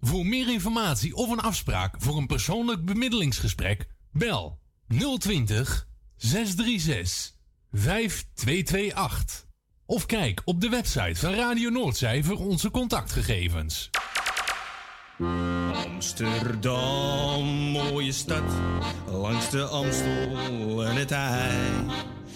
Voor 0.00 0.26
meer 0.26 0.52
informatie 0.52 1.14
of 1.14 1.30
een 1.30 1.40
afspraak 1.40 1.94
voor 1.98 2.16
een 2.16 2.26
persoonlijk 2.26 2.84
bemiddelingsgesprek, 2.84 3.86
bel 4.12 4.58
020 5.18 5.88
636 6.16 7.32
5228. 7.72 9.46
Of 9.86 10.06
kijk 10.06 10.42
op 10.44 10.60
de 10.60 10.68
website 10.68 11.20
van 11.20 11.34
Radio 11.34 11.70
Noordzij 11.70 12.22
voor 12.22 12.38
onze 12.38 12.70
contactgegevens. 12.70 13.90
Amsterdam, 15.72 17.44
mooie 17.70 18.12
stad, 18.12 18.52
langs 19.10 19.50
de 19.50 19.62
Amstel 19.62 20.84
en 20.84 20.96
het 20.96 21.10
IJ. 21.10 22.17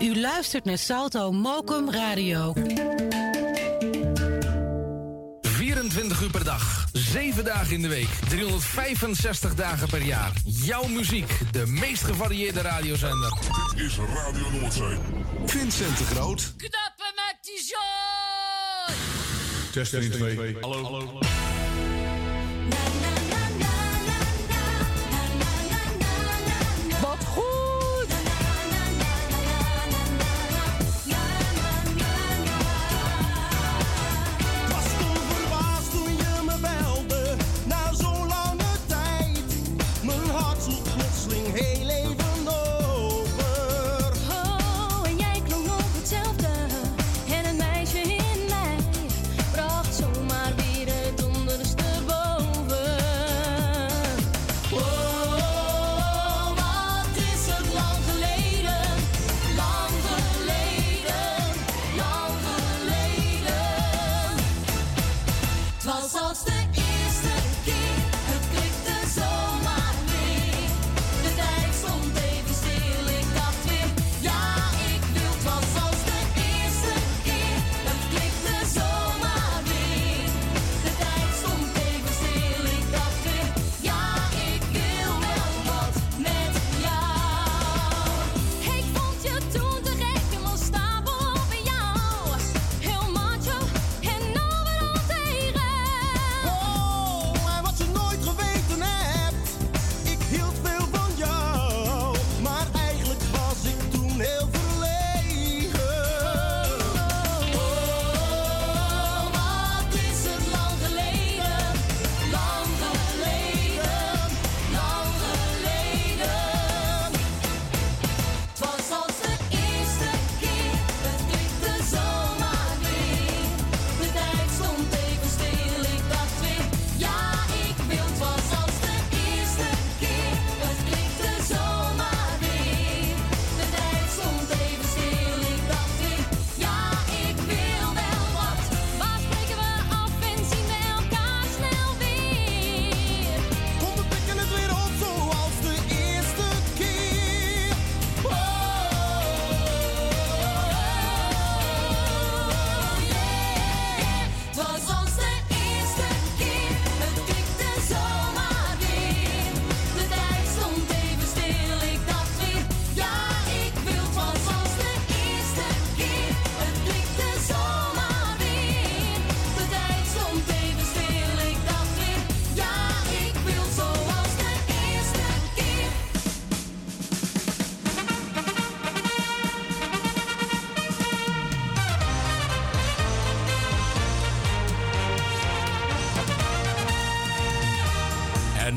U 0.00 0.20
luistert 0.20 0.64
naar 0.64 0.78
Salto 0.78 1.32
Mokum 1.32 1.90
Radio. 1.90 2.52
24 5.42 6.22
uur 6.22 6.30
per 6.30 6.44
dag, 6.44 6.86
7 6.92 7.44
dagen 7.44 7.74
in 7.74 7.82
de 7.82 7.88
week, 7.88 8.08
365 8.28 9.54
dagen 9.54 9.88
per 9.88 10.02
jaar. 10.02 10.32
Jouw 10.44 10.86
muziek, 10.86 11.38
de 11.52 11.66
meest 11.66 12.02
gevarieerde 12.02 12.60
radiozender. 12.60 13.38
Dit 13.74 13.84
is 13.84 13.96
Radio 13.96 14.50
Noordzee. 14.50 14.98
Vincent 15.46 15.98
de 15.98 16.04
Groot. 16.04 16.52
Knappen 16.56 17.12
met 17.14 17.36
die 17.40 17.64
zooi! 17.64 18.98
Test 19.72 19.94
1, 19.94 20.10
2. 20.10 20.56
Hallo. 20.60 20.82
Hallo. 20.82 21.12
Wat 21.12 21.26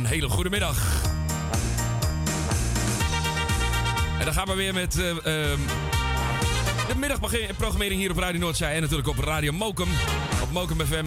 hele 0.01 0.29
goede 0.29 0.49
middag. 0.49 1.01
En 4.19 4.25
dan 4.25 4.33
gaan 4.33 4.47
we 4.47 4.53
weer 4.53 4.73
met 4.73 4.99
eh, 4.99 5.09
ehm, 5.09 5.59
de 6.87 6.95
middagprogrammering 6.97 8.01
hier 8.01 8.11
op 8.11 8.17
Radio 8.17 8.39
Noordzij. 8.39 8.75
En 8.75 8.81
natuurlijk 8.81 9.07
op 9.07 9.17
Radio 9.17 9.51
Mokum. 9.51 9.87
Op 10.41 10.51
Mokum 10.51 10.85
FM. 10.85 11.05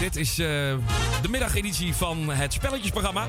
Dit 0.00 0.16
is 0.16 0.30
eh, 0.30 0.46
de 1.22 1.28
middageditie 1.30 1.94
van 1.94 2.30
het 2.30 2.52
spelletjesprogramma. 2.52 3.26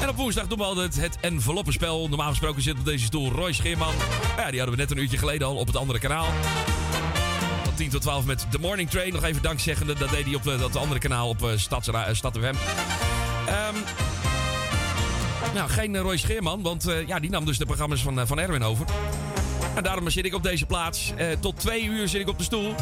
En 0.00 0.08
op 0.08 0.16
woensdag 0.16 0.46
doen 0.46 0.58
we 0.58 0.64
altijd 0.64 1.00
het 1.00 1.18
enveloppenspel. 1.20 2.08
Normaal 2.08 2.30
gesproken 2.30 2.62
zit 2.62 2.78
op 2.78 2.84
deze 2.84 3.04
stoel 3.04 3.30
Roy 3.30 3.52
Scheerman. 3.52 3.94
Ja, 4.36 4.50
die 4.50 4.60
hadden 4.60 4.76
we 4.76 4.82
net 4.82 4.90
een 4.90 4.98
uurtje 4.98 5.18
geleden 5.18 5.46
al 5.46 5.56
op 5.56 5.66
het 5.66 5.76
andere 5.76 5.98
kanaal. 5.98 6.26
Van 7.74 7.82
10 7.82 7.92
tot 7.92 8.02
12 8.02 8.24
met 8.24 8.46
The 8.50 8.58
Morning 8.58 8.90
Train. 8.90 9.12
Nog 9.12 9.24
even 9.24 9.42
dankzeggende. 9.42 9.94
Dat 9.94 10.10
deed 10.10 10.24
hij 10.24 10.34
op 10.34 10.46
eh, 10.46 10.58
dat 10.58 10.76
andere 10.76 11.00
kanaal 11.00 11.28
op 11.28 11.42
uh, 11.42 11.50
Stads, 11.56 11.88
uh, 11.88 12.02
Stad 12.12 12.36
FM. 12.38 12.54
Ehm, 13.46 13.74
nou, 15.54 15.70
geen 15.70 15.98
Roy 15.98 16.16
Scheerman, 16.16 16.62
want 16.62 16.86
ja, 17.06 17.20
die 17.20 17.30
nam 17.30 17.44
dus 17.44 17.58
de 17.58 17.66
programma's 17.66 18.02
van, 18.02 18.26
van 18.26 18.38
Erwin 18.38 18.62
over. 18.62 18.86
En 19.74 19.82
daarom 19.82 20.10
zit 20.10 20.24
ik 20.24 20.34
op 20.34 20.42
deze 20.42 20.66
plaats. 20.66 21.12
Tot 21.40 21.60
twee 21.60 21.84
uur 21.84 22.08
zit 22.08 22.20
ik 22.20 22.28
op 22.28 22.38
de 22.38 22.44
stoel. 22.44 22.74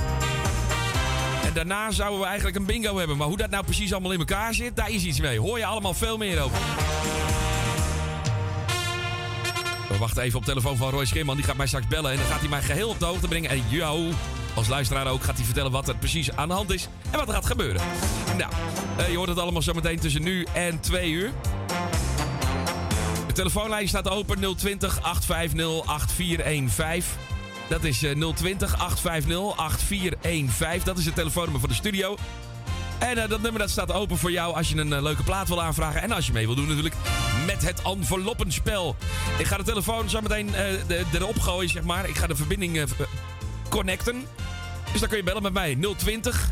En 1.45 1.53
daarna 1.55 1.91
zouden 1.91 2.21
we 2.21 2.27
eigenlijk 2.27 2.57
een 2.57 2.67
bingo 2.67 2.99
hebben. 2.99 3.17
Maar 3.17 3.27
hoe 3.27 3.37
dat 3.37 3.51
nou 3.51 3.65
precies 3.65 3.93
allemaal 3.93 4.13
in 4.13 4.19
elkaar 4.19 4.55
zit, 4.55 4.77
daar 4.77 4.91
is 4.91 5.05
iets 5.05 5.21
mee. 5.21 5.41
Hoor 5.41 5.59
je 5.59 5.67
allemaal 5.67 5.95
veel 5.95 6.17
meer 6.17 6.41
over. 6.41 6.59
We 9.89 9.99
wachten 9.99 10.23
even 10.23 10.39
op 10.39 10.45
telefoon 10.45 10.77
van 10.77 10.91
Roy 10.91 11.05
Scheerman. 11.05 11.37
Die 11.37 11.45
gaat 11.45 11.57
mij 11.57 11.67
straks 11.67 11.87
bellen 11.87 12.11
en 12.11 12.17
dan 12.17 12.27
gaat 12.27 12.41
hij 12.41 12.49
mij 12.49 12.63
geheel 12.63 12.89
op 12.89 12.99
de 12.99 13.05
hoogte 13.05 13.29
brengen. 13.29 13.51
En 13.51 13.63
jou, 13.69 14.13
als 14.55 14.69
luisteraar 14.69 15.07
ook, 15.07 15.23
gaat 15.23 15.37
hij 15.37 15.45
vertellen 15.45 15.71
wat 15.71 15.89
er 15.89 15.97
precies 15.97 16.37
aan 16.37 16.49
de 16.49 16.55
hand 16.55 16.73
is. 16.73 16.89
En 17.11 17.19
wat 17.19 17.29
er 17.29 17.35
gaat 17.35 17.47
gebeuren. 17.47 17.83
Nou, 18.37 19.11
je 19.11 19.17
hoort 19.17 19.29
het 19.29 19.39
allemaal 19.39 19.63
zo 19.63 19.73
meteen 19.73 19.99
tussen 19.99 20.23
nu 20.23 20.47
en 20.53 20.81
twee 20.81 21.11
uur. 21.11 21.33
De 23.27 23.33
telefoonlijn 23.33 23.89
staat 23.89 24.09
open 24.09 24.57
020 24.57 25.03
850 25.03 25.87
8415. 25.87 27.05
Dat 27.69 27.85
is 27.85 27.99
020 27.99 28.79
850 28.79 29.57
8415. 29.57 30.85
Dat 30.85 30.99
is 30.99 31.05
het 31.05 31.15
telefoonnummer 31.15 31.61
van 31.61 31.69
de 31.69 31.75
studio. 31.75 32.17
En 32.99 33.19
uh, 33.19 33.29
dat 33.29 33.41
nummer 33.41 33.61
dat 33.61 33.71
staat 33.71 33.93
open 33.93 34.19
voor 34.19 34.31
jou 34.31 34.55
als 34.55 34.69
je 34.69 34.77
een 34.77 34.93
uh, 34.93 35.03
leuke 35.03 35.23
plaat 35.23 35.49
wil 35.49 35.63
aanvragen. 35.63 36.03
En 36.03 36.13
als 36.13 36.27
je 36.27 36.33
mee 36.33 36.47
wil 36.47 36.55
doen 36.55 36.67
natuurlijk 36.69 36.95
met 37.47 37.63
het 37.63 37.83
enveloppenspel. 37.83 38.97
Ik 39.39 39.47
ga 39.47 39.57
de 39.57 39.63
telefoon 39.63 40.11
zo 40.11 40.21
meteen 40.21 40.51
erop 41.13 41.39
gooien, 41.39 41.71
zeg 41.71 41.83
maar. 41.83 42.09
Ik 42.09 42.17
ga 42.17 42.27
de 42.27 42.37
verbinding 42.37 42.85
connecten. 43.73 44.27
Dus 44.91 45.01
dan 45.01 45.09
kun 45.09 45.19
je 45.19 45.25
bellen 45.25 45.43
met 45.43 45.53
mij 45.53 45.79
020 45.97 46.51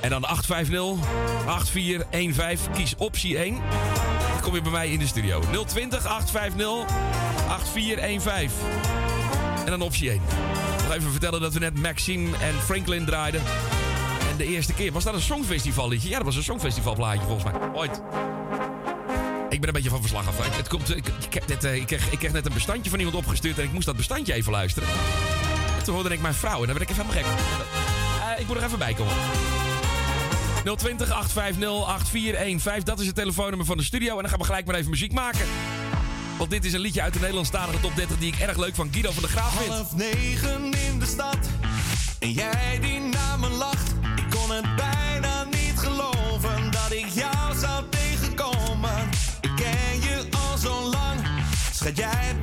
en 0.00 0.10
dan 0.10 0.24
850 0.24 1.08
8415. 1.46 2.72
Kies 2.72 2.94
optie 2.96 3.38
1 3.38 3.60
kom 4.46 4.54
je 4.54 4.62
bij 4.62 4.72
mij 4.72 4.88
in 4.88 4.98
de 4.98 5.06
studio. 5.06 5.40
020 5.66 6.06
850 6.06 6.96
8415. 7.48 8.68
En 9.64 9.70
dan 9.70 9.80
optie 9.80 10.10
1. 10.10 10.20
Nog 10.82 10.92
even 10.92 11.10
vertellen 11.10 11.40
dat 11.40 11.52
we 11.52 11.58
net 11.58 11.80
Maxime 11.80 12.36
en 12.36 12.54
Franklin 12.54 13.04
draaiden. 13.04 13.42
En 14.30 14.36
de 14.36 14.44
eerste 14.44 14.72
keer. 14.72 14.92
Was 14.92 15.04
dat 15.04 15.14
een 15.14 15.20
songfestival 15.20 15.88
liedje? 15.88 16.08
Ja, 16.08 16.16
dat 16.16 16.24
was 16.24 16.36
een 16.36 16.42
songfestival 16.42 16.94
plaatje 16.94 17.26
volgens 17.26 17.44
mij. 17.44 17.68
Ooit. 17.74 18.02
Ik 19.48 19.60
ben 19.60 19.68
een 19.68 19.74
beetje 19.74 19.90
van 19.90 20.00
verslag 20.00 20.28
af. 20.28 20.56
Het 20.56 20.68
komt, 20.68 20.96
ik, 20.96 21.08
ik, 21.08 21.34
heb 21.34 21.46
net, 21.46 21.64
ik, 21.64 21.90
ik 21.90 22.18
kreeg 22.18 22.32
net 22.32 22.46
een 22.46 22.52
bestandje 22.52 22.90
van 22.90 22.98
iemand 22.98 23.16
opgestuurd 23.16 23.58
en 23.58 23.64
ik 23.64 23.72
moest 23.72 23.86
dat 23.86 23.96
bestandje 23.96 24.32
even 24.32 24.52
luisteren. 24.52 24.88
Toen 25.86 25.94
hoorde 25.94 26.14
ik 26.14 26.20
mijn 26.20 26.34
vrouw 26.34 26.60
en 26.60 26.66
dan 26.66 26.78
werd 26.78 26.90
ik 26.90 26.96
even 26.96 27.06
helemaal 27.06 27.32
gek. 27.32 27.42
Uh, 28.34 28.40
ik 28.40 28.46
moet 28.46 28.56
er 28.56 28.64
even 28.64 28.78
bij 28.78 28.94
komen. 28.94 29.14
020 30.76 31.10
850 31.10 31.86
8415. 31.86 32.84
Dat 32.84 33.00
is 33.00 33.06
het 33.06 33.14
telefoonnummer 33.14 33.66
van 33.66 33.76
de 33.76 33.82
studio. 33.82 34.14
En 34.14 34.20
dan 34.20 34.30
gaan 34.30 34.38
we 34.38 34.44
gelijk 34.44 34.66
maar 34.66 34.74
even 34.74 34.90
muziek 34.90 35.12
maken. 35.12 35.46
Want 36.38 36.50
dit 36.50 36.64
is 36.64 36.72
een 36.72 36.80
liedje 36.80 37.02
uit 37.02 37.12
de 37.12 37.18
Nederlandstalige 37.18 37.80
top 37.80 37.96
30 37.96 38.18
die 38.18 38.32
ik 38.32 38.38
erg 38.38 38.56
leuk 38.56 38.74
van 38.74 38.88
Guido 38.92 39.10
van 39.10 39.22
der 39.22 39.30
Graaf 39.30 39.52
vind. 39.52 39.68
Half 39.68 39.94
negen 39.94 40.64
in 40.64 40.98
de 40.98 41.06
stad. 41.06 41.38
En 42.18 42.32
jij 42.32 42.78
die 42.80 43.00
naar 43.00 43.38
me 43.38 43.48
lacht. 43.48 43.90
Ik 44.16 44.30
kon 44.30 44.50
het 44.50 44.76
bijna 44.76 45.44
niet 45.44 45.78
geloven 45.78 46.70
dat 46.70 46.92
ik 46.92 47.06
jou 47.08 47.58
zou 47.58 47.84
tegenkomen. 47.90 49.08
Ik 49.40 49.50
ken 49.56 50.00
je 50.00 50.26
al 50.30 50.58
zo 50.58 50.82
lang. 50.82 51.20
Schat, 51.72 51.96
jij 51.96 52.36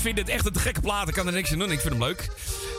vind 0.00 0.18
het 0.18 0.28
echt 0.28 0.46
een 0.46 0.60
gekke 0.60 0.80
plaat. 0.80 1.08
Ik 1.08 1.14
kan 1.14 1.26
er 1.26 1.32
niks 1.32 1.52
aan 1.52 1.58
doen. 1.58 1.70
Ik 1.70 1.80
vind 1.80 1.92
hem 1.92 2.02
leuk. 2.02 2.30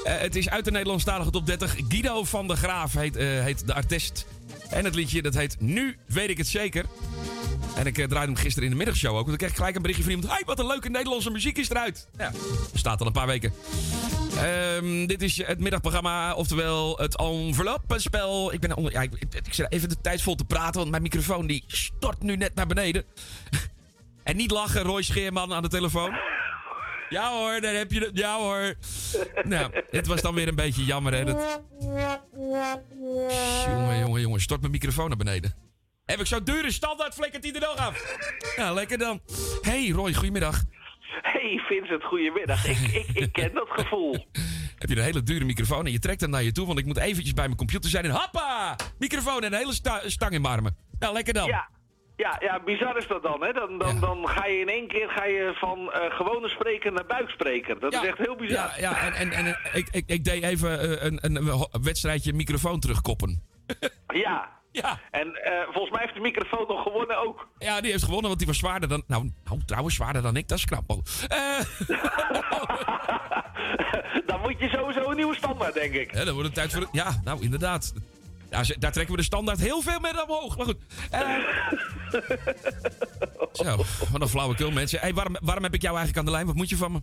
Eh, 0.03 0.17
het 0.17 0.35
is 0.35 0.49
uit 0.49 0.65
de 0.65 0.71
Nederlandstalige 0.71 1.29
top 1.29 1.45
30. 1.45 1.75
Guido 1.87 2.23
van 2.23 2.47
der 2.47 2.57
Graaf 2.57 2.93
heet, 2.93 3.15
eh, 3.15 3.27
heet 3.27 3.67
de 3.67 3.73
artiest. 3.73 4.25
En 4.69 4.85
het 4.85 4.95
liedje 4.95 5.21
dat 5.21 5.33
heet 5.33 5.55
Nu 5.59 5.97
weet 6.05 6.29
ik 6.29 6.37
het 6.37 6.47
zeker. 6.47 6.85
En 7.75 7.87
ik 7.87 7.97
eh, 7.97 8.07
draaide 8.07 8.31
hem 8.31 8.41
gisteren 8.41 8.63
in 8.63 8.69
de 8.69 8.77
middagshow 8.77 9.11
ook. 9.11 9.15
Want 9.15 9.27
dan 9.27 9.37
kreeg 9.37 9.49
ik 9.49 9.55
gelijk 9.55 9.75
een 9.75 9.81
berichtje 9.81 10.03
van 10.03 10.13
iemand. 10.13 10.33
Hey, 10.33 10.43
wat 10.45 10.59
een 10.59 10.67
leuke 10.67 10.89
Nederlandse 10.89 11.29
muziek 11.29 11.57
is 11.57 11.69
eruit. 11.69 12.07
Ja, 12.17 12.31
staat 12.73 12.99
al 12.99 13.07
een 13.07 13.11
paar 13.11 13.27
weken. 13.27 13.53
Ehm, 14.37 15.05
dit 15.05 15.21
is 15.21 15.45
het 15.45 15.59
middagprogramma, 15.59 16.33
oftewel 16.33 16.97
het 16.97 17.17
enveloppenspel. 17.17 18.53
Ik 18.53 18.59
ben 18.59 18.75
onder, 18.75 19.01
ik, 19.01 19.13
ik, 19.19 19.33
ik 19.45 19.53
zit 19.53 19.71
even 19.71 19.89
de 19.89 20.01
tijd 20.01 20.21
vol 20.21 20.35
te 20.35 20.45
praten, 20.45 20.79
want 20.79 20.89
mijn 20.89 21.01
microfoon 21.01 21.47
die 21.47 21.63
stort 21.67 22.21
nu 22.21 22.35
net 22.35 22.55
naar 22.55 22.67
beneden. 22.67 23.03
en 24.23 24.35
niet 24.35 24.51
lachen, 24.51 24.81
Roy 24.81 25.01
Scheerman 25.01 25.53
aan 25.53 25.61
de 25.61 25.69
telefoon. 25.69 26.30
Ja 27.11 27.31
hoor, 27.31 27.61
daar 27.61 27.73
heb 27.73 27.91
je 27.91 27.99
het. 27.99 28.17
Ja 28.17 28.37
hoor. 28.37 28.75
nou, 29.43 29.71
het 29.89 30.07
was 30.07 30.21
dan 30.21 30.33
weer 30.35 30.47
een 30.47 30.55
beetje 30.55 30.85
jammer, 30.85 31.13
hè. 31.13 31.23
Dat... 31.25 31.61
Jongen, 33.67 33.99
jongen, 33.99 34.21
jongen. 34.21 34.41
Stort 34.41 34.59
mijn 34.59 34.71
microfoon 34.71 35.07
naar 35.07 35.17
beneden. 35.17 35.53
Heb 36.05 36.19
ik 36.19 36.25
zo'n 36.25 36.43
dure 36.43 36.71
standaard 36.71 37.13
flikkert 37.13 37.43
die 37.43 37.53
er 37.53 37.59
nog 37.59 37.75
af. 37.77 38.15
Ja, 38.55 38.73
lekker 38.73 38.97
dan. 38.97 39.21
Hey 39.61 39.89
Roy, 39.89 40.13
goedemiddag. 40.13 40.63
Hey 41.21 41.61
Vincent, 41.67 42.03
goedemiddag. 42.03 42.65
Ik, 42.65 42.77
ik, 42.77 43.07
ik 43.13 43.31
ken 43.33 43.53
dat 43.53 43.67
gevoel. 43.69 44.11
Heb 44.81 44.89
je 44.89 44.95
een 44.95 45.03
hele 45.03 45.23
dure 45.23 45.45
microfoon 45.45 45.85
en 45.85 45.91
je 45.91 45.99
trekt 45.99 46.21
hem 46.21 46.29
naar 46.29 46.43
je 46.43 46.51
toe, 46.51 46.65
want 46.67 46.79
ik 46.79 46.85
moet 46.85 46.97
eventjes 46.97 47.33
bij 47.33 47.45
mijn 47.45 47.57
computer 47.57 47.89
zijn 47.89 48.03
en 48.05 48.11
hoppa! 48.11 48.75
Microfoon 48.99 49.43
en 49.43 49.53
een 49.53 49.57
hele 49.59 49.73
sta- 49.73 50.01
stang 50.09 50.31
in 50.31 50.41
mijn 50.41 50.53
armen. 50.53 50.77
Nou, 50.99 51.13
lekker 51.13 51.33
dan. 51.33 51.47
Ja, 51.47 51.69
ja, 52.25 52.35
ja, 52.39 52.59
bizar 52.65 52.97
is 52.97 53.07
dat 53.07 53.23
dan. 53.23 53.43
Hè? 53.43 53.51
Dan, 53.53 53.77
dan, 53.77 53.99
dan 53.99 54.27
ga 54.27 54.45
je 54.45 54.59
in 54.59 54.69
één 54.69 54.87
keer 54.87 55.09
ga 55.09 55.25
je 55.25 55.51
van 55.55 55.91
eh, 55.91 56.15
gewone 56.15 56.49
spreker 56.49 56.91
naar 56.91 57.05
buikspreker. 57.05 57.79
Dat 57.79 57.93
Ja. 57.93 58.01
is 58.01 58.07
echt 58.07 58.17
heel 58.17 58.35
bizar. 58.35 58.55
Ja, 58.79 58.91
ja 58.91 59.05
en, 59.05 59.13
en, 59.13 59.31
en 59.31 59.45
eh, 59.45 59.75
ik, 59.75 59.87
ik, 59.91 60.03
ik 60.07 60.23
deed 60.23 60.43
even 60.43 60.79
eh, 60.79 61.03
een, 61.05 61.19
een, 61.25 61.67
wedstrijdje 61.81 62.33
microfoon 62.33 62.79
terugkoppen. 62.79 63.41
Ja. 64.07 64.49
Ja. 64.71 64.99
En 65.11 65.39
volgens 65.71 65.91
mij 65.91 66.01
heeft 66.01 66.13
de 66.13 66.19
microfoon 66.19 66.65
nog 66.67 66.83
gewonnen 66.83 67.17
ook. 67.27 67.47
Ja, 67.57 67.81
die 67.81 67.91
heeft 67.91 68.03
gewonnen, 68.03 68.27
want 68.27 68.37
die 68.37 68.47
was 68.47 68.57
zwaarder 68.57 68.89
dan... 68.89 69.03
Nou, 69.07 69.31
nou 69.43 69.59
trouwens, 69.65 69.95
zwaarder 69.95 70.21
dan 70.21 70.35
ik, 70.37 70.47
dat 70.47 70.57
is 70.57 70.65
knap. 70.65 70.89
al. 70.89 71.03
Eh, 71.27 71.59
Dan 74.25 74.41
moet 74.41 74.59
je 74.59 74.69
sowieso 74.69 75.09
een 75.09 75.15
nieuwe 75.15 75.35
standaard, 75.35 75.73
denk 75.73 75.93
ik. 75.93 76.11
hè, 76.11 76.25
dan 76.25 76.33
wordt 76.33 76.47
het 76.49 76.57
tijd 76.57 76.73
voor... 76.73 76.87
Ja, 76.91 77.21
nou, 77.23 77.41
inderdaad. 77.43 77.93
Ja, 78.51 78.63
ze- 78.63 78.79
daar 78.79 78.91
trekken 78.91 79.13
we 79.15 79.19
de 79.19 79.25
standaard 79.25 79.59
heel 79.59 79.81
veel 79.81 79.99
mee 79.99 80.23
omhoog. 80.27 80.57
Maar 80.57 80.65
goed. 80.65 80.77
Eh, 81.11 81.21
zo, 83.65 83.75
wat 84.11 84.21
een 84.21 84.27
flauwekul, 84.27 84.71
mensen. 84.71 84.99
Hey, 84.99 85.13
waarom, 85.13 85.35
waarom 85.41 85.63
heb 85.63 85.73
ik 85.73 85.81
jou 85.81 85.95
eigenlijk 85.97 86.17
aan 86.19 86.31
de 86.31 86.37
lijn? 86.37 86.45
Wat 86.47 86.55
moet 86.55 86.69
je 86.69 86.75
van 86.75 86.91
me? 86.91 86.99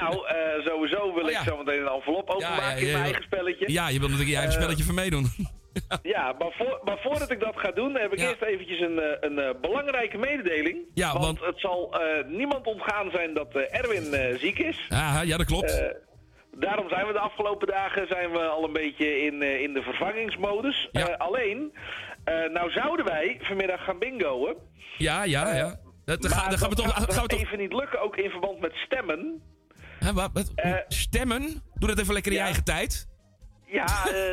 nou, 0.00 0.26
eh, 0.28 0.66
sowieso 0.66 1.00
wil 1.14 1.24
Oh, 1.24 1.30
ja. 1.30 1.40
ik 1.40 1.48
zo 1.48 1.56
meteen 1.56 1.80
een 1.80 1.88
envelop 1.92 2.30
openmaken 2.30 2.78
in 2.86 2.92
mijn 2.92 3.04
eigen 3.04 3.22
spelletje. 3.22 3.72
Ja, 3.72 3.88
je 3.88 3.98
wilt 3.98 4.10
natuurlijk 4.10 4.30
je 4.30 4.36
eigen 4.36 4.54
Eh, 4.56 4.60
spelletje 4.62 4.84
van 4.84 4.94
meedoen. 4.94 5.26
Ja, 6.02 6.34
maar, 6.38 6.52
voor, 6.58 6.80
maar 6.84 6.98
voordat 7.02 7.30
ik 7.30 7.40
dat 7.40 7.52
ga 7.56 7.70
doen, 7.70 7.94
heb 7.96 8.12
ik 8.12 8.18
Ja. 8.18 8.28
eerst 8.28 8.42
eventjes 8.42 8.80
een, 8.80 8.98
eh, 8.98 9.16
een 9.20 9.38
eh, 9.38 9.60
belangrijke 9.60 10.18
mededeling. 10.18 10.76
Ja, 10.94 11.12
want, 11.12 11.24
want- 11.24 11.40
het 11.40 11.60
zal 11.60 11.94
eh, 12.00 12.24
niemand 12.28 12.66
ontgaan 12.66 13.10
zijn 13.10 13.34
dat 13.34 13.54
eh, 13.54 13.78
Erwin 13.80 14.12
eh, 14.14 14.38
ziek 14.38 14.58
is. 14.58 14.86
Ja, 14.88 15.20
ja, 15.20 15.36
dat 15.36 15.46
klopt. 15.46 15.82
Daarom 16.58 16.88
zijn 16.88 17.06
we 17.06 17.12
de 17.12 17.18
afgelopen 17.18 17.66
dagen 17.66 18.06
zijn 18.06 18.30
we 18.30 18.38
al 18.38 18.64
een 18.64 18.72
beetje 18.72 19.18
in, 19.22 19.42
eh, 19.42 19.60
in 19.62 19.72
de 19.72 19.82
vervangingsmodus. 19.82 20.88
Ja. 20.92 21.08
Eh, 21.08 21.16
alleen, 21.18 21.72
eh, 22.24 22.34
nou 22.52 22.70
zouden 22.70 23.04
wij 23.06 23.38
vanmiddag 23.42 23.84
gaan 23.84 23.98
bingoen. 23.98 24.54
ja, 24.98 25.22
ja, 25.24 25.54
ja. 25.54 25.76
Dat, 26.04 26.22
dan, 26.22 26.30
maar 26.30 26.40
ga- 26.40 26.48
dan 26.48 26.58
gaan 26.58 26.68
we 26.68 26.74
dat 26.74 26.84
toch... 26.84 26.94
gaat 26.94 27.12
Gaan 27.14 27.22
we 27.22 27.28
toch 27.28 27.40
even 27.40 27.58
niet 27.58 27.72
lukken, 27.72 28.00
ook 28.00 28.16
in 28.16 28.30
verband 28.30 28.60
met 28.60 28.72
stemmen. 28.74 29.42
hè, 29.98 30.12
wat, 30.12 30.30
wat- 30.32 30.52
stemmen? 30.88 31.62
Doe 31.74 31.88
dat 31.88 31.98
even 31.98 32.12
lekker 32.14 32.32
in 32.32 32.38
je 32.38 32.44
eigen 32.44 32.64
tijd. 32.64 33.08
Ja, 33.66 33.86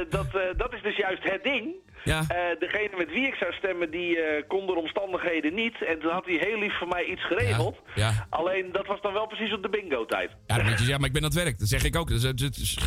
dat, 0.10 0.26
dat 0.58 0.74
is 0.74 0.82
dus 0.82 0.98
juist 0.98 1.24
het 1.24 1.44
ding. 1.44 1.76
Ja. 2.04 2.20
Eh, 2.28 2.60
degene 2.60 2.98
met 2.98 3.10
wie 3.12 3.28
ik 3.28 3.34
zou 3.34 3.54
stemmen, 3.54 3.92
die 3.92 4.20
eh, 4.22 4.44
kon 4.48 4.68
door 4.68 4.76
omstandigheden 4.76 5.54
niet. 5.54 5.84
En 5.86 6.00
toen 6.00 6.12
had 6.12 6.26
hij 6.26 6.36
heel 6.48 6.60
lief 6.60 6.78
voor 6.78 6.88
mij 6.88 7.04
iets 7.06 7.26
geregeld. 7.26 7.78
Ja. 7.96 8.28
Alleen, 8.30 8.72
dat 8.72 8.88
was 8.88 9.02
dan 9.02 9.14
wel 9.14 9.28
precies 9.28 9.54
op 9.54 9.62
de 9.62 9.70
bingo-tijd. 9.70 10.30
Ja, 10.48 10.56
dan 10.56 10.66
moet 10.66 10.72
je 10.74 10.78
zeggen, 10.78 10.98
maar 11.00 11.08
ik 11.08 11.14
ben 11.14 11.24
aan 11.24 11.30
het 11.30 11.44
werk. 11.44 11.60
Dat 11.60 11.68
zeg 11.68 11.84
ik 11.84 11.96
ook. 11.96 12.08
Dus, 12.08 12.24
is- 12.24 12.78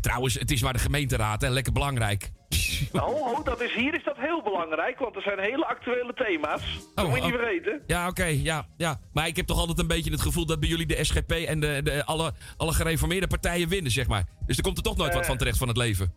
trouwens, 0.00 0.34
het 0.34 0.50
is 0.50 0.62
maar 0.62 0.72
de 0.72 0.78
gemeenteraad, 0.78 1.40
hè. 1.40 1.48
Lekker 1.48 1.72
belangrijk. 1.72 2.30
Oh, 2.92 3.08
oh, 3.08 3.44
dat 3.44 3.60
is, 3.60 3.74
hier 3.74 3.94
is 3.94 4.04
dat 4.04 4.16
heel 4.18 4.42
belangrijk, 4.42 4.98
want 4.98 5.16
er 5.16 5.22
zijn 5.22 5.38
hele 5.38 5.66
actuele 5.66 6.12
thema's. 6.14 6.62
Dat 6.94 7.04
Oh, 7.04 7.10
moet 7.10 7.18
je 7.20 7.24
niet 7.24 7.34
oh. 7.34 7.40
vergeten. 7.40 7.82
Ja, 7.86 8.08
oké, 8.08 8.24
ja, 8.24 8.66
ja. 8.76 9.00
Maar 9.12 9.26
ik 9.26 9.36
heb 9.36 9.46
toch 9.46 9.58
altijd 9.58 9.78
een 9.78 9.86
beetje 9.86 10.10
het 10.10 10.20
gevoel 10.20 10.46
dat 10.46 10.60
bij 10.60 10.68
jullie 10.68 10.86
de 10.86 11.04
SGP 11.04 11.30
en 11.32 11.60
de, 11.60 11.80
de, 11.82 12.04
alle, 12.04 12.32
alle 12.56 12.72
gereformeerde 12.72 13.26
partijen 13.26 13.68
winnen, 13.68 13.90
zeg 13.92 14.06
maar. 14.08 14.24
Dus 14.46 14.56
er 14.56 14.62
komt 14.62 14.76
er 14.76 14.82
toch 14.82 14.96
nooit 14.96 15.12
wat 15.12 15.22
Eh. 15.22 15.28
van 15.28 15.36
terecht 15.36 15.58
van 15.58 15.68
het 15.68 15.76
leven. 15.76 16.14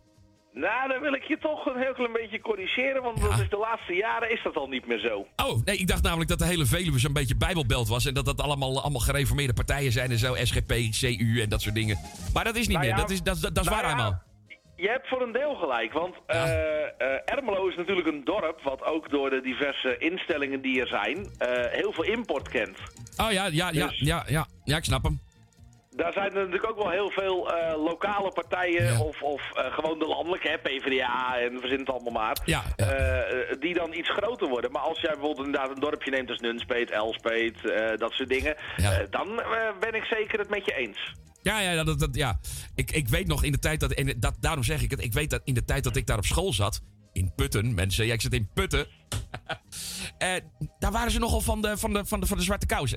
Nou, 0.54 0.88
dan 0.88 1.00
wil 1.00 1.12
ik 1.12 1.22
je 1.22 1.38
toch 1.38 1.66
een 1.66 1.80
heel 1.82 1.92
klein 1.92 2.12
beetje 2.12 2.40
corrigeren, 2.40 3.02
want 3.02 3.18
Ja. 3.18 3.28
dat 3.28 3.38
is 3.40 3.48
de 3.48 3.56
laatste 3.56 3.92
jaren 3.94 4.30
is 4.30 4.42
dat 4.42 4.56
al 4.56 4.68
niet 4.68 4.86
meer 4.86 4.98
zo. 4.98 5.26
Oh, 5.36 5.64
nee, 5.64 5.76
ik 5.76 5.86
dacht 5.86 6.02
namelijk 6.02 6.28
dat 6.30 6.38
de 6.38 6.44
hele 6.46 6.66
Veluwe 6.66 6.98
zo'n 6.98 7.12
beetje 7.12 7.36
bijbelbelt 7.36 7.88
was. 7.88 8.06
En 8.06 8.14
dat 8.14 8.24
dat 8.24 8.40
allemaal, 8.40 8.80
allemaal 8.82 9.00
gereformeerde 9.00 9.52
partijen 9.52 9.92
zijn 9.92 10.10
en 10.10 10.18
zo. 10.18 10.34
SGP, 10.34 10.72
CU 10.90 11.40
en 11.42 11.48
dat 11.48 11.60
soort 11.62 11.74
dingen. 11.74 11.98
Maar 12.32 12.44
dat 12.44 12.56
is 12.56 12.66
niet 12.68 12.76
Nou 12.76 12.80
meer. 12.88 12.94
ja, 12.96 13.00
dat 13.00 13.10
is, 13.10 13.22
dat, 13.22 13.40
dat, 13.40 13.54
dat 13.54 13.64
is 13.64 13.70
nou 13.70 13.82
waar 13.82 13.96
ja. 13.98 14.22
Je 14.76 14.88
hebt 14.88 15.08
voor 15.08 15.22
een 15.22 15.32
deel 15.32 15.54
gelijk, 15.54 15.92
want 15.92 16.14
eh, 16.26 17.32
Ermelo 17.34 17.68
is 17.68 17.76
natuurlijk 17.76 18.06
een 18.06 18.24
dorp 18.24 18.60
wat 18.62 18.82
ook 18.84 19.10
door 19.10 19.30
de 19.30 19.40
diverse 19.40 19.96
instellingen 19.98 20.60
die 20.62 20.80
er 20.80 20.86
zijn 20.86 21.16
eh, 21.38 21.48
heel 21.70 21.92
veel 21.92 22.04
import 22.04 22.48
kent. 22.48 22.78
Oh 23.16 23.30
ja, 23.32 23.46
ja, 23.46 23.70
ja, 23.72 23.86
Dus- 23.86 23.98
ja, 23.98 24.24
ja. 24.28 24.46
Ja, 24.64 24.76
ik 24.76 24.84
snap 24.84 25.02
hem. 25.02 25.20
Daar 25.96 26.12
zijn 26.12 26.26
er 26.26 26.44
natuurlijk 26.44 26.70
ook 26.70 26.76
wel 26.76 26.90
heel 26.90 27.10
veel 27.10 27.52
eh, 27.54 27.84
lokale 27.84 28.32
partijen 28.32 28.84
Ja. 28.84 29.00
of, 29.00 29.22
of 29.22 29.42
eh, 29.54 29.72
gewoon 29.74 29.98
de 29.98 30.06
landelijke, 30.06 30.48
hè, 30.48 30.58
PvdA 30.58 31.38
en 31.38 31.60
verzin 31.60 31.78
het 31.78 31.90
allemaal 31.90 32.12
maar. 32.12 32.36
Ja, 32.44 32.62
ja. 32.76 32.86
eh, 32.86 33.56
die 33.60 33.74
dan 33.74 33.94
iets 33.94 34.10
groter 34.10 34.48
worden. 34.48 34.72
Maar 34.72 34.82
als 34.82 35.00
jij 35.00 35.10
bijvoorbeeld 35.12 35.46
inderdaad 35.46 35.70
een 35.70 35.80
dorpje 35.80 36.10
neemt 36.10 36.28
als 36.30 36.38
Nunspeet, 36.38 36.90
Elspeet, 36.90 37.56
dat 37.96 38.12
soort 38.12 38.28
dingen, 38.28 38.56
dan 39.10 39.42
ben 39.80 39.94
ik 39.94 40.04
zeker 40.04 40.38
het 40.38 40.50
met 40.50 40.64
je 40.64 40.74
eens. 40.74 41.14
Ja, 41.42 41.60
ja, 41.60 41.84
dat, 41.84 41.98
dat, 41.98 42.08
ja. 42.12 42.38
Ik, 42.74 42.90
ik 42.90 43.08
weet 43.08 43.26
nog 43.26 43.44
in 43.44 43.52
de 43.52 43.58
tijd 43.58 43.80
dat, 43.80 43.92
en 43.92 44.14
dat. 44.20 44.34
Daarom 44.40 44.62
zeg 44.64 44.82
ik 44.82 44.90
het. 44.90 45.04
Ik 45.04 45.12
weet 45.12 45.30
dat 45.30 45.40
in 45.44 45.54
de 45.54 45.64
tijd 45.64 45.84
dat 45.84 45.96
ik 45.96 46.06
daar 46.06 46.16
op 46.18 46.24
school 46.24 46.52
zat. 46.52 46.80
In 47.12 47.32
Putten, 47.34 47.74
mensen. 47.74 48.06
Ja, 48.06 48.12
ik 48.12 48.20
zit 48.20 48.32
in 48.32 48.48
Putten. 48.54 48.86
eh, 50.18 50.28
daar 50.78 50.92
waren 50.92 51.10
ze 51.10 51.18
nogal 51.18 51.40
van 51.40 51.62
de, 51.62 51.76
van 51.76 51.92
de, 51.92 52.06
van 52.06 52.20
de, 52.20 52.26
van 52.26 52.36
de 52.36 52.42
zwarte 52.42 52.66
kous. 52.66 52.90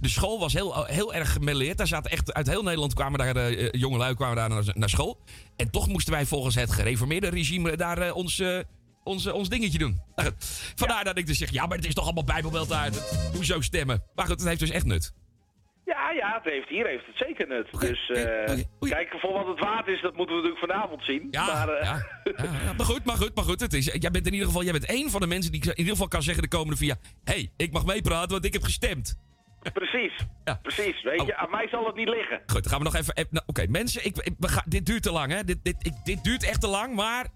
De 0.00 0.08
school 0.08 0.38
was 0.38 0.52
heel, 0.52 0.84
heel 0.84 1.14
erg 1.14 1.32
gemêleerd. 1.32 1.76
Daar 1.76 1.86
zaten 1.86 2.10
echt 2.10 2.32
uit 2.32 2.46
heel 2.46 2.62
Nederland 2.62 2.94
kwamen 2.94 3.18
daar 3.18 3.36
eh, 3.36 3.68
jongelui 3.70 4.14
kwamen 4.14 4.36
daar 4.36 4.48
naar, 4.48 4.64
naar 4.74 4.88
school. 4.88 5.18
En 5.58 5.70
toch 5.70 5.88
moesten 5.88 6.12
wij 6.12 6.26
volgens 6.26 6.54
het 6.54 6.70
gereformeerde 6.70 7.28
regime 7.28 7.76
daar 7.76 7.98
eh, 7.98 8.16
ons, 8.16 8.38
eh, 8.38 8.58
ons, 9.04 9.26
eh, 9.26 9.34
ons 9.34 9.48
dingetje 9.48 9.78
doen. 9.78 10.00
Vandaar 10.74 11.04
dat 11.04 11.18
ik 11.18 11.26
dus 11.26 11.38
zeg, 11.38 11.50
ja, 11.50 11.66
maar 11.66 11.76
het 11.76 11.86
is 11.86 11.94
toch 11.94 12.04
allemaal 12.04 12.24
bijbelbeeld 12.24 12.72
uit. 12.72 12.96
Hoezo 13.34 13.60
stemmen? 13.60 14.02
Maar 14.14 14.26
goed, 14.26 14.38
het 14.38 14.48
heeft 14.48 14.60
dus 14.60 14.70
echt 14.70 14.84
nut. 14.84 15.12
Ja, 15.94 16.10
ja, 16.10 16.34
het 16.42 16.52
heeft, 16.52 16.68
hier 16.68 16.86
heeft 16.86 17.06
het 17.06 17.16
zeker 17.16 17.46
nut. 17.48 17.68
Dus 17.80 18.10
oké, 18.10 18.20
eh, 18.20 18.58
oei. 18.82 18.90
kijk, 18.92 19.14
voor 19.20 19.32
wat 19.32 19.46
het 19.46 19.58
waard 19.58 19.86
is, 19.88 20.00
dat 20.02 20.16
moeten 20.16 20.36
we 20.36 20.42
natuurlijk 20.42 20.72
vanavond 20.72 21.04
zien. 21.04 21.28
Ja, 21.30 21.46
maar, 21.46 21.68
eh, 21.68 21.86
ja, 22.36 22.72
maar 22.76 22.86
goed, 22.86 23.04
maar 23.04 23.16
goed, 23.16 23.34
maar 23.34 23.44
goed. 23.44 23.60
Het 23.60 23.72
is, 23.72 23.84
jij 23.84 24.10
bent 24.10 24.26
in 24.26 24.32
ieder 24.32 24.46
geval 24.46 24.62
jij 24.62 24.72
bent 24.72 24.84
één 24.86 25.10
van 25.10 25.20
de 25.20 25.26
mensen 25.26 25.52
die 25.52 25.62
in 25.62 25.76
ieder 25.76 25.92
geval 25.92 26.08
kan 26.08 26.22
zeggen 26.22 26.42
de 26.42 26.48
komende 26.48 26.76
vier 26.76 26.86
jaar... 26.88 26.98
Hé, 27.24 27.32
hey, 27.32 27.50
ik 27.56 27.72
mag 27.72 27.84
meepraten, 27.86 28.30
want 28.30 28.44
ik 28.44 28.52
heb 28.52 28.62
gestemd. 28.62 29.16
Precies, 29.72 30.12
precies. 30.62 31.02
Weet 31.02 31.20
Oh. 31.20 31.26
je, 31.26 31.36
aan 31.36 31.50
mij 31.50 31.68
zal 31.68 31.86
het 31.86 31.94
niet 31.96 32.08
liggen. 32.08 32.42
Goed, 32.46 32.62
dan 32.62 32.72
gaan 32.72 32.78
we 32.78 32.84
nog 32.84 32.94
even... 32.96 33.26
nou, 33.30 33.44
Oké, 33.46 33.66
mensen, 33.68 34.04
ik, 34.04 34.16
ik, 34.18 34.34
we 34.38 34.48
gaan- 34.48 34.64
dit 34.66 34.86
duurt 34.86 35.02
te 35.02 35.12
lang, 35.12 35.32
hè. 35.32 35.44
Dit, 35.44 35.58
dit, 35.62 35.74
ik, 35.78 35.92
dit 36.04 36.24
duurt 36.24 36.42
echt 36.44 36.60
te 36.60 36.68
lang, 36.68 36.94
maar 36.94 37.26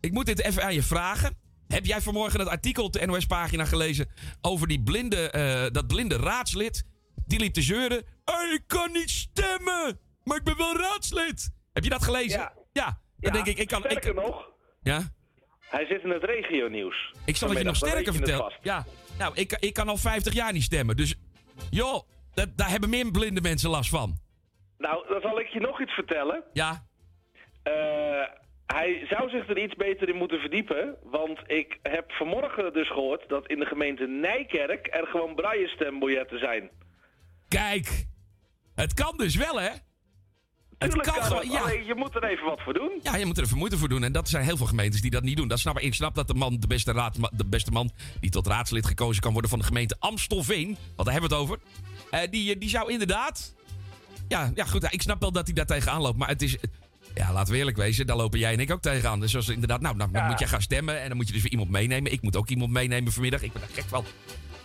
ik 0.00 0.12
moet 0.12 0.26
dit 0.26 0.42
even 0.42 0.62
aan 0.64 0.74
je 0.74 0.82
vragen. 0.82 1.34
Heb 1.68 1.84
jij 1.84 2.00
vanmorgen 2.00 2.40
het 2.40 2.48
artikel 2.48 2.84
op 2.84 2.92
de 2.92 3.06
NOS-pagina 3.06 3.64
gelezen 3.64 4.08
over 4.40 4.68
die 4.68 4.82
blinde, 4.82 5.30
eh, 5.30 5.66
dat 5.70 5.86
blinde 5.86 6.16
raadslid? 6.16 6.84
Die 7.26 7.38
liep 7.38 7.52
te 7.52 7.62
zeuren. 7.62 8.04
"Hey, 8.24 8.52
ik 8.52 8.62
kan 8.66 8.92
niet 8.92 9.10
stemmen, 9.10 10.00
maar 10.24 10.36
ik 10.36 10.44
ben 10.44 10.56
wel 10.56 10.76
raadslid. 10.76 11.50
Heb 11.72 11.84
je 11.84 11.90
dat 11.90 12.02
gelezen? 12.04 12.38
Ja. 12.40 12.52
Ja. 12.72 13.00
Dan 13.18 13.32
denk 13.32 13.46
ik, 13.46 13.58
ik 13.58 13.68
kan... 13.68 13.80
sterker 13.80 14.10
Ik, 14.10 14.14
nog, 14.14 14.50
ja? 14.82 15.00
hij 15.60 15.86
zit 15.86 16.02
in 16.02 16.10
het 16.10 16.24
regionieuws. 16.24 17.14
Ik 17.24 17.36
zal 17.36 17.48
het 17.48 17.58
je 17.58 17.64
nog 17.64 17.76
sterker 17.76 18.14
vertellen. 18.14 18.52
Ja, 18.62 18.84
nou, 19.18 19.34
ik, 19.34 19.52
ik 19.52 19.72
kan 19.74 19.88
al 19.88 19.96
50 19.96 20.32
jaar 20.32 20.52
niet 20.52 20.62
stemmen. 20.62 20.96
Dus, 20.96 21.14
joh, 21.70 22.02
dat, 22.34 22.56
daar 22.56 22.68
hebben 22.70 22.90
meer 22.90 23.10
blinde 23.10 23.40
mensen 23.40 23.70
last 23.70 23.90
van. 23.90 24.16
Nou, 24.78 25.08
dan 25.08 25.20
zal 25.20 25.40
ik 25.40 25.46
je 25.46 25.60
nog 25.60 25.80
iets 25.80 25.92
vertellen. 25.92 26.44
Ja, 26.52 26.86
Eh, 27.62 27.72
hij 28.66 29.06
zou 29.08 29.30
zich 29.30 29.48
er 29.48 29.58
iets 29.58 29.74
beter 29.74 30.08
in 30.08 30.16
moeten 30.16 30.40
verdiepen. 30.40 30.96
Want 31.02 31.38
ik 31.46 31.78
heb 31.82 32.12
vanmorgen 32.12 32.72
dus 32.72 32.88
gehoord 32.88 33.28
dat 33.28 33.46
in 33.46 33.58
de 33.58 33.66
gemeente 33.66 34.06
Nijkerk 34.06 34.88
er 34.90 35.06
gewoon 35.06 35.34
braille 35.34 35.68
stembiljetten 35.68 36.38
zijn. 36.38 36.70
Kijk. 37.58 38.06
Het 38.74 38.94
kan 38.94 39.16
dus 39.16 39.34
wel, 39.34 39.60
hè? 39.60 39.70
Het 40.78 40.94
kan 40.94 41.14
kan 41.14 41.22
gewoon, 41.22 41.50
ja. 41.50 41.70
je 41.70 41.94
moet 41.96 42.14
er 42.14 42.24
even 42.24 42.44
wat 42.44 42.60
voor 42.60 42.74
doen. 42.74 43.00
Ja, 43.02 43.16
je 43.16 43.26
moet 43.26 43.38
er 43.38 43.44
even 43.44 43.58
moeite 43.58 43.78
voor 43.78 43.88
doen. 43.88 44.04
En 44.04 44.12
dat 44.12 44.28
zijn 44.28 44.44
heel 44.44 44.56
veel 44.56 44.66
gemeentes 44.66 45.00
die 45.00 45.10
dat 45.10 45.22
niet 45.22 45.36
doen. 45.36 45.48
Dat 45.48 45.58
snap 45.58 45.78
ik. 45.78 45.82
Ik 45.84 45.94
snap 45.94 46.14
dat 46.14 46.26
de 46.26 46.34
man, 46.34 46.56
de 46.60 46.66
beste, 46.66 46.92
raad, 46.92 47.16
de 47.32 47.44
beste 47.46 47.70
man 47.70 47.90
die 48.20 48.30
tot 48.30 48.46
raadslid 48.46 48.86
gekozen 48.86 49.22
kan 49.22 49.32
worden 49.32 49.50
van 49.50 49.58
de 49.58 49.64
gemeente 49.64 49.96
Amstelveen. 49.98 50.66
Want 50.66 51.08
daar 51.08 51.12
hebben 51.12 51.30
we 51.30 51.36
het 51.36 51.44
over. 51.44 51.58
eh, 52.10 52.30
die, 52.30 52.58
die 52.58 52.68
zou 52.68 52.92
inderdaad 52.92 53.54
ja, 54.28 54.50
ja, 54.54 54.64
goed. 54.64 54.92
Ik 54.92 55.02
snap 55.02 55.20
wel 55.20 55.32
dat 55.32 55.46
hij 55.46 55.54
daar 55.54 55.66
tegenaan 55.66 56.00
loopt. 56.00 56.18
Maar 56.18 56.28
het 56.28 56.42
is... 56.42 56.56
Ja, 57.14 57.32
laten 57.32 57.52
we 57.52 57.58
eerlijk 57.58 57.76
wezen. 57.76 58.06
Daar 58.06 58.16
lopen 58.16 58.38
jij 58.38 58.52
en 58.52 58.60
ik 58.60 58.70
ook 58.70 58.82
tegenaan. 58.82 59.20
Dus 59.20 59.36
als 59.36 59.48
inderdaad... 59.48 59.80
Nou, 59.80 59.96
nou 59.96 60.10
dan 60.12 60.26
moet 60.26 60.38
jij 60.38 60.48
gaan 60.48 60.62
stemmen. 60.62 61.00
En 61.00 61.08
dan 61.08 61.16
moet 61.16 61.26
je 61.26 61.32
dus 61.32 61.42
weer 61.42 61.50
iemand 61.50 61.70
meenemen. 61.70 62.12
Ik 62.12 62.22
moet 62.22 62.36
ook 62.36 62.48
iemand 62.48 62.70
meenemen 62.70 63.12
vanmiddag. 63.12 63.42
Ik 63.42 63.52
ben 63.52 63.62
gek 63.72 63.84
van. 63.84 64.04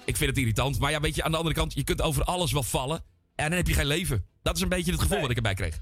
Ik 0.07 0.17
vind 0.17 0.29
het 0.29 0.39
irritant. 0.39 0.79
Maar 0.79 0.91
ja, 0.91 0.99
weet 0.99 1.15
je, 1.15 1.23
aan 1.23 1.31
de 1.31 1.37
andere 1.37 1.55
kant... 1.55 1.73
Je 1.73 1.83
kunt 1.83 2.01
over 2.01 2.23
alles 2.23 2.51
wel 2.51 2.63
vallen. 2.63 3.03
En 3.35 3.47
dan 3.47 3.57
heb 3.57 3.67
je 3.67 3.73
geen 3.73 3.85
leven. 3.85 4.25
Dat 4.41 4.55
is 4.55 4.61
een 4.61 4.69
beetje 4.69 4.91
het 4.91 5.01
gevoel 5.01 5.21
wat 5.21 5.29
ik 5.29 5.35
erbij 5.35 5.53
kreeg. 5.53 5.79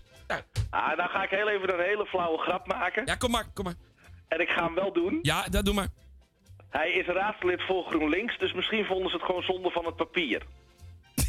Ah, 0.70 0.98
dan 0.98 1.08
ga 1.08 1.24
ik 1.24 1.30
heel 1.30 1.50
even 1.50 1.74
een 1.74 1.86
hele 1.86 2.06
flauwe 2.06 2.38
grap 2.38 2.68
maken. 2.68 3.06
Ja, 3.06 3.16
kom 3.16 3.32
maar, 3.32 3.46
kom 3.54 3.64
maar. 3.64 3.74
En 4.28 4.42
ik 4.42 4.50
ga 4.50 4.64
hem 4.64 4.76
wel 4.76 4.94
doen. 4.94 5.20
Ja, 5.22 5.46
dat 5.50 5.66
doe 5.66 5.74
maar. 5.74 5.88
Hij 6.70 6.92
is 6.92 7.06
raadslid 7.06 7.62
voor 7.62 7.86
GroenLinks, 7.86 8.38
dus 8.38 8.54
misschien 8.54 8.86
vonden 8.86 9.10
ze 9.10 9.16
het 9.16 9.26
gewoon 9.26 9.44
zonde 9.44 9.70
van 9.70 9.86
het 9.86 9.96
papier. 9.96 10.42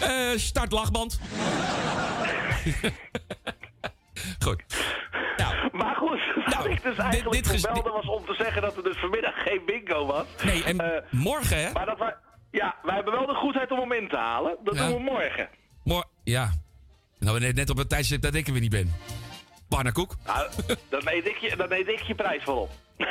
Eh, 0.00 0.36
start 0.36 0.72
lachband. 0.72 1.20
goed. 4.44 4.62
Maar 5.72 5.96
goed, 5.96 6.20
wat 6.56 6.64
ik 6.66 6.82
dus 6.82 6.96
eigenlijk 6.96 7.22
Nou, 7.22 7.30
dit 7.36 7.46
ges- 7.48 7.60
voor 7.60 7.72
belde 7.72 7.90
was 7.90 8.06
om 8.08 8.24
te 8.26 8.34
zeggen 8.34 8.62
dat 8.62 8.76
er 8.76 8.82
dus 8.82 8.96
vanmiddag 8.96 9.42
geen 9.42 9.60
bingo 9.66 10.06
was. 10.06 10.26
Nee, 10.44 10.64
en 10.64 10.78
Eh, 10.80 11.02
morgen, 11.10 11.60
hè? 11.62 11.72
Maar 11.72 11.86
dat 11.86 11.98
wij, 11.98 12.14
ja, 12.50 12.74
wij 12.82 12.94
hebben 12.94 13.12
wel 13.12 13.26
de 13.26 13.34
goedheid 13.34 13.70
om 13.70 13.78
hem 13.78 13.92
in 13.92 14.08
te 14.08 14.16
halen. 14.16 14.56
Dat 14.64 14.74
Ja. 14.74 14.86
doen 14.86 14.96
we 14.96 15.02
morgen. 15.10 15.48
Mor 15.84 16.04
ja. 16.24 16.50
Nou, 17.18 17.40
net, 17.40 17.54
net 17.54 17.70
op 17.70 17.76
het 17.76 17.88
tijdstip 17.88 18.22
dat 18.22 18.34
ik 18.34 18.46
er 18.46 18.52
weer 18.52 18.60
niet 18.62 18.70
ben. 18.70 18.94
Pannenkoek. 19.68 20.14
Nou, 20.26 20.48
dan 20.88 21.00
eet 21.04 21.26
ik 21.26 21.36
je, 21.36 21.56
dan 21.56 21.72
eet 21.72 21.88
ik 21.88 22.00
je 22.00 22.14
prijs 22.14 22.44
wel 22.44 22.56
op. 22.56 22.70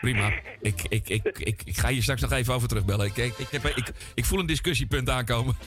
Prima. 0.00 0.30
Ik, 0.60 0.82
ik, 0.88 1.08
ik, 1.08 1.24
ik, 1.38 1.62
ik 1.64 1.76
ga 1.78 1.88
hier 1.88 2.02
straks 2.02 2.20
nog 2.20 2.32
even 2.32 2.54
over 2.54 2.68
terugbellen. 2.68 3.06
Ik, 3.06 3.16
ik, 3.16 3.38
ik, 3.38 3.48
heb, 3.50 3.64
ik, 3.64 3.90
ik 4.14 4.24
voel 4.24 4.38
een 4.38 4.46
discussiepunt 4.46 5.10
aankomen. 5.10 5.56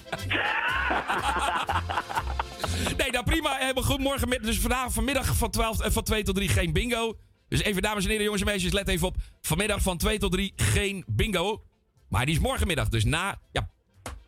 nee, 2.98 3.12
nou 3.12 3.24
prima. 3.24 3.56
Helemaal 3.58 3.84
goed. 3.84 4.00
Morgen, 4.00 4.30
met- 4.30 4.44
dus 4.44 4.60
vandaag, 4.60 4.92
vanmiddag 4.94 5.36
van, 5.36 5.50
12, 5.50 5.80
eh, 5.80 5.92
van 5.92 6.04
2 6.04 6.24
tot 6.24 6.36
3 6.36 6.50
geen 6.50 6.74
bingo. 6.74 7.18
Dus 7.48 7.62
even, 7.62 7.82
dames 7.82 8.04
en 8.04 8.10
heren, 8.10 8.24
jongens 8.24 8.42
en 8.42 8.48
meisjes, 8.48 8.72
let 8.72 8.88
even 8.88 9.08
op. 9.08 9.16
Vanmiddag 9.42 9.82
van 9.82 9.98
2 9.98 10.18
tot 10.20 10.32
3 10.32 10.54
geen 10.56 11.04
bingo. 11.08 11.64
Maar 12.10 12.26
die 12.26 12.36
is 12.36 12.42
morgenmiddag. 12.42 12.90
Dus 12.90 13.06
na. 13.06 13.40
Ja. 13.52 13.70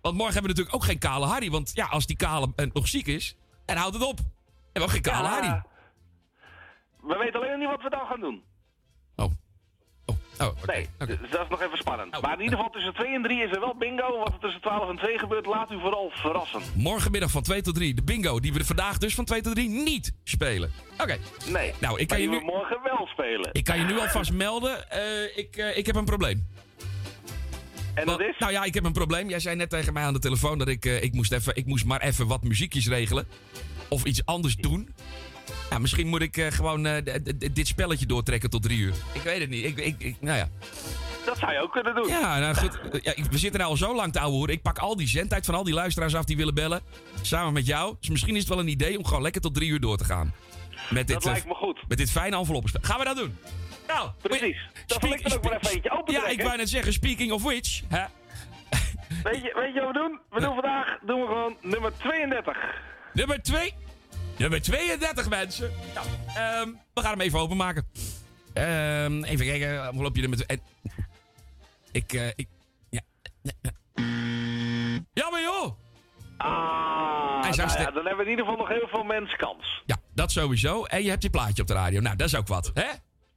Want 0.01 0.15
morgen 0.17 0.33
hebben 0.33 0.41
we 0.41 0.47
natuurlijk 0.57 0.75
ook 0.75 0.83
geen 0.83 0.99
kale 0.99 1.25
Harry. 1.25 1.49
Want 1.51 1.71
ja, 1.73 1.85
als 1.85 2.05
die 2.05 2.15
kale 2.17 2.51
eh, 2.55 2.65
nog 2.73 2.87
ziek 2.87 3.07
is, 3.07 3.35
dan 3.65 3.77
houdt 3.77 3.93
het 3.93 4.03
op. 4.03 4.17
En 4.19 4.23
we 4.25 4.31
hebben 4.71 4.83
ook 4.83 4.89
geen 4.89 5.01
kale 5.01 5.27
Ja. 5.27 5.33
Harry. 5.33 5.61
We 7.01 7.17
weten 7.17 7.39
alleen 7.39 7.49
nog 7.51 7.59
niet 7.59 7.69
wat 7.69 7.81
we 7.81 7.89
dan 7.89 8.05
gaan 8.07 8.19
doen. 8.19 8.43
Oh. 10.39 10.47
Nee, 10.65 10.89
dus 10.97 11.17
dat 11.29 11.41
is 11.41 11.49
nog 11.49 11.61
even 11.61 11.77
spannend. 11.77 12.21
Maar 12.21 12.33
in 12.33 12.41
ieder 12.43 12.57
geval 12.57 12.71
tussen 12.71 12.93
2 12.93 13.13
en 13.15 13.21
3 13.21 13.43
is 13.43 13.51
er 13.51 13.59
wel 13.59 13.75
bingo. 13.79 14.17
Wat 14.17 14.27
er 14.33 14.39
tussen 14.39 14.61
12 14.61 14.89
en 14.89 14.97
2 14.97 15.19
gebeurt, 15.19 15.45
laat 15.45 15.71
u 15.71 15.79
vooral 15.79 16.11
verrassen. 16.13 16.61
Morgenmiddag 16.75 17.31
van 17.31 17.41
2 17.41 17.61
tot 17.61 17.75
3. 17.75 17.93
De 17.93 18.03
bingo 18.03 18.39
die 18.39 18.53
we 18.53 18.65
vandaag 18.65 18.97
dus 18.97 19.15
van 19.15 19.25
2 19.25 19.41
tot 19.41 19.53
3 19.55 19.69
niet 19.69 20.13
spelen. 20.23 20.71
Oké. 21.01 21.17
Nee. 21.51 21.73
Nou, 21.79 21.99
ik 21.99 22.07
kan, 22.07 22.21
je 22.21 22.29
nu, 22.29 22.37
we 22.37 22.45
morgen 22.45 22.79
wel 22.83 23.07
spelen. 23.11 23.49
ik 23.51 23.63
kan 23.63 23.77
je 23.79 23.85
nu 23.85 23.99
alvast 23.99 24.33
melden. 24.33 24.89
eh, 24.89 25.37
ik, 25.37 25.55
eh, 25.57 25.77
ik 25.77 25.85
heb 25.85 25.95
een 25.95 26.05
probleem. 26.05 26.47
En 27.93 28.05
dat 28.05 28.19
is? 28.21 28.37
Nou 28.39 28.51
ja, 28.51 28.63
ik 28.63 28.73
heb 28.73 28.83
een 28.83 28.91
probleem. 28.93 29.29
Jij 29.29 29.39
zei 29.39 29.55
net 29.55 29.69
tegen 29.69 29.93
mij 29.93 30.03
aan 30.03 30.13
de 30.13 30.19
telefoon 30.19 30.57
dat 30.57 30.67
ik, 30.67 30.85
eh, 30.85 31.03
ik, 31.03 31.13
moest, 31.13 31.31
even, 31.31 31.55
ik 31.55 31.65
moest 31.65 31.85
maar 31.85 32.01
even 32.01 32.27
wat 32.27 32.43
muziekjes 32.43 32.87
regelen. 32.87 33.27
Of 33.87 34.03
iets 34.03 34.25
anders 34.25 34.55
doen. 34.55 34.89
Ja, 35.69 35.79
misschien 35.79 36.07
moet 36.07 36.21
ik 36.21 36.37
eh, 36.37 36.51
gewoon 36.51 36.85
eh, 36.85 37.17
dit 37.51 37.67
spelletje 37.67 38.05
doortrekken 38.05 38.49
tot 38.49 38.63
drie 38.63 38.77
uur. 38.79 38.93
Ik 39.13 39.21
weet 39.21 39.39
het 39.39 39.49
niet. 39.49 39.65
Ik, 39.65 39.77
ik, 39.77 39.95
ik, 39.97 40.15
nou 40.19 40.37
ja. 40.37 40.49
Dat 41.25 41.37
zou 41.37 41.51
je 41.53 41.59
ook 41.59 41.71
kunnen 41.71 41.95
doen. 41.95 42.07
Ja, 42.07 42.39
nou 42.39 42.55
goed. 42.55 42.79
Eh, 42.91 43.01
Ja, 43.01 43.23
we 43.29 43.37
zitten 43.37 43.59
nou 43.59 43.71
al 43.71 43.77
zo 43.77 43.95
lang 43.95 44.13
te 44.13 44.19
ouwe 44.19 44.35
horen. 44.35 44.53
Ik 44.53 44.61
pak 44.61 44.77
al 44.77 44.95
die 44.95 45.07
zendtijd 45.07 45.45
van 45.45 45.55
al 45.55 45.63
die 45.63 45.73
luisteraars 45.73 46.15
af 46.15 46.25
die 46.25 46.37
willen 46.37 46.53
bellen. 46.53 46.81
Samen 47.21 47.53
met 47.53 47.65
jou. 47.65 47.95
Dus 47.99 48.09
misschien 48.09 48.33
is 48.33 48.39
het 48.39 48.49
wel 48.49 48.59
een 48.59 48.67
idee 48.67 48.97
om 48.97 49.05
gewoon 49.05 49.21
lekker 49.21 49.41
tot 49.41 49.53
drie 49.55 49.69
uur 49.69 49.79
door 49.79 49.97
te 49.97 50.03
gaan. 50.05 50.33
Met 50.89 51.07
dit, 51.07 51.15
Dat 51.15 51.25
eh, 51.25 51.31
lijkt 51.31 51.47
me 51.47 51.53
goed. 51.53 51.79
Met 51.87 51.97
dit 51.97 52.11
fijne 52.11 52.37
enveloppenspel. 52.37 52.81
Gaan 52.83 52.99
we 52.99 53.05
dat 53.05 53.17
doen? 53.17 53.37
Nou, 53.87 54.09
Precies. 54.21 54.57
Dat 54.85 55.01
wil 55.01 55.11
ik 55.11 55.25
er 55.25 55.35
ook 55.35 55.43
maar 55.43 55.55
even 55.55 55.71
eentje 55.71 55.91
open 55.91 56.13
Ja, 56.13 56.27
ik 56.27 56.41
wou 56.41 56.57
net 56.57 56.69
zeggen, 56.69 56.93
speaking 56.93 57.31
of 57.31 57.43
which. 57.43 57.81
Hè? 57.87 58.03
Weet 59.23 59.41
je, 59.41 59.53
weet 59.55 59.73
je 59.73 59.79
wat 59.81 59.87
we 59.91 59.99
doen? 59.99 60.19
We 60.29 60.39
doen 60.41 60.53
vandaag 60.53 60.97
doen 61.01 61.19
we 61.21 61.27
gewoon 61.27 61.57
nummer 61.61 61.91
32. 61.97 62.57
Nummer 63.13 63.41
2. 63.41 63.73
Nummer 64.37 64.61
32, 64.61 65.29
mensen. 65.29 65.71
Nou, 65.93 66.07
we 66.93 67.01
gaan 67.01 67.11
hem 67.11 67.21
even 67.21 67.39
openmaken. 67.39 67.87
Ehm, 68.53 69.23
even 69.23 69.45
kijken, 69.45 69.85
envelopje 69.85 70.21
nummer 70.21 70.39
2. 70.39 70.59
Ik, 71.91 72.13
eh, 72.13 72.27
ik, 72.27 72.47
ja. 72.89 73.01
Ja, 75.13 75.29
maar 75.29 75.41
joh. 75.41 75.77
Ah, 76.37 77.41
nou 77.41 77.55
ja, 77.55 77.91
dan 77.91 78.05
hebben 78.05 78.17
we 78.17 78.23
in 78.23 78.29
ieder 78.29 78.45
geval 78.45 78.59
nog 78.59 78.67
heel 78.67 78.87
veel 78.87 79.03
mensen 79.03 79.37
kans. 79.37 79.83
Ja, 79.85 79.95
dat 80.13 80.31
sowieso. 80.31 80.83
En 80.83 81.03
je 81.03 81.09
hebt 81.09 81.23
je 81.23 81.29
plaatje 81.29 81.61
op 81.61 81.67
de 81.67 81.73
radio. 81.73 82.01
Nou, 82.01 82.15
dat 82.15 82.27
is 82.27 82.35
ook 82.35 82.47
wat, 82.47 82.71
hè? 82.73 82.89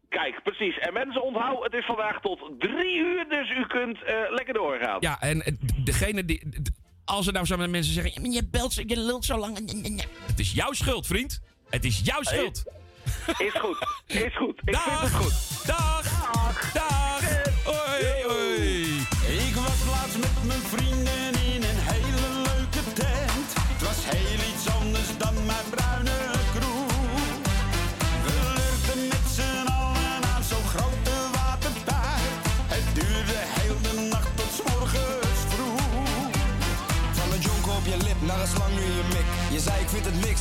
Kijk, 0.08 0.42
precies. 0.42 0.78
En 0.78 0.92
mensen 0.92 1.22
onthouden, 1.22 1.62
het 1.64 1.74
is 1.74 1.86
vandaag 1.86 2.20
tot 2.20 2.50
drie 2.58 2.96
uur, 2.98 3.28
dus 3.28 3.50
u 3.50 3.66
kunt 3.66 4.02
eh, 4.02 4.14
lekker 4.28 4.54
doorgaan. 4.54 4.96
Ja, 5.00 5.20
en 5.20 5.42
eh, 5.42 5.52
degene 5.84 6.24
die... 6.24 6.42
Als 7.06 7.26
er 7.26 7.32
nou 7.32 7.46
zo 7.46 7.56
met 7.56 7.70
mensen 7.70 7.92
zeggen... 7.94 8.12
"Ja, 8.14 8.20
maar 8.20 8.30
Je 8.30 8.44
belt 8.46 8.72
zo, 8.72 8.82
je 8.86 8.96
lult 8.98 9.24
zo 9.24 9.38
lang. 9.38 9.56
Het 10.26 10.38
is 10.38 10.52
jouw 10.52 10.72
schuld, 10.72 11.06
vriend. 11.06 11.40
Het 11.70 11.84
is 11.84 12.00
jouw 12.04 12.22
schuld. 12.22 12.62
Is 13.38 13.52
goed, 13.60 13.86
is 14.06 14.36
goed. 14.36 14.60
Ik 14.64 14.72
Dag. 14.72 14.82
vind 14.82 15.00
het 15.00 15.10
goed. 15.12 15.66
Dag. 15.66 16.72
Dag. 16.72 17.20
Hoi, 17.64 18.22
hoi. 18.26 19.15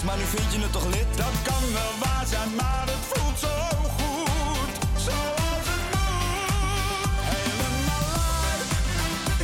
Maar 0.06 0.17
nu 0.17 0.23
vind 0.23 0.54
je 0.54 0.60
het 0.60 0.71
toch 0.71 0.86
lid? 0.86 1.17
Dat 1.17 1.36
kan 1.43 1.63
wel 1.73 1.93
waar 2.04 2.25
zijn, 2.25 2.56
maar 2.56 2.86
het 2.93 3.04
voelt 3.12 3.39
zo 3.39 3.56
goed. 3.97 4.73
Zoals 5.06 5.65
het 5.71 5.86
moet. 5.93 7.10
Helemaal 7.34 8.06
live. 8.17 8.73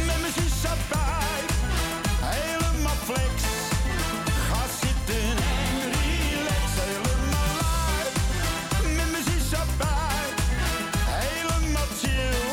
Met 0.05 0.19
mijn 0.21 0.33
shisha 0.37 0.73
bij. 0.91 1.39
Helemaal 2.35 2.99
flex. 3.09 3.35
Ga 4.47 4.61
zitten 4.81 5.35
en 5.59 5.75
relax. 5.95 6.69
Helemaal 6.85 7.51
live. 7.61 8.17
Met 8.97 9.09
mijn 9.13 9.25
shisha 9.29 9.63
bij. 9.81 10.25
Helemaal 11.21 11.89
chill. 12.01 12.45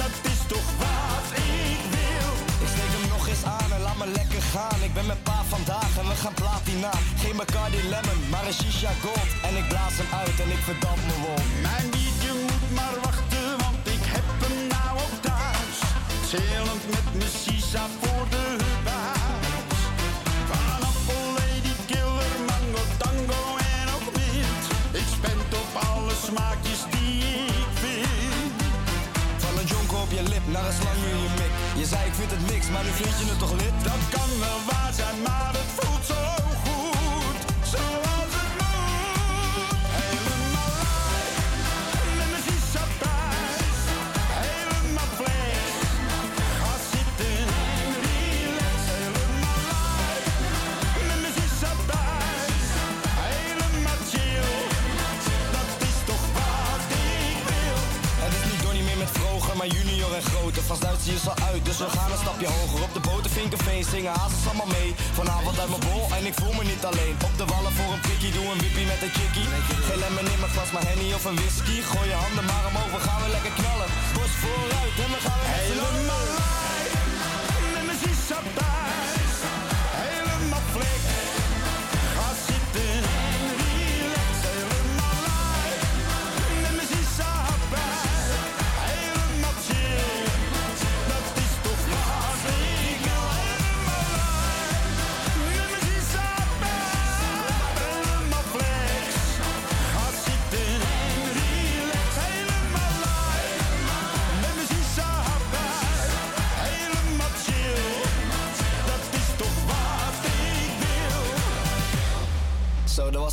Dat 0.00 0.14
is 0.32 0.40
toch 0.52 0.68
wat 0.82 1.28
ik 1.58 1.80
wil. 1.96 2.32
Ik 2.64 2.68
steek 2.74 2.92
hem 2.96 3.06
nog 3.14 3.24
eens 3.28 3.44
aan 3.56 3.70
en 3.76 3.80
laat 3.86 3.98
me 4.02 4.06
lekker 4.06 4.42
gaan. 4.52 4.78
Ik 4.88 4.94
ben 4.94 5.06
met 5.06 5.22
pa 5.22 5.35
gaan 6.26 6.34
platina. 6.34 6.90
Geen 7.22 7.36
Bacardi 7.36 7.82
Lemon, 7.92 8.20
maar 8.30 8.46
een 8.46 8.52
shisha 8.52 8.92
gold. 9.02 9.30
En 9.48 9.56
ik 9.56 9.68
blaas 9.68 9.94
hem 10.00 10.10
uit 10.20 10.36
en 10.44 10.50
ik 10.56 10.62
verdamp 10.70 11.00
me. 11.06 11.34
Mijn 11.68 11.86
liedje 11.94 12.32
moet 12.46 12.66
maar 12.78 12.96
wachten, 13.06 13.48
want 13.62 13.82
ik 13.96 14.04
heb 14.14 14.26
hem 14.42 14.56
nou 14.74 14.92
ook 15.04 15.16
thuis. 15.26 15.76
Chillend 16.28 16.84
met 16.94 17.06
mijn 17.18 17.34
sisa 17.42 17.84
voor 18.00 18.24
de 18.34 18.46
buis. 18.88 19.80
Van 20.50 20.80
Apple, 20.90 21.28
Lady 21.38 21.74
Killer, 21.90 22.34
Mango, 22.50 22.82
Tango 23.02 23.42
en 23.74 23.86
ook 23.96 24.06
mint. 24.18 24.64
Ik 25.00 25.08
spend 25.16 25.50
op 25.62 25.70
alle 25.90 26.14
smaakjes 26.26 26.80
die 26.94 27.18
ik 27.62 27.72
vind. 27.82 28.56
Van 29.42 29.54
een 29.58 29.68
jonker 29.74 29.98
op 30.04 30.10
je 30.16 30.22
lip 30.32 30.46
naar 30.54 30.66
een 30.70 30.76
slang 30.80 31.05
zei 31.88 32.06
ik 32.06 32.14
vind 32.14 32.30
het 32.30 32.46
niks, 32.50 32.68
maar 32.70 32.84
nu 32.84 32.90
vind 32.90 33.18
je 33.18 33.24
het 33.30 33.38
toch 33.38 33.52
lid? 33.52 33.72
Dat 33.82 34.02
kan 34.10 34.28
wel 34.38 34.60
waar 34.70 34.92
zijn, 34.92 35.22
maar 35.22 35.52
het 35.52 35.70
voelt 35.76 36.04
zo 36.06 36.25
junior 60.46 60.58
en 60.58 60.62
groter. 60.62 60.62
Van 60.62 61.00
zie 61.02 61.12
je 61.12 61.30
al 61.30 61.46
uit, 61.50 61.64
dus 61.64 61.78
we 61.78 61.88
gaan 61.96 62.10
een 62.12 62.18
stapje 62.18 62.46
hoger. 62.46 62.82
Op 62.82 62.92
de 62.94 63.00
boten 63.00 63.30
Vinkerveen 63.30 63.84
zingen 63.84 64.12
hazes 64.12 64.46
allemaal 64.46 64.72
mee. 64.78 64.94
Vanavond 65.12 65.58
uit 65.58 65.68
mijn 65.68 65.84
bol 65.88 66.02
en 66.18 66.26
ik 66.26 66.34
voel 66.40 66.52
me 66.52 66.64
niet 66.64 66.84
alleen. 66.84 67.16
Op 67.28 67.34
de 67.40 67.46
wallen 67.52 67.72
voor 67.72 67.90
een 67.92 68.00
prikkie, 68.00 68.32
doe 68.32 68.46
een 68.52 68.60
wippie 68.64 68.86
met 68.86 69.00
een 69.02 69.14
chickie. 69.18 69.48
Geen 69.88 69.98
lemon 70.02 70.28
in 70.32 70.40
mijn 70.42 70.52
glas, 70.54 70.70
maar 70.74 70.86
henny 70.90 71.08
of 71.18 71.24
een 71.24 71.36
whisky. 71.40 71.76
Gooi 71.90 72.08
je 72.12 72.18
handen 72.24 72.44
maar 72.50 72.64
omhoog, 72.70 72.90
we 72.96 73.00
gaan 73.06 73.20
weer 73.22 73.32
lekker 73.36 73.54
knallen. 73.60 73.88
Borst 74.14 74.36
vooruit 74.42 74.96
en 75.04 75.10
we 75.14 75.20
gaan 75.26 75.38
weer. 75.40 75.54
Helemaal 75.58 76.45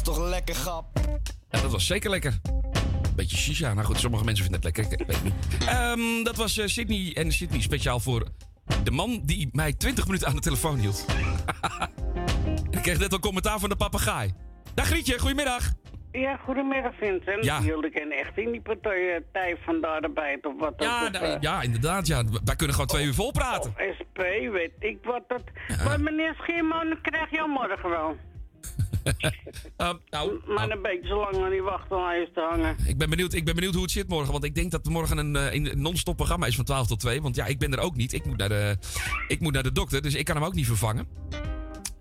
toch 0.03 0.17
een 0.17 0.29
lekker 0.29 0.55
grap. 0.55 0.85
Ja, 1.49 1.61
dat 1.61 1.71
was 1.71 1.85
zeker 1.85 2.09
lekker. 2.09 2.33
Beetje 3.15 3.37
shisha. 3.37 3.73
Nou 3.73 3.85
goed, 3.85 3.99
sommige 3.99 4.23
mensen 4.23 4.43
vinden 4.43 4.61
het 4.63 4.77
lekker. 4.77 4.99
Ik 4.99 5.07
weet 5.07 5.15
het 5.15 5.23
niet. 5.23 5.67
Ehm, 5.67 6.23
dat 6.23 6.35
was 6.35 6.57
eh, 6.57 6.67
Sydney 6.67 7.11
en 7.15 7.31
Sydney 7.31 7.61
speciaal 7.61 7.99
voor 7.99 8.27
de 8.83 8.91
man 8.91 9.21
die 9.25 9.49
mij 9.51 9.73
20 9.73 10.05
minuten 10.05 10.27
aan 10.27 10.35
de 10.35 10.41
telefoon 10.41 10.77
hield. 10.77 11.05
ik 12.71 12.81
kreeg 12.81 12.99
net 12.99 13.11
al 13.13 13.19
commentaar 13.19 13.59
van 13.59 13.69
de 13.69 13.75
papegaai. 13.75 14.33
Dag 14.73 14.85
Grietje, 14.85 15.19
goedemiddag. 15.19 15.71
Ja, 16.11 16.35
goedemiddag 16.45 16.93
Vincent. 16.99 17.43
Ja. 17.45 17.61
Jullie 17.61 17.91
kennen 17.91 18.17
echt 18.17 18.37
in 18.37 18.51
die 18.51 18.61
partij 18.61 19.23
tijd 19.31 19.57
van 19.65 19.81
de 19.81 19.87
arbeid 19.87 20.45
of 20.45 20.53
wat 20.59 20.73
Ja, 20.77 21.03
ook. 21.05 21.11
nou, 21.11 21.25
of, 21.25 21.31
eh, 21.35 21.41
ja, 21.41 21.61
inderdaad. 21.61 22.07
Ja. 22.07 22.23
Wij 22.43 22.55
kunnen 22.55 22.75
gewoon 22.75 22.89
twee 22.89 23.05
uur 23.05 23.13
vol 23.13 23.31
praten. 23.31 23.73
SP, 23.97 24.17
weet 24.51 24.71
ik 24.79 24.97
wat 25.03 25.23
dat... 25.27 25.41
Maar 25.85 26.01
meneer 26.01 26.35
Schierman, 26.41 26.97
krijg 27.01 27.29
je 27.29 27.41
al 27.41 27.47
morgen 27.47 27.89
wel. 27.89 28.15
Ehm, 29.77 29.95
nou, 30.09 30.39
Maar 30.47 30.69
een 30.69 30.81
beetje 30.81 31.07
zo 31.07 31.19
lang 31.19 31.43
aan 31.43 31.49
die 31.49 31.61
wachtlijst 31.61 32.33
te 32.33 32.39
hangen. 32.39 32.75
ik 32.87 32.97
ben, 32.97 33.09
benieuwd, 33.09 33.33
ik 33.33 33.45
ben 33.45 33.55
benieuwd 33.55 33.73
hoe 33.73 33.83
het 33.83 33.91
zit 33.91 34.07
morgen. 34.09 34.31
Want 34.31 34.43
ik 34.43 34.55
denk 34.55 34.71
dat 34.71 34.85
er 34.85 34.91
morgen 34.91 35.17
een, 35.17 35.35
eh, 35.35 35.53
een 35.53 35.71
non-stop 35.81 36.15
programma 36.15 36.45
is 36.45 36.55
van 36.55 36.65
12 36.65 36.87
tot 36.87 36.99
2. 36.99 37.21
Want 37.21 37.35
ja, 37.35 37.45
ik 37.45 37.59
ben 37.59 37.71
er 37.73 37.79
ook 37.79 37.95
niet. 37.95 38.13
Ik 38.13 38.25
moet 38.25 38.37
naar 38.37 38.49
de, 38.49 38.77
ik 39.27 39.39
moet 39.39 39.53
naar 39.53 39.63
de 39.63 39.71
dokter, 39.71 40.01
dus 40.01 40.15
ik 40.15 40.25
kan 40.25 40.35
hem 40.35 40.45
ook 40.45 40.53
niet 40.53 40.65
vervangen. 40.67 41.07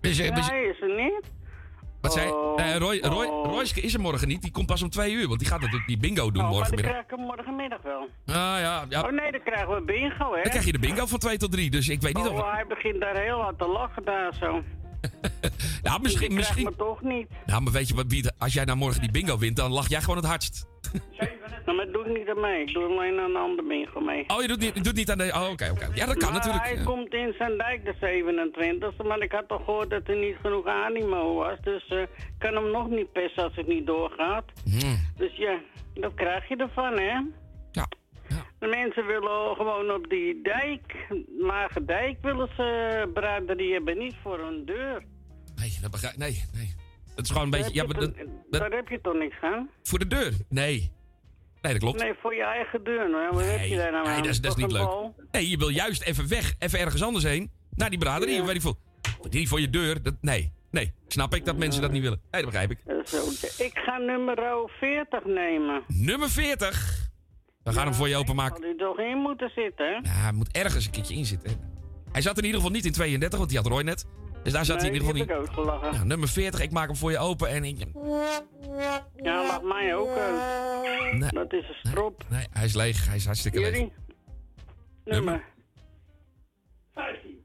Dus, 0.01 0.19
eh, 0.19 0.35
dus- 0.35 0.49
Nee, 0.49 0.69
is 0.69 0.81
er 0.81 0.95
niet? 0.95 1.21
wat 2.01 2.13
zei 2.13 2.29
Oh, 2.31 2.61
eh, 2.61 2.75
Roy, 2.77 2.99
Roy, 3.01 3.25
oh. 3.25 3.45
Royske 3.45 3.81
is 3.81 3.93
er 3.93 3.99
morgen 3.99 4.27
niet. 4.27 4.41
Die 4.41 4.51
komt 4.51 4.65
pas 4.67 4.81
om 4.81 4.89
2 4.89 5.13
uur. 5.13 5.27
Want 5.27 5.39
die 5.39 5.47
gaat 5.47 5.59
natuurlijk 5.61 5.87
die 5.87 5.97
bingo 5.97 6.15
doen 6.15 6.27
Oh, 6.27 6.35
maar 6.35 6.43
dan 6.43 6.51
morgenmiddag. 6.57 6.91
krijg 6.91 7.05
ik 7.05 7.09
hem 7.17 7.25
morgenmiddag 7.25 7.81
wel. 7.81 8.07
Ah 8.25 8.35
ja, 8.35 8.85
ja. 8.89 9.01
Oh 9.01 9.11
nee, 9.11 9.31
dan 9.31 9.41
krijgen 9.43 9.75
we 9.75 9.81
bingo, 9.81 10.33
hè? 10.35 10.41
Dan 10.41 10.51
krijg 10.51 10.65
je 10.65 10.71
de 10.71 10.79
bingo 10.79 11.05
van 11.05 11.19
2 11.19 11.37
tot 11.37 11.51
3. 11.51 11.69
Dus 11.69 11.89
ik 11.89 12.01
weet 12.01 12.15
niet 12.15 12.27
Oh, 12.27 12.33
of. 12.33 12.51
hij 12.51 12.65
begint 12.67 12.99
daar 13.01 13.17
heel 13.21 13.41
hard 13.41 13.57
te 13.57 13.67
lachen 13.67 14.03
daar 14.05 14.33
zo. 14.39 14.61
Nou, 15.83 16.01
misschien. 16.01 16.33
Misschien 16.33 16.63
me 16.63 16.75
toch 16.75 17.01
niet. 17.01 17.27
nou, 17.45 17.61
maar 17.61 17.73
weet 17.73 17.87
je 17.87 17.93
wat, 17.95 18.33
als 18.37 18.53
jij 18.53 18.65
nou 18.65 18.77
morgen 18.77 19.01
die 19.01 19.11
bingo 19.11 19.37
wint, 19.37 19.55
dan 19.55 19.71
lach 19.71 19.89
jij 19.89 19.99
gewoon 20.01 20.15
het 20.17 20.25
hardst. 20.25 20.65
Nou, 21.65 21.77
maar 21.77 21.91
doe 21.91 22.05
ik 22.05 22.17
niet 22.17 22.29
aan 22.29 22.39
mee. 22.41 22.61
Ik 22.61 22.73
doe 22.73 22.83
alleen 22.83 23.19
aan 23.19 23.29
een 23.29 23.35
ander 23.35 23.65
bingo 23.67 23.99
mee. 23.99 24.23
Oh, 24.27 24.41
je 24.41 24.47
doet 24.47 24.59
niet, 24.59 24.75
je 24.75 24.81
doet 24.81 24.95
niet 24.95 25.11
aan 25.11 25.17
de. 25.17 25.31
Oh, 25.35 25.49
oké, 25.51 25.69
oké. 25.71 25.89
Ja, 25.93 26.05
dat 26.05 26.17
kan 26.17 26.31
maar 26.31 26.37
natuurlijk. 26.37 26.63
hij 26.65 26.75
Ja. 26.77 26.83
komt 26.83 27.13
in 27.13 27.33
zijn 27.37 27.57
dijk 27.57 27.85
de 27.85 27.93
27e, 27.95 29.07
maar 29.07 29.19
ik 29.21 29.31
had 29.31 29.47
toch 29.47 29.63
gehoord 29.65 29.89
dat 29.89 30.07
er 30.07 30.17
niet 30.17 30.35
genoeg 30.41 30.65
animo 30.65 31.33
was. 31.35 31.57
Dus 31.61 31.87
eh, 31.87 32.01
ik 32.01 32.33
kan 32.37 32.53
hem 32.55 32.71
nog 32.71 32.89
niet 32.89 33.11
pesten 33.11 33.43
als 33.43 33.55
het 33.55 33.67
niet 33.67 33.85
doorgaat. 33.85 34.45
Hmm. 34.63 34.99
Dus 35.17 35.35
ja, 35.35 35.59
dat 35.93 36.13
krijg 36.13 36.47
je 36.49 36.55
ervan, 36.55 36.93
hè? 36.99 37.19
Ja. 37.71 37.87
De 38.63 38.69
mensen 38.69 39.05
willen 39.05 39.55
gewoon 39.55 39.91
op 39.91 40.09
die 40.09 40.41
dijk, 40.43 41.07
lage 41.39 41.85
dijk 41.85 42.17
willen 42.21 42.49
ze 42.55 43.09
braden, 43.13 43.57
die 43.57 43.73
hebben 43.73 43.97
niet 43.97 44.15
voor 44.23 44.39
een 44.39 44.65
deur. 44.65 45.03
Nee, 45.55 45.77
dat 45.81 45.91
begrijp 45.91 46.17
Nee, 46.17 46.43
nee. 46.53 46.73
Het 47.15 47.25
is 47.25 47.31
gewoon 47.31 47.43
een 47.43 47.49
beetje. 47.49 47.73
Ja, 47.73 47.83
Daar 47.85 47.87
maar 47.87 48.01
heb 48.01 48.15
dat, 48.15 48.17
je 48.17 48.23
toch- 48.25 48.33
dat- 48.49 48.61
Daar 48.61 48.71
heb 48.71 48.87
je 48.87 49.01
toch 49.01 49.13
niks 49.13 49.35
aan? 49.41 49.69
voor 49.83 49.99
de 49.99 50.07
deur? 50.07 50.31
Nee. 50.49 50.91
Nee, 51.61 51.71
dat 51.73 51.77
klopt. 51.81 51.99
Nee, 52.03 52.13
voor 52.21 52.35
je 52.35 52.43
eigen 52.43 52.83
deur. 52.83 53.09
Nou, 53.09 53.33
wat 53.35 53.45
heb 53.45 53.65
je 53.65 53.75
daar 53.77 53.91
nou 53.91 54.03
Nee, 54.05 54.13
aan? 54.15 54.21
dat 54.21 54.31
is, 54.31 54.41
dat 54.41 54.57
is 54.57 54.63
niet 54.63 54.71
leuk. 54.71 54.81
bal? 54.85 55.15
Nee, 55.31 55.49
je 55.49 55.57
wil 55.57 55.69
juist 55.69 56.01
even 56.03 56.27
weg, 56.29 56.53
even 56.59 56.79
ergens 56.79 57.03
anders 57.03 57.23
heen. 57.23 57.51
Naar 57.75 57.89
die 57.89 57.99
braderie, 57.99 58.35
Ja. 58.35 58.45
weet 58.45 58.55
ik 58.55 58.61
veel. 58.61 58.77
Die 59.29 59.47
voor 59.47 59.59
je 59.59 59.69
deur, 59.69 60.01
dat, 60.03 60.13
nee. 60.21 60.51
Nee, 60.71 60.91
snap 61.07 61.35
ik 61.35 61.45
dat 61.45 61.57
mensen 61.57 61.81
dat 61.81 61.91
niet 61.91 62.01
willen. 62.01 62.21
Nee, 62.31 62.41
dat 62.41 62.51
begrijp 62.51 62.71
ik. 62.71 62.77
Zo, 63.05 63.17
ik 63.63 63.71
ga 63.77 63.97
nummer 63.97 64.67
40 64.79 65.25
nemen. 65.25 65.83
Nummer 65.87 66.29
40. 66.29 67.11
We 67.63 67.73
gaan 67.73 67.85
hem 67.85 67.93
voor 67.93 68.09
je 68.09 68.15
openmaken. 68.15 68.63
Had 68.63 68.73
u 68.73 68.77
toch 68.77 68.99
in 68.99 69.17
moeten 69.17 69.51
zitten, 69.55 69.85
hè? 69.85 69.93
Ja, 69.93 70.21
hij 70.21 70.31
moet 70.31 70.51
ergens 70.51 70.85
een 70.85 70.91
keertje 70.91 71.15
in 71.15 71.25
zitten. 71.25 71.71
Hij 72.11 72.21
zat 72.21 72.37
in 72.37 72.43
ieder 72.43 72.59
geval 72.59 72.75
niet 72.75 72.85
in 72.85 72.91
32, 72.91 73.37
want 73.37 73.51
die 73.51 73.59
had 73.59 73.67
Roy 73.67 73.81
net. 73.81 74.05
Dus 74.43 74.53
daar 74.53 74.65
zat 74.65 74.81
hij 74.81 74.87
in 74.89 74.93
ieder 74.93 75.07
geval 75.07 75.21
niet. 75.21 75.29
heb 75.29 75.41
ik 75.41 75.49
ook 75.49 75.53
gelachen. 75.53 75.93
Ja, 75.93 76.03
nummer 76.03 76.27
40, 76.27 76.61
ik 76.61 76.71
maak 76.71 76.87
hem 76.87 76.95
voor 76.95 77.11
je 77.11 77.17
open 77.17 77.49
en 77.49 77.63
ik... 77.63 77.77
Ja, 79.15 79.47
laat 79.47 79.63
mij 79.63 79.95
ook 79.95 80.09
uit. 80.09 81.13
Nee. 81.13 81.29
Dat 81.29 81.53
is 81.53 81.69
een 81.69 81.89
strop. 81.89 82.23
Nee, 82.29 82.47
hij 82.51 82.65
is 82.65 82.73
leeg. 82.73 83.07
Hij 83.07 83.15
is 83.15 83.25
hartstikke 83.25 83.59
leeg. 83.59 83.87
Nummer. 85.05 85.43
15. 86.93 87.43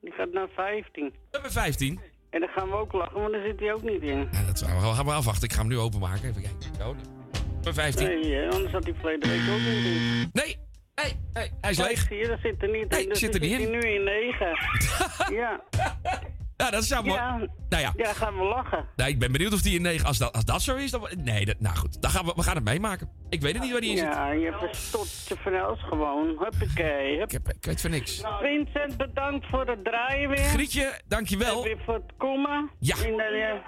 Die 0.00 0.12
gaat 0.12 0.32
naar 0.32 0.48
15. 0.54 1.14
Nummer 1.30 1.52
15. 1.52 2.00
En 2.30 2.40
dan 2.40 2.48
gaan 2.48 2.68
we 2.68 2.74
ook 2.74 2.92
lachen, 2.92 3.20
want 3.20 3.32
daar 3.32 3.42
zit 3.42 3.60
hij 3.60 3.72
ook 3.72 3.82
niet 3.82 4.02
in. 4.02 4.28
Ja, 4.32 4.46
dat 4.46 4.62
gaan 4.62 4.76
we, 4.80 4.94
gaan 4.94 5.04
we 5.04 5.12
afwachten. 5.12 5.44
Ik 5.44 5.52
ga 5.52 5.58
hem 5.60 5.68
nu 5.68 5.78
openmaken. 5.78 6.28
Even 6.28 6.42
kijken. 6.42 6.74
Zo, 6.78 6.96
nummer 7.64 7.82
15. 7.82 8.06
Nee, 8.06 8.34
hè, 8.34 8.48
anders 8.50 8.70
zat 8.70 8.84
hij 8.84 8.94
verleden 8.94 9.28
week 9.28 9.40
ook 9.50 9.58
niet 9.58 9.84
in. 9.84 10.30
Nee, 10.32 10.56
nee, 10.94 11.16
nee. 11.32 11.50
Hij 11.60 11.70
is 11.70 11.76
Kijk, 11.76 11.88
leeg. 11.88 12.08
Je, 12.08 12.26
dat 12.28 12.38
zit 12.42 12.62
er 12.62 12.70
niet 12.70 12.96
in. 12.96 13.08
Dus 13.08 13.18
zit 13.18 13.34
er 13.34 13.40
dan 13.40 13.48
niet 13.48 13.58
zit 13.58 13.68
in. 13.68 13.72
hij 13.72 13.82
nu 13.82 13.94
in 13.94 14.04
9. 14.04 14.58
ja. 15.40 15.60
Ja, 16.58 16.70
dat 16.70 16.82
is 16.82 16.88
jammer. 16.88 17.14
Ja. 17.14 17.36
Nou 17.68 17.82
ja. 17.82 17.92
Ja, 17.96 18.12
gaan 18.12 18.38
we 18.38 18.44
lachen. 18.44 18.84
Nee, 18.96 19.08
ik 19.08 19.18
ben 19.18 19.32
benieuwd 19.32 19.52
of 19.52 19.62
die 19.62 19.74
in 19.74 19.82
9... 19.82 20.06
Als 20.06 20.18
dat, 20.18 20.32
als 20.32 20.44
dat 20.44 20.62
zo 20.62 20.76
is, 20.76 20.90
dan... 20.90 21.08
Nee, 21.16 21.44
dat, 21.44 21.60
nou 21.60 21.76
goed. 21.76 22.02
Dan 22.02 22.10
gaan 22.10 22.24
we, 22.24 22.32
we 22.36 22.42
gaan 22.42 22.54
het 22.54 22.64
meemaken. 22.64 23.10
Ik 23.28 23.40
weet 23.40 23.52
het 23.52 23.62
niet 23.62 23.72
waar 23.72 23.80
die 23.80 23.90
in 23.90 23.96
zit. 23.96 24.06
Ja, 24.06 24.30
je 24.30 24.44
hebt 24.44 24.62
een 24.62 24.74
stotje 24.74 25.36
van 25.42 25.62
alles 25.62 25.82
gewoon. 25.82 26.26
Huppakee. 26.26 27.18
Hup. 27.18 27.26
Ik, 27.26 27.32
heb, 27.32 27.48
ik 27.48 27.64
weet 27.64 27.80
van 27.80 27.90
niks. 27.90 28.22
Vincent, 28.40 28.96
bedankt 28.96 29.46
voor 29.46 29.66
het 29.66 29.84
draaien 29.84 30.28
weer. 30.28 30.38
Grietje, 30.38 31.00
dankjewel. 31.06 31.56
En 31.56 31.62
weer 31.62 31.82
voor 31.84 31.94
het 31.94 32.12
komen. 32.16 32.70
Ja. 32.78 32.96
In 32.96 33.16
de, 33.16 33.60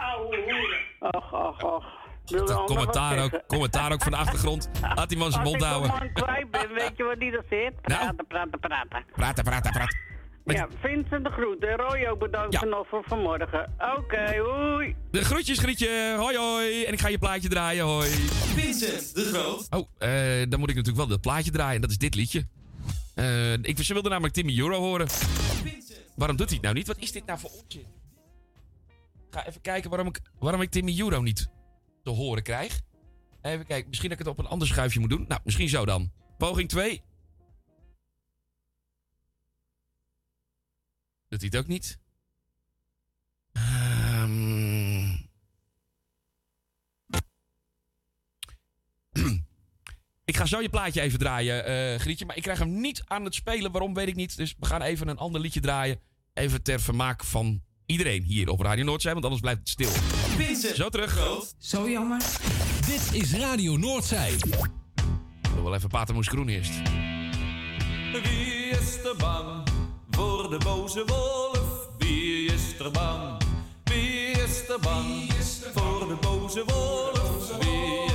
ach, 0.98 1.34
ach, 1.34 1.64
ach. 1.64 1.99
Wil 2.30 2.46
Dat 2.46 2.56
wat 2.56 2.66
commentaar 2.66 3.22
ook, 3.24 3.42
commentaar 3.46 3.92
ook 3.92 4.02
van 4.02 4.12
de 4.12 4.18
achtergrond. 4.18 4.70
Laat 4.94 5.08
die 5.08 5.18
man 5.18 5.30
zijn 5.32 5.44
mond 5.44 5.62
houden. 5.64 5.90
Als 5.90 6.00
ik 6.00 6.12
man 6.14 6.24
kwijt 6.24 6.50
ben, 6.50 6.68
weet 6.74 6.92
je 6.96 7.04
waar 7.04 7.18
die 7.18 7.30
er 7.32 7.44
zit? 7.50 7.72
Nou? 7.86 8.00
Praten, 8.00 8.26
praten, 8.26 8.58
praten. 8.60 9.04
Praten, 9.14 9.44
praten, 9.44 9.72
praten. 9.72 9.98
Ja, 10.44 10.68
Vincent 10.80 11.24
de 11.24 11.30
groeten. 11.30 11.76
Roy 11.76 12.06
ook 12.06 12.18
bedankt 12.18 12.52
Ja. 12.52 12.64
nog 12.64 12.88
voor 12.88 13.04
vanmorgen. 13.06 13.72
Oké, 13.98 14.36
hoi. 14.38 14.96
De 15.10 15.24
groetjes, 15.24 15.58
Grietje. 15.58 16.14
Hoi, 16.18 16.36
hoi. 16.38 16.84
En 16.84 16.92
ik 16.92 17.00
ga 17.00 17.08
je 17.08 17.18
plaatje 17.18 17.48
draaien. 17.48 17.84
Hoi. 17.84 18.08
Vincent 18.10 19.14
de 19.14 19.24
Groot. 19.24 19.66
Oh, 19.70 19.88
eh, 19.98 20.10
dan 20.48 20.58
moet 20.60 20.70
ik 20.70 20.76
natuurlijk 20.76 20.96
wel 20.96 21.06
dat 21.06 21.20
plaatje 21.20 21.50
draaien. 21.50 21.74
En 21.74 21.80
dat 21.80 21.90
is 21.90 21.98
dit 21.98 22.14
liedje. 22.14 22.46
Eh, 23.14 23.52
ik, 23.52 23.78
ze 23.82 23.92
wilde 23.92 24.08
namelijk 24.08 24.34
Timmy 24.34 24.58
Euro 24.58 24.78
horen. 24.78 25.06
Waarom 26.16 26.36
doet 26.36 26.46
hij 26.46 26.54
het 26.54 26.64
nou 26.64 26.74
niet? 26.74 26.86
Wat 26.86 26.98
is 26.98 27.12
dit 27.12 27.26
nou 27.26 27.38
voor 27.38 27.50
onzin? 27.50 27.86
Ik 29.30 29.36
ga 29.36 29.46
even 29.46 29.60
kijken 29.60 29.90
waarom 29.90 30.08
ik, 30.08 30.20
waarom 30.38 30.62
ik 30.62 30.70
Timmy 30.70 31.00
Euro 31.00 31.20
niet 31.22 31.48
te 32.10 32.16
horen 32.16 32.42
krijg. 32.42 32.80
Even 33.42 33.66
kijken. 33.66 33.88
Misschien 33.88 34.10
dat 34.10 34.18
ik 34.18 34.24
het 34.24 34.34
op 34.34 34.44
een 34.44 34.50
ander 34.50 34.68
schuifje 34.68 35.00
moet 35.00 35.10
doen. 35.10 35.24
Nou, 35.28 35.40
misschien 35.44 35.68
zo 35.68 35.84
dan. 35.84 36.12
Poging 36.38 36.68
2. 36.68 37.02
Doet 41.28 41.40
hij 41.40 41.48
het 41.52 41.56
ook 41.56 41.66
niet? 41.66 41.98
Ehm. 43.52 45.18
Ik 50.24 50.36
ga 50.36 50.46
zo 50.46 50.60
je 50.60 50.68
plaatje 50.68 51.00
even 51.00 51.18
draaien, 51.18 51.64
eh, 51.64 51.98
Grietje. 51.98 52.26
Maar 52.26 52.36
ik 52.36 52.42
krijg 52.42 52.58
hem 52.58 52.80
niet 52.80 53.02
aan 53.04 53.24
het 53.24 53.34
spelen. 53.34 53.72
Waarom, 53.72 53.94
weet 53.94 54.08
ik 54.08 54.14
niet. 54.14 54.36
Dus 54.36 54.54
we 54.58 54.66
gaan 54.66 54.82
even 54.82 55.08
een 55.08 55.16
ander 55.16 55.40
liedje 55.40 55.60
draaien. 55.60 56.00
Even 56.34 56.62
ter 56.62 56.80
vermaak 56.80 57.24
van 57.24 57.62
iedereen 57.90 58.22
hier 58.22 58.48
op 58.48 58.60
Radio 58.60 58.84
Noordzee. 58.84 59.12
Want 59.12 59.24
anders 59.24 59.42
blijft 59.42 59.58
het 59.58 59.68
stil. 59.68 59.90
Vincent 60.36 60.76
Zo 60.76 60.88
terug. 60.88 61.18
Zo 61.58 61.90
jammer. 61.90 62.22
Dit 62.86 63.22
is 63.22 63.32
Radio 63.32 63.76
Noordzij. 63.76 64.32
Ik 64.32 65.50
wil 65.54 65.62
wel 65.62 65.74
even 65.74 65.88
Patermoes 65.88 66.28
Groen 66.28 66.48
eerst. 66.48 66.72
Wie 68.12 68.70
is 68.70 69.04
er 69.04 69.16
bang 69.18 69.68
voor 70.10 70.50
de 70.50 70.58
boze 70.64 71.04
wolf? 71.06 71.88
Wie 71.98 72.44
is 72.52 72.78
er 72.78 72.90
bang? 72.90 73.42
Wie 73.84 74.30
is 74.30 74.68
er 74.68 74.80
bang 74.80 75.32
voor 75.74 76.08
de 76.08 76.16
boze 76.20 76.64
wolf? 76.66 77.58
Wie 77.58 78.09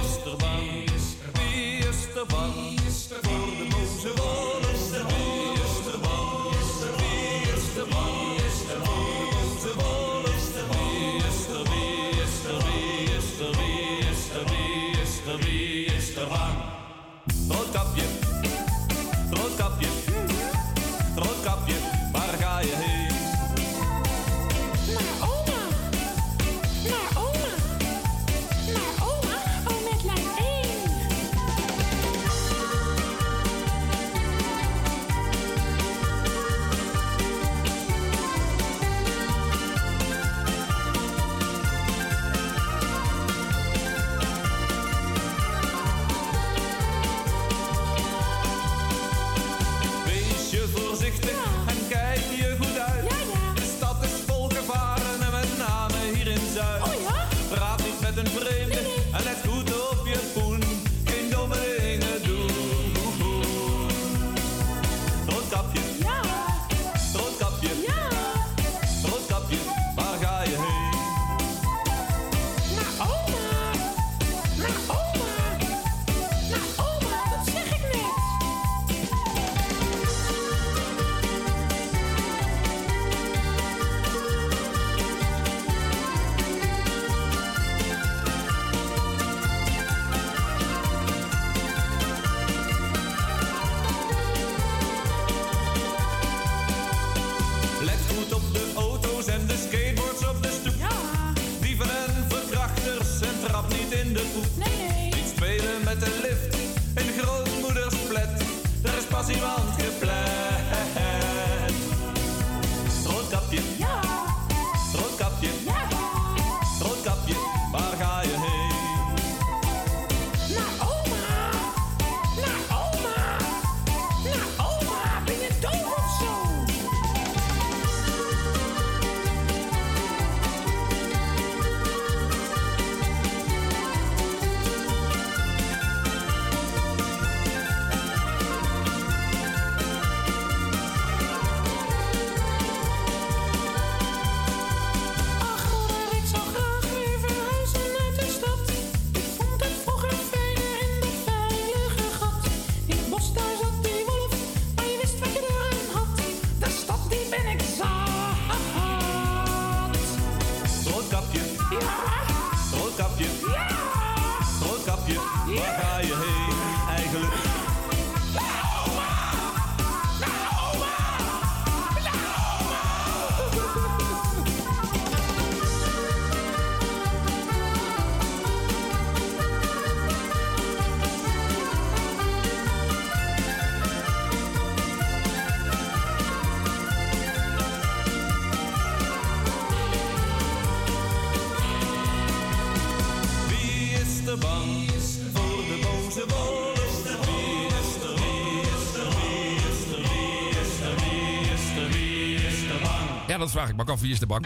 vraag 203.55 203.69
ik 203.69 203.75
me 203.75 203.83
af. 203.83 204.01
Wie 204.01 204.11
is 204.11 204.19
de 204.19 204.25
bank? 204.25 204.45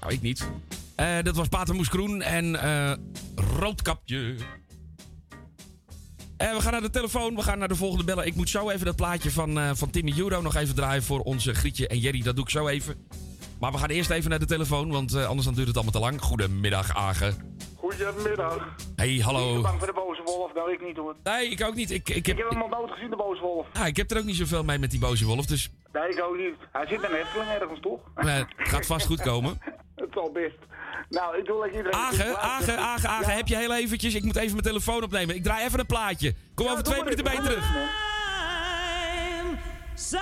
Nou, 0.00 0.12
ik 0.12 0.22
niet. 0.22 0.50
Eh, 0.94 1.22
dat 1.22 1.36
was 1.36 1.48
Patermoes 1.48 1.88
Groen 1.88 2.22
en 2.22 2.62
eh, 2.62 2.92
Roodkapje. 3.58 4.36
En 6.36 6.54
we 6.54 6.60
gaan 6.60 6.72
naar 6.72 6.80
de 6.80 6.90
telefoon. 6.90 7.34
We 7.34 7.42
gaan 7.42 7.58
naar 7.58 7.68
de 7.68 7.76
volgende 7.76 8.04
bellen. 8.04 8.26
Ik 8.26 8.34
moet 8.34 8.48
zo 8.48 8.70
even 8.70 8.86
dat 8.86 8.96
plaatje 8.96 9.30
van, 9.30 9.58
eh, 9.58 9.70
van 9.74 9.90
Timmy 9.90 10.12
Euro 10.16 10.42
nog 10.42 10.54
even 10.54 10.74
draaien 10.74 11.02
voor 11.02 11.20
onze 11.20 11.54
Grietje 11.54 11.88
en 11.88 11.98
Jerry. 11.98 12.22
Dat 12.22 12.34
doe 12.36 12.44
ik 12.44 12.50
zo 12.50 12.68
even. 12.68 13.06
Maar 13.58 13.72
we 13.72 13.78
gaan 13.78 13.88
eerst 13.88 14.10
even 14.10 14.30
naar 14.30 14.38
de 14.38 14.46
telefoon, 14.46 14.90
want 14.90 15.14
eh, 15.14 15.26
anders 15.26 15.46
dan 15.46 15.54
duurt 15.54 15.66
het 15.66 15.76
allemaal 15.76 15.94
te 15.94 16.00
lang. 16.00 16.20
Goedemiddag, 16.20 16.94
Agen. 16.94 17.56
Goedemiddag. 17.74 18.74
Hey, 18.96 19.16
hallo. 19.16 19.60
Bang 19.60 19.78
voor 19.78 19.86
de 19.86 19.92
nou 20.66 20.78
ik 20.78 20.86
niet 20.86 20.96
hoor. 20.96 21.16
Nee, 21.22 21.48
ik 21.48 21.64
ook 21.64 21.74
niet. 21.74 21.90
Ik, 21.90 22.08
ik, 22.08 22.16
Ik 22.16 22.26
heb, 22.26 22.36
heb 22.38 22.50
hem 22.50 22.62
al 22.62 22.68
dood 22.68 22.90
gezien, 22.90 23.10
de 23.10 23.16
boze 23.16 23.40
wolf. 23.40 23.66
ah, 23.72 23.86
ik 23.86 23.96
heb 23.96 24.10
er 24.10 24.18
ook 24.18 24.24
niet 24.24 24.36
zoveel 24.36 24.64
mee 24.64 24.78
met 24.78 24.90
die 24.90 25.00
boze 25.00 25.24
wolf, 25.26 25.46
dus 25.46 25.70
Nee, 25.92 26.08
ik 26.08 26.22
ook 26.22 26.36
niet. 26.36 26.54
Hij 26.72 26.86
zit 26.86 27.02
in 27.02 27.14
Efteling 27.14 27.50
ergens, 27.50 27.80
toch? 27.80 28.00
eh, 28.14 28.34
het 28.34 28.68
gaat 28.68 28.86
vast 28.86 29.06
goed 29.06 29.20
komen. 29.22 29.58
Het 29.96 30.08
zal 30.12 30.32
best. 30.32 30.56
Nou, 31.08 31.36
ik 31.38 31.46
wil 31.46 31.58
dat 31.58 31.66
iedereen... 31.66 31.92
Agen, 31.94 32.38
Agen, 32.38 32.78
Agen, 32.78 33.08
Agen, 33.08 33.34
heb 33.34 33.48
je 33.48 33.56
heel 33.56 33.74
eventjes... 33.74 34.14
Ik 34.14 34.24
moet 34.24 34.36
even 34.36 34.50
mijn 34.50 34.62
telefoon 34.64 35.02
opnemen. 35.02 35.34
Ik 35.34 35.42
draai 35.42 35.64
even 35.64 35.78
een 35.78 35.86
plaatje. 35.86 36.34
Kom 36.54 36.66
over 36.68 36.82
twee 36.82 37.02
minuten 37.02 37.24
bij 37.24 37.34
je 37.34 37.40
terug. 37.40 37.70
So 39.94 40.18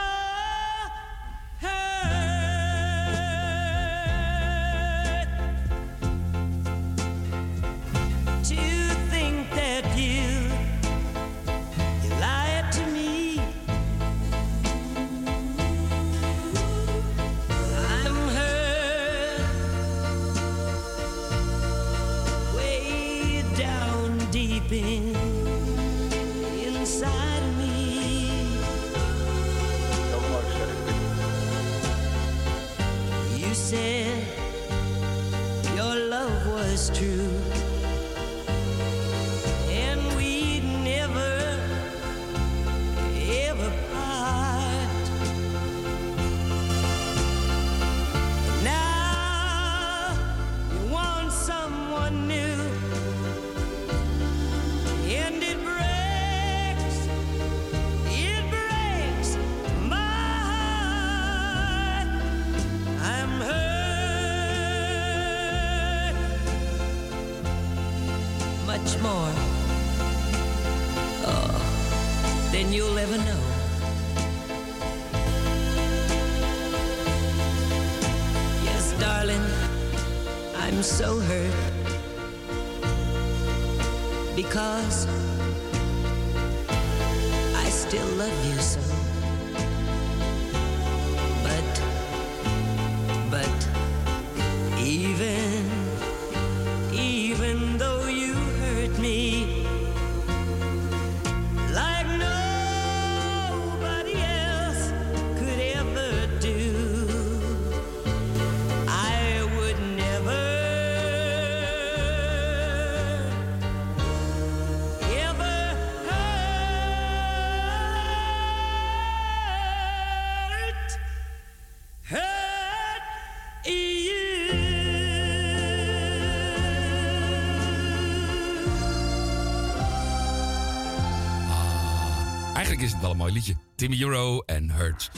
Eigenlijk 132.74 132.92
is 132.92 132.92
het 132.92 133.00
wel 133.02 133.10
een 133.10 133.32
mooi 133.32 133.32
liedje. 133.32 133.56
Timmy 133.76 134.02
Euro 134.02 134.40
en 134.40 134.70
Hurt. 134.70 135.10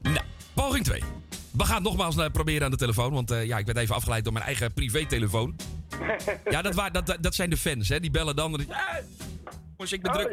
Nou, 0.00 0.20
poging 0.54 0.84
2. 0.84 1.02
We 1.50 1.64
gaan 1.64 1.74
het 1.74 1.84
nogmaals 1.84 2.16
eh, 2.16 2.26
proberen 2.32 2.64
aan 2.64 2.70
de 2.70 2.76
telefoon. 2.76 3.12
Want 3.12 3.30
eh, 3.30 3.44
ja, 3.46 3.58
ik 3.58 3.66
werd 3.66 3.78
even 3.78 3.94
afgeleid 3.94 4.24
door 4.24 4.32
mijn 4.32 4.44
eigen 4.44 4.72
privételefoon. 4.72 5.56
Ja, 6.50 6.62
dat, 6.62 6.74
wa- 6.74 6.90
dat, 6.90 7.16
dat, 7.20 7.34
zijn 7.34 7.50
de 7.50 7.56
fans, 7.56 7.88
hè. 7.88 8.00
Die 8.00 8.10
bellen 8.10 8.36
dan. 8.36 8.52
en 8.52 8.58
die- 8.58 8.66
Hey, 8.70 9.04
jongens, 9.70 9.92
ik 9.92 10.02
ben 10.02 10.12
druk. 10.12 10.28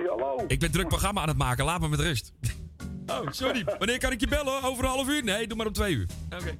Ik 0.47 0.59
ben 0.59 0.71
druk 0.71 0.88
programma 0.88 1.21
aan 1.21 1.27
het 1.27 1.38
maken. 1.38 1.65
Laat 1.65 1.79
me 1.81 1.88
met 1.89 1.99
rust. 1.99 2.31
Oh, 3.07 3.27
sorry. 3.29 3.63
Wanneer 3.77 3.97
kan 3.97 4.11
ik 4.11 4.19
je 4.19 4.27
bellen? 4.27 4.63
Over 4.63 4.83
een 4.83 4.89
half 4.89 5.07
uur? 5.07 5.23
Nee, 5.23 5.47
doe 5.47 5.57
maar 5.57 5.67
om 5.67 5.73
twee 5.73 5.93
uur. 5.95 6.07
Oké. 6.33 6.57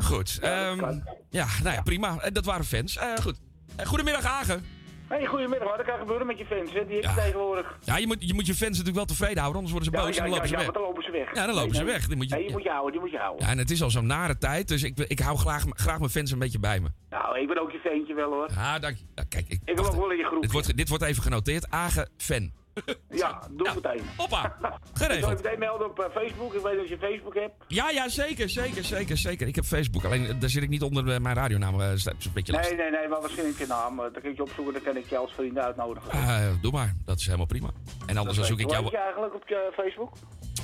Goed. 0.00 0.38
ehm, 0.42 0.98
ja, 1.30 1.46
nou 1.62 1.74
ja, 1.74 1.82
prima. 1.82 2.18
Eh, 2.20 2.32
Dat 2.32 2.44
waren 2.44 2.64
fans. 2.64 2.96
Eh, 2.96 3.16
goed. 3.22 3.38
Eh, 3.76 3.86
goedemiddag, 3.86 4.22
Hagen. 4.24 4.64
Hey, 5.10 5.26
goedemiddag, 5.26 5.76
wat 5.76 5.86
kan 5.86 5.98
gebeuren 5.98 6.26
met 6.26 6.38
je 6.38 6.44
fans, 6.46 6.72
hè? 6.72 6.86
Die 6.86 6.94
heb 6.96 7.02
je 7.04 7.08
Ja. 7.08 7.14
tegenwoordig. 7.14 7.78
Ja, 7.84 7.96
je 7.96 8.06
moet, 8.06 8.16
je 8.28 8.34
moet 8.34 8.46
je 8.46 8.54
fans 8.54 8.70
natuurlijk 8.70 8.96
wel 8.96 9.04
tevreden 9.04 9.38
houden, 9.38 9.56
anders 9.62 9.72
worden 9.72 9.92
ze 9.92 9.98
Ja, 9.98 10.04
boos 10.04 10.16
ja, 10.16 10.22
en 10.24 10.30
dan 10.30 10.38
ja, 10.38 10.42
lopen 10.42 10.48
ze 10.48 10.54
ja, 10.54 10.58
weg. 10.64 10.72
want 10.72 10.78
dan 10.78 10.86
lopen 10.88 11.02
ze 11.04 11.10
weg. 11.10 11.34
Ja, 11.34 11.46
dan 11.46 11.54
lopen 11.54 11.70
Nee, 11.70 11.78
ze 11.78 11.84
nee. 11.84 11.92
weg. 11.92 12.06
Die 12.06 12.16
moet 12.16 12.28
je- 12.28 12.34
Nee, 12.34 12.44
die 12.44 12.52
moet 12.52 12.62
je 12.62 12.68
houden, 12.70 12.92
die 12.92 13.00
moet 13.00 13.10
je 13.10 13.18
houden. 13.18 13.46
Ja, 13.46 13.52
en 13.52 13.58
het 13.58 13.70
is 13.70 13.82
al 13.82 13.90
zo'n 13.90 14.06
nare 14.06 14.38
tijd, 14.38 14.68
dus 14.68 14.82
ik, 14.82 14.98
ik 14.98 15.18
hou 15.18 15.36
graag, 15.38 15.64
graag 15.68 15.98
mijn 15.98 16.10
fans 16.10 16.30
een 16.30 16.38
beetje 16.38 16.58
bij 16.58 16.80
me. 16.80 16.88
Nou, 17.10 17.38
ik 17.40 17.46
ben 17.48 17.60
ook 17.62 17.70
je 17.70 17.78
ventje 17.78 18.14
wel, 18.14 18.30
hoor. 18.32 18.48
Ja, 18.54 18.78
dank 18.78 18.96
je. 18.96 19.04
Ja, 19.14 19.22
kijk, 19.28 19.44
ik, 19.48 19.60
Ik 19.64 19.76
heb 19.76 19.86
ook 19.86 19.92
wel 19.94 20.10
in 20.10 20.16
je 20.18 20.24
groep. 20.24 20.42
dit, 20.42 20.52
wordt, 20.52 20.76
dit 20.76 20.88
wordt 20.88 21.04
even 21.04 21.22
genoteerd. 21.22 21.70
Age 21.70 22.08
fan. 22.16 22.52
Ja, 23.22 23.48
doe 23.50 23.68
het 23.68 23.82
meteen. 23.82 24.02
Hoppa, 24.16 24.44
Ik 24.44 24.60
zal 24.62 24.78
geregeld. 24.92 25.38
je 25.38 25.42
meteen 25.44 25.58
melden 25.58 25.86
op 25.90 25.98
eh, 25.98 26.10
Facebook. 26.14 26.54
Ik 26.54 26.62
weet 26.62 26.76
dat 26.76 26.88
je 26.88 26.98
Facebook 26.98 27.34
hebt. 27.34 27.54
Ja, 27.68 27.90
ja, 27.90 28.08
zeker, 28.08 28.48
zeker, 28.48 28.84
zeker, 28.84 29.16
zeker. 29.16 29.46
Ik 29.46 29.54
heb 29.54 29.64
Facebook, 29.64 30.04
alleen 30.04 30.26
eh, 30.26 30.34
daar 30.40 30.50
zit 30.50 30.62
ik 30.62 30.68
niet 30.68 30.82
onder 30.82 31.12
eh, 31.12 31.20
mijn 31.20 31.36
radionaam. 31.36 31.78
dat 31.78 31.92
is 31.92 32.04
een 32.04 32.14
beetje 32.34 32.52
lastig. 32.52 32.76
Nee, 32.76 32.90
nee, 32.90 33.00
nee, 33.00 33.08
maar 33.08 33.22
misschien 33.22 33.54
je 33.58 33.66
naam. 33.66 33.96
Dan 33.96 34.12
kun 34.12 34.30
je 34.30 34.36
je 34.36 34.42
opzoeken, 34.42 34.72
dan 34.72 34.82
kan 34.82 34.96
ik 34.96 35.08
je 35.08 35.16
als 35.16 35.32
vriend 35.32 35.58
uitnodigen. 35.58 36.58
Doe 36.60 36.72
maar, 36.72 36.94
dat 37.04 37.18
is 37.18 37.24
helemaal 37.24 37.46
prima. 37.46 37.70
En 38.06 38.16
anders 38.16 38.36
dan 38.36 38.46
zoek 38.46 38.58
ik 38.58 38.64
Hoe 38.64 38.72
jou... 38.72 38.84
heet 38.84 38.92
je 38.92 38.98
eigenlijk 38.98 39.34
op 39.34 39.48
je 39.48 39.72
Facebook? 39.76 40.12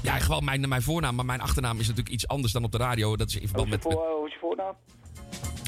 Ja, 0.03 0.19
gewoon 0.19 0.45
mijn, 0.45 0.69
mijn 0.69 0.83
voornaam, 0.83 1.15
maar 1.15 1.25
mijn 1.25 1.41
achternaam 1.41 1.79
is 1.79 1.87
natuurlijk 1.87 2.15
iets 2.15 2.29
anders 2.29 2.53
dan 2.53 2.65
op 2.65 2.73
de 2.73 2.79
radio. 2.79 3.17
Dat 3.17 3.29
is 3.29 3.35
in 3.35 3.41
Hoe 3.41 3.49
verband 3.49 3.69
is 3.75 3.83
je, 3.83 3.89
met... 3.89 3.99
hoe 3.99 4.27
is 4.27 4.33
je 4.33 4.39
voornaam? 4.39 4.75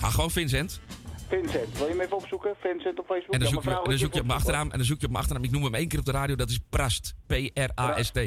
Ah, 0.02 0.10
gewoon 0.12 0.30
Vincent. 0.30 0.80
Vincent. 1.28 1.78
Wil 1.78 1.86
je 1.86 1.92
hem 1.92 2.00
even 2.00 2.16
opzoeken? 2.16 2.54
Vincent 2.60 2.98
op 2.98 3.06
Facebook? 3.06 3.32
En 3.34 3.38
dan 3.40 3.48
Ja, 3.48 3.54
zoek, 3.54 3.62
je, 3.62 3.68
mevrouw, 3.68 3.82
dan 3.84 3.92
wat 3.92 4.00
zoek 4.00 4.12
je 4.14 4.20
op 4.20 4.26
mijn 4.26 4.38
achternaam. 4.38 4.70
En 4.70 4.76
dan 4.78 4.86
zoek 4.86 5.00
je 5.00 5.04
op 5.06 5.10
mijn 5.12 5.22
achternaam. 5.24 5.44
Ik 5.44 5.50
noem 5.50 5.62
hem 5.64 5.74
één 5.74 5.88
keer 5.88 5.98
op 5.98 6.04
de 6.04 6.10
radio. 6.12 6.34
Dat 6.34 6.48
is 6.50 6.58
Prast. 6.70 7.14
P-R-A-S-T. 7.26 8.20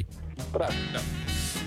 Prast. 0.51 0.75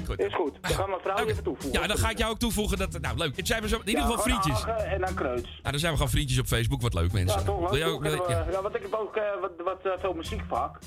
Goed. 0.06 0.18
Is 0.20 0.34
goed. 0.34 0.58
Dan 0.60 0.70
gaan 0.70 0.84
we 0.84 0.90
mevrouw 0.90 1.26
even 1.26 1.42
toevoegen. 1.44 1.80
Ja, 1.80 1.86
dan 1.86 1.96
ga 1.98 2.10
ik 2.10 2.18
jou 2.18 2.30
ook 2.32 2.38
toevoegen. 2.38 2.78
Dat, 2.78 3.00
nou, 3.00 3.16
leuk. 3.18 3.36
Het 3.36 3.46
zijn 3.46 3.62
we 3.62 3.68
zo, 3.68 3.78
in 3.80 3.88
ieder 3.88 4.00
Ja, 4.02 4.06
geval 4.08 4.22
vriendjes. 4.22 4.64
En 4.64 5.00
dan 5.00 5.14
Kreuts. 5.14 5.42
Nou, 5.48 5.62
dan 5.62 5.78
zijn 5.78 5.90
we 5.92 5.96
gewoon 5.98 6.12
vriendjes 6.12 6.38
op 6.38 6.46
Facebook. 6.46 6.80
Wat 6.82 6.94
leuk, 6.94 7.12
mensen. 7.12 7.38
Ja, 7.38 7.44
toch? 7.46 7.70
Wil 7.70 7.92
ook- 7.92 8.02
wil- 8.02 8.10
we- 8.26 8.32
ja. 8.32 8.46
ja, 8.50 8.62
want 8.62 8.74
ik 8.74 8.82
heb 8.82 8.94
ook 8.94 9.16
eh, 9.16 9.22
wat, 9.40 9.50
wat 9.64 9.80
eh, 9.84 9.92
veel 10.00 10.12
muziek 10.12 10.42
vaak. 10.48 10.78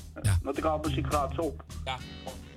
Want 0.42 0.58
ik 0.58 0.64
haal 0.64 0.78
muziek 0.84 1.06
gratis 1.06 1.38
op. 1.38 1.64
Ja. 1.84 1.96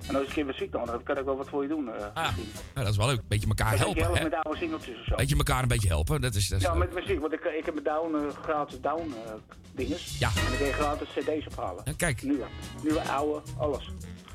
En 0.08 0.14
als 0.14 0.22
ik 0.22 0.28
een 0.28 0.34
keer 0.34 0.46
muziek 0.46 0.72
nodig 0.72 0.90
heb, 0.90 1.04
kan 1.04 1.18
ik 1.18 1.24
wel 1.24 1.36
wat 1.36 1.48
voor 1.48 1.62
je 1.62 1.68
doen. 1.68 1.88
Ah, 2.14 2.24
misschien. 2.26 2.46
nou, 2.74 2.84
dat 2.86 2.88
is 2.88 2.96
wel 2.96 3.06
leuk. 3.06 3.20
Beetje 3.28 3.48
elkaar 3.48 3.78
Dan 3.78 3.90
ik 3.90 3.96
helpen. 3.98 4.16
Hè? 4.18 4.22
met 4.28 4.34
oude 4.34 4.58
singeltjes 4.58 4.98
of 4.98 5.04
zo. 5.04 5.14
Beetje 5.16 5.36
elkaar 5.36 5.62
een 5.62 5.68
beetje 5.68 5.88
helpen. 5.88 6.20
Dat 6.20 6.34
is, 6.34 6.48
dat 6.48 6.58
is 6.60 6.66
Ja, 6.66 6.72
leuk. 6.72 6.78
met 6.78 6.94
muziek, 6.94 7.20
want 7.20 7.32
ik, 7.32 7.44
ik 7.44 7.64
heb 7.64 7.74
mijn 7.74 7.84
down, 7.86 8.14
eh, 8.14 8.42
gratis 8.42 8.80
down 8.80 9.14
eh 9.26 9.32
dinges. 9.74 10.18
Ja. 10.18 10.28
En 10.28 10.46
dan 10.48 10.56
kun 10.56 10.66
je 10.66 10.72
gratis 10.72 11.08
cd's 11.18 11.46
ophalen. 11.46 11.82
Ja, 11.84 11.92
kijk. 11.96 12.22
Nieuwe. 12.22 12.44
Nieuwe, 12.82 13.00
oude, 13.02 13.40
alles. 13.58 13.90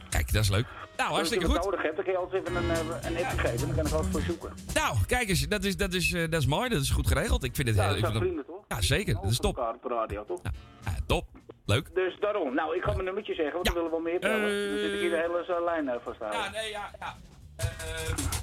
Kijk, 0.10 0.34
dat 0.34 0.44
is 0.44 0.50
leuk. 0.50 0.66
Nou, 0.98 1.10
hartstikke 1.12 1.46
Als 1.46 1.54
je 1.54 1.60
goed. 1.62 1.72
wat 1.72 1.80
nodig 1.80 1.82
hebt, 1.82 1.96
dan 1.96 2.04
kun 2.06 2.14
je 2.14 2.20
altijd 2.20 2.48
even 2.48 2.56
een, 2.56 3.18
een 3.18 3.26
appje 3.26 3.38
geven. 3.38 3.68
Dan 3.68 3.76
kan 3.76 3.86
ik 3.86 3.92
altijd 3.94 4.12
voor 4.12 4.22
zoeken. 4.22 4.52
Nou, 4.74 4.98
kijk 5.08 5.30
eens. 5.30 5.48
Dat 5.48 5.64
is, 5.64 5.78
dat, 5.78 5.94
is, 5.94 6.10
dat 6.10 6.34
is 6.34 6.46
mooi. 6.46 6.70
Dat 6.70 6.82
is 6.82 6.90
goed 6.90 7.08
geregeld. 7.08 7.44
Ik 7.44 7.56
vind 7.56 7.68
het 7.68 7.78
Ja, 7.78 7.84
heel... 7.84 7.90
dat 7.92 8.00
ik 8.00 8.06
zijn 8.06 8.16
het- 8.18 8.24
vrienden, 8.24 8.46
toch? 8.46 8.64
Ja, 8.68 8.82
zeker. 8.82 9.14
Dat 9.14 9.32
is 9.32 9.38
top. 9.38 9.58
Elkaar 9.58 9.74
op 9.74 9.82
de 9.82 9.88
radio, 9.90 10.26
toch? 10.26 10.40
Ja, 10.44 10.92
top. 11.06 11.26
Leuk. 11.68 11.96
Dus 11.96 12.20
daarom. 12.20 12.54
Nou, 12.56 12.76
ik 12.76 12.84
ga 12.84 12.92
mijn 12.92 13.04
nummertje 13.04 13.34
zeggen, 13.34 13.54
want 13.54 13.68
we 13.68 13.74
willen 13.74 13.92
wel 13.92 14.00
meer 14.00 14.20
bellen. 14.20 14.36
Eh, 14.64 14.70
Dan 14.70 14.78
zit 14.80 14.94
ik 14.94 15.00
hier 15.00 15.10
de 15.10 15.16
hele 15.16 15.46
eh, 15.58 15.64
lijn 15.64 15.90
eh, 15.90 15.96
vasthouden. 16.04 16.40
Ja, 16.42 16.50
nee, 16.50 16.70
ja, 16.70 16.92
ja. 17.00 17.16
Eh, 17.58 17.68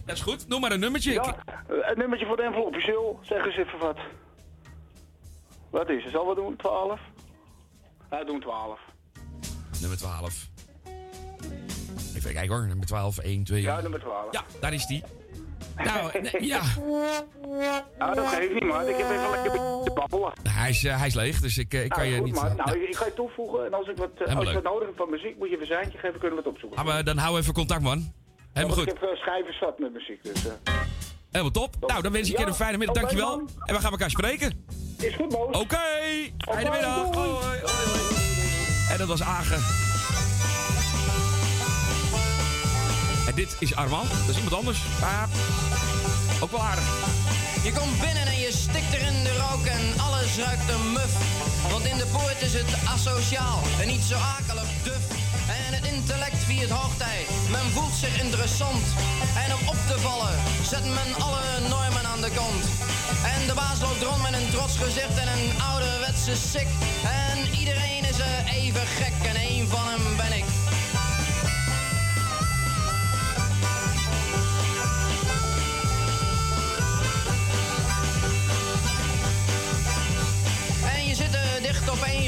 dat 0.07 0.17
is 0.17 0.23
goed. 0.23 0.49
Noem 0.49 0.61
maar 0.61 0.73
een 0.73 0.81
nummertje. 0.81 1.13
Ja, 1.13 1.37
een 1.69 1.99
nummertje 1.99 2.27
voor 2.27 2.37
de 2.37 2.43
envelop. 2.43 2.75
Sil, 2.87 3.07
zeg 3.23 3.47
eens 3.47 3.57
even 3.57 3.79
wat. 3.79 3.99
Wat 5.71 5.89
is 5.91 6.03
het? 6.03 6.13
Zal 6.13 6.29
we 6.29 6.35
doen? 6.35 6.57
12? 6.57 7.01
Ja, 8.11 8.25
doen 8.25 8.41
12. 8.41 8.81
Nummer 9.81 9.99
12. 9.99 10.49
Even 12.17 12.33
kijken 12.33 12.57
hoor. 12.57 12.67
Nummer 12.67 12.87
12. 12.87 13.19
1, 13.19 13.45
2. 13.45 13.63
Ja, 13.63 13.81
nummer 13.81 14.01
12. 14.01 14.33
Ja, 14.33 14.45
daar 14.61 14.73
is 14.75 14.87
die. 14.87 15.03
Nou, 15.77 16.11
ja. 16.53 16.63
Nou, 17.99 18.15
dat 18.15 18.27
geeft 18.27 18.53
niet, 18.53 18.65
man. 18.65 18.89
Ik 18.89 18.97
heb 18.97 19.11
even 19.11 19.31
lekker 19.31 19.51
te 19.85 19.91
babbelen. 19.95 20.33
Hij 20.49 20.71
is, 20.71 20.85
eh, 20.85 20.99
hij 20.99 21.07
is 21.07 21.15
leeg, 21.15 21.41
dus 21.41 21.59
ik, 21.59 21.75
eh, 21.75 21.83
ik 21.85 21.89
kan 21.89 21.99
Nou, 21.99 22.11
je 22.11 22.17
goed, 22.17 22.27
niet... 22.27 22.35
man. 22.35 22.45
eh, 22.47 22.55
Nou, 22.57 22.71
nou, 22.79 22.89
ik, 22.89 22.97
ga 22.97 23.05
je 23.05 23.15
toevoegen. 23.15 23.67
En 23.67 23.75
als 23.75 23.89
ik 23.89 23.97
wat, 23.97 24.09
Helemaal 24.15 24.37
als 24.37 24.47
je 24.49 24.53
leuk. 24.55 24.63
wat 24.63 24.73
nodig 24.73 24.87
hebt 24.87 24.99
van 24.99 25.11
muziek, 25.11 25.39
moet 25.39 25.51
je 25.51 25.61
een 25.61 25.67
seintje 25.67 25.99
geven. 25.99 26.19
Kunnen 26.21 26.39
we 26.39 26.43
het 26.45 26.53
opzoeken. 26.53 26.79
gaan 26.79 26.97
we- 26.97 27.03
dan 27.03 27.17
hou 27.19 27.39
even 27.39 27.53
contact, 27.55 27.83
man. 27.83 28.13
Helemaal 28.53 28.77
goed. 28.77 28.87
Ik 28.89 28.99
heb 29.01 29.11
uh, 29.11 29.17
schijven 29.17 29.55
zat 29.55 29.79
met 29.79 29.93
muziek, 29.93 30.23
dus... 30.23 30.47
eh. 30.47 30.53
Helemaal 31.31 31.53
top. 31.53 31.77
Nou, 31.81 32.03
dan 32.03 32.13
wens 32.13 32.29
ik 32.31 32.35
je 32.37 32.43
Ja, 32.43 32.49
een 32.49 32.55
fijne 32.55 32.77
middag. 32.79 32.97
Dankjewel. 32.97 33.39
En 33.65 33.75
we 33.75 33.81
gaan 33.81 33.91
elkaar 33.91 34.11
spreken. 34.11 34.67
Is 34.99 35.15
goed, 35.15 35.33
Moos. 35.33 35.57
Oké. 35.61 35.77
Fijne 36.39 36.71
middag. 36.71 37.15
Hoi, 37.15 37.29
hoi, 37.29 37.61
hoi. 37.63 37.99
En 38.91 38.99
dat 38.99 39.09
was 39.09 39.23
Agen. 39.23 39.84
En 43.35 43.41
dit 43.41 43.57
is 43.59 43.75
Armand. 43.75 44.11
Dat 44.11 44.29
is 44.29 44.37
iemand 44.37 44.55
anders. 44.55 44.79
Maar 45.01 45.29
ook 46.41 46.51
wel 46.51 46.63
aardig. 46.63 46.85
Je 47.63 47.73
komt 47.73 48.01
binnen 48.01 48.27
en 48.27 48.39
je 48.39 48.53
stikt 48.53 48.95
er 48.95 49.01
in 49.01 49.23
de 49.23 49.35
rook 49.45 49.67
en 49.67 50.01
alles 50.07 50.37
ruikt 50.37 50.69
een 50.69 50.93
muf. 50.93 51.13
Want 51.71 51.85
in 51.85 51.97
de 51.97 52.07
poort 52.07 52.41
is 52.43 52.53
het 52.53 52.71
asociaal 52.95 53.63
en 53.81 53.87
niet 53.87 54.03
zo 54.03 54.17
akelig 54.37 54.69
duf. 54.83 55.05
En 55.59 55.75
het 55.77 55.85
intellect 55.95 56.41
viert 56.45 56.71
hoogtij, 56.71 57.21
men 57.51 57.67
voelt 57.75 57.97
zich 58.05 58.23
interessant. 58.23 58.85
En 59.45 59.55
om 59.55 59.69
op 59.69 59.81
te 59.91 59.99
vallen 60.07 60.35
zet 60.71 60.85
men 60.85 61.11
alle 61.27 61.45
normen 61.69 62.07
aan 62.13 62.21
de 62.21 62.33
kant. 62.41 62.65
En 63.35 63.47
de 63.47 63.55
baas 63.55 63.81
loopt 63.81 64.03
rond 64.03 64.23
met 64.23 64.33
een 64.33 64.51
trots 64.51 64.77
gezicht 64.77 65.17
en 65.23 65.29
een 65.37 65.63
ouderwetse 65.71 66.35
sik. 66.51 66.71
En 67.29 67.39
iedereen 67.61 68.05
is 68.13 68.19
er 68.19 68.39
even 68.59 68.87
gek 69.01 69.17
en 69.31 69.37
één 69.37 69.69
van 69.69 69.87
hem 69.89 70.14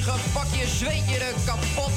gepakt, 0.06 0.54
je 0.54 0.66
zweet 0.66 1.08
je 1.08 1.18
er 1.18 1.34
kapot. 1.44 1.96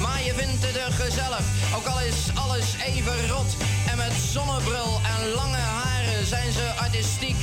Maar 0.00 0.22
je 0.22 0.34
vindt 0.34 0.66
het 0.66 0.76
er 0.76 0.92
gezellig, 0.92 1.44
ook 1.76 1.86
al 1.86 2.00
is 2.00 2.20
alles 2.34 2.66
even 2.86 3.28
rot. 3.28 3.50
En 3.90 3.96
met 3.96 4.12
zonnebril 4.32 5.00
en 5.14 5.28
lange 5.28 5.64
haren 5.78 6.26
zijn 6.26 6.52
ze 6.52 6.72
artistiek. 6.78 7.36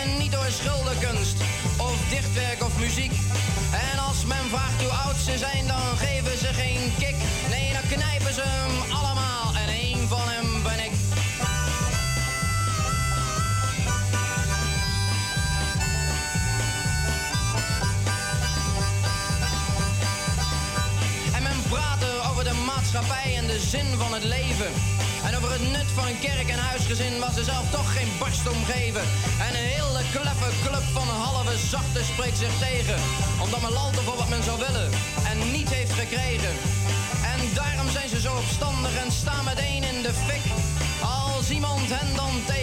En 0.00 0.18
niet 0.18 0.32
door 0.32 0.50
schilderkunst, 0.50 1.36
of 1.76 1.96
dichtwerk 2.08 2.64
of 2.64 2.78
muziek. 2.78 3.12
En 3.90 3.98
als 3.98 4.24
men 4.24 4.44
vraagt 4.50 4.82
hoe 4.82 4.94
oud 5.04 5.16
ze 5.16 5.38
zijn, 5.38 5.66
dan 5.66 5.96
geven 5.96 6.38
ze 6.38 6.50
geen 6.62 6.92
kick. 6.98 7.16
Nee, 7.50 7.72
dan 7.72 7.86
knijpen 7.88 8.34
ze 8.34 8.42
hem 8.44 8.92
allemaal 8.92 9.21
en 22.94 23.46
de 23.46 23.60
zin 23.60 23.86
van 23.96 24.12
het 24.12 24.24
leven. 24.24 24.70
En 25.26 25.36
over 25.36 25.52
het 25.52 25.70
nut 25.72 25.90
van 25.94 26.18
kerk 26.20 26.48
en 26.48 26.58
huisgezin 26.58 27.18
waar 27.18 27.32
ze 27.32 27.44
zelf 27.44 27.70
toch 27.70 27.92
geen 27.96 28.08
barst 28.18 28.48
om 28.48 28.64
geven. 28.64 29.00
En 29.46 29.48
een 29.48 29.70
hele 29.76 30.02
kleffe 30.14 30.50
club 30.66 30.86
van 30.92 31.08
halve 31.08 31.58
zachte 31.58 32.04
spreekt 32.12 32.38
zich 32.38 32.58
tegen. 32.58 32.98
Omdat 33.42 33.60
men 33.60 33.72
lalt 33.72 33.96
voor 34.00 34.16
wat 34.16 34.28
men 34.28 34.42
zou 34.42 34.58
willen 34.66 34.90
en 35.30 35.52
niet 35.52 35.70
heeft 35.70 35.92
gekregen. 35.92 36.54
En 37.32 37.40
daarom 37.54 37.88
zijn 37.90 38.08
ze 38.08 38.20
zo 38.20 38.36
opstandig 38.36 38.94
en 39.04 39.12
staan 39.12 39.44
meteen 39.44 39.82
in 39.92 40.02
de 40.02 40.14
fik. 40.26 40.44
Als 41.02 41.50
iemand 41.50 41.88
hen 41.88 42.16
dan 42.16 42.32
tegenspreekt 42.46 42.61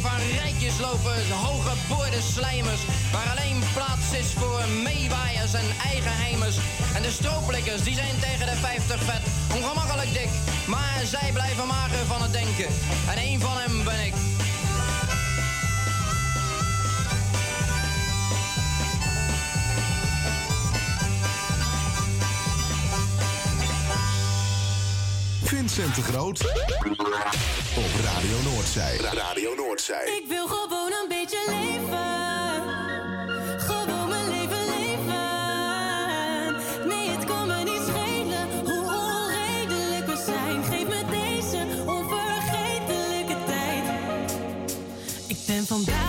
van 0.00 0.18
rijtjes 0.40 0.78
lopen 0.78 1.30
hoge 1.30 1.72
boorde 1.88 2.20
slijmers. 2.20 2.80
Waar 3.12 3.28
alleen 3.30 3.62
plaats 3.74 4.12
is 4.20 4.32
voor 4.32 4.62
meewaaiers 4.82 5.54
en 5.54 5.68
eigenheimers. 5.84 6.56
En 6.94 7.02
de 7.02 7.10
strooplikkers 7.10 7.82
die 7.82 7.94
zijn 7.94 8.18
tegen 8.20 8.46
de 8.46 8.56
50 8.56 9.02
vet. 9.02 9.22
Ongemakkelijk 9.54 10.12
dik, 10.12 10.30
maar 10.66 11.00
zij 11.04 11.30
blijven 11.32 11.66
mager 11.66 12.06
van 12.06 12.22
het 12.22 12.32
denken. 12.32 12.68
En 13.10 13.16
één 13.16 13.40
van 13.40 13.56
hem 13.56 13.84
ben 13.84 14.06
ik. 14.06 14.25
Vincent 25.46 25.94
de 25.94 26.02
Groot. 26.02 26.40
Op 27.76 28.00
Radio 28.04 28.52
Noordzij. 28.52 28.96
Radio 28.96 29.54
Noordzij. 29.54 30.20
Ik 30.22 30.24
wil 30.28 30.46
gewoon 30.46 30.92
een 31.02 31.08
beetje 31.08 31.38
leven. 31.46 32.62
Gewoon 33.60 34.08
mijn 34.08 34.28
leven 34.28 34.64
leven. 34.78 35.28
Nee, 36.88 37.08
het 37.08 37.24
kan 37.24 37.46
me 37.46 37.62
niet 37.62 37.82
schelen 37.88 38.48
hoe 38.64 38.84
onredelijk 38.84 40.06
we 40.06 40.22
zijn. 40.26 40.64
Geef 40.64 40.86
me 40.86 41.04
deze 41.10 41.66
onvergetelijke 41.86 43.36
tijd. 43.46 43.84
Ik 45.26 45.38
ben 45.46 45.66
vandaag 45.66 46.05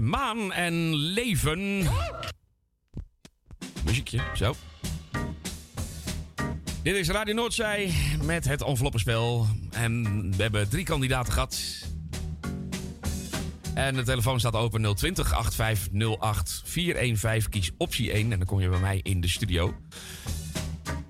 maan 0.00 0.52
en 0.52 0.94
leven. 0.94 1.86
Muziekje, 3.84 4.20
zo. 4.34 4.54
Dit 6.82 6.94
is 6.94 7.08
Radio 7.08 7.34
Noordzij 7.34 7.92
met 8.24 8.48
het 8.48 8.62
enveloppenspel. 8.62 9.46
En 9.70 10.02
we 10.36 10.42
hebben 10.42 10.68
drie 10.68 10.84
kandidaten 10.84 11.32
gehad. 11.32 11.60
En 13.74 13.94
de 13.94 14.02
telefoon 14.02 14.38
staat 14.38 14.54
open 14.54 14.94
020 14.94 15.34
8508 15.34 16.62
415. 16.64 17.50
Kies 17.50 17.70
optie 17.76 18.12
1 18.12 18.32
en 18.32 18.38
dan 18.38 18.46
kom 18.46 18.60
je 18.60 18.68
bij 18.68 18.80
mij 18.80 19.00
in 19.02 19.20
de 19.20 19.28
studio. 19.28 19.74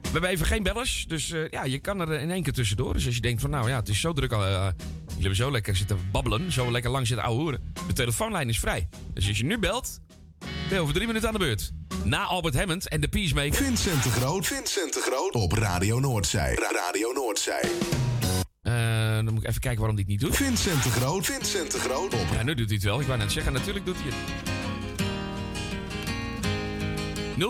We 0.02 0.14
hebben 0.14 0.30
even 0.30 0.46
geen 0.46 0.62
bellers, 0.62 1.04
dus 1.08 1.30
eh, 1.30 1.48
ja, 1.48 1.64
je 1.64 1.78
kan 1.78 2.00
er 2.00 2.20
in 2.20 2.30
één 2.30 2.42
keer 2.42 2.52
tussendoor. 2.52 2.92
Dus 2.92 3.06
als 3.06 3.14
je 3.14 3.20
denkt 3.20 3.40
van 3.40 3.50
nou 3.50 3.68
ja, 3.68 3.76
het 3.76 3.88
is 3.88 4.00
zo 4.00 4.12
druk 4.12 4.32
al. 4.32 4.44
eh, 4.44 4.68
jullie 5.18 5.36
hebben 5.36 5.36
zo 5.36 5.50
lekker 5.50 5.76
zitten 5.76 5.98
babbelen, 6.12 6.52
zo 6.52 6.70
lekker 6.70 6.90
lang 6.90 7.06
zitten 7.06 7.26
ouwehoeren. 7.26 7.72
De 7.86 7.92
telefoonlijn 7.92 8.48
is 8.48 8.58
vrij. 8.58 8.88
Dus 9.14 9.28
als 9.28 9.38
je 9.38 9.44
nu 9.44 9.58
belt, 9.58 10.00
ben 10.38 10.48
je 10.68 10.78
over 10.80 10.94
drie 10.94 11.06
minuten 11.06 11.28
aan 11.28 11.34
de 11.34 11.40
beurt. 11.40 11.70
Na 12.04 12.24
Albert 12.24 12.54
Hammond 12.54 12.88
en 12.88 13.00
de 13.00 13.08
Peacemaker. 13.08 13.54
Vincent 13.54 14.02
de 14.02 14.10
Groot. 14.10 14.46
Vincent 14.46 14.92
de 14.94 15.00
Groot. 15.00 15.34
Op 15.34 15.52
Radio 15.52 15.98
Noordzij. 16.00 16.54
Ra- 16.54 16.70
Radio 16.86 17.12
Noordzij. 17.12 17.62
Eh, 18.62 18.72
dan 19.14 19.34
moet 19.34 19.42
ik 19.42 19.48
even 19.48 19.60
kijken 19.60 19.78
waarom 19.78 19.96
die 19.96 20.04
het 20.04 20.14
niet 20.14 20.20
doet. 20.22 20.36
Vincent 20.36 20.82
de 20.82 20.90
Groot. 20.90 21.26
Vincent 21.26 21.70
de 21.72 21.78
Groot. 21.78 22.14
Op 22.14 22.26
Ja, 22.32 22.42
nu 22.42 22.54
doet 22.54 22.66
hij 22.66 22.74
het 22.74 22.84
wel. 22.84 23.00
Ik 23.00 23.06
wou 23.06 23.18
net 23.18 23.32
zeggen, 23.32 23.52
natuurlijk 23.52 23.86
doet 23.86 23.96
hij 23.98 24.06
het. 24.06 24.16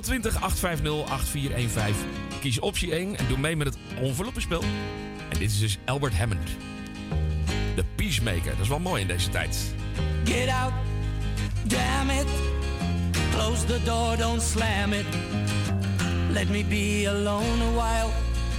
020 0.04 0.40
850 0.40 1.10
8415. 1.12 2.06
Kies 2.40 2.58
optie 2.58 2.92
1 2.94 3.16
en 3.16 3.26
doe 3.28 3.38
mee 3.38 3.56
met 3.56 3.66
het 3.66 3.76
enveloppenspel. 4.00 4.62
En 5.30 5.38
dit 5.38 5.50
is 5.50 5.58
dus 5.58 5.78
Albert 5.84 6.16
Hammond. 6.16 6.48
De 7.78 7.84
Peacemaker. 7.94 8.50
Dat 8.50 8.60
is 8.60 8.68
wel 8.68 8.78
mooi 8.78 9.00
in 9.00 9.06
deze 9.06 9.28
tijd. 9.28 9.56
Get 10.24 10.48
out, 10.48 10.72
damn 11.62 12.10
it. 12.10 12.26
Close 13.30 13.66
the 13.66 13.82
door, 13.84 14.16
don't 14.16 14.42
slam 14.42 14.92
it. 14.92 15.06
Let 16.30 16.48
me 16.48 16.64
be 16.64 17.06
alone 17.08 17.62
a 17.62 17.72
while 17.74 18.10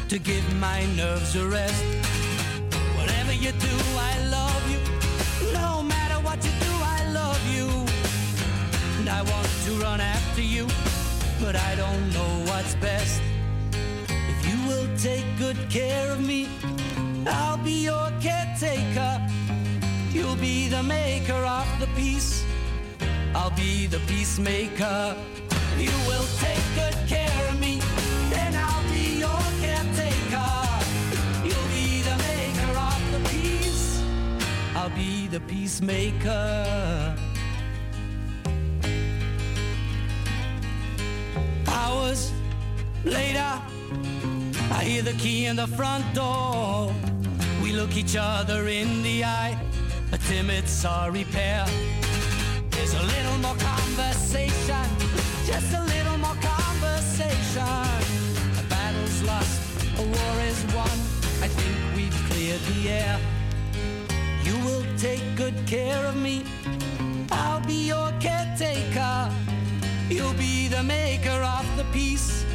to 0.07 0.17
give 0.23 0.43
my 0.59 0.85
nerves 0.95 1.35
a 1.35 1.47
rest. 1.47 1.83
Whatever 2.95 3.33
you 3.33 3.51
do, 3.51 3.75
I 4.11 4.29
love 4.29 4.63
you. 4.71 4.79
No 5.53 5.83
matter 5.83 6.21
what 6.21 6.43
you 6.43 6.51
do, 6.59 6.73
I 6.97 7.11
love 7.11 7.41
you. 7.55 7.67
And 8.99 9.09
I 9.09 9.21
want 9.31 9.49
to 9.65 9.71
run 9.83 9.99
after 9.99 10.41
you, 10.41 10.65
but 11.41 11.55
I 11.55 11.75
don't 11.75 12.13
know 12.13 12.51
what's 12.51 12.75
best. 12.75 13.21
If 14.07 14.47
you 14.49 14.67
will 14.67 14.87
take 14.97 15.25
good 15.37 15.57
care 15.69 16.11
of 16.11 16.19
me, 16.19 16.47
I'll 17.29 17.57
be 17.57 17.83
your 17.85 18.11
caretaker. 18.19 19.21
You'll 20.11 20.35
be 20.35 20.67
the 20.67 20.83
maker 20.83 21.33
of 21.33 21.67
the 21.79 21.87
peace. 21.95 22.43
I'll 23.35 23.55
be 23.55 23.87
the 23.87 23.99
peacemaker. 24.07 25.15
You 25.77 25.91
will 26.07 26.25
take 26.39 26.63
good 26.75 26.97
care 27.07 27.49
of 27.49 27.59
me, 27.59 27.79
then 28.29 28.53
I'll 28.55 28.83
be 28.91 29.19
your 29.19 29.43
caretaker. 29.61 30.51
You'll 31.45 31.69
be 31.69 32.01
the 32.01 32.17
maker 32.17 32.73
of 32.77 33.01
the 33.13 33.29
peace. 33.29 34.01
I'll 34.75 34.89
be 34.89 35.27
the 35.27 35.39
peacemaker. 35.41 37.15
Hours 41.67 42.31
later, 43.05 43.61
I 44.71 44.83
hear 44.83 45.03
the 45.03 45.13
key 45.13 45.45
in 45.45 45.55
the 45.55 45.67
front 45.67 46.03
door. 46.13 46.93
We 47.69 47.75
look 47.75 47.95
each 47.95 48.15
other 48.19 48.67
in 48.67 49.03
the 49.03 49.23
eye, 49.23 49.55
a 50.11 50.17
timid 50.17 50.67
sorry 50.67 51.23
pair. 51.25 51.67
There's 52.71 52.95
a 52.95 53.03
little 53.03 53.37
more 53.37 53.55
conversation, 53.57 54.87
just 55.45 55.71
a 55.75 55.83
little 55.83 56.17
more 56.17 56.39
conversation. 56.41 57.61
A 58.57 58.63
battle's 58.69 59.21
lost, 59.21 59.61
a 59.99 60.01
war 60.01 60.33
is 60.49 60.65
won. 60.73 60.97
I 61.45 61.47
think 61.47 61.95
we've 61.95 62.19
cleared 62.31 62.61
the 62.73 62.89
air. 62.89 63.19
You 64.43 64.57
will 64.65 64.85
take 64.97 65.21
good 65.35 65.53
care 65.67 66.03
of 66.07 66.15
me. 66.15 66.45
I'll 67.31 67.63
be 67.67 67.85
your 67.85 68.11
caretaker. 68.19 69.31
You'll 70.09 70.33
be 70.33 70.69
the 70.69 70.81
maker 70.81 71.39
of 71.57 71.67
the 71.77 71.85
peace. 71.93 72.45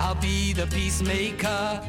I'll 0.00 0.20
be 0.20 0.52
the 0.52 0.66
peacemaker. 0.66 1.88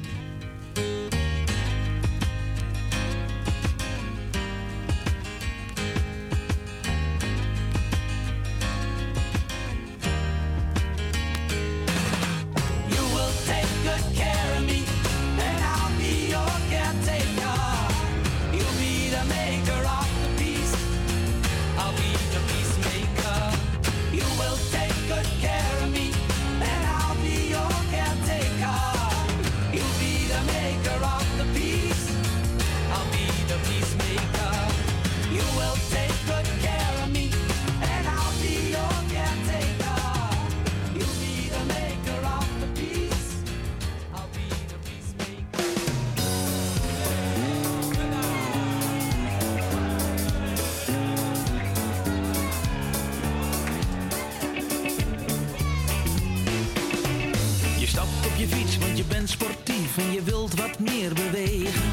en 60.01 60.11
je 60.11 60.23
wilt 60.23 60.55
wat 60.55 60.79
meer 60.79 61.13
bewegen. 61.13 61.89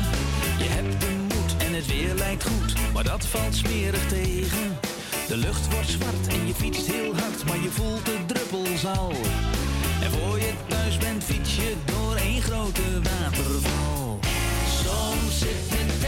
Je 0.59 0.69
hebt 0.69 1.01
de 1.01 1.11
moed 1.23 1.67
en 1.67 1.75
het 1.75 1.87
weer 1.87 2.15
lijkt 2.15 2.43
goed, 2.43 2.93
maar 2.93 3.05
dat 3.05 3.27
valt 3.27 3.55
smerig 3.55 4.09
tegen. 4.09 4.79
De 5.29 5.37
lucht 5.37 5.73
wordt 5.73 5.89
zwart 5.89 6.27
en 6.29 6.47
je 6.47 6.55
fietst 6.55 6.87
heel 6.87 7.15
hard, 7.17 7.45
maar 7.45 7.61
je 7.63 7.71
voelt 7.71 8.05
de 8.05 8.19
druppels 8.27 8.87
al. 8.87 9.13
En 10.03 10.11
voor 10.11 10.39
je 10.39 10.53
thuis 10.69 10.97
bent, 10.99 11.25
fiets 11.25 11.57
je 11.57 11.75
door 11.85 12.15
één 12.17 12.43
grote 12.43 13.01
waterval. 13.03 14.19
Soms 14.85 15.39
zit 15.39 15.69
het 15.69 16.01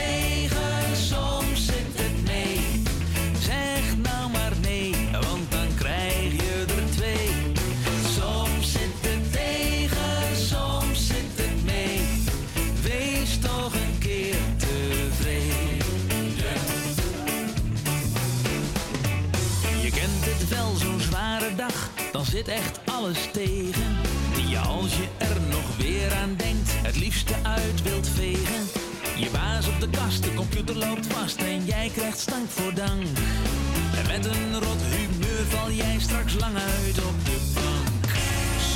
zit 22.44 22.48
echt 22.48 22.80
alles 22.84 23.28
tegen. 23.32 23.96
Die 24.34 24.48
je 24.48 24.58
als 24.58 24.96
je 24.96 25.08
er 25.18 25.40
nog 25.50 25.76
weer 25.76 26.12
aan 26.14 26.34
denkt, 26.36 26.70
het 26.72 26.96
liefste 26.96 27.34
uit 27.42 27.82
wilt 27.82 28.08
vegen. 28.08 28.62
Je 29.16 29.30
baas 29.32 29.68
op 29.68 29.80
de 29.80 29.90
kast, 29.90 30.22
de 30.22 30.34
computer 30.34 30.76
loopt 30.76 31.06
vast 31.06 31.36
en 31.36 31.64
jij 31.64 31.90
krijgt 31.94 32.18
stank 32.18 32.48
voor 32.48 32.74
dank. 32.74 33.02
En 33.98 34.06
met 34.06 34.24
een 34.24 34.52
rot 34.52 34.82
humeur 34.82 35.44
val 35.48 35.70
jij 35.70 35.96
straks 35.98 36.34
lang 36.34 36.56
uit 36.56 36.98
op 36.98 37.24
de 37.24 37.38
bank. 37.54 38.12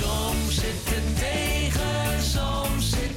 Soms 0.01 0.55
zit 0.55 0.85
het 0.95 1.19
tegen, 1.19 2.23
soms 2.23 2.91
zit 2.91 3.14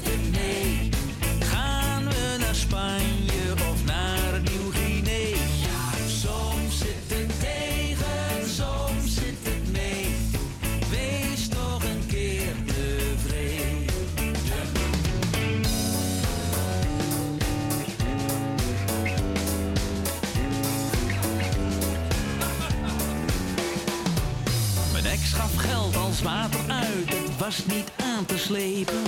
was 27.47 27.65
niet 27.65 27.91
aan 27.95 28.25
te 28.25 28.37
slepen. 28.37 29.03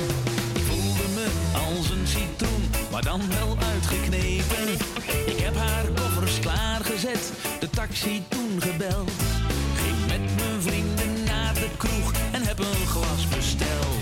Ik 0.54 0.64
voelde 0.64 1.08
me 1.14 1.28
als 1.54 1.90
een 1.90 2.08
citroen, 2.08 2.64
maar 2.92 3.04
dan 3.04 3.22
wel 3.30 3.58
uitgeknepen. 3.74 4.68
Ik 5.26 5.40
heb 5.40 5.56
haar 5.56 5.86
koffers 5.86 6.40
klaargezet, 6.40 7.32
de 7.60 7.70
taxi 7.70 8.24
toen 8.28 8.62
gebeld. 8.62 9.12
Ging 9.76 10.00
met 10.08 10.36
mijn 10.36 10.62
vrienden 10.62 11.24
naar 11.24 11.54
de 11.54 11.70
kroeg 11.78 12.12
en 12.32 12.42
heb 12.42 12.60
een 12.60 12.88
glas 12.88 13.28
besteld. 13.28 13.99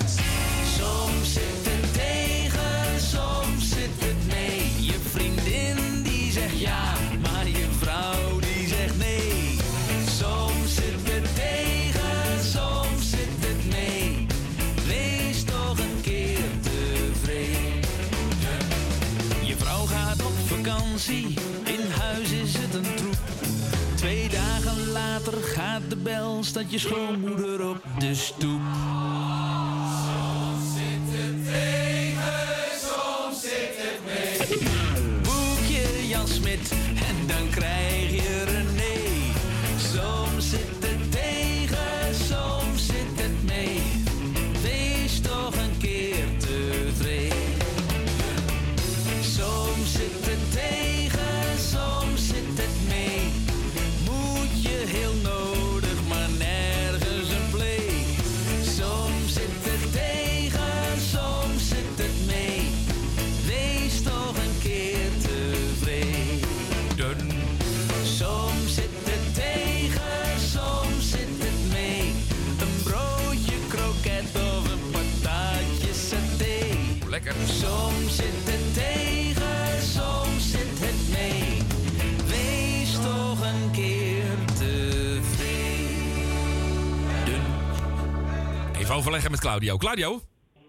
Bel, 26.07 26.43
staat 26.43 26.71
je 26.71 26.79
schoonmoeder 26.79 27.69
op 27.69 27.83
de 27.99 28.15
stoep. 28.15 28.61
Overleggen 88.97 89.31
met 89.31 89.39
Claudio. 89.39 89.77
Claudio? 89.77 90.21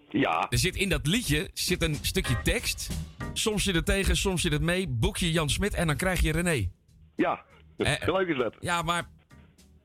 Ja? 0.09 0.47
Er 0.49 0.57
zit 0.57 0.75
in 0.75 0.89
dat 0.89 1.07
liedje 1.07 1.49
zit 1.53 1.81
een 1.83 1.95
stukje 2.01 2.41
tekst. 2.43 2.89
Soms 3.33 3.63
zit 3.63 3.75
het 3.75 3.85
tegen, 3.85 4.17
soms 4.17 4.41
zit 4.41 4.51
het 4.51 4.61
mee. 4.61 4.87
Boek 4.87 5.17
je 5.17 5.31
Jan 5.31 5.49
Smit 5.49 5.73
en 5.73 5.87
dan 5.87 5.95
krijg 5.95 6.21
je 6.21 6.31
René. 6.31 6.69
Ja, 7.15 7.41
leuk 8.05 8.27
is 8.27 8.37
dat. 8.37 8.55
Ja, 8.59 8.81
maar 8.81 9.09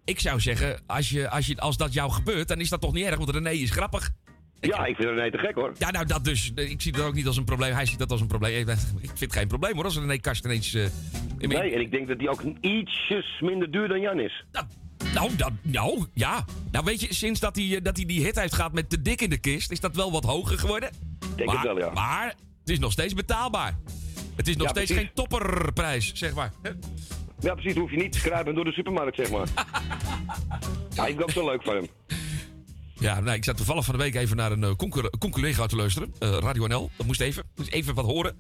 ik 0.05 0.21
zou 0.21 0.41
zeggen, 0.41 0.83
als, 0.87 1.09
je, 1.11 1.31
als, 1.31 1.47
je, 1.47 1.57
als 1.61 1.77
dat 1.77 1.93
jou 1.93 2.11
gebeurt, 2.13 2.49
dan 2.49 2.61
is 2.61 2.69
dat 2.69 2.81
toch 2.81 2.93
niet 2.93 3.05
erg, 3.07 3.17
want 3.17 3.31
René 3.31 3.51
is 3.51 3.71
grappig. 3.71 4.11
Ja, 4.61 4.87
ik 4.87 4.97
vind 4.97 5.09
René 5.09 5.31
te 5.31 5.39
gek 5.39 5.55
hoor. 5.55 5.73
Ja, 5.79 5.91
nou 5.91 6.07
dat 6.07 6.25
dus. 6.25 6.53
Ik 6.55 6.81
zie 6.83 6.93
dat 6.93 7.05
ook 7.07 7.15
niet 7.15 7.27
als 7.27 7.37
een 7.37 7.45
probleem. 7.45 7.75
Hij 7.75 7.87
ziet 7.87 7.99
dat 7.99 8.11
als 8.11 8.21
een 8.21 8.27
probleem. 8.27 8.69
Ik 8.69 8.69
vind 9.01 9.21
het 9.21 9.33
geen 9.33 9.49
probleem 9.49 9.75
hoor, 9.75 9.85
als 9.85 9.99
René 9.99 10.17
Kast 10.19 10.45
ineens... 10.45 10.75
eh, 10.75 10.85
in- 11.39 11.49
Nee, 11.49 11.75
en 11.75 11.81
ik 11.81 11.91
denk 11.91 12.09
dat 12.09 12.19
die 12.19 12.29
ook 12.31 12.43
ietsjes 12.61 13.41
minder 13.41 13.71
duur 13.71 13.89
dan 13.89 14.01
Jan 14.01 14.21
is. 14.21 14.45
Nou, 15.15 15.37
dat, 15.37 15.51
nou, 15.63 16.07
ja. 16.15 16.45
Nou, 16.71 16.85
weet 16.85 17.01
je, 17.01 17.15
sinds 17.15 17.41
dat 17.41 17.57
hij, 17.57 17.77
eh, 17.77 17.83
dat 17.83 17.97
hij 17.97 18.07
die 18.07 18.25
hit 18.25 18.41
heeft 18.41 18.55
gehad 18.55 18.73
met 18.73 18.91
Te 18.91 19.03
Dik 19.03 19.21
in 19.21 19.31
de 19.31 19.39
Kist, 19.39 19.71
is 19.71 19.81
dat 19.81 19.97
wel 19.97 20.13
wat 20.13 20.25
hoger 20.25 20.59
geworden. 20.59 20.91
Denk 21.37 21.49
maar, 21.49 21.57
het 21.57 21.65
wel, 21.67 21.79
ja. 21.79 21.91
Maar 21.93 22.27
het 22.61 22.71
is 22.71 22.79
nog 22.79 22.93
steeds 22.93 23.15
betaalbaar. 23.15 23.79
Het 24.37 24.49
is 24.49 24.57
nog 24.57 24.65
Ja, 24.67 24.71
steeds 24.73 24.91
precies. 24.91 25.07
geen 25.07 25.15
topperprijs, 25.15 26.13
zeg 26.15 26.35
maar. 26.35 26.53
Ja, 27.41 27.55
precies. 27.55 27.75
Hoef 27.75 27.91
je 27.91 27.97
niet 27.97 28.13
te 28.13 28.21
kruipen 28.21 28.55
door 28.55 28.65
de 28.65 28.73
supermarkt, 28.73 29.17
zeg 29.17 29.31
maar. 29.31 29.49
ja, 30.97 31.07
ik 31.07 31.17
ben 31.17 31.29
zo 31.33 31.45
leuk 31.45 31.63
van 31.63 31.75
hem. 31.75 31.87
Ja, 32.99 33.21
nou, 33.21 33.37
ik 33.37 33.45
zat 33.45 33.57
toevallig 33.57 33.85
van 33.85 33.95
de 33.97 34.03
week 34.03 34.15
even 34.15 34.37
naar 34.37 34.53
een 34.53 34.63
uh, 34.63 34.71
conculega 35.19 35.67
te 35.67 35.77
luisteren. 35.77 36.15
eh, 36.19 36.29
Radio 36.41 36.67
NL. 36.67 36.91
Dat 36.97 37.07
moest 37.07 37.21
even. 37.21 37.45
Moest 37.57 37.71
even 37.71 37.95
wat 37.95 38.05
horen. 38.05 38.37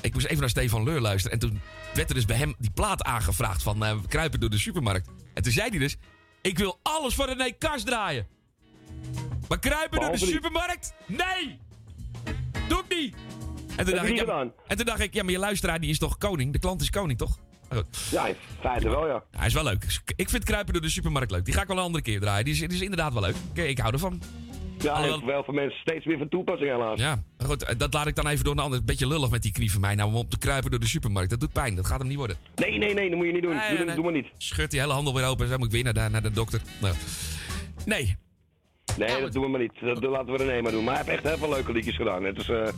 Ik 0.00 0.12
moest 0.14 0.26
even 0.26 0.40
naar 0.40 0.48
Stefan 0.48 0.84
Leur 0.84 1.00
luisteren. 1.00 1.40
En 1.40 1.48
toen 1.48 1.60
werd 1.94 2.08
er 2.08 2.14
dus 2.14 2.24
bij 2.24 2.36
hem 2.36 2.54
die 2.58 2.70
plaat 2.70 3.02
aangevraagd 3.02 3.62
van 3.62 3.84
eh, 3.84 3.96
kruipen 4.08 4.40
door 4.40 4.50
de 4.50 4.58
supermarkt. 4.58 5.08
En 5.34 5.42
toen 5.42 5.52
zei 5.52 5.68
hij 5.68 5.78
dus, 5.78 5.96
ik 6.40 6.58
wil 6.58 6.78
alles 6.82 7.14
van 7.14 7.26
René 7.26 7.50
Kars 7.58 7.82
draaien. 7.82 8.26
Maar 9.48 9.58
kruipen 9.58 10.00
door 10.00 10.10
de 10.10 10.18
supermarkt? 10.18 10.94
Nee! 11.06 11.58
Doe 12.68 12.82
ik 12.88 12.96
niet! 12.96 13.14
En 13.76 13.84
toen, 13.84 13.94
dacht 13.94 14.08
ik, 14.08 14.14
ja, 14.14 14.20
gedaan? 14.20 14.52
en 14.66 14.76
toen 14.76 14.86
dacht 14.86 15.00
ik, 15.00 15.14
ja, 15.14 15.22
maar 15.22 15.32
je 15.32 15.38
luisteraar 15.38 15.80
die 15.80 15.90
is 15.90 15.98
toch 15.98 16.18
koning? 16.18 16.52
De 16.52 16.58
klant 16.58 16.80
is 16.80 16.90
koning, 16.90 17.18
toch? 17.18 17.38
Ja, 18.10 18.26
in 18.26 18.36
feite 18.60 18.88
wel, 18.88 19.06
ja. 19.06 19.24
Hij 19.30 19.46
is 19.46 19.52
wel 19.52 19.64
leuk. 19.64 20.00
Ik 20.16 20.28
vind 20.28 20.44
kruipen 20.44 20.72
door 20.72 20.82
de 20.82 20.88
supermarkt 20.88 21.30
leuk. 21.30 21.44
Die 21.44 21.54
ga 21.54 21.62
ik 21.62 21.68
wel 21.68 21.76
een 21.76 21.82
andere 21.82 22.04
keer 22.04 22.20
draaien. 22.20 22.44
Die 22.44 22.54
is, 22.54 22.60
die 22.60 22.68
is 22.68 22.80
inderdaad 22.80 23.12
wel 23.12 23.22
leuk. 23.22 23.34
Oké, 23.50 23.62
ik 23.62 23.78
hou 23.78 23.92
ervan. 23.92 24.22
Ja, 24.82 25.24
wel 25.24 25.44
voor 25.44 25.54
mensen 25.54 25.80
steeds 25.80 26.04
weer 26.04 26.18
van 26.18 26.28
toepassing 26.28 26.70
helaas. 26.70 27.00
Ja, 27.00 27.22
goed, 27.38 27.64
eh, 27.64 27.78
dat 27.78 27.94
laat 27.94 28.06
ik 28.06 28.14
dan 28.14 28.26
even 28.26 28.44
door 28.44 28.52
een 28.52 28.58
ander. 28.58 28.84
Beetje 28.84 29.06
lullig 29.06 29.30
met 29.30 29.42
die 29.42 29.52
knie 29.52 29.72
van 29.72 29.80
mij. 29.80 29.94
Nou, 29.94 30.08
om 30.08 30.16
op 30.16 30.30
te 30.30 30.38
kruipen 30.38 30.70
door 30.70 30.80
de 30.80 30.86
supermarkt. 30.86 31.30
Dat 31.30 31.40
doet 31.40 31.52
pijn. 31.52 31.74
Dat 31.74 31.86
gaat 31.86 31.98
hem 31.98 32.08
niet 32.08 32.16
worden. 32.16 32.36
Nee, 32.54 32.78
nee, 32.78 32.94
nee, 32.94 33.08
dat 33.08 33.18
moet 33.18 33.26
je 33.26 33.32
niet 33.32 33.42
doen. 33.42 33.56
Nee, 33.56 33.68
doe, 33.68 33.76
nee, 33.76 33.86
nee. 33.86 33.94
doe 33.94 34.04
maar 34.04 34.12
niet. 34.12 34.26
Scheurt 34.38 34.70
die 34.70 34.80
hele 34.80 34.92
handel 34.92 35.14
weer 35.14 35.26
open. 35.26 35.48
Dan 35.48 35.58
moet 35.58 35.66
ik 35.66 35.72
weer 35.72 35.84
naar 35.84 35.94
de, 36.04 36.08
naar 36.10 36.22
de 36.22 36.30
dokter. 36.30 36.60
Nou. 36.80 36.94
Nee. 37.86 38.16
Nee, 38.98 39.20
dat 39.20 39.32
doen 39.32 39.42
we 39.42 39.48
maar 39.48 39.60
niet. 39.60 39.72
Dat, 39.80 40.02
dat 40.02 40.10
laten 40.10 40.32
we 40.32 40.36
René 40.36 40.62
maar 40.62 40.72
doen. 40.72 40.84
Maar 40.84 40.94
hij 40.94 41.04
heeft 41.04 41.16
echt 41.16 41.28
heel 41.28 41.38
veel 41.38 41.54
leuke 41.54 41.72
liedjes 41.72 41.96
gedaan. 41.96 42.24
Het 42.24 42.38
is, 42.38 42.48
eh 42.48 42.68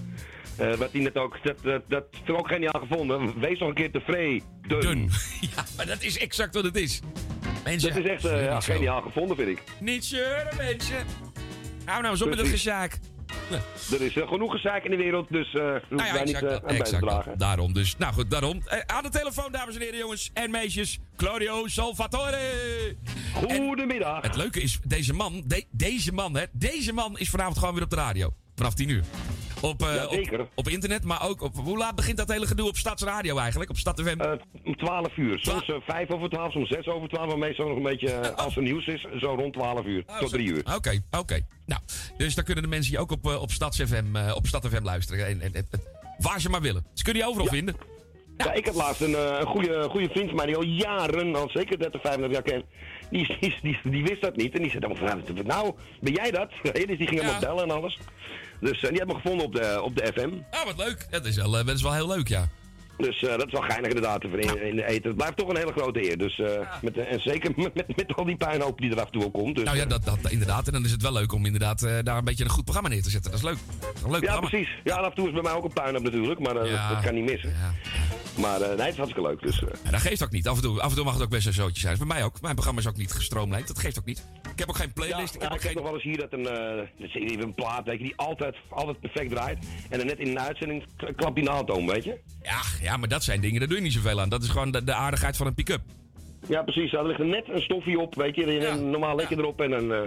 eh, 0.60 0.74
wat 0.74 0.92
hij 0.92 1.00
net 1.00 1.16
ook, 1.16 1.38
dat, 1.42 1.56
dat, 1.62 1.82
dat 1.88 2.04
is 2.10 2.20
er 2.26 2.36
ook 2.36 2.48
geniaal 2.48 2.80
gevonden. 2.80 3.40
Wees 3.40 3.58
nog 3.58 3.68
een 3.68 3.74
keer 3.74 3.90
tevreden. 3.90 4.42
Dun. 4.68 5.10
Ja, 5.56 5.64
maar 5.76 5.86
dat 5.86 6.02
is 6.02 6.18
exact 6.18 6.54
wat 6.54 6.64
het 6.64 6.76
is. 6.76 7.00
Mensen, 7.64 7.94
Dat 7.94 8.04
is 8.04 8.10
echt 8.10 8.22
ja, 8.22 8.60
geniaal 8.60 9.00
gevonden, 9.00 9.36
vind 9.36 9.48
ik. 9.48 9.62
Niet 9.80 10.04
zeuren, 10.04 10.56
mensen. 10.56 11.06
Hou 11.90 12.02
nou 12.02 12.12
eens 12.14 12.22
op 12.22 12.28
met 12.28 12.38
dat 12.38 12.48
gezaak. 12.48 12.98
Er 13.92 14.00
is 14.02 14.16
eh, 14.16 14.28
genoeg 14.28 14.52
gezaak 14.52 14.84
in 14.84 14.90
de 14.90 14.96
wereld, 14.96 15.28
dus 15.30 15.54
eh 15.54 15.60
Nou 15.60 16.04
ja, 16.04 16.22
niet 16.24 16.34
eh, 16.34 16.40
dat, 16.40 16.52
aan 16.52 16.60
bij 16.66 16.76
te 16.76 16.82
exact 16.82 17.02
dragen. 17.02 17.30
dat. 17.30 17.38
Daarom 17.38 17.72
dus. 17.72 17.96
Nou 17.96 18.12
goed, 18.12 18.30
daarom. 18.30 18.62
Aan 18.86 19.02
de 19.02 19.08
telefoon, 19.08 19.52
dames 19.52 19.74
en 19.74 19.80
heren, 19.80 19.98
jongens 19.98 20.30
en 20.34 20.50
meisjes. 20.50 20.98
Claudio 21.16 21.66
Salvatore. 21.66 22.38
Goedemiddag. 23.34 24.22
Het 24.22 24.36
leuke 24.36 24.60
is, 24.60 24.78
deze 24.86 25.12
man, 25.12 25.42
de- 25.46 25.64
deze 25.70 26.12
man, 26.12 26.36
hè, 26.36 26.44
deze 26.52 26.92
man 26.92 27.18
is 27.18 27.30
vanavond 27.30 27.58
gewoon 27.58 27.74
weer 27.74 27.82
op 27.82 27.90
de 27.90 27.96
radio. 27.96 28.34
Vanaf 28.60 28.74
10 28.74 28.88
uur. 28.88 29.02
Op, 29.60 29.82
eh, 29.82 29.94
Ja, 29.94 30.08
zeker. 30.08 30.40
op, 30.40 30.50
op 30.54 30.68
internet, 30.68 31.04
maar 31.04 31.28
ook 31.28 31.42
op. 31.42 31.54
Hoe 31.56 31.78
laat 31.78 31.94
begint 31.94 32.16
dat 32.16 32.32
hele 32.32 32.46
gedoe 32.46 32.68
op 32.68 32.76
Stadsradio 32.76 33.38
eigenlijk? 33.38 33.70
Op 33.70 33.76
Stad 33.76 34.00
FM? 34.00 34.20
Eh, 34.20 34.32
om 34.64 34.76
12 34.76 35.16
uur. 35.16 35.38
Soms 35.38 35.68
eh, 35.68 35.74
5 35.86 36.10
over 36.10 36.28
12, 36.28 36.52
soms 36.52 36.68
6 36.68 36.86
over 36.86 37.08
12. 37.08 37.26
Maar 37.26 37.38
meestal 37.38 37.66
nog 37.68 37.76
een 37.76 37.82
beetje, 37.82 38.10
eh, 38.10 38.36
als 38.36 38.56
er 38.56 38.62
nieuws 38.62 38.86
is, 38.86 39.06
zo 39.18 39.34
rond 39.34 39.52
12 39.52 39.84
uur. 39.86 40.02
Oh, 40.06 40.18
tot 40.18 40.30
zo. 40.30 40.36
3 40.36 40.48
uur. 40.48 40.62
Oké, 40.76 41.00
oké. 41.10 41.40
Nou, 41.66 41.80
dus 42.16 42.34
dan 42.34 42.44
kunnen 42.44 42.62
de 42.62 42.68
mensen 42.70 42.90
hier 42.90 43.00
ook 43.00 43.10
op, 43.10 43.24
eh, 43.24 43.30
op 43.30 43.36
eh, 43.36 43.42
op 44.36 44.46
Stad 44.46 44.66
FM 44.68 44.82
luisteren. 44.82 45.26
En, 45.26 45.40
en, 45.40 45.54
en- 45.54 45.68
waar 46.18 46.40
ze 46.40 46.50
maar 46.50 46.60
willen. 46.60 46.86
Ze 46.94 47.04
kunnen 47.04 47.22
je 47.22 47.28
overal 47.28 47.46
vinden. 47.48 47.76
Ja, 48.36 48.52
ik 48.52 48.66
had 48.66 48.74
laatst 48.74 49.00
een, 49.00 49.14
eh, 49.14 49.36
een 49.40 49.46
goede, 49.46 49.86
goede 49.90 50.08
vriend 50.08 50.26
van 50.26 50.36
mij 50.36 50.46
die 50.46 50.56
al 50.56 50.64
jaren, 50.64 51.34
al 51.34 51.48
zeker 51.52 51.78
30, 51.78 52.00
35 52.00 52.32
jaar 52.44 52.52
ken. 52.60 52.64
Die, 53.10 53.36
die, 53.40 53.54
die, 53.62 53.78
die 53.90 54.04
wist 54.04 54.20
dat 54.20 54.36
niet. 54.36 54.54
En 54.54 54.62
die 54.62 54.70
zei 54.70 54.80
dan 54.80 54.96
van, 54.96 55.22
nou, 55.46 55.74
ben 56.00 56.12
jij 56.12 56.30
dat? 56.30 56.50
dus 56.72 56.84
die 56.86 56.96
ging 57.06 57.10
helemaal 57.20 57.40
bellen 57.40 57.62
en 57.62 57.70
alles. 57.70 57.98
Dus 58.60 58.82
eh, 58.82 58.90
die 58.90 58.98
had 58.98 59.08
me 59.08 59.14
gevonden 59.14 59.46
op 59.46 59.54
de, 59.54 59.80
op 59.82 59.96
de 59.96 60.12
FM. 60.14 60.30
Ah, 60.50 60.64
wat 60.64 60.76
leuk. 60.76 61.06
Dat 61.10 61.24
is 61.24 61.36
wel, 61.36 61.58
eh, 61.58 61.66
dat 61.66 61.76
is 61.76 61.82
wel 61.82 61.94
heel 61.94 62.08
leuk, 62.08 62.28
ja. 62.28 62.48
Dus 63.00 63.22
eh, 63.22 63.30
dat 63.30 63.46
is 63.46 63.52
wel 63.52 63.60
geinig 63.62 63.88
inderdaad 63.88 64.24
in, 64.24 64.62
in 64.66 64.76
de 64.76 64.86
eten. 64.86 65.08
Het 65.08 65.16
blijft 65.16 65.36
toch 65.36 65.48
een 65.48 65.56
hele 65.56 65.72
grote 65.72 66.10
eer. 66.10 66.18
Dus, 66.18 66.38
eh, 66.38 66.46
met, 66.82 66.96
en 66.98 67.20
zeker 67.20 67.52
met, 67.56 67.74
met, 67.74 67.96
met 67.96 68.14
al 68.16 68.24
die 68.24 68.36
puinhoop 68.36 68.80
die 68.80 68.90
er 68.90 69.00
af 69.00 69.06
en 69.06 69.12
toe 69.20 69.30
komt. 69.30 69.54
Dus, 69.56 69.64
Nou 69.64 69.76
ja, 69.76 69.84
dat, 69.86 70.04
dat, 70.04 70.18
inderdaad. 70.30 70.66
En 70.66 70.72
dan 70.72 70.84
is 70.84 70.90
het 70.90 71.02
wel 71.02 71.12
leuk 71.12 71.32
om 71.32 71.44
inderdaad 71.44 71.82
eh, 71.82 71.98
daar 72.02 72.16
een 72.18 72.24
beetje 72.24 72.44
een 72.44 72.50
goed 72.50 72.64
programma 72.64 72.88
neer 72.88 73.02
te 73.02 73.10
zetten. 73.10 73.30
Dat 73.30 73.40
is 73.40 73.46
leuk. 73.46 73.56
Een 74.04 74.10
leuk 74.10 74.20
ja, 74.22 74.26
programma. 74.26 74.48
precies. 74.48 74.68
Ja, 74.84 74.94
af 74.96 75.08
en 75.08 75.14
toe 75.14 75.26
is 75.26 75.32
bij 75.32 75.42
mij 75.42 75.52
ook 75.52 75.64
een 75.64 75.72
puinhoop 75.72 76.02
natuurlijk. 76.02 76.40
Maar 76.40 76.56
eh, 76.56 76.70
Ja. 76.70 76.88
dat 76.94 77.02
kan 77.04 77.14
niet 77.14 77.30
missen. 77.30 77.52
Maar 78.36 78.60
eh, 78.60 78.68
nee, 78.68 78.78
het 78.78 78.88
is 78.88 78.96
hartstikke 78.96 79.28
leuk. 79.28 79.42
Dus, 79.42 79.62
eh, 79.62 79.68
Ja, 79.84 79.90
dat 79.90 80.00
geeft 80.00 80.22
ook 80.22 80.30
niet. 80.30 80.48
Af 80.48 80.56
en, 80.56 80.62
toe, 80.62 80.80
af 80.80 80.88
en 80.90 80.94
toe 80.96 81.04
mag 81.04 81.14
het 81.14 81.22
ook 81.22 81.30
best 81.30 81.46
een 81.46 81.52
zootje 81.52 81.80
zijn. 81.80 81.98
Bij 81.98 82.06
mij 82.06 82.24
ook. 82.24 82.40
Mijn 82.40 82.54
programma 82.54 82.80
is 82.80 82.86
ook 82.88 82.96
niet 82.96 83.12
gestroomlijnd. 83.12 83.66
Dat 83.68 83.78
geeft 83.78 83.98
ook 83.98 84.04
niet. 84.04 84.24
Ik 84.52 84.58
heb 84.58 84.68
ook 84.68 84.76
geen 84.76 84.92
playlist. 84.92 85.34
ik 85.34 85.40
Ja, 85.40 85.46
heb 85.46 85.52
ook 85.56 85.62
ik 85.62 85.64
heb 85.66 85.74
nog 85.74 85.84
wel 85.84 85.94
eens 85.94 86.02
hier 86.02 86.18
dat 86.18 86.32
een, 86.32 86.46
eh, 86.46 86.86
dat 86.98 87.10
een 87.44 87.54
plaat 87.54 87.84
je, 87.86 87.98
die 87.98 88.12
altijd, 88.16 88.56
altijd 88.68 89.00
perfect 89.00 89.30
draait. 89.30 89.58
En 89.88 89.98
dan 89.98 90.06
net 90.06 90.18
in 90.18 90.28
een 90.28 90.40
uitzending 90.40 90.84
klapt 91.16 91.34
die 91.34 91.44
naaldtoon, 91.44 91.86
weet 91.86 92.04
je? 92.04 92.18
Ja, 92.42 92.60
ja, 92.82 92.89
maar 92.96 93.08
dat 93.08 93.24
zijn 93.24 93.40
dingen, 93.40 93.58
daar 93.58 93.68
doe 93.68 93.76
je 93.76 93.82
niet 93.82 93.92
zoveel 93.92 94.20
aan. 94.20 94.28
Dat 94.28 94.42
is 94.42 94.48
gewoon 94.48 94.70
de, 94.70 94.84
de 94.84 94.94
aardigheid 94.94 95.36
van 95.36 95.46
een 95.46 95.54
pick-up. 95.54 95.80
Ja, 96.48 96.62
precies. 96.62 96.92
Er 96.92 97.06
ligt 97.06 97.20
er 97.20 97.26
net 97.26 97.48
een 97.48 97.62
stofje 97.62 98.00
op, 98.00 98.14
weet 98.14 98.36
je. 98.36 98.66
En 98.66 98.90
Normaal 98.90 99.16
leg 99.16 99.28
je 99.28 99.38
erop 99.38 99.60
en 99.60 99.70
dan 99.70 99.92
eh, 99.92 100.00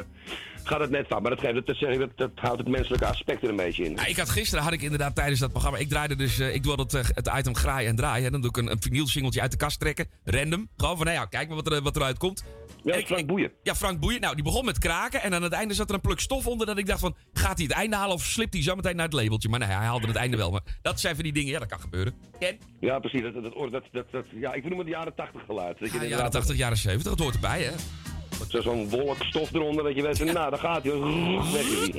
gaat 0.64 0.80
het 0.80 0.90
net 0.90 1.06
van. 1.08 1.22
Maar 1.22 1.32
dat, 1.32 1.40
geeft, 1.40 1.54
dat, 1.54 1.66
dat, 1.66 1.76
zeg 1.76 1.94
ik, 1.94 2.00
dat, 2.00 2.10
dat 2.16 2.32
houdt 2.36 2.58
het 2.60 2.68
menselijke 2.68 3.06
aspect 3.06 3.44
er 3.44 3.50
een 3.50 3.56
beetje 3.56 3.84
in. 3.84 3.96
Ja, 3.96 4.06
ik 4.06 4.18
had 4.18 4.30
gisteren 4.30 4.64
had 4.64 4.74
ik 4.74 4.82
inderdaad 4.82 5.16
tijdens 5.16 5.40
dat 5.40 5.52
programma. 5.52 5.78
Ik 5.78 5.90
draaide 5.90 6.16
dus. 6.16 6.40
eh, 6.40 6.54
ik 6.56 6.64
doe 6.64 6.76
dat 6.76 6.92
het, 6.92 7.12
het 7.16 7.32
item 7.38 7.56
graai 7.56 7.88
en 7.88 7.96
draai. 7.96 8.24
Hè. 8.24 8.30
Dan 8.32 8.42
doe 8.42 8.50
ik 8.50 8.58
een, 8.58 8.72
een 8.72 8.82
vinyl 8.82 9.08
singeltje 9.08 9.42
uit 9.42 9.52
de 9.52 9.58
kast 9.58 9.80
trekken. 9.80 10.08
Random. 10.24 10.70
Gewoon 10.78 10.98
van, 10.98 11.06
nou 11.06 11.18
ja, 11.18 11.26
kijk 11.26 11.48
maar 11.48 11.56
wat, 11.58 11.72
er, 11.72 11.82
wat 11.82 11.96
eruit 11.96 12.18
komt. 12.18 12.44
Ja, 12.84 12.94
Ik- 12.96 13.06
Frank 13.08 13.28
Boeien. 13.28 13.52
Ja, 13.64 13.76
Frank 13.76 14.00
Boeien. 14.00 14.22
Nou, 14.22 14.36
die 14.36 14.44
begon 14.44 14.66
met 14.66 14.78
kraken. 14.78 15.22
En 15.22 15.34
aan 15.34 15.44
het 15.44 15.54
einde 15.54 15.74
zat 15.74 15.90
er 15.90 15.96
een 15.96 16.02
pluk 16.02 16.20
stof 16.20 16.48
onder. 16.48 16.68
Dat 16.68 16.78
ik 16.78 16.86
dacht 16.86 17.00
van, 17.00 17.16
gaat 17.34 17.58
hij 17.58 17.66
het 17.66 17.76
einde 17.76 17.96
halen 17.96 18.16
of 18.16 18.24
slipt 18.24 18.54
hij 18.54 18.64
zo 18.64 18.76
meteen 18.76 18.96
naar 18.96 19.06
het 19.06 19.14
labeltje? 19.14 19.50
Maar 19.50 19.60
nee, 19.60 19.68
hij 19.68 19.78
haalde 19.78 20.08
het 20.08 20.16
einde 20.16 20.38
wel. 20.38 20.52
Maar 20.52 20.62
dat 20.82 21.00
zijn 21.00 21.16
van 21.16 21.24
die 21.24 21.34
dingen, 21.34 21.52
ja, 21.52 21.60
dat 21.60 21.68
kan 21.68 21.80
gebeuren. 21.80 22.14
Ken? 22.40 22.58
Ja, 22.80 23.00
precies. 23.00 23.22
Dat, 23.22 23.34
dat, 23.34 23.84
dat, 23.92 24.06
dat, 24.12 24.26
ja, 24.32 24.54
ik 24.54 24.64
noem 24.70 24.78
het 24.78 24.88
de 24.88 24.94
jaren 24.94 25.16
80 25.16 25.42
geluid. 25.46 25.80
Dat 25.80 25.88
Ja, 25.88 25.94
jaren 25.94 26.04
inderdaad- 26.04 26.32
80, 26.32 26.56
jaren 26.56 26.78
70. 26.78 27.12
Dat 27.12 27.20
hoort 27.22 27.34
erbij, 27.36 27.62
hè? 27.64 27.72
Zo- 28.50 28.62
Zo'n 28.62 28.90
wolk 28.90 29.24
stof 29.24 29.54
eronder 29.54 29.84
dat 29.84 29.96
je 29.96 30.02
weet, 30.02 30.34
nou, 30.34 30.50
daar 30.50 30.60
gaat 30.60 30.84
hij. 30.84 30.94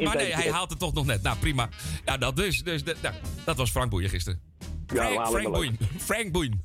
Maar 0.05 0.17
nee, 0.17 0.35
hij 0.35 0.51
haalt 0.51 0.71
het 0.71 0.79
toch 0.79 0.93
nog 0.95 1.07
net. 1.07 1.23
Nou, 1.23 1.37
prima. 1.39 1.69
Ja, 2.05 2.17
dat 2.17 2.37
dus. 2.37 2.63
dus 2.63 2.85
de- 2.85 2.97
nou, 3.03 3.15
dat 3.45 3.57
was 3.57 3.71
Frank 3.71 3.91
Boeien 3.91 4.09
gisteren. 4.09 4.41
Ja, 4.87 4.95
Frank, 4.95 5.17
halen 5.19 5.41
Frank 5.41 5.55
Boeien. 5.55 5.79
Frank 6.11 6.33
Boeien. 6.33 6.65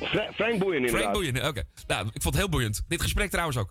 Fra- 0.00 0.28
Frank 0.34 0.58
Boeien 0.58 0.76
inderdaad. 0.76 1.00
Frank 1.00 1.14
Boeien, 1.14 1.48
oké. 1.48 1.62
Nou, 1.86 2.06
ik 2.12 2.22
vond 2.22 2.34
het 2.34 2.36
heel 2.36 2.48
boeiend. 2.48 2.84
Dit 2.88 3.02
gesprek 3.02 3.30
trouwens 3.30 3.56
ook. 3.58 3.70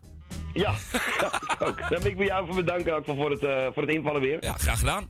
Ja, 0.54 0.74
ja, 1.22 1.42
ook. 1.60 1.78
Daar 1.90 1.90
wil 2.02 2.06
ik 2.12 2.18
bij 2.18 2.26
jou 2.26 2.46
voor 2.46 2.56
bedanken 2.56 2.96
ook 2.96 3.06
voor 3.06 3.32
het, 3.32 3.44
eh, 3.44 3.68
voor 3.74 3.84
het 3.84 3.92
invallen 3.92 4.22
weer. 4.22 4.38
Ja, 4.44 4.54
graag 4.54 4.80
gedaan. 4.80 5.08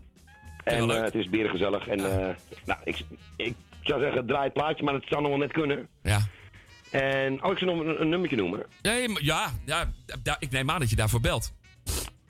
En 0.63 0.89
eh, 0.89 1.01
het 1.03 1.15
is 1.15 1.29
berengezellig. 1.29 1.87
En 1.87 1.99
eh, 2.19 2.35
nou, 2.65 2.79
ik, 2.83 3.01
ik 3.35 3.55
zou 3.81 4.01
zeggen, 4.01 4.25
draai 4.25 4.43
het 4.43 4.53
plaatje, 4.53 4.83
maar 4.83 4.93
het 4.93 5.05
zou 5.07 5.21
nog 5.21 5.29
wel 5.29 5.39
net 5.39 5.51
kunnen. 5.51 5.87
Ja. 6.03 6.19
En, 6.91 7.43
oh, 7.43 7.51
ik 7.51 7.57
zou 7.57 7.75
nog 7.75 7.85
een, 7.85 8.01
een 8.01 8.09
nummertje 8.09 8.37
noemen. 8.37 8.65
Ja, 8.81 9.07
maar- 9.09 9.23
ja, 9.23 9.51
ja, 9.65 9.91
da- 10.23 10.35
ik 10.39 10.51
neem 10.51 10.69
aan 10.69 10.79
dat 10.79 10.89
je 10.89 10.95
daarvoor 10.95 11.21
belt. 11.21 11.53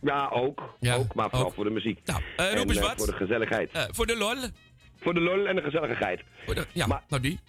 Ja, 0.02 0.30
ook. 0.34 0.62
ook 0.86 1.14
maar 1.16 1.30
vooral 1.30 1.52
voor 1.52 1.64
de 1.64 1.70
muziek. 1.70 2.00
Nou, 2.06 2.22
eh, 2.38 2.52
en 2.52 2.58
roep 2.58 2.70
eens 2.70 2.78
eh, 2.78 2.84
wat. 2.84 2.98
voor 2.98 3.06
de 3.06 3.14
gezelligheid. 3.14 3.72
Eh, 3.72 3.84
voor 3.92 4.06
de 4.08 4.18
lol. 4.18 4.36
Voor 5.00 5.14
de 5.14 5.20
lol 5.20 5.46
en 5.48 5.56
de 5.56 5.62
gezelligheid. 5.62 6.22
ja, 6.74 6.88
maar, 6.88 7.04
nou 7.08 7.22
die. 7.22 7.40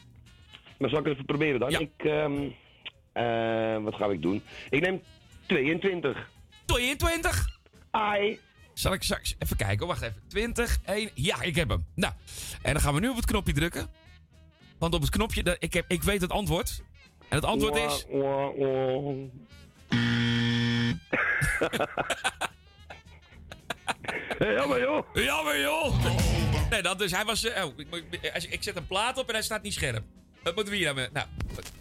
Maar 0.79 0.91
zal 0.91 0.99
ik 0.99 1.05
het 1.05 1.13
even 1.15 1.27
proberen 1.27 1.61
dan? 1.61 1.71
Ik, 1.71 1.91
ehm, 1.97 2.49
eh, 3.13 3.83
wat 3.83 3.95
ga 3.95 4.07
ik 4.07 4.23
doen? 4.23 4.43
Ik 4.71 4.81
neem 4.81 5.03
22. 5.47 6.29
22? 6.65 7.59
Ai. 7.91 8.39
Zal 8.75 8.93
ik 8.93 9.03
straks 9.03 9.35
even 9.39 9.57
kijken? 9.57 9.87
Wacht 9.87 10.03
even. 10.03 10.23
20, 10.29 10.79
1. 10.85 11.11
Ja, 11.15 11.43
ik 11.43 11.57
heb 11.57 11.69
hem. 11.69 11.87
Nou, 11.95 12.13
en 12.63 12.73
dan 12.73 12.83
gaan 12.83 12.95
we 12.95 13.01
nu 13.01 13.09
op 13.09 13.17
het 13.17 13.25
knopje 13.27 13.53
drukken. 13.53 13.89
Want 14.79 14.95
op 14.95 15.01
het 15.01 15.11
knopje, 15.11 15.57
ik, 15.59 15.73
heb, 15.73 15.85
ik 15.89 16.03
weet 16.03 16.21
het 16.21 16.31
antwoord. 16.31 16.83
En 17.31 17.37
het 17.37 17.45
antwoord 17.45 17.76
is... 17.76 18.05
Jammer 24.57 24.81
joh. 24.81 25.05
Jammer 25.14 25.61
joh. 25.61 26.05
Nee, 26.70 26.83
dat 26.83 26.99
dus. 26.99 27.11
Hij 27.12 27.24
was... 27.24 27.45
eh, 27.45 27.64
oh, 27.64 27.72
ik, 27.76 27.87
moet- 27.91 28.03
ik, 28.51 28.62
zet 28.62 28.76
een 28.76 28.87
plaat 28.87 29.18
op 29.18 29.28
en 29.28 29.35
hij 29.35 29.43
staat 29.43 29.62
niet 29.62 29.72
scherp. 29.74 30.03
Wat 30.43 30.55
moeten 30.55 30.72
we 30.72 30.78
hier 30.78 30.95
nou? 30.95 31.09
Nou, 31.12 31.26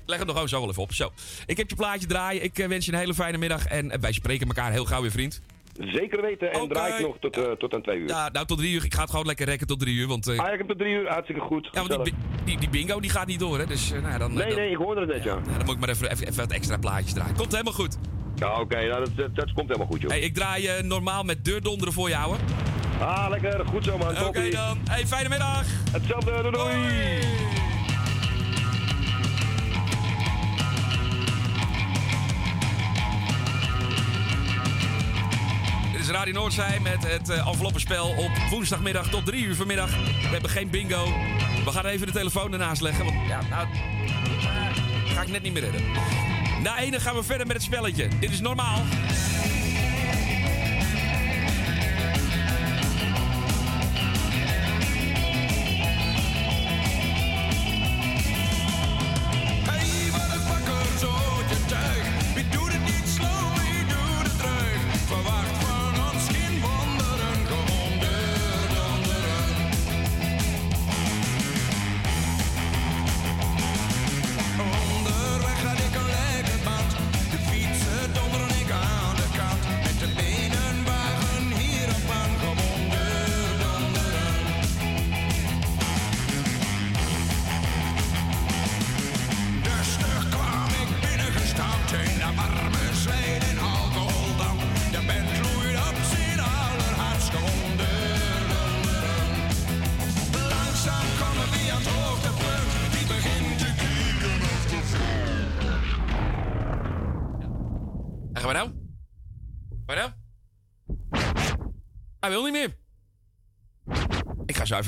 leg 0.05 0.17
hem 0.17 0.25
nog 0.25 0.35
gewoon 0.35 0.49
zo 0.49 0.59
wel 0.59 0.69
even 0.69 0.81
op. 0.81 0.93
Zo. 0.93 1.11
Ik 1.45 1.57
heb 1.57 1.69
je 1.69 1.75
plaatje 1.75 2.07
draaien. 2.07 2.43
Ik 2.43 2.59
eh, 2.59 2.67
wens 2.67 2.85
je 2.85 2.91
een 2.91 2.97
hele 2.97 3.13
fijne 3.13 3.37
middag. 3.37 3.65
En 3.65 3.91
eh, 3.91 3.99
wij 3.99 4.11
spreken 4.11 4.47
elkaar 4.47 4.71
heel 4.71 4.85
gauw 4.85 5.01
weer, 5.01 5.11
vriend. 5.11 5.41
Zeker 5.79 6.21
weten. 6.21 6.51
En 6.53 6.67
draai 6.67 6.93
ik 6.93 6.99
nog 7.07 7.15
tot, 7.19 7.37
eh, 7.37 7.51
tot 7.51 7.73
aan 7.73 7.81
twee 7.81 7.97
uur. 7.97 8.07
Ja, 8.07 8.29
nou 8.29 8.45
tot 8.45 8.57
drie 8.57 8.73
uur. 8.73 8.83
Ik 8.85 8.93
ga 8.93 9.01
het 9.01 9.09
gewoon 9.09 9.25
lekker 9.25 9.45
rekken 9.45 9.67
tot 9.67 9.79
drie 9.79 9.95
uur. 9.95 10.07
Want, 10.07 10.27
eh, 10.27 10.39
Ah, 10.39 10.51
ik 10.53 10.57
heb 10.57 10.67
tot 10.67 10.77
drie 10.77 10.93
uur. 10.93 11.07
Hartstikke 11.09 11.41
goed. 11.41 11.69
ja, 11.71 11.83
want 11.85 12.03
die, 12.05 12.13
die, 12.45 12.57
die 12.59 12.69
bingo 12.69 12.99
die 12.99 13.09
gaat 13.09 13.27
niet 13.27 13.39
door, 13.39 13.59
hè. 13.59 13.65
Dus 13.65 13.91
eh, 13.91 14.01
nou, 14.01 14.17
dan, 14.19 14.33
Nee, 14.33 14.47
dan, 14.47 14.55
nee, 14.57 14.69
ik 14.71 14.77
hoorde 14.77 15.01
het 15.01 15.09
net, 15.09 15.23
ja. 15.23 15.33
ja, 15.35 15.57
dan 15.57 15.65
moet 15.65 15.73
ik 15.73 15.79
maar 15.79 15.89
even, 15.89 16.11
even, 16.11 16.27
even 16.27 16.39
wat 16.39 16.51
extra 16.51 16.77
plaatjes 16.77 17.13
draaien. 17.13 17.35
Komt 17.35 17.51
helemaal 17.51 17.73
goed. 17.73 17.97
Ja, 18.35 18.59
oké. 18.59 18.75
nou, 18.87 18.99
dat, 19.05 19.15
dat, 19.15 19.35
dat 19.35 19.53
komt 19.53 19.67
helemaal 19.67 19.87
goed, 19.87 20.01
joh. 20.01 20.09
Hey, 20.09 20.19
ik 20.19 20.33
draai 20.33 20.83
normaal 20.83 21.23
met 21.23 21.45
deurdonderen 21.45 21.93
voor 21.93 22.09
je, 22.09 22.17
ouwe. 22.17 22.37
Ah, 22.99 23.29
lekker. 23.29 23.65
Goed 23.65 23.83
zo, 23.83 23.97
man. 23.97 24.25
Oké 24.25 24.49
dan. 24.49 24.77
Hey, 24.89 25.07
fijne 25.07 25.29
middag. 25.29 25.63
Hetzelfde. 25.91 26.31
Doei, 26.41 26.51
doei. 26.51 27.68
Radio 36.09 36.33
Noordzij 36.33 36.79
met 36.79 37.07
het 37.07 37.29
uh, 37.29 37.47
op 38.17 38.31
woensdagmiddag 38.49 39.09
tot 39.09 39.25
drie 39.25 39.43
uur 39.43 39.55
vanmiddag. 39.55 39.89
We 39.89 40.27
hebben 40.27 40.49
geen 40.49 40.69
bingo. 40.69 41.05
We 41.65 41.71
gaan 41.71 41.85
even 41.85 42.07
de 42.07 42.13
telefoon 42.13 42.53
ernaast 42.53 42.81
leggen. 42.81 43.05
Want 43.05 43.17
ja, 43.27 43.41
nou, 43.49 43.67
eh, 43.67 45.13
ga 45.13 45.21
ik 45.21 45.27
net 45.27 45.41
niet 45.41 45.53
meer 45.53 45.61
redden. 45.61 45.81
Na 46.63 46.79
ene 46.79 46.99
gaan 46.99 47.15
we 47.15 47.23
verder 47.23 47.47
met 47.47 47.55
het 47.55 47.65
spelletje. 47.65 48.07
Dit 48.19 48.31
is 48.31 48.39
normaal. 48.39 48.81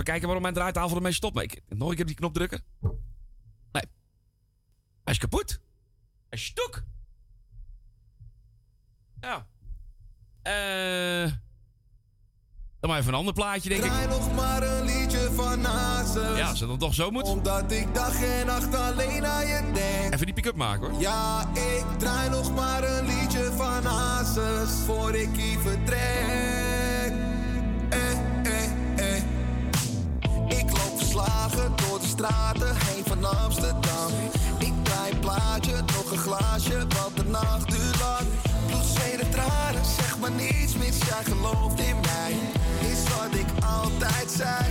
Even 0.01 0.13
kijken 0.13 0.23
waarom 0.23 0.41
mijn 0.41 0.53
draaitafel 0.53 0.95
ermee 0.95 1.11
stopt. 1.11 1.33
Maar 1.33 1.43
ik 1.43 1.61
nog 1.67 1.89
een 1.89 1.95
keer 1.95 2.05
die 2.05 2.15
knop 2.15 2.33
drukken. 2.33 2.63
Nee. 3.71 3.83
Hij 5.03 5.13
is 5.13 5.17
kapot. 5.17 5.49
Hij 6.29 6.39
is 6.39 6.45
stuk. 6.45 6.83
Ja. 9.19 9.47
Eh. 10.41 11.31
dan 12.79 12.89
maar 12.89 12.99
even 12.99 13.11
een 13.11 13.19
ander 13.19 13.33
plaatje, 13.33 13.69
denk 13.69 13.83
ik. 13.83 13.89
Draai 13.89 14.07
nog 14.07 14.35
maar 14.35 14.63
een 14.63 14.85
liedje 14.85 15.31
van 15.31 15.63
Hazes. 15.63 16.37
Ja, 16.37 16.49
als 16.49 16.59
het 16.59 16.69
dan 16.69 16.77
toch 16.77 16.93
zo 16.93 17.11
moet. 17.11 17.23
Omdat 17.23 17.71
ik 17.71 17.93
dag 17.93 18.23
en 18.23 18.45
nacht 18.45 18.75
alleen 18.75 19.25
aan 19.25 19.47
je 19.47 19.71
denk. 19.73 20.13
Even 20.13 20.25
die 20.25 20.35
pick-up 20.35 20.55
maken, 20.55 20.89
hoor. 20.89 21.01
Ja, 21.01 21.49
ik 21.53 21.85
draai 21.97 22.29
nog 22.29 22.53
maar 22.55 22.83
een 22.83 23.05
liedje 23.05 23.51
van 23.51 23.85
Hazes 23.85 24.85
voor 24.85 25.15
ik 25.15 25.35
hier 25.35 25.59
vertrek. 25.59 26.70
Verslagen 31.23 31.73
door 31.75 31.99
de 31.99 32.07
straten 32.07 32.75
heen 32.85 33.03
van 33.05 33.25
Amsterdam. 33.43 34.11
Ik 34.59 34.73
draai 34.83 35.11
een 35.11 35.19
plaatje, 35.19 35.71
nog 35.71 36.11
een 36.11 36.17
glaasje, 36.17 36.77
want 36.77 37.15
de 37.15 37.23
nacht 37.25 37.69
duurt 37.69 37.99
lang. 37.99 38.27
Bloed, 38.67 38.85
zweet 38.85 39.19
en 39.19 39.31
tranen, 39.31 39.85
zeg 39.85 40.19
maar 40.19 40.31
niets 40.31 40.75
mis, 40.75 40.97
jij 40.97 41.23
gelooft 41.23 41.79
in 41.79 41.95
mij. 42.01 42.33
Is 42.91 43.03
wat 43.15 43.33
ik 43.39 43.47
altijd 43.79 44.31
zei. 44.31 44.65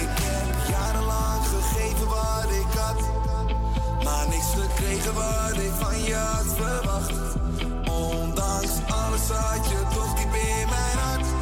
Ik 0.00 0.14
heb 0.22 0.68
jarenlang 0.68 1.42
gegeven 1.54 2.06
wat 2.06 2.50
ik 2.50 2.78
had. 2.78 3.00
Maar 4.04 4.28
niks 4.28 4.50
gekregen 4.60 5.14
wat 5.14 5.56
ik 5.56 5.72
van 5.80 6.02
je 6.02 6.14
had 6.14 6.54
verwacht. 6.56 7.12
Ondanks 7.90 8.72
alles 8.88 9.28
had 9.28 9.68
je 9.68 9.80
toch 9.94 10.14
diep 10.14 10.34
in 10.34 10.68
mijn 10.68 10.98
hart. 10.98 11.33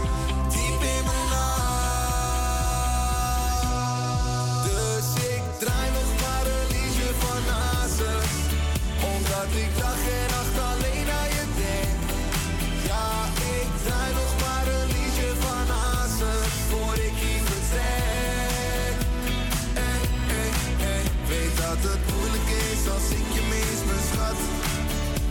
Het 21.91 22.03
moeilijk 22.13 22.49
is 22.73 22.83
als 22.95 23.09
ik 23.19 23.27
je 23.37 23.43
mis, 23.53 23.79
mijn 23.89 24.05
schat. 24.11 24.39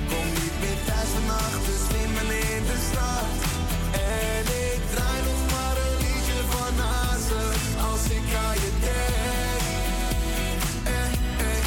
Kom 0.09 0.27
niet 0.39 0.55
meer 0.61 0.79
thuis 0.87 1.09
vannacht, 1.15 1.61
dus 1.67 1.81
slimmen 1.87 2.29
in 2.55 2.63
de 2.71 2.79
stad. 2.89 3.29
En 4.15 4.43
ik 4.67 4.81
draai 4.93 5.19
nog 5.29 5.41
maar 5.53 5.75
een 5.85 5.97
liedje 6.03 6.39
van 6.53 6.73
Hazes 6.85 7.61
als 7.89 8.03
ik 8.17 8.25
aan 8.45 8.57
je 8.63 8.71
denk. 8.85 9.61
Eh, 10.95 11.07
eh, 11.49 11.65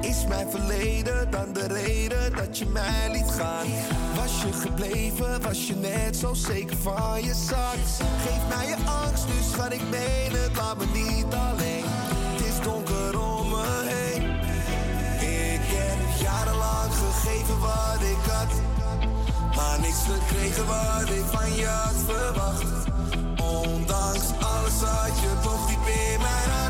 eh. 0.00 0.10
Is 0.10 0.26
mijn 0.26 0.48
verleden 0.50 1.30
dan 1.30 1.52
de 1.52 1.66
reden 1.66 2.36
dat 2.36 2.58
je 2.58 2.66
mij 2.66 3.08
liet 3.12 3.30
gaan? 3.38 3.66
Was 4.14 4.42
je 4.42 4.52
gebleven, 4.52 5.42
was 5.42 5.66
je 5.66 5.74
net 5.74 6.16
zo 6.16 6.34
zeker 6.34 6.76
van 6.76 7.22
je 7.22 7.34
zak? 7.48 7.80
Geef 8.24 8.56
mij 8.56 8.66
je 8.66 8.76
angst, 9.04 9.26
nu 9.26 9.34
schat 9.52 9.72
ik 9.72 9.82
meen 9.90 10.32
het, 10.32 10.56
laat 10.56 10.78
me 10.78 10.86
niet 10.92 11.34
alleen. 11.34 11.81
Gegeven 17.22 17.58
wat 17.58 18.00
ik 18.00 18.30
had. 18.30 18.60
Maar 19.56 19.80
niks 19.80 20.02
gekregen 20.08 20.66
wat 20.66 21.08
ik 21.08 21.24
van 21.30 21.54
je 21.54 21.66
had 21.66 21.94
verwacht. 22.06 22.66
Ondanks 23.36 24.26
alles 24.40 24.80
had 24.80 25.20
je 25.20 25.32
toch 25.42 25.66
diep 25.66 25.86
in 25.86 26.18
mijn 26.20 26.50
hart. 26.50 26.61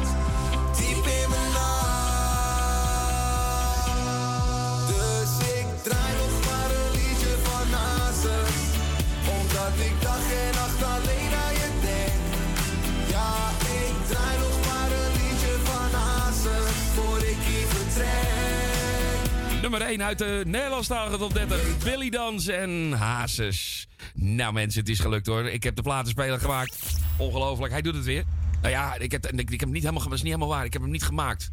Nummer 19.73 19.91
1 19.91 20.03
uit 20.03 20.18
de 20.18 20.43
Nederlandstalige 20.47 21.16
top 21.16 21.35
30. 21.35 21.79
Billy 21.85 22.11
Dans 22.11 22.47
en 22.47 22.93
Hazes. 22.93 23.89
Nou 24.14 24.53
mensen, 24.53 24.81
het 24.81 24.89
is 24.89 24.99
gelukt 24.99 25.27
hoor. 25.27 25.49
Ik 25.49 25.62
heb 25.62 25.77
de 25.77 25.83
platenspeler 25.83 26.41
gemaakt. 26.41 26.97
Ongelooflijk, 27.16 27.73
hij 27.73 27.83
doet 27.83 27.95
het 27.95 28.05
weer. 28.05 28.25
Nou 28.61 28.73
ja, 28.73 28.95
ik 28.95 29.12
heb, 29.12 29.27
ik, 29.27 29.51
heb 29.51 29.61
hem 29.61 29.70
niet 29.70 29.83
helemaal, 29.83 30.03
dat 30.03 30.12
is 30.12 30.23
niet 30.23 30.33
helemaal 30.33 30.57
waar. 30.57 30.64
Ik 30.64 30.73
heb 30.73 30.83
hem 30.83 30.91
niet 30.91 31.03
gemaakt. 31.03 31.51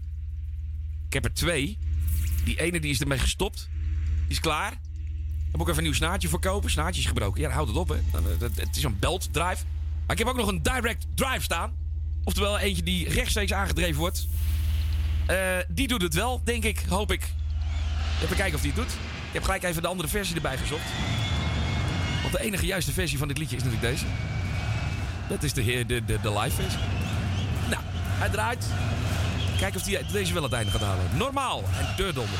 Ik 1.08 1.14
heb 1.14 1.26
er 1.26 1.34
twee. 1.34 1.78
Die 2.44 2.60
ene 2.60 2.80
die 2.80 2.92
is 2.92 3.00
ermee 3.00 3.18
gestopt. 3.18 3.70
Die 4.22 4.32
is 4.32 4.40
klaar. 4.40 4.70
Daar 4.70 4.80
moet 5.52 5.62
ik 5.62 5.68
even 5.68 5.78
een 5.78 5.84
nieuw 5.84 5.94
snaartje 5.94 6.28
voor 6.28 6.40
kopen. 6.40 6.70
Gebroken. 6.70 7.42
Ja, 7.42 7.48
dan 7.48 7.56
houdt 7.56 7.70
het 7.70 7.80
op 7.80 7.90
hè. 7.90 7.98
Dan, 8.12 8.24
eh, 8.26 8.50
Het 8.56 8.76
is 8.76 8.84
een 8.84 9.00
belt 9.00 9.34
drive. 9.34 9.64
Maar 10.06 10.12
ik 10.12 10.18
heb 10.18 10.28
ook 10.28 10.38
nog 10.38 10.48
een 10.48 10.64
direct 10.64 11.06
drive 11.16 11.42
staan. 11.42 11.74
Oftewel 12.24 12.60
eentje 12.60 12.84
die 12.84 13.10
rechtstreeks 13.10 13.54
aangedreven 13.54 14.00
wordt. 14.00 14.28
Eh, 15.28 15.58
die 15.68 15.88
doet 15.88 16.02
het 16.02 16.14
wel, 16.14 16.42
denk 16.44 16.64
ik. 16.64 16.84
Hoop 16.90 17.12
ik. 17.12 17.38
Even 18.24 18.36
kijken 18.36 18.56
of 18.56 18.62
die 18.62 18.72
het 18.72 18.80
doet. 18.80 18.92
Ik 19.28 19.34
heb 19.34 19.44
gelijk 19.44 19.64
even 19.64 19.82
de 19.82 19.88
andere 19.88 20.10
versie 20.10 20.36
erbij 20.36 20.58
gezocht. 20.58 20.86
Want 22.22 22.34
de 22.34 22.42
enige 22.42 22.66
juiste 22.66 22.92
versie 22.92 23.18
van 23.18 23.28
dit 23.28 23.38
liedje 23.38 23.56
is 23.56 23.64
natuurlijk 23.64 23.92
deze. 23.92 24.06
Dat 25.30 25.44
is 25.44 25.54
de, 25.54 25.64
de, 25.64 26.06
de, 26.06 26.20
de 26.22 26.40
live 26.40 26.56
versie. 26.62 26.80
Nou, 27.70 27.82
hij 27.94 28.30
draait. 28.30 28.66
Kijk 29.60 29.76
of 29.76 29.86
hij 29.86 30.06
deze 30.12 30.34
wel 30.34 30.44
het 30.44 30.54
einde 30.54 30.72
gaat 30.72 30.82
halen. 30.82 31.06
Normaal 31.14 31.64
en 31.80 31.94
deurdonder. 31.98 32.40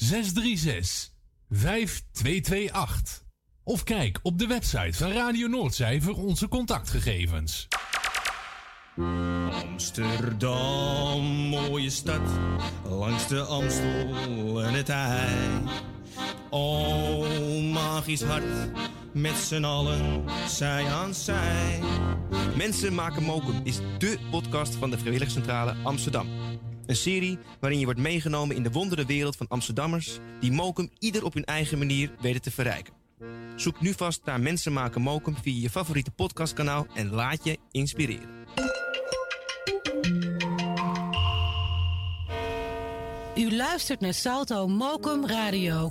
636 0.00 1.12
5228. 1.50 3.22
Of 3.64 3.84
kijk 3.84 4.18
op 4.22 4.38
de 4.38 4.46
website 4.46 4.92
van 4.92 5.10
Radio 5.12 5.46
Noordzij 5.46 6.00
voor 6.00 6.14
onze 6.14 6.48
contactgegevens. 6.48 7.68
Amsterdam, 9.50 11.22
mooie 11.48 11.90
stad, 11.90 12.20
langs 12.84 13.28
de 13.28 13.40
Amstel 13.40 14.62
en 14.62 14.74
het 14.74 14.88
IJ. 14.88 15.62
O, 16.50 17.60
magisch 17.60 18.22
hart, 18.22 18.70
met 19.12 19.36
z'n 19.36 19.64
allen, 19.64 20.24
zij 20.48 20.86
aan 20.86 21.14
zij. 21.14 21.80
Mensen 22.56 22.94
maken 22.94 23.22
mokum 23.22 23.60
is 23.64 23.78
dé 23.98 24.16
podcast 24.30 24.74
van 24.74 24.90
de 24.90 24.98
Vrijwilligcentrale 24.98 25.74
Amsterdam. 25.82 26.28
Een 26.90 26.96
serie 26.96 27.38
waarin 27.60 27.78
je 27.78 27.84
wordt 27.84 28.00
meegenomen 28.00 28.56
in 28.56 28.62
de 28.62 28.70
wondere 28.70 29.06
wereld 29.06 29.36
van 29.36 29.48
Amsterdammers... 29.48 30.18
die 30.40 30.52
mokum 30.52 30.90
ieder 30.98 31.24
op 31.24 31.34
hun 31.34 31.44
eigen 31.44 31.78
manier 31.78 32.10
weten 32.20 32.42
te 32.42 32.50
verrijken. 32.50 32.94
Zoek 33.56 33.80
nu 33.80 33.92
vast 33.92 34.20
naar 34.24 34.40
Mensen 34.40 34.72
maken 34.72 35.00
mokum 35.00 35.36
via 35.42 35.60
je 35.60 35.70
favoriete 35.70 36.10
podcastkanaal... 36.10 36.86
en 36.94 37.10
laat 37.10 37.44
je 37.44 37.58
inspireren. 37.70 38.28
U 43.36 43.56
luistert 43.56 44.00
naar 44.00 44.14
Salto 44.14 44.68
Mokum 44.68 45.26
Radio. 45.26 45.88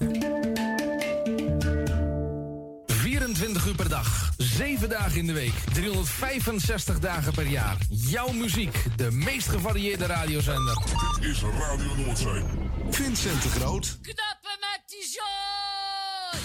24 2.85 3.67
uur 3.67 3.75
per 3.75 3.89
dag, 3.89 4.31
7 4.37 4.89
dagen 4.89 5.17
in 5.17 5.27
de 5.27 5.33
week, 5.33 5.58
365 5.79 6.99
dagen 6.99 7.33
per 7.33 7.47
jaar. 7.47 7.77
Jouw 7.89 8.31
muziek, 8.31 8.85
de 8.95 9.11
meest 9.11 9.47
gevarieerde 9.47 10.05
radiozender. 10.05 10.77
Dit 11.19 11.29
is 11.29 11.41
Radio 11.41 11.95
Noordzee. 11.95 12.43
Vincent 12.89 13.41
de 13.41 13.49
Groot. 13.49 13.97
Knappen 14.01 14.57
met 14.59 14.81
die 14.85 15.07
zooi! 15.11 16.41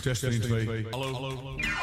Test 0.00 0.22
1, 0.22 0.40
2. 0.40 0.86
Hallo. 0.90 1.14
Girl 1.14 1.73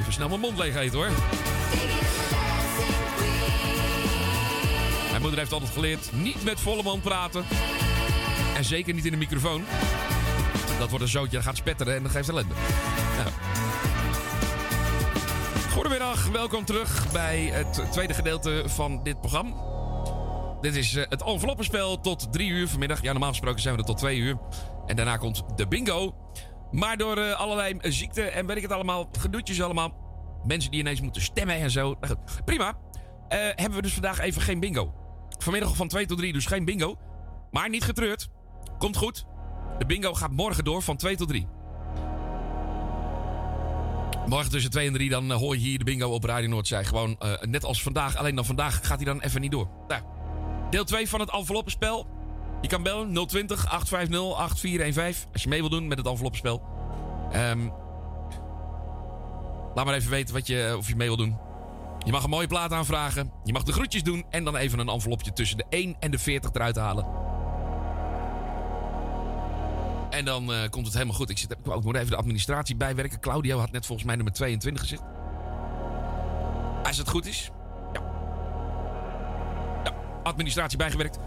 even 0.00 0.12
snel 0.12 0.28
mijn 0.28 0.40
mond 0.40 0.58
leeg 0.58 0.76
eten 0.76 0.98
hoor. 0.98 1.10
Mijn 5.10 5.20
moeder 5.20 5.38
heeft 5.38 5.52
altijd 5.52 5.70
geleerd 5.70 6.12
niet 6.12 6.44
met 6.44 6.60
volle 6.60 6.82
mond 6.82 7.02
praten. 7.02 7.44
En 8.56 8.64
zeker 8.64 8.94
niet 8.94 9.04
in 9.04 9.10
de 9.10 9.16
microfoon. 9.16 9.64
Dat 10.78 10.88
wordt 10.88 11.04
een 11.04 11.10
zootje, 11.10 11.36
dat 11.36 11.44
gaat 11.44 11.56
spetteren 11.56 11.96
en 11.96 12.02
dat 12.02 12.12
geeft 12.12 12.28
ellende. 12.28 12.54
Nou. 13.16 13.30
Goedemiddag, 15.72 16.28
welkom 16.28 16.64
terug 16.64 17.12
bij 17.12 17.50
het 17.52 17.82
tweede 17.90 18.14
gedeelte 18.14 18.62
van 18.66 19.02
dit 19.02 19.20
programma. 19.20 19.52
Dit 20.60 20.76
is 20.76 20.94
eh, 20.94 21.04
het 21.08 21.22
enveloppenspel 21.22 22.00
tot 22.00 22.32
drie 22.32 22.50
uur 22.50 22.68
vanmiddag. 22.68 23.02
Ja, 23.02 23.10
normaal 23.10 23.30
gesproken 23.30 23.60
zijn 23.60 23.74
we 23.74 23.80
er 23.80 23.86
tot 23.86 23.98
twee 23.98 24.18
uur. 24.18 24.38
En 24.86 24.96
daarna 24.96 25.16
komt 25.16 25.42
de 25.56 25.66
bingo. 25.66 26.14
Maar 26.70 26.96
door 26.96 27.16
eh, 27.16 27.40
allerlei 27.40 27.76
ziekten 27.82 28.32
en 28.32 28.46
weet 28.46 28.56
ik 28.56 28.62
het 28.62 28.72
allemaal, 28.72 29.08
gedoetjes 29.18 29.62
allemaal. 29.62 30.08
Mensen 30.44 30.70
die 30.70 30.80
ineens 30.80 31.00
moeten 31.00 31.22
stemmen 31.22 31.56
en 31.56 31.70
zo. 31.70 31.96
Nou 32.00 32.16
prima. 32.44 32.76
Eh, 33.28 33.38
hebben 33.38 33.74
we 33.74 33.82
dus 33.82 33.92
vandaag 33.92 34.18
even 34.18 34.42
geen 34.42 34.60
bingo. 34.60 34.94
Vanmiddag 35.38 35.76
van 35.76 35.88
2 35.88 36.06
tot 36.06 36.18
3 36.18 36.32
dus 36.32 36.46
geen 36.46 36.64
bingo. 36.64 36.96
Maar 37.50 37.68
niet 37.68 37.84
getreurd. 37.84 38.28
Komt 38.78 38.96
goed. 38.96 39.24
De 39.78 39.86
bingo 39.86 40.14
gaat 40.14 40.30
morgen 40.30 40.64
door 40.64 40.82
van 40.82 40.96
2 40.96 41.16
tot 41.16 41.28
3. 41.28 41.46
Morgen 44.26 44.50
tussen 44.50 44.70
2 44.70 44.86
en 44.86 44.92
3 44.92 45.10
dan 45.10 45.30
eh, 45.30 45.36
hoor 45.36 45.54
je 45.54 45.60
hier 45.60 45.78
de 45.78 45.84
bingo 45.84 46.08
op 46.08 46.24
Radio 46.24 46.48
Noordzij. 46.48 46.84
Gewoon 46.84 47.16
eh, 47.18 47.32
net 47.40 47.64
als 47.64 47.82
vandaag. 47.82 48.16
Alleen 48.16 48.34
dan 48.34 48.44
vandaag 48.44 48.86
gaat 48.86 48.96
hij 48.96 49.04
dan 49.04 49.20
even 49.20 49.40
niet 49.40 49.50
door. 49.50 49.68
Nou, 49.88 50.02
deel 50.70 50.84
2 50.84 51.08
van 51.08 51.20
het 51.20 51.30
enveloppenspel. 51.30 52.06
Je 52.60 52.68
kan 52.68 52.82
bellen 52.82 53.26
020 53.26 53.66
850 53.66 54.38
8415 54.38 55.32
als 55.32 55.42
je 55.42 55.48
mee 55.48 55.60
wil 55.60 55.70
doen 55.70 55.88
met 55.88 55.98
het 55.98 56.06
enveloppenspel. 56.06 56.62
Ehm, 57.32 57.68
laat 59.74 59.84
maar 59.84 59.94
even 59.94 60.10
weten 60.10 60.34
wat 60.34 60.46
je, 60.46 60.74
of 60.78 60.88
je 60.88 60.96
mee 60.96 61.08
wil 61.08 61.16
doen. 61.16 61.38
Je 62.04 62.12
mag 62.12 62.24
een 62.24 62.30
mooie 62.30 62.46
plaat 62.46 62.72
aanvragen. 62.72 63.32
Je 63.44 63.52
mag 63.52 63.62
de 63.62 63.72
groetjes 63.72 64.02
doen 64.02 64.24
en 64.30 64.44
dan 64.44 64.56
even 64.56 64.78
een 64.78 64.88
envelopje 64.88 65.32
tussen 65.32 65.56
de 65.56 65.64
1 65.68 65.96
en 66.00 66.10
de 66.10 66.18
40 66.18 66.50
eruit 66.52 66.76
halen. 66.76 67.06
En 70.10 70.24
dan 70.24 70.52
eh, 70.52 70.68
komt 70.70 70.84
het 70.84 70.94
helemaal 70.94 71.14
goed. 71.14 71.30
Ik, 71.30 71.38
zit, 71.38 71.50
ik 71.50 71.82
moet 71.82 71.96
even 71.96 72.10
de 72.10 72.16
administratie 72.16 72.76
bijwerken. 72.76 73.20
Claudio 73.20 73.58
had 73.58 73.70
net 73.70 73.86
volgens 73.86 74.06
mij 74.06 74.16
nummer 74.16 74.34
22 74.34 74.82
gezegd. 74.82 75.02
Als 76.82 76.96
het 76.96 77.08
goed 77.08 77.26
is. 77.26 77.50
Ja. 77.92 78.00
Ja, 79.84 79.94
administratie 80.22 80.78
bijgewerkt. 80.78 81.18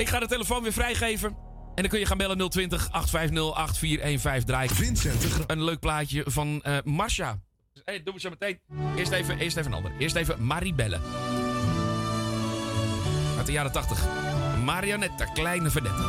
Ik 0.00 0.08
ga 0.08 0.18
de 0.18 0.26
telefoon 0.26 0.62
weer 0.62 0.72
vrijgeven. 0.72 1.28
En 1.74 1.82
dan 1.82 1.88
kun 1.88 1.98
je 1.98 2.06
gaan 2.06 2.16
bellen 2.16 2.50
020 2.50 2.88
850 2.90 3.54
8415 3.54 4.44
draaien. 4.46 4.74
Vincent 4.74 5.50
Een 5.50 5.64
leuk 5.64 5.80
plaatje 5.80 6.22
van 6.26 6.62
eh 6.62 6.76
Marcia. 6.84 7.38
Hey, 7.84 8.02
doen 8.02 8.14
we 8.14 8.20
zo 8.20 8.30
meteen. 8.30 8.58
Eerst 8.96 9.12
even, 9.12 9.38
eerst 9.38 9.56
even 9.56 9.70
een 9.70 9.76
ander. 9.76 9.92
Eerst 9.98 10.16
even 10.16 10.44
Maribelle. 10.46 10.98
Uit 13.36 13.46
de 13.46 13.52
jaren 13.52 13.72
80. 13.72 14.06
Marionette, 14.64 15.28
kleine 15.34 15.70
verdette. 15.70 16.02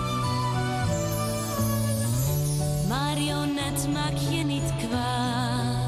Marionet, 2.87 3.87
maak 3.93 4.17
je 4.17 4.43
niet 4.43 4.73
kwaad. 4.77 5.80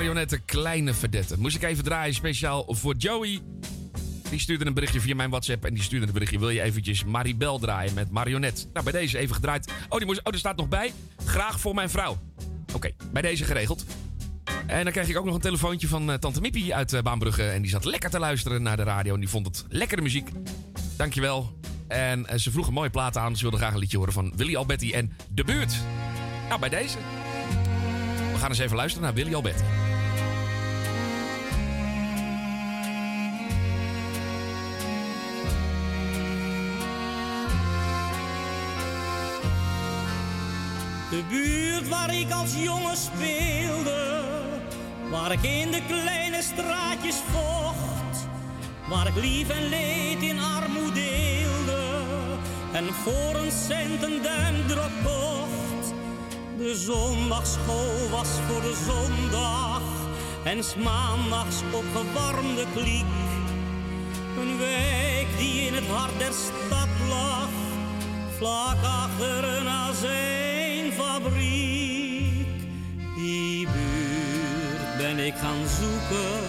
Marionette 0.00 0.38
Kleine 0.38 0.94
Verdette. 0.94 1.38
Moest 1.38 1.56
ik 1.56 1.62
even 1.62 1.84
draaien, 1.84 2.14
speciaal 2.14 2.64
voor 2.68 2.94
Joey. 2.96 3.40
Die 4.30 4.38
stuurde 4.38 4.66
een 4.66 4.74
berichtje 4.74 5.00
via 5.00 5.14
mijn 5.14 5.30
WhatsApp 5.30 5.64
en 5.64 5.74
die 5.74 5.82
stuurde 5.82 6.06
een 6.06 6.12
berichtje. 6.12 6.38
Wil 6.38 6.50
je 6.50 6.62
eventjes 6.62 7.04
Maribel 7.04 7.58
draaien 7.58 7.94
met 7.94 8.10
Marionette? 8.10 8.66
Nou, 8.72 8.84
bij 8.84 9.00
deze 9.00 9.18
even 9.18 9.34
gedraaid. 9.34 9.72
Oh, 9.88 9.98
die 9.98 10.06
moest, 10.06 10.20
oh 10.22 10.32
er 10.32 10.38
staat 10.38 10.56
nog 10.56 10.68
bij. 10.68 10.92
Graag 11.24 11.60
voor 11.60 11.74
mijn 11.74 11.90
vrouw. 11.90 12.18
Oké, 12.74 12.90
bij 13.12 13.22
deze 13.22 13.44
geregeld. 13.44 13.84
En 14.66 14.84
dan 14.84 14.92
kreeg 14.92 15.08
ik 15.08 15.18
ook 15.18 15.24
nog 15.24 15.34
een 15.34 15.40
telefoontje 15.40 15.88
van 15.88 16.10
eh, 16.10 16.18
Tante 16.18 16.40
Mippie 16.40 16.74
uit 16.74 16.92
eh, 16.92 17.02
Baanbrugge. 17.02 17.48
En 17.48 17.62
die 17.62 17.70
zat 17.70 17.84
lekker 17.84 18.10
te 18.10 18.18
luisteren 18.18 18.62
naar 18.62 18.76
de 18.76 18.82
radio. 18.82 19.14
En 19.14 19.20
die 19.20 19.28
vond 19.28 19.46
het 19.46 19.64
lekkere 19.68 20.02
muziek. 20.02 20.28
Dankjewel. 20.96 21.58
En 21.88 22.26
eh, 22.26 22.38
ze 22.38 22.50
vroeg 22.50 22.66
een 22.66 22.72
mooie 22.72 22.90
plaat 22.90 23.16
aan. 23.16 23.36
Ze 23.36 23.42
wilde 23.42 23.56
graag 23.56 23.72
een 23.72 23.78
liedje 23.78 23.96
horen 23.96 24.12
van 24.12 24.32
Willy 24.36 24.56
Alberti 24.56 24.92
en 24.92 25.12
De 25.28 25.44
Buurt. 25.44 25.74
Nou, 26.48 26.60
bij 26.60 26.68
deze. 26.68 26.98
We 28.32 28.38
gaan 28.38 28.48
eens 28.48 28.58
even 28.58 28.76
luisteren 28.76 29.04
naar 29.06 29.14
Willy 29.14 29.34
Alberti. 29.34 29.79
Buurt 41.30 41.88
waar 41.88 42.14
ik 42.14 42.32
als 42.32 42.54
jongen 42.56 42.96
speelde, 42.96 44.24
waar 45.10 45.32
ik 45.32 45.42
in 45.42 45.70
de 45.70 45.82
kleine 45.86 46.42
straatjes 46.42 47.16
vocht, 47.32 48.28
waar 48.88 49.06
ik 49.06 49.14
lief 49.14 49.48
en 49.48 49.68
leed 49.68 50.22
in 50.22 50.40
armoede 50.40 50.92
deelde 50.92 52.00
en 52.72 52.84
voor 52.94 53.40
een 53.40 53.52
cent 53.52 54.02
een 54.02 54.22
duimdrop 54.22 54.90
kocht. 55.02 55.94
De 56.56 56.74
zondagschool 56.74 58.08
was 58.10 58.28
voor 58.48 58.60
de 58.60 58.76
zondag 58.86 59.82
en 60.44 60.64
's 60.64 60.74
maandags 60.74 61.56
opgewarmde 61.72 62.64
kliek. 62.74 63.14
Een 64.38 64.58
wijk 64.58 65.28
die 65.38 65.66
in 65.66 65.74
het 65.74 65.86
hart 65.86 66.18
der 66.18 66.32
stad 66.32 66.88
lag 67.08 67.48
vlak 68.38 68.82
achter 68.82 69.44
een 69.44 69.68
Die 73.16 73.66
buurt 73.66 74.96
ben 74.96 75.18
ik 75.18 75.34
gaan 75.34 75.66
zoeken, 75.80 76.40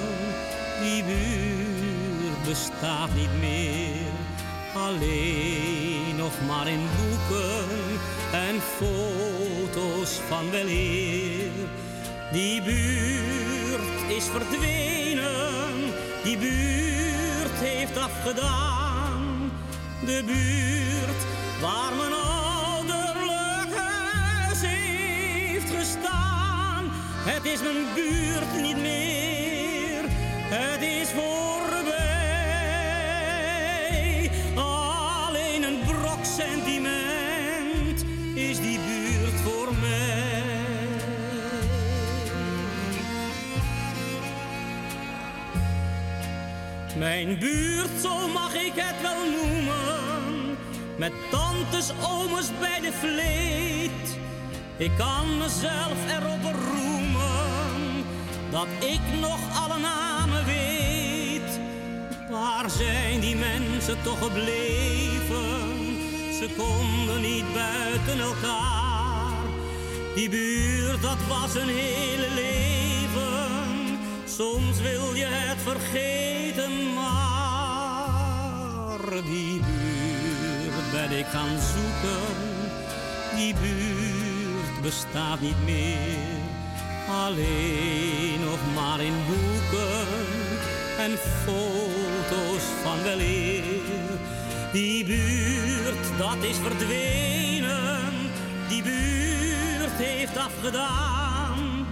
die 0.81 1.03
buurt 1.03 2.43
bestaat 2.47 3.09
niet 3.15 3.39
meer. 3.39 4.11
Alleen 4.75 6.15
nog 6.17 6.31
maar 6.47 6.67
in 6.67 6.87
boeken 6.97 7.67
en 8.31 8.61
foto's 8.61 10.19
van 10.27 10.49
weleer. 10.49 11.51
Die 12.31 12.61
buurt 12.61 14.11
is 14.17 14.25
verdwenen, 14.25 15.93
die 16.23 16.37
buurt 16.37 17.59
heeft 17.59 17.97
afgedaan. 17.97 19.51
De 20.05 20.23
buurt 20.25 21.25
waar 21.61 21.93
mijn 21.97 22.30
Het 27.23 27.45
is 27.45 27.61
mijn 27.61 27.85
buurt 27.95 28.61
niet 28.61 28.77
meer, 28.77 30.03
het 30.49 30.81
is 30.81 31.09
voorbij. 31.09 32.01
Alleen 34.55 35.63
een 35.63 35.79
brok 35.85 36.25
sentiment 36.25 38.05
is 38.33 38.59
die 38.59 38.79
buurt 38.79 39.41
voor 39.43 39.73
mij. 39.81 40.19
Mijn 46.97 47.39
buurt, 47.39 48.01
zo 48.01 48.27
mag 48.27 48.53
ik 48.53 48.73
het 48.75 49.01
wel 49.01 49.29
noemen. 49.31 50.57
Met 50.97 51.11
tantes, 51.31 51.91
ooms 52.01 52.51
bij 52.59 52.79
de 52.79 52.91
vleet. 52.91 54.19
Ik 54.77 54.91
kan 54.97 55.37
mezelf 55.37 55.97
erop 56.09 56.43
roemen 56.43 56.80
dat 58.51 58.67
ik 58.79 59.01
nog 59.21 59.39
alle 59.63 59.79
namen 59.79 60.45
weet. 60.45 61.59
Waar 62.29 62.69
zijn 62.69 63.19
die 63.19 63.35
mensen 63.35 63.97
toch 64.03 64.17
gebleven? 64.17 65.69
Ze 66.39 66.49
konden 66.57 67.21
niet 67.21 67.53
buiten 67.53 68.19
elkaar. 68.19 69.33
Die 70.15 70.29
buurt, 70.29 71.01
dat 71.01 71.17
was 71.27 71.55
een 71.55 71.69
hele 71.69 72.27
leven. 72.33 73.99
Soms 74.25 74.81
wil 74.81 75.13
je 75.13 75.25
het 75.25 75.61
vergeten, 75.61 76.93
maar 76.93 78.01
die 79.23 79.59
buurt 79.59 80.91
ben 80.91 81.17
ik 81.17 81.25
gaan 81.25 81.57
zoeken. 81.59 82.21
Die 83.35 83.53
buurt 83.53 84.81
bestaat 84.81 85.39
niet 85.39 85.63
meer. 85.65 86.40
Alleen 87.11 88.39
nog 88.39 88.59
maar 88.75 89.01
in 89.01 89.13
boeken 89.27 90.07
en 90.97 91.17
foto's 91.45 92.63
van 92.83 93.03
weleer. 93.03 93.63
Die 94.71 95.05
buurt, 95.05 96.17
dat 96.17 96.43
is 96.43 96.57
verdwenen. 96.57 98.11
Die 98.67 98.83
buurt 98.83 99.97
heeft 99.97 100.37
afgedaan. 100.37 101.85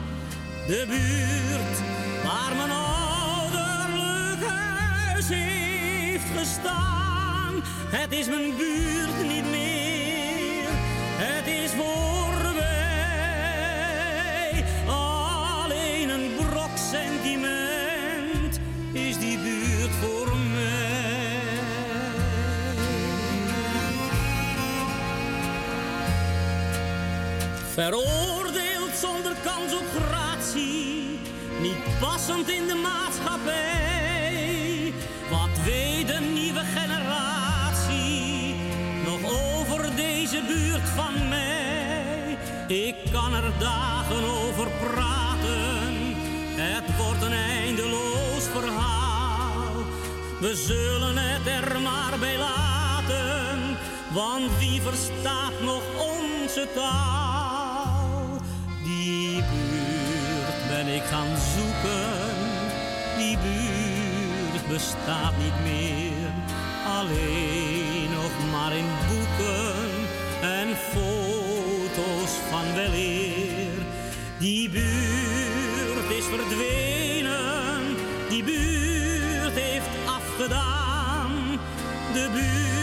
De 0.67 0.85
buurt 0.87 1.77
waar 2.23 2.55
mijn 2.55 2.71
ouderlijk 2.71 4.45
huis 4.45 5.29
heeft 5.29 6.37
gestaan. 6.37 7.53
Het 7.89 8.11
is 8.11 8.27
mijn 8.27 8.55
buurt 8.57 9.27
niet 9.27 9.49
meer, 9.51 10.69
het 11.17 11.47
is 11.47 11.71
voorbij. 11.71 12.18
Veroordeeld 27.79 28.93
zonder 29.01 29.35
kans 29.43 29.73
op 29.73 29.85
gratie, 30.01 31.19
niet 31.61 31.99
passend 31.99 32.49
in 32.49 32.67
de 32.67 32.75
maatschappij. 32.75 34.93
Wat 35.29 35.63
weet 35.65 36.07
de 36.07 36.19
nieuwe 36.33 36.59
generatie 36.59 38.55
nog 39.05 39.31
over 39.31 39.95
deze 39.95 40.41
buurt 40.47 40.89
van 40.95 41.29
mij? 41.29 42.37
Ik 42.67 42.95
kan 43.11 43.33
er 43.33 43.51
dagen 43.59 44.23
over 44.23 44.67
praten, 44.67 45.93
het 46.55 46.97
wordt 46.97 47.21
een 47.21 47.33
eindeloos 47.33 48.43
verhaal. 48.53 49.73
We 50.39 50.55
zullen 50.55 51.17
het 51.17 51.47
er 51.47 51.81
maar 51.81 52.19
bij 52.19 52.37
laten, 52.37 53.77
want 54.11 54.57
wie 54.57 54.81
verstaat 54.81 55.61
nog 55.61 55.83
onze 55.97 56.67
taal? 56.75 57.28
Ik 60.95 61.03
gaan 61.03 61.37
zoeken, 61.55 62.35
die 63.17 63.37
buurt 63.37 64.67
bestaat 64.67 65.37
niet 65.37 65.59
meer. 65.63 66.31
Alleen 66.87 68.09
nog 68.11 68.51
maar 68.51 68.73
in 68.73 68.89
boeken 69.07 69.89
en 70.41 70.67
foto's 70.75 72.31
van 72.49 72.73
weleer. 72.75 73.77
Die 74.39 74.69
buurt 74.69 76.09
is 76.17 76.25
verdwenen, 76.25 77.81
die 78.29 78.43
buurt 78.43 79.53
heeft 79.53 79.89
afgedaan. 80.05 81.31
De 82.13 82.29
buurt 82.33 82.78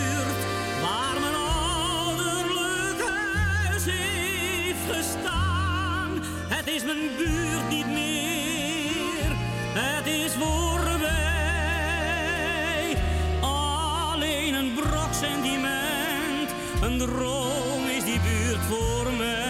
is 6.76 6.84
mijn 6.84 7.16
buurt 7.16 7.68
niet 7.68 7.86
meer, 7.86 9.36
het 9.74 10.06
is 10.06 10.32
voorbij. 10.32 11.16
Alleen 13.40 14.54
een 14.54 14.74
brok 14.74 15.12
sentiment, 15.12 16.54
een 16.82 16.98
droom 16.98 17.84
is 17.84 18.04
die 18.04 18.20
buurt 18.20 18.60
voor 18.68 19.12
mij. 19.12 19.44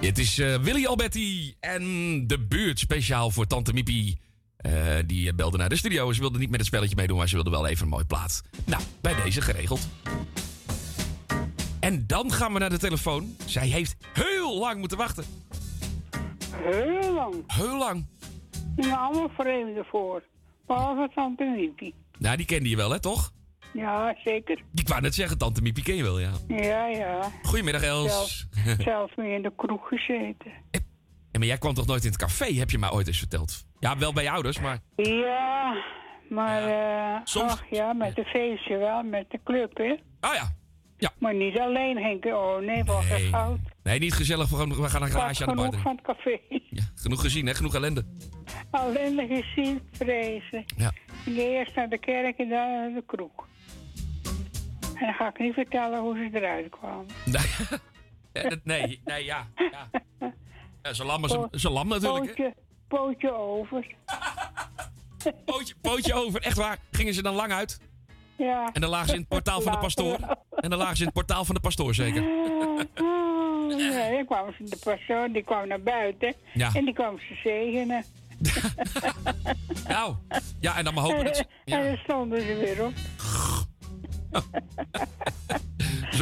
Het 0.00 0.18
is 0.18 0.38
eh, 0.38 0.56
Willy 0.56 0.86
Alberti 0.86 1.54
en 1.60 1.82
de 2.26 2.38
buurt 2.38 2.78
speciaal 2.78 3.30
voor 3.30 3.46
Tante 3.46 3.72
Miepie. 3.72 4.18
Eh, 4.64 4.72
die 5.06 5.28
eh, 5.28 5.34
belde 5.34 5.56
naar 5.56 5.68
de 5.68 5.76
studio. 5.76 6.12
Ze 6.12 6.20
wilde 6.20 6.38
niet 6.38 6.50
met 6.50 6.58
het 6.58 6.68
spelletje 6.68 6.96
meedoen, 6.96 7.16
maar 7.16 7.28
ze 7.28 7.34
wilde 7.34 7.50
wel 7.50 7.66
even 7.66 7.82
een 7.82 7.88
mooie 7.88 8.04
plaat. 8.04 8.42
Nou, 8.64 8.82
bij 9.00 9.14
deze 9.24 9.40
geregeld. 9.40 9.88
En 11.80 12.04
dan 12.06 12.32
gaan 12.32 12.52
we 12.52 12.58
naar 12.58 12.70
de 12.70 12.78
telefoon. 12.78 13.36
Zij 13.46 13.66
heeft 13.66 13.96
heel 14.12 14.58
lang 14.58 14.78
moeten 14.78 14.98
wachten. 14.98 15.24
Heel 16.56 17.12
lang. 17.14 17.34
Heel 17.46 17.78
lang. 17.78 18.06
Er 18.76 18.84
zijn 18.84 18.96
allemaal 18.96 19.30
vreemden 19.38 19.84
voor. 19.84 20.22
Behalve 20.66 21.10
Tante 21.14 21.44
Miepie. 21.44 21.94
Nou, 22.18 22.36
die 22.36 22.46
kende 22.46 22.68
je 22.68 22.76
wel, 22.76 22.90
hè, 22.90 23.00
toch? 23.00 23.32
Ja, 23.72 24.16
zeker. 24.24 24.62
Ik 24.74 24.88
wou 24.88 25.00
net 25.00 25.14
zeggen, 25.14 25.38
tante 25.38 25.62
Miepie 25.62 25.84
ken 25.84 25.96
je 25.96 26.02
wel, 26.02 26.20
ja. 26.20 26.30
Ja, 26.48 26.86
ja. 26.86 27.32
Goedemiddag, 27.42 27.82
Els. 27.82 28.10
Zelfs, 28.10 28.46
zelfs 28.78 29.14
mee 29.16 29.34
in 29.34 29.42
de 29.42 29.52
kroeg 29.56 29.88
gezeten. 29.88 30.52
Ja, 31.34 31.38
maar 31.38 31.48
jij 31.48 31.58
kwam 31.58 31.74
toch 31.74 31.86
nooit 31.86 32.04
in 32.04 32.10
het 32.10 32.18
café, 32.18 32.54
heb 32.54 32.70
je 32.70 32.78
mij 32.78 32.90
ooit 32.90 33.06
eens 33.06 33.18
verteld? 33.18 33.64
Ja, 33.84 33.98
wel 33.98 34.12
bij 34.12 34.22
je 34.22 34.30
ouders, 34.30 34.60
maar... 34.60 34.78
Ja, 34.96 35.76
maar 36.28 36.62
eh 36.68 37.20
Soms- 37.24 37.52
ach 37.52 37.64
ja, 37.70 37.92
met 37.92 38.16
de 38.16 38.24
feestje 38.24 38.76
wel, 38.76 39.02
met 39.02 39.30
de 39.30 39.40
club, 39.44 39.76
hè. 39.76 39.90
Oh 40.20 40.34
ja. 40.34 40.52
ja. 40.96 41.10
Maar 41.18 41.34
niet 41.34 41.58
alleen, 41.58 41.96
Henk. 42.02 42.24
Oh 42.24 42.58
nee, 42.58 42.84
wat 42.84 43.08
Nee. 43.08 43.28
goud. 43.28 43.58
Nee, 43.82 43.98
niet 43.98 44.14
gezellig, 44.14 44.48
we 44.48 44.56
gaan, 44.56 44.68
we 44.74 44.88
gaan 44.88 45.02
een 45.02 45.08
glaasje 45.10 45.46
aan 45.46 45.56
de 45.56 45.62
genoeg 45.62 45.80
van 45.80 45.96
het 45.96 46.04
café. 46.04 46.40
Genoeg 46.94 47.20
gezien, 47.20 47.46
hè? 47.46 47.54
Genoeg 47.54 47.74
ellende. 47.74 48.04
Alleen 48.70 49.26
gezien, 49.28 49.80
vrezen. 49.92 50.64
Ja. 50.76 50.92
Eerst 51.26 51.74
naar 51.74 51.88
de 51.88 51.98
kerk 51.98 52.38
en 52.38 52.48
dan 52.48 52.70
naar 52.70 52.92
de 52.92 53.02
kroeg. 53.06 53.46
En 54.94 55.06
dan 55.06 55.14
ga 55.14 55.28
ik 55.28 55.38
niet 55.38 55.54
vertellen 55.54 56.00
hoe 56.00 56.16
ze 56.16 56.38
eruit 56.38 56.68
kwamen. 56.68 57.06
Ja, 58.32 58.50
nee, 58.64 59.00
nee, 59.04 59.24
ja. 59.24 59.46
ja. 59.54 59.90
ja 60.82 60.92
ze 60.92 61.04
lam, 61.04 61.28
ze, 61.28 61.48
ze 61.50 61.70
lam 61.70 61.88
natuurlijk, 61.88 62.38
hè? 62.38 62.48
Pootje, 62.94 63.32
over. 63.32 63.86
Pootje, 65.44 65.74
pootje 65.80 66.14
over, 66.14 66.42
echt 66.42 66.56
waar. 66.56 66.78
Gingen 66.90 67.14
ze 67.14 67.22
dan 67.22 67.34
lang 67.34 67.52
uit? 67.52 67.80
Ja. 68.36 68.70
En 68.72 68.80
dan 68.80 68.90
lagen 68.90 69.08
ze 69.08 69.14
in 69.14 69.20
het 69.20 69.28
portaal 69.28 69.60
van 69.60 69.72
de 69.72 69.78
pastoor. 69.78 70.18
En 70.50 70.70
dan 70.70 70.78
lagen 70.78 70.96
ze 70.96 71.00
in 71.00 71.06
het 71.06 71.14
portaal 71.14 71.44
van 71.44 71.54
de 71.54 71.60
pastoor, 71.60 71.94
zeker. 71.94 72.22
Nee, 73.68 74.16
dan 74.16 74.24
kwam 74.24 74.52
ze 74.52 74.64
de 74.64 74.78
pastoor, 74.84 75.28
die 75.32 75.42
kwam 75.42 75.68
naar 75.68 75.80
buiten. 75.80 76.34
Ja. 76.52 76.70
En 76.74 76.84
die 76.84 76.94
kwam 76.94 77.18
ze 77.18 77.34
zegenen. 77.42 78.04
Nou, 79.88 80.14
ja, 80.60 80.76
en 80.76 80.84
dan 80.84 80.94
maar 80.94 81.04
hopen 81.04 81.24
dat 81.24 81.36
ze... 81.36 81.44
Ja. 81.64 81.78
En 81.78 81.86
dan 81.86 81.96
stonden 81.96 82.40
ze 82.40 82.54
weer 82.54 82.84
op. 82.84 82.92
Dat 84.34 86.14
is 86.14 86.20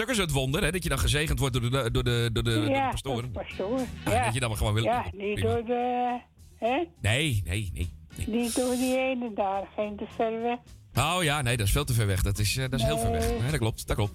ook 0.00 0.08
een 0.08 0.14
soort, 0.14 0.30
wonder, 0.30 0.62
hè? 0.62 0.70
Dat 0.70 0.82
je 0.82 0.88
dan 0.88 0.98
gezegend 0.98 1.38
wordt 1.38 1.60
door 1.60 1.70
de, 1.70 1.90
door 1.90 1.90
de, 1.90 1.90
door 1.90 2.04
de, 2.04 2.30
door 2.32 2.42
de 2.64 2.70
ja, 2.70 2.90
pastoor. 2.90 3.22
de 3.22 3.28
pastoor. 3.28 3.78
Ja, 4.04 4.12
Ja, 4.12 4.24
dat 4.24 4.34
je 4.34 4.40
dan 4.40 4.48
maar 4.48 4.58
gewoon 4.58 4.74
wil. 4.74 4.84
ja 4.84 5.04
niet 5.12 5.34
prima. 5.34 5.52
door 5.54 5.64
de... 5.64 6.18
Hè? 6.58 6.84
Nee, 7.00 7.42
nee, 7.44 7.70
nee. 7.74 7.92
Niet 8.26 8.56
door 8.56 8.74
die 8.74 8.98
ene 8.98 9.30
daar, 9.34 9.68
geen 9.76 9.96
te 9.96 10.04
ver 10.16 10.42
weg. 10.42 10.58
Oh 10.94 11.18
ja, 11.22 11.42
nee, 11.42 11.56
dat 11.56 11.66
is 11.66 11.72
veel 11.72 11.84
te 11.84 11.92
ver 11.92 12.06
weg. 12.06 12.22
Dat 12.22 12.38
is, 12.38 12.56
eh, 12.56 12.64
dat 12.70 12.80
is 12.80 12.86
heel 12.86 12.98
ver 12.98 13.10
weg. 13.10 13.28
Nee. 13.28 13.38
Nee, 13.40 13.50
dat 13.50 13.60
klopt, 13.60 13.86
dat 13.86 13.96
klopt. 13.96 14.12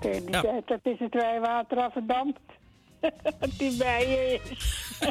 Die 0.00 0.24
tijd, 0.24 0.66
dat 0.66 0.80
is 0.82 0.98
het 0.98 1.14
wijwater 1.14 1.78
afgedampt. 1.78 2.38
Die 3.58 3.76
bij 3.76 4.08
je 4.08 4.40
is. 4.50 4.88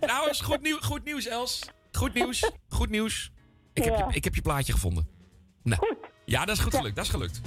Nou, 0.00 0.30
is 0.30 0.40
goed, 0.40 0.62
nieuw, 0.62 0.78
goed 0.80 1.04
nieuws, 1.04 1.26
Els. 1.26 1.68
Goed 1.92 2.14
nieuws, 2.14 2.50
goed 2.68 2.90
nieuws. 2.90 3.32
Ik, 3.72 3.84
heb 3.84 3.98
Ja. 3.98 4.06
je, 4.08 4.14
ik 4.16 4.24
heb 4.24 4.34
je 4.34 4.42
plaatje 4.42 4.72
gevonden. 4.72 5.06
Nou. 5.62 5.96
Ja, 6.24 6.44
dat 6.44 6.56
is 6.56 6.62
goed 6.62 6.74
gelukt, 6.76 6.96
dat 6.96 7.04
is 7.04 7.10
gelukt. 7.10 7.40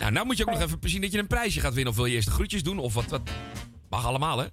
Nou, 0.00 0.12
nou 0.12 0.26
moet 0.26 0.36
je 0.36 0.46
ook 0.46 0.50
nog 0.50 0.60
even 0.62 0.78
zien 0.82 1.00
dat 1.00 1.12
je 1.12 1.18
een 1.18 1.26
prijsje 1.26 1.60
gaat 1.60 1.74
winnen. 1.74 1.90
Of 1.92 1.96
wil 1.98 2.06
je 2.06 2.14
eerst 2.14 2.28
de 2.28 2.34
groetjes 2.34 2.62
doen? 2.62 2.78
Of 2.78 2.94
wat, 2.94 3.06
wat? 3.06 3.20
Mag 3.90 4.06
allemaal, 4.06 4.38
hè? 4.38 4.46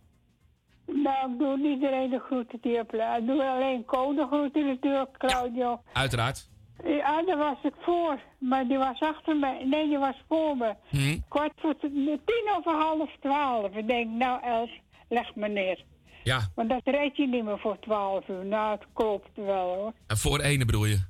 Nou, 0.86 1.32
ik 1.32 1.40
doe 1.40 1.58
niet 1.58 1.74
iedereen 1.74 2.10
de 2.10 2.20
groeten 2.20 2.58
die 2.62 2.80
op 2.80 2.94
Ik 2.94 3.26
doe 3.26 3.44
alleen 3.50 3.86
Ko 3.86 4.14
de 4.14 4.28
groeten 4.32 4.66
natuurlijk, 4.66 5.18
Claudio. 5.18 5.82
Uiteraard. 5.94 6.50
Ja, 6.84 7.24
daar 7.24 7.38
was 7.38 7.58
ik 7.64 7.74
voor. 7.80 8.20
Maar 8.40 8.68
die 8.68 8.78
was 8.78 9.00
achter 9.00 9.36
me. 9.36 9.66
Nee, 9.66 9.88
die 9.88 9.98
was 9.98 10.16
voor 10.28 10.58
me. 10.58 10.76
Hm. 10.90 11.18
Kwart 11.30 11.54
voor 11.56 11.76
tien 11.80 12.54
over 12.58 12.72
half 12.74 13.10
twaalf. 13.20 13.76
Ik 13.76 13.88
denk, 13.88 14.10
nou 14.10 14.44
Els, 14.44 14.70
leg 15.10 15.36
me 15.36 15.48
neer. 15.48 15.86
Ja, 16.24 16.50
Want 16.56 16.70
dat 16.70 16.82
red 16.84 17.18
je 17.18 17.28
niet 17.28 17.44
meer 17.44 17.60
voor 17.60 17.80
twaalf 17.80 18.28
uur. 18.28 18.46
Nou, 18.46 18.72
het 18.72 18.86
klopt 18.94 19.30
wel 19.36 19.76
hoor. 19.76 19.94
en 20.08 20.18
voor 20.18 20.40
ene 20.40 20.66
bedoel 20.66 20.86
je? 20.86 21.10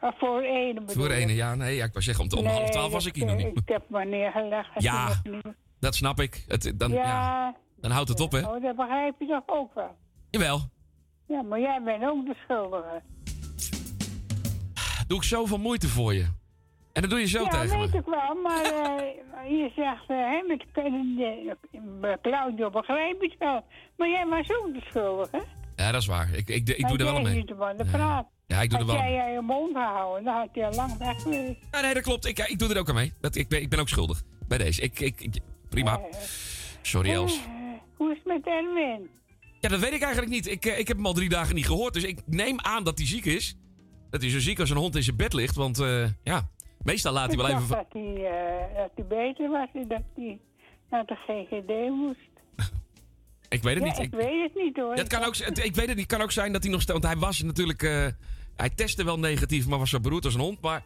Ah, 0.00 0.12
voor 0.18 0.42
één 0.42 0.74
bedoel 0.74 0.88
Voor 0.88 1.10
ik. 1.10 1.18
ene, 1.22 1.34
ja, 1.34 1.54
nee, 1.54 1.76
ja, 1.76 1.84
ik 1.84 1.92
wou 1.92 2.04
zeggen, 2.04 2.24
om, 2.24 2.38
om 2.38 2.44
Nee, 2.44 2.52
half 2.52 2.70
twaalf 2.70 2.92
was 2.92 3.06
ik 3.06 3.14
hier 3.14 3.26
nog 3.26 3.36
niet. 3.36 3.46
Ik 3.46 3.68
heb 3.68 3.82
me 3.88 4.04
neergelegd. 4.04 4.70
Ja. 4.82 5.22
Dat 5.80 5.94
snap 5.94 6.20
ik. 6.20 6.44
Het, 6.48 6.72
dan, 6.76 6.90
ja. 6.92 7.02
ja. 7.02 7.56
dan 7.80 7.90
houdt 7.90 8.08
het 8.08 8.20
op, 8.20 8.32
hè? 8.32 8.38
Oh, 8.40 8.62
dat 8.62 8.76
begrijp 8.76 9.14
je 9.18 9.26
toch 9.26 9.42
ook 9.46 9.74
wel. 9.74 9.96
Jawel. 10.30 10.60
Ja, 11.26 11.42
maar 11.42 11.60
jij 11.60 11.82
bent 11.84 12.02
ook 12.04 12.26
de 12.26 12.34
schuldige. 12.44 13.02
Doe 15.06 15.16
ik 15.18 15.24
zoveel 15.24 15.58
moeite 15.58 15.88
voor 15.88 16.14
je. 16.14 16.26
En 16.92 17.02
dat 17.02 17.10
doe 17.10 17.20
je 17.20 17.26
zo 17.26 17.42
ja, 17.42 17.48
tegen 17.48 17.78
weet 17.78 17.92
me. 17.92 17.98
ik 17.98 18.04
wel, 18.04 18.34
maar 18.42 18.64
eh, 18.64 19.50
je 19.50 19.70
zegt, 19.76 20.04
eh, 20.08 20.16
hè, 20.16 20.42
met 20.46 20.64
uh, 22.02 22.12
Claudio 22.22 22.70
begrijp 22.70 23.22
je 23.22 23.34
wel. 23.38 23.64
Maar 23.96 24.08
jij 24.08 24.26
was 24.26 24.50
ook 24.50 24.74
de 24.74 24.80
schuldige. 24.84 25.44
Ja, 25.76 25.92
dat 25.92 26.00
is 26.00 26.06
waar. 26.06 26.28
Ik, 26.34 26.48
ik, 26.48 26.68
ik 26.68 26.88
doe 26.88 26.98
er 26.98 27.04
wel 27.04 27.20
mee. 27.20 27.34
niet 27.34 27.52
van 27.58 27.76
de 27.76 27.84
praat. 27.84 28.26
Ja, 28.46 28.60
ik 28.60 28.70
doe 28.70 28.78
er 28.78 28.86
wel 28.86 28.98
aan 28.98 29.12
jij 29.12 29.32
je 29.32 29.40
mond 29.40 29.72
gehouden, 29.72 30.24
dan 30.24 30.34
had 30.34 30.48
je 30.52 30.66
al 30.66 30.74
lang 30.74 30.98
weg 30.98 31.22
geweest. 31.22 31.58
Ja, 31.70 31.80
nee, 31.80 31.94
dat 31.94 32.02
klopt. 32.02 32.26
Ik, 32.26 32.38
ik 32.38 32.58
doe 32.58 32.74
er 32.74 32.78
ook 32.78 32.88
aan 32.88 32.94
mee. 32.94 33.12
Dat, 33.20 33.36
ik, 33.36 33.48
ben, 33.48 33.60
ik 33.60 33.68
ben 33.68 33.78
ook 33.78 33.88
schuldig 33.88 34.22
bij 34.48 34.58
deze. 34.58 34.82
Ik, 34.82 35.00
ik, 35.00 35.40
prima. 35.68 36.00
Sorry, 36.82 37.10
Els. 37.10 37.36
Eh, 37.36 37.42
hoe 37.96 38.10
is 38.10 38.16
het 38.16 38.26
met 38.26 38.46
Erwin? 38.46 39.08
Ja, 39.60 39.68
dat 39.68 39.80
weet 39.80 39.92
ik 39.92 40.02
eigenlijk 40.02 40.32
niet. 40.32 40.46
Ik, 40.46 40.64
eh, 40.64 40.78
ik 40.78 40.88
heb 40.88 40.96
hem 40.96 41.06
al 41.06 41.12
drie 41.12 41.28
dagen 41.28 41.54
niet 41.54 41.66
gehoord. 41.66 41.94
Dus 41.94 42.04
ik 42.04 42.18
neem 42.26 42.60
aan 42.60 42.84
dat 42.84 42.98
hij 42.98 43.06
ziek 43.06 43.24
is. 43.24 43.56
Dat 44.10 44.20
hij 44.20 44.30
zo 44.30 44.40
ziek 44.40 44.60
als 44.60 44.70
een 44.70 44.76
hond 44.76 44.96
in 44.96 45.02
zijn 45.02 45.16
bed 45.16 45.32
ligt. 45.32 45.56
Want 45.56 45.78
eh, 45.78 46.08
ja, 46.22 46.48
meestal 46.84 47.12
laat 47.12 47.26
hij 47.28 47.36
wel 47.36 47.46
even... 47.48 47.68
dat 47.68 47.86
hij, 47.88 48.14
eh, 48.26 48.76
dat 48.76 48.90
hij 48.94 49.04
beter 49.06 49.50
was 49.50 49.68
en 49.74 49.88
dat 49.88 50.02
hij 50.14 50.38
naar 50.90 51.04
de 51.06 51.14
GGD 51.14 51.90
moest. 51.90 52.30
Ik 53.48 53.62
weet 53.62 53.74
het 53.74 53.84
ja, 53.84 53.88
niet. 53.90 53.98
ik, 53.98 54.04
Ik, 54.04 54.14
weet 54.28 54.42
het 54.42 54.54
niet 54.54 54.76
hoor. 54.76 54.96
dat 54.96 55.06
kan 55.08 55.24
ook, 55.24 55.36
het- 55.36 55.64
ik 55.64 55.74
weet 55.74 55.86
het 55.88 55.96
niet. 55.96 56.06
Kan 56.06 56.20
ook 56.22 56.32
zijn 56.32 56.52
dat 56.52 56.62
hij 56.62 56.72
nog... 56.72 56.84
Want 56.86 57.04
hij 57.04 57.16
was 57.16 57.42
natuurlijk... 57.42 57.82
eh, 57.82 58.06
hij 58.56 58.70
testte 58.70 59.04
wel 59.04 59.18
negatief, 59.18 59.66
maar 59.66 59.78
was 59.78 59.90
zo 59.90 60.00
beroerd 60.00 60.24
als 60.24 60.34
een 60.34 60.40
hond. 60.40 60.60
Maar 60.60 60.82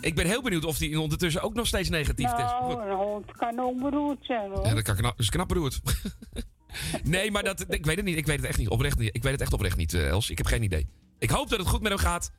ik 0.00 0.14
ben 0.14 0.26
heel 0.26 0.42
benieuwd 0.42 0.64
of 0.64 0.78
hij 0.78 0.96
ondertussen 0.96 1.42
ook 1.42 1.54
nog 1.54 1.66
steeds 1.66 1.88
negatief 1.88 2.30
test. 2.30 2.52
nou, 2.60 2.88
een 2.90 2.96
hond 2.96 3.32
kan 3.32 3.58
ook 3.60 3.80
beroerd 3.80 4.18
zijn 4.24 4.50
hoor. 4.50 4.66
Ja, 4.66 4.74
dat 4.74 4.82
kan 4.82 4.96
knap, 4.96 5.10
dat 5.10 5.20
is 5.20 5.30
knap 5.30 5.48
beroerd. 5.48 5.80
nee, 7.04 7.30
maar 7.30 7.42
dat, 7.42 7.64
ik 7.68 7.86
weet 7.86 7.96
het 7.96 8.04
niet. 8.04 8.16
Ik 8.16 8.26
weet 8.26 8.36
het 8.36 8.46
echt 8.46 8.58
niet. 8.58 8.68
Oprecht 8.68 8.98
niet. 8.98 9.14
Ik 9.16 9.22
weet 9.22 9.32
het 9.32 9.40
echt 9.40 9.52
oprecht 9.52 9.76
niet, 9.76 9.94
eh, 9.94 10.08
Els. 10.08 10.30
Ik 10.30 10.38
heb 10.38 10.46
geen 10.46 10.62
idee. 10.62 10.88
Ik 11.18 11.30
hoop 11.30 11.48
dat 11.48 11.58
het 11.58 11.68
goed 11.68 11.82
met 11.82 11.92
hem 11.92 12.00
gaat. 12.00 12.30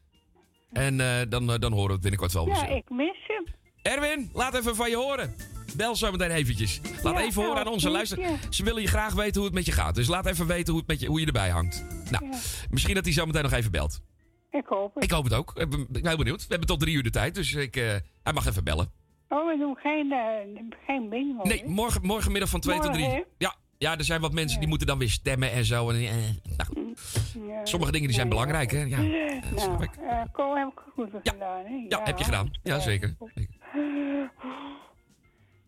En 0.71 0.99
eh, 0.99 1.21
dan, 1.29 1.51
eh, 1.51 1.59
dan 1.59 1.71
horen 1.71 1.87
we 1.87 1.91
het 1.93 2.01
binnenkort 2.01 2.31
wel. 2.33 2.47
ja, 2.47 2.67
ik 2.67 2.89
mis 2.89 3.17
hem. 3.27 3.45
Erwin, 3.81 4.29
laat 4.33 4.55
even 4.55 4.75
van 4.75 4.89
je 4.89 4.95
horen. 4.95 5.35
Bel 5.77 5.95
zo 5.95 6.11
meteen 6.11 6.31
eventjes. 6.31 6.81
Laat 7.03 7.13
Ja, 7.17 7.21
even 7.21 7.41
horen 7.41 7.57
aan 7.57 7.63
nou, 7.63 7.73
onze 7.75 7.89
luister. 7.89 8.19
Ze 8.49 8.63
willen 8.63 8.81
je 8.81 8.87
graag 8.87 9.13
weten 9.13 9.35
hoe 9.35 9.45
het 9.45 9.53
met 9.53 9.65
je 9.65 9.71
gaat. 9.71 9.95
Dus 9.95 10.07
laat 10.07 10.25
even 10.25 10.47
weten 10.47 10.67
hoe, 10.73 10.77
het 10.79 10.87
met 10.89 10.99
je, 10.99 11.07
hoe 11.07 11.19
je 11.19 11.25
erbij 11.25 11.49
hangt. 11.49 11.85
Nou, 12.11 12.25
Ja. 12.29 12.37
misschien 12.69 12.95
dat 12.95 13.03
hij 13.05 13.13
zo 13.13 13.25
meteen 13.25 13.43
nog 13.43 13.51
even 13.51 13.71
belt. 13.71 13.99
Ik 14.51 14.65
hoop 14.65 14.93
het. 14.95 15.03
Ik 15.03 15.11
hoop 15.11 15.23
het 15.23 15.33
ook. 15.33 15.51
Ik 15.55 15.69
ben 15.69 16.07
heel 16.07 16.17
benieuwd. 16.17 16.41
We 16.41 16.45
hebben 16.49 16.67
tot 16.67 16.79
drie 16.79 16.95
uur 16.95 17.03
de 17.03 17.09
tijd, 17.09 17.35
dus 17.35 17.53
ik, 17.53 17.75
eh, 17.75 17.83
hij 18.23 18.33
mag 18.33 18.47
even 18.47 18.63
bellen. 18.63 18.91
Oh, 19.29 19.45
we 19.51 19.57
doen 19.57 19.75
geen, 19.75 20.11
eh, 20.11 20.63
geen 20.87 21.09
bingo. 21.09 21.43
Nee, 21.43 21.63
morgen, 21.67 22.01
morgenmiddag 22.05 22.49
van 22.49 22.59
2 22.59 22.75
tot 22.75 22.85
Morgen, 22.85 23.03
3. 23.03 23.15
hè? 23.15 23.23
Ja, 23.37 23.55
ja, 23.79 23.97
er 23.97 24.03
zijn 24.03 24.21
wat 24.21 24.33
mensen 24.33 24.59
die 24.59 24.67
moeten 24.69 24.87
dan 24.87 24.97
weer 24.97 25.09
stemmen 25.09 25.51
en 25.51 25.65
zo. 25.65 25.89
En, 25.89 25.95
eh, 25.95 26.13
nou, 26.57 26.69
goed. 26.75 26.99
Ja. 27.47 27.65
Sommige 27.65 27.91
dingen 27.91 28.07
die 28.07 28.15
zijn 28.15 28.29
belangrijk, 28.29 28.71
hè? 28.71 28.79
Ja, 28.81 28.97
Nou, 28.97 29.83
eh 30.05 30.55
heb 30.55 30.67
ik 30.67 30.79
goed 30.93 31.09
gedaan, 31.23 31.65
hè? 31.65 31.85
ja 31.87 32.03
heb 32.03 32.17
je 32.17 32.23
gedaan. 32.23 32.51
Ja, 32.63 32.79
zeker. 32.79 33.15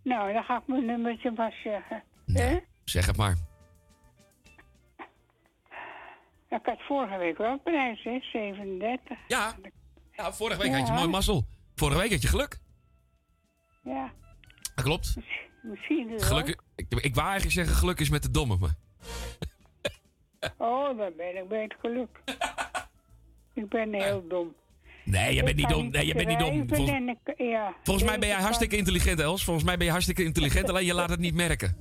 Nou, 0.03 0.33
dan 0.33 0.43
ga 0.43 0.57
ik 0.57 0.67
mijn 0.67 0.85
nummertje 0.85 1.31
maar 1.31 1.53
zeggen. 1.63 2.03
Hè? 2.25 2.59
Zeg 2.83 3.05
het 3.05 3.17
maar. 3.17 3.35
Ik 6.49 6.59
had 6.65 6.81
vorige 6.81 7.17
week 7.17 7.37
wel 7.37 7.59
prijs, 7.59 8.03
hè? 8.03 8.19
37. 8.21 9.17
Ja. 9.27 9.55
Ja, 10.11 10.33
vorige 10.33 10.61
week 10.61 10.71
Ja. 10.71 10.77
had 10.77 10.87
je 10.87 10.93
mooi 10.93 11.07
mazzel. 11.07 11.45
Vorige 11.75 11.99
week 11.99 12.11
had 12.11 12.21
je 12.21 12.27
geluk. 12.27 12.59
Ja, 13.83 14.11
Dat 14.75 14.83
klopt. 14.85 15.15
Misschien 15.61 16.07
dus 16.07 16.23
Geluk, 16.23 16.49
ook. 16.49 16.63
ik, 16.75 16.85
ik 16.89 17.15
wou 17.15 17.27
eigenlijk 17.27 17.55
zeggen 17.55 17.75
geluk 17.75 17.99
is 17.99 18.09
met 18.09 18.23
de 18.23 18.31
domme, 18.31 18.57
maar... 18.57 18.75
Oh, 20.57 20.97
dan 20.97 21.11
ben 21.17 21.37
ik 21.37 21.47
bij 21.47 21.61
het 21.61 21.75
geluk. 21.79 22.19
ik 23.61 23.69
ben 23.69 23.93
heel 23.93 24.27
dom. 24.27 24.53
Nee, 25.03 25.35
je 25.35 25.43
bent 25.43 25.55
niet 25.55 25.69
dom. 25.69 25.89
Nee, 25.89 26.05
je 26.05 26.13
bent 26.13 26.27
niet 26.27 26.39
dom. 26.39 26.67
Volgens, 27.83 28.09
mij 28.09 28.19
ben 28.19 28.27
jij 28.27 28.41
hartstikke 28.41 28.77
intelligent, 28.77 29.19
Els. 29.19 29.43
Volgens 29.43 29.65
mij 29.65 29.77
ben 29.77 29.85
je 29.85 29.91
hartstikke 29.91 30.23
intelligent, 30.23 30.69
alleen 30.69 30.85
je 30.85 30.93
laat 30.93 31.09
het 31.09 31.19
niet 31.19 31.33
merken. 31.33 31.77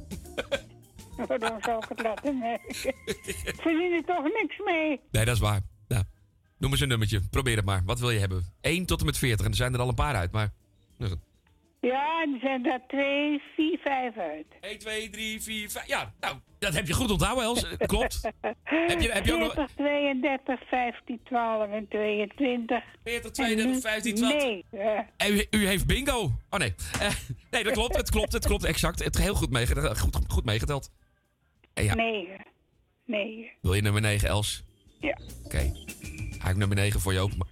Waarom 1.28 1.62
zou 1.62 1.82
ik 1.82 1.89
het 1.89 2.02
laten 2.02 2.39
merken? 2.39 2.94
Verdien 3.57 3.93
er 3.93 4.05
toch 4.05 4.23
niks 4.23 4.59
mee. 4.65 5.01
Nee, 5.11 5.24
dat 5.24 5.35
is 5.35 5.40
waar. 5.40 5.61
Noem 6.61 6.70
eens 6.70 6.81
een 6.81 6.89
nummertje. 6.89 7.20
Probeer 7.31 7.57
het 7.57 7.65
maar. 7.65 7.82
Wat 7.85 8.01
wil 8.01 8.11
je 8.11 8.19
hebben? 8.19 8.44
1 8.61 8.86
tot 8.86 9.01
en 9.01 9.07
met 9.07 9.19
40. 9.19 9.44
En 9.44 9.51
er 9.51 9.57
zijn 9.57 9.74
er 9.74 9.81
al 9.81 9.89
een 9.89 9.94
paar 9.94 10.15
uit, 10.15 10.32
maar... 10.32 10.52
Ja, 11.81 12.20
er 12.35 12.39
zijn 12.40 12.62
daar 12.62 12.81
2, 12.86 13.43
4, 13.57 13.78
5 13.78 14.16
uit. 14.16 14.47
1, 14.61 14.78
2, 14.78 15.11
3, 15.11 15.43
4, 15.43 15.70
5. 15.70 15.86
Ja, 15.86 16.12
nou, 16.20 16.36
dat 16.59 16.74
heb 16.74 16.86
je 16.86 16.93
goed 16.93 17.11
onthouden, 17.11 17.44
Els. 17.44 17.65
Eh, 17.65 17.86
Klopt. 17.86 18.20
Heb 18.62 19.01
je, 19.01 19.12
heb 19.12 19.24
je 19.27 19.32
ook 19.32 19.39
nog... 19.40 19.52
40, 19.55 19.74
32, 19.77 20.61
15, 20.69 21.20
12 21.24 21.70
en 21.70 21.89
22. 21.89 22.82
40, 23.05 23.31
32, 23.31 23.81
15, 23.81 24.15
12. 24.15 24.32
Nee. 24.43 24.65
eh, 25.16 25.28
U, 25.36 25.47
u 25.51 25.66
heeft 25.66 25.86
bingo. 25.86 26.32
Oh 26.51 26.59
nee. 26.59 26.74
Eh, 27.01 27.11
nee, 27.51 27.65
dat 27.65 27.73
klopt. 27.73 27.97
Het 27.97 28.11
klopt. 28.11 28.32
Het 28.32 28.47
klopt 28.47 28.65
exact. 28.65 29.05
Het 29.05 29.19
heel 29.19 29.35
goed 29.35 29.51
meegeteld. 29.51 29.98
Goed, 29.98 30.19
goed 30.28 30.44
meegeteld. 30.44 30.90
En 31.74 31.85
ja, 31.85 31.94
9. 31.94 32.44
9. 33.05 33.51
wil 33.61 33.74
je 33.74 33.82
nummer 33.82 34.01
9, 34.02 34.28
Els? 34.28 34.62
Ja. 35.01 35.19
Oké. 35.44 35.73
Ga 36.39 36.48
ik 36.51 36.57
nummer 36.57 36.77
9 36.77 37.01
voor 37.01 37.12
je 37.12 37.19
open. 37.19 37.47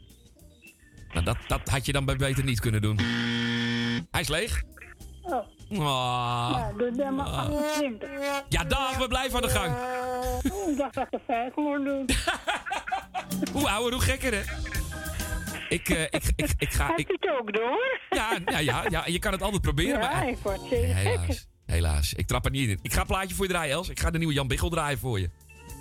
Nou, 1.12 1.24
dat, 1.24 1.36
dat 1.46 1.68
had 1.68 1.86
je 1.86 1.92
dan 1.92 2.04
bij 2.04 2.16
beter 2.16 2.44
niet 2.44 2.60
kunnen 2.60 2.82
doen. 2.82 2.96
Hij 4.10 4.20
is 4.20 4.28
leeg. 4.28 4.62
Oh. 5.22 5.32
Ah. 5.70 6.50
Ja, 6.58 6.72
doe 6.76 6.90
dan 6.90 7.14
maar 7.14 7.26
28. 7.26 8.08
Ja, 8.48 8.64
dag, 8.64 8.96
we 8.96 9.08
blijven 9.08 9.34
aan 9.36 9.42
de 9.42 9.48
gang. 9.48 9.74
Oh, 10.52 10.68
ik 10.70 10.76
dacht 10.76 10.94
dat 10.94 11.06
er 11.10 11.20
5 11.26 11.56
moet 11.56 11.84
doen. 11.84 12.08
Hoe 13.52 13.68
ouder, 13.68 13.92
hoe 13.92 14.02
gekker, 14.02 14.32
hè? 14.34 14.40
Ik, 15.68 15.88
eh, 15.88 16.02
ik, 16.02 16.22
ik, 16.36 16.50
ik 16.58 16.72
ga... 16.72 16.86
Heb 16.86 16.98
Ik, 16.98 17.06
je 17.08 17.16
het 17.20 17.40
ook 17.40 17.52
door? 17.52 18.00
ja, 18.10 18.38
ja, 18.46 18.58
ja, 18.58 18.84
ja, 18.88 19.06
je 19.06 19.18
kan 19.18 19.32
het 19.32 19.42
altijd 19.42 19.62
proberen, 19.62 20.00
Ja, 20.00 20.12
maar... 20.12 20.28
ik 20.28 20.38
word. 20.38 20.60
Helaas, 20.68 21.48
helaas. 21.66 22.14
Ik 22.14 22.26
trap 22.26 22.44
er 22.44 22.50
niet 22.50 22.68
in. 22.68 22.78
Ik 22.82 22.92
ga 22.92 23.00
een 23.00 23.06
plaatje 23.06 23.34
voor 23.34 23.44
je 23.46 23.50
draaien, 23.52 23.72
Els. 23.74 23.88
Ik 23.88 24.00
ga 24.00 24.10
de 24.10 24.18
nieuwe 24.18 24.32
Jan 24.34 24.48
Biggel 24.48 24.68
draaien 24.68 24.98
voor 24.98 25.20
je. 25.20 25.30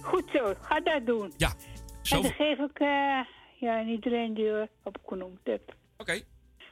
Goed 0.01 0.23
zo, 0.33 0.53
ga 0.61 0.79
dat 0.79 1.05
doen. 1.05 1.33
Ja, 1.37 1.53
zo... 2.01 2.15
En 2.15 2.21
dan 2.21 2.31
geef 2.31 2.57
ik 2.57 2.79
eh, 2.79 3.19
ja, 3.59 3.83
iedereen 3.85 4.33
die 4.33 4.43
je 4.43 4.69
opgenoemd 4.83 5.39
hebt. 5.43 5.71
Oké. 5.97 6.21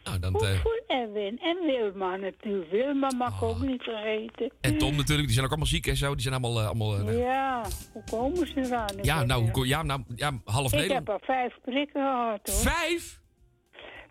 Nou, 0.06 0.20
dan... 0.20 0.34
Goed 0.40 0.84
eh, 0.88 1.00
en 1.26 1.58
Wilma 1.66 2.16
natuurlijk. 2.16 2.72
Wilma 2.72 3.12
mag 3.18 3.44
ook 3.44 3.60
niet 3.60 3.84
vergeten. 3.84 4.52
en 4.62 4.78
Tom 4.78 4.96
natuurlijk, 4.96 5.26
die 5.26 5.34
zijn 5.34 5.44
ook 5.46 5.52
allemaal 5.52 5.70
ziek 5.70 5.88
en 5.88 5.96
zo. 5.98 6.14
Die 6.14 6.22
zijn 6.22 6.34
allemaal... 6.34 6.60
eh, 6.60 6.68
allemaal 6.68 6.98
eh, 6.98 7.20
Ja, 7.20 7.66
hoe 7.94 8.04
komen 8.12 8.48
ze 8.48 8.54
eraan? 8.58 8.96
Ja, 9.02 9.24
nou, 9.24 9.50
hoe 9.52 9.68
ja, 9.68 9.84
nou, 9.84 10.04
ja, 10.16 10.32
half 10.46 10.74
Ik 10.74 10.80
Nederland. 10.80 11.08
heb 11.08 11.16
al 11.16 11.36
vijf 11.36 11.54
prikken 11.62 12.02
gehad 12.02 12.40
hoor. 12.44 12.56
Vijf? 12.56 13.20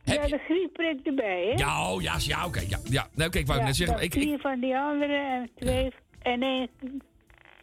Ja, 0.05 0.27
de 0.27 0.39
griepprik 0.39 1.07
erbij, 1.07 1.47
hè? 1.47 1.59
Ja, 1.59 1.93
oh, 1.93 2.03
ja, 2.03 2.15
ja 2.19 2.47
oké. 2.47 2.61
ja, 2.69 2.79
ja. 2.85 3.09
Nou, 3.15 3.31
kijk, 3.31 3.35
ik 3.35 3.47
wou 3.47 3.59
Ja, 3.59 3.65
net 3.65 3.77
zeggen... 3.77 3.97
Ik, 3.97 4.15
ik, 4.15 4.23
vier 4.23 4.39
van 4.39 4.61
die 4.61 4.77
andere 4.77 5.17
en 5.17 5.51
twee 5.59 5.93
en 6.23 6.43
één. 6.43 6.69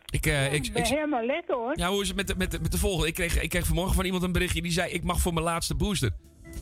ik, 0.10 0.26
eh, 0.26 0.54
ik, 0.54 0.68
ik, 0.74 0.88
helemaal 0.88 1.26
lekker 1.26 1.56
hoor. 1.56 1.78
ja, 1.78 1.90
hoe 1.90 2.02
is 2.02 2.08
het 2.08 2.18
met 2.18 2.28
de, 2.28 2.36
met, 2.38 2.52
de, 2.52 2.60
met 2.62 2.72
de 2.72 2.78
volgende? 2.78 3.08
Ik 3.08 3.14
kreeg, 3.14 3.42
ik 3.42 3.50
kreeg 3.50 3.66
vanmorgen 3.66 3.96
van 3.96 4.06
iemand 4.06 4.24
een 4.24 4.32
berichtje 4.32 4.62
die 4.62 4.72
zei... 4.72 4.92
ik 4.92 5.04
mag 5.04 5.20
voor 5.20 5.34
mijn 5.34 5.46
laatste 5.46 5.76
booster. 5.76 6.12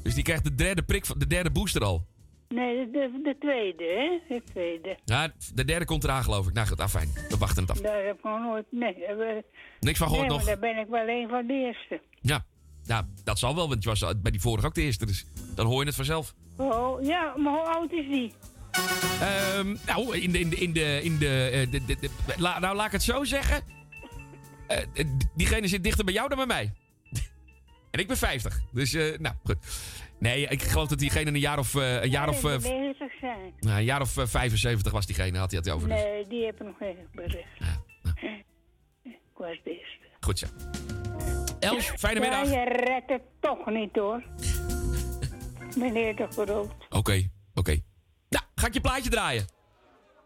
Dus 0.04 0.14
die 0.14 0.24
krijgt 0.24 0.44
de 0.44 0.56
derde 0.56 0.82
prik, 0.84 1.06
van- 1.06 1.20
de 1.20 1.28
derde 1.28 1.50
booster 1.52 1.84
al. 1.84 2.06
Nee, 2.50 2.76
de, 2.76 2.92
de, 2.92 3.20
de 3.24 3.36
tweede, 3.40 3.84
hè? 3.84 4.36
De 4.36 4.44
tweede. 4.52 4.98
Ja, 5.06 5.32
de 5.54 5.66
derde 5.66 5.86
komt 5.86 6.04
eraan, 6.04 6.24
geloof 6.24 6.48
ik. 6.48 6.54
Nou 6.54 6.68
goed, 6.68 6.80
ah, 6.80 6.88
fijn. 6.88 7.10
We 7.30 7.38
wachten 7.38 7.62
het 7.62 7.72
af. 7.72 7.78
Daar 7.80 8.06
heb 8.06 8.18
ik 8.18 8.24
nog 8.24 8.40
nooit. 8.40 8.66
Nee, 8.72 8.94
ben- 9.18 9.44
Niks 9.80 9.98
van 9.98 10.08
gehoord 10.08 10.28
nee, 10.28 10.38
nog. 10.38 10.46
daar 10.48 10.60
ben 10.60 10.78
ik 10.78 10.88
wel 10.90 11.08
een 11.08 11.28
van 11.30 11.48
de 11.48 11.54
eerste. 11.54 12.02
Ja. 12.22 12.46
ja, 12.84 13.08
dat 13.24 13.40
zal 13.40 13.56
wel, 13.56 13.70
want 13.70 13.84
je 13.84 13.90
was 13.90 14.00
bij 14.22 14.32
die 14.32 14.42
vorige 14.42 14.68
ook 14.68 14.74
de 14.76 14.82
eerste. 14.82 15.06
Dus 15.06 15.26
dan 15.56 15.66
hoor 15.66 15.80
je 15.80 15.86
het 15.86 15.96
vanzelf. 15.96 16.34
Oh, 16.58 17.04
ja, 17.04 17.34
maar 17.38 17.54
hoe 17.54 17.68
oud 17.68 17.92
is 17.92 18.08
die? 18.08 18.34
Ehm, 19.22 19.76
nou, 19.86 20.18
in 20.18 20.32
de. 20.32 20.40
In 20.40 20.50
de, 20.50 20.56
in 20.60 20.74
de, 20.74 21.00
in 21.04 21.18
de, 21.18 21.50
eh, 21.54 21.72
de, 21.72 21.86
de- 21.86 21.98
de- 22.00 22.10
la- 22.38 22.60
nou, 22.60 22.76
laat 22.76 22.86
ik 22.86 22.92
het 22.92 23.04
zo 23.04 23.24
zeggen. 23.24 23.64
Eh, 24.68 24.78
eh, 24.94 25.06
diegene 25.36 25.68
zit 25.68 25.84
dichter 25.84 26.06
bij 26.06 26.14
jou 26.14 26.28
dan 26.30 26.38
bij 26.38 26.48
mij. 26.48 26.74
En 27.92 28.00
ik 28.00 28.08
ben 28.08 28.18
50. 28.18 28.60
Dus, 28.72 28.94
eh, 28.94 29.18
nou, 29.20 29.36
goed. 29.44 29.56
Nee, 30.20 30.48
ik 30.48 30.62
geloof 30.64 30.88
dat 30.88 31.00
diegene 31.00 31.30
een 31.32 31.40
jaar 31.40 31.60
of. 31.60 31.76
eh, 31.76 32.02
een 32.02 32.10
jaar 32.10 32.30
of. 32.30 32.42
90 32.42 33.12
zijn. 33.20 33.54
nou, 33.60 33.78
een 33.78 33.84
jaar 33.84 34.02
of 34.02 34.18
eh, 34.18 34.26
75 34.28 34.92
was 34.92 35.06
diegene, 35.06 35.38
had 35.38 35.52
hij 35.52 35.60
het 35.60 35.70
over. 35.70 35.88
Dus. 35.90 35.98
Nee, 35.98 36.28
die 36.28 36.46
heb 36.46 36.62
ik 36.62 36.66
nog 36.68 36.82
even 36.82 37.08
bericht. 37.14 37.48
Ik 39.04 39.46
was 39.46 39.60
de 39.64 39.70
eerste. 39.72 39.98
Goed 40.20 40.40
zo. 40.40 40.46
Els, 41.60 41.90
fijne 41.98 42.20
Ja, 42.20 42.30
middag. 42.42 42.54
je 42.54 42.84
redt 42.86 43.10
het 43.10 43.22
toch 43.40 43.66
niet 43.66 43.96
hoor. 43.96 44.24
Meneer 45.78 46.16
de 46.16 46.28
Groot. 46.30 46.72
Oké, 46.90 47.30
oké. 47.54 47.80
Nou, 48.30 48.44
ga 48.56 48.68
ik 48.68 48.74
je 48.74 48.82
plaatje 48.82 49.10
draaien. 49.10 49.46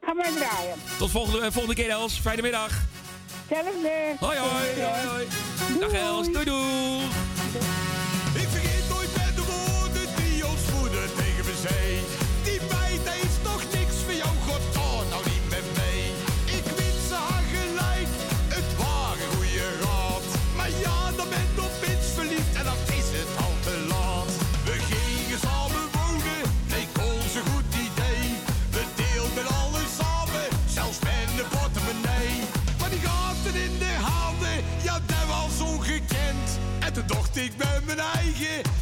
Ga 0.01 0.13
maar 0.13 0.31
draaien. 0.31 0.75
Tot 0.97 1.09
volgende, 1.11 1.51
volgende 1.51 1.75
keer, 1.75 1.89
Els. 1.89 2.19
Fijne 2.19 2.41
middag. 2.41 2.81
Hetzelfde. 3.47 4.15
Hoi, 4.19 4.37
hoi. 4.37 4.81
hoi, 4.81 5.07
hoi. 5.07 5.25
Dag, 5.79 5.93
Els. 5.93 6.31
Doei, 6.31 6.45
doei. 6.45 7.32
Ik 7.53 7.82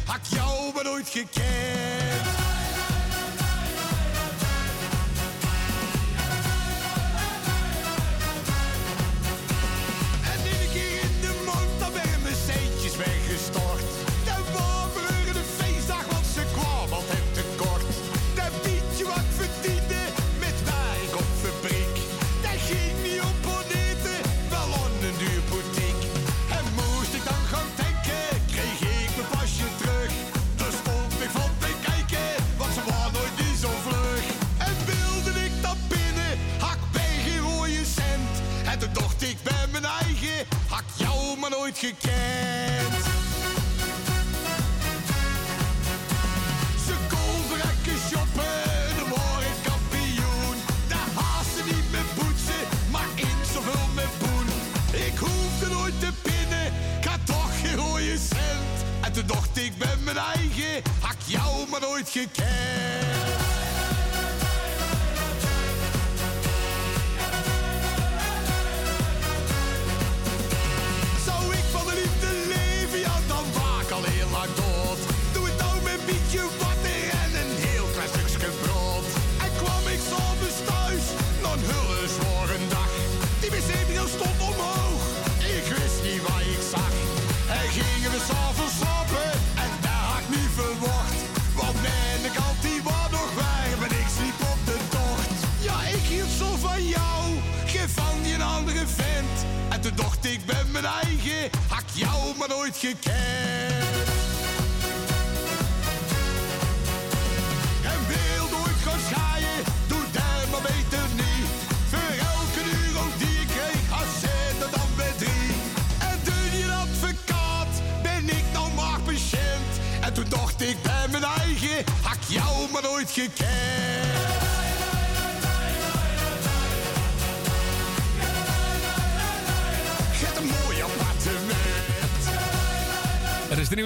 had 0.04 0.28
jou 0.28 0.72
maar 0.74 0.84
nooit 0.84 1.08
gekend. 1.08 2.51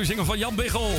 Single 0.06 0.24
van 0.24 0.38
Jan 0.38 0.54
Biggel. 0.54 0.90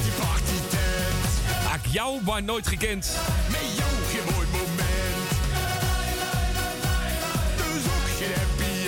Hak 1.67 1.85
jou 1.85 2.23
maar 2.23 2.43
nooit 2.43 2.67
gekend. 2.67 3.17
Met 3.51 3.75
jou 3.77 3.89
geen 3.89 4.33
mooi 4.33 4.47
moment. 4.47 5.29
Dus 7.57 7.85
ook 7.85 8.07
geen 8.17 8.33
happy 8.33 8.87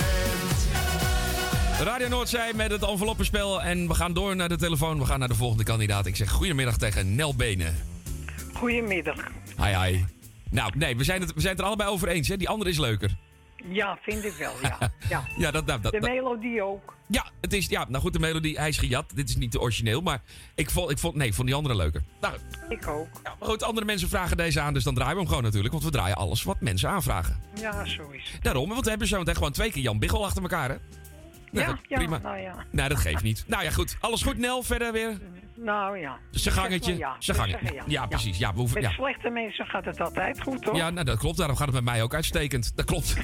end. 1.78 1.86
Radio 1.86 2.08
Noordzij 2.08 2.52
met 2.54 2.70
het 2.70 2.82
enveloppenspel. 2.82 3.62
En 3.62 3.88
we 3.88 3.94
gaan 3.94 4.12
door 4.12 4.36
naar 4.36 4.48
de 4.48 4.56
telefoon. 4.56 4.98
We 4.98 5.04
gaan 5.04 5.18
naar 5.18 5.28
de 5.28 5.34
volgende 5.34 5.64
kandidaat. 5.64 6.06
Ik 6.06 6.16
zeg 6.16 6.30
goedemiddag 6.30 6.76
tegen 6.76 7.14
Nel 7.14 7.34
Benen. 7.34 7.76
Goedemiddag. 8.52 9.16
Hi, 9.56 9.76
hi. 9.76 10.04
Nou, 10.50 10.72
nee, 10.76 10.96
we 10.96 11.04
zijn, 11.04 11.20
het, 11.20 11.34
we 11.34 11.40
zijn 11.40 11.52
het 11.52 11.60
er 11.60 11.66
allebei 11.66 11.90
over 11.90 12.08
eens. 12.08 12.28
Hè? 12.28 12.36
Die 12.36 12.48
andere 12.48 12.70
is 12.70 12.78
leuker. 12.78 13.16
Ja, 13.70 13.98
vind 14.02 14.24
ik 14.24 14.34
wel, 14.38 14.52
ja. 14.62 14.78
ja. 15.10 15.24
Ja, 15.36 15.50
dat, 15.50 15.66
nou, 15.66 15.80
dat, 15.80 15.92
De 15.92 16.00
melodie 16.00 16.62
ook. 16.62 16.94
ja, 17.06 17.26
het 17.40 17.52
is, 17.52 17.66
ja, 17.66 17.86
nou 17.88 18.02
goed, 18.02 18.12
de 18.12 18.18
melodie, 18.18 18.58
hij 18.58 18.68
is 18.68 18.78
gejat. 18.78 19.04
Dit 19.14 19.28
is 19.28 19.36
niet 19.36 19.52
de 19.52 19.60
origineel, 19.60 20.00
maar 20.00 20.22
ik 20.54 20.70
vond, 20.70 20.90
ik 20.90 20.98
vond, 20.98 21.14
nee, 21.14 21.28
ik 21.28 21.34
vond 21.34 21.46
die 21.46 21.56
andere 21.56 21.74
leuker. 21.76 22.02
Nou, 22.20 22.34
Ik 22.68 22.86
ook. 22.88 23.08
ja, 23.24 23.34
maar 23.38 23.48
goed, 23.48 23.62
andere 23.62 23.86
mensen 23.86 24.08
vragen 24.08 24.36
deze 24.36 24.60
aan, 24.60 24.74
dus 24.74 24.84
dan 24.84 24.94
draaien 24.94 25.12
we 25.14 25.18
hem 25.20 25.28
gewoon 25.28 25.42
natuurlijk. 25.44 25.72
Want 25.72 25.84
we 25.84 25.90
draaien 25.90 26.16
alles 26.16 26.42
wat 26.42 26.60
mensen 26.60 26.88
aanvragen. 26.88 27.40
Ja, 27.60 27.84
zo 27.84 28.10
is 28.10 28.30
het. 28.32 28.42
Daarom, 28.42 28.68
want 28.68 28.84
we 28.84 28.90
hebben 28.90 29.08
zo 29.08 29.18
meteen 29.18 29.34
gewoon 29.34 29.52
twee 29.52 29.70
keer 29.70 29.82
Jan 29.82 29.98
Biggel 29.98 30.24
achter 30.24 30.42
elkaar, 30.42 30.68
hè? 30.70 30.76
Nou, 31.52 31.76
Ja, 31.88 31.96
prima. 31.96 32.18
nou 32.18 32.38
ja. 32.38 32.64
Nou, 32.70 32.88
dat 32.88 32.98
geeft 32.98 33.22
niet. 33.22 33.44
Nou 33.46 33.62
ja, 33.64 33.70
goed. 33.70 33.96
Alles 34.00 34.22
goed, 34.22 34.38
Nel? 34.38 34.62
Verder 34.62 34.92
weer? 34.92 35.18
Nou 35.62 35.98
ja. 35.98 36.18
Zijn 36.30 36.54
gangetje. 36.54 36.96
Ja. 36.96 37.16
Zijn 37.18 37.36
gangetje. 37.36 37.82
Ja, 37.86 38.06
precies. 38.06 38.38
Ja, 38.38 38.52
we 38.52 38.58
hoeven, 38.58 38.82
Met 38.82 38.90
slechte 38.90 39.30
mensen 39.30 39.66
gaat 39.66 39.84
het 39.84 40.00
altijd 40.00 40.42
goed, 40.42 40.62
toch? 40.62 40.76
Ja, 40.76 40.90
nou, 40.90 41.04
dat 41.04 41.18
klopt. 41.18 41.36
Daarom 41.36 41.56
gaat 41.56 41.66
het 41.66 41.74
met 41.74 41.84
mij 41.84 42.02
ook 42.02 42.14
uitstekend. 42.14 42.76
Dat 42.76 42.84
klopt. 42.84 43.16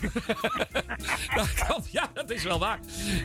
dat 1.36 1.52
klopt. 1.54 1.90
Ja, 1.92 2.06
dat 2.14 2.30
is 2.30 2.42
wel 2.42 2.58
waar. 2.58 2.78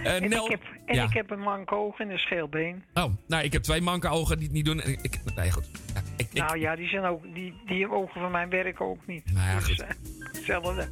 Eh, 0.03 0.15
en 0.15 0.29
Nel, 0.29 0.45
ik 0.45 0.51
heb, 0.51 0.61
en 0.85 1.03
ik 1.03 1.13
heb 1.13 1.29
een 1.31 1.39
mank 1.39 1.71
oog 1.71 1.99
en 1.99 2.09
een 2.09 2.17
scheelbeen. 2.19 2.83
Oh, 2.93 3.05
nou, 3.27 3.43
ik 3.43 3.53
heb 3.53 3.61
twee 3.63 3.81
manke 3.81 4.07
ogen 4.07 4.35
die 4.37 4.45
het 4.45 4.55
niet 4.55 4.65
doen. 4.65 4.79
Ik, 4.81 4.99
ik- 5.01 5.21
nee, 5.35 5.51
goed. 5.51 5.65
Ja, 5.93 6.01
ik, 6.17 6.27
ik, 6.31 6.33
nou 6.33 6.59
ja, 6.59 6.75
die, 6.75 6.87
zijn 6.87 7.03
ook, 7.05 7.23
die, 7.33 7.53
die 7.65 7.91
ogen 7.91 8.21
van 8.21 8.31
mij 8.31 8.47
werken 8.49 8.85
ook 8.85 9.07
niet. 9.07 9.33
Nou 9.33 9.47
ja, 9.49 9.55
Dus, 9.55 9.65
goed. 9.65 9.79
eh, 9.81 9.87
hetzelfde. 10.31 10.89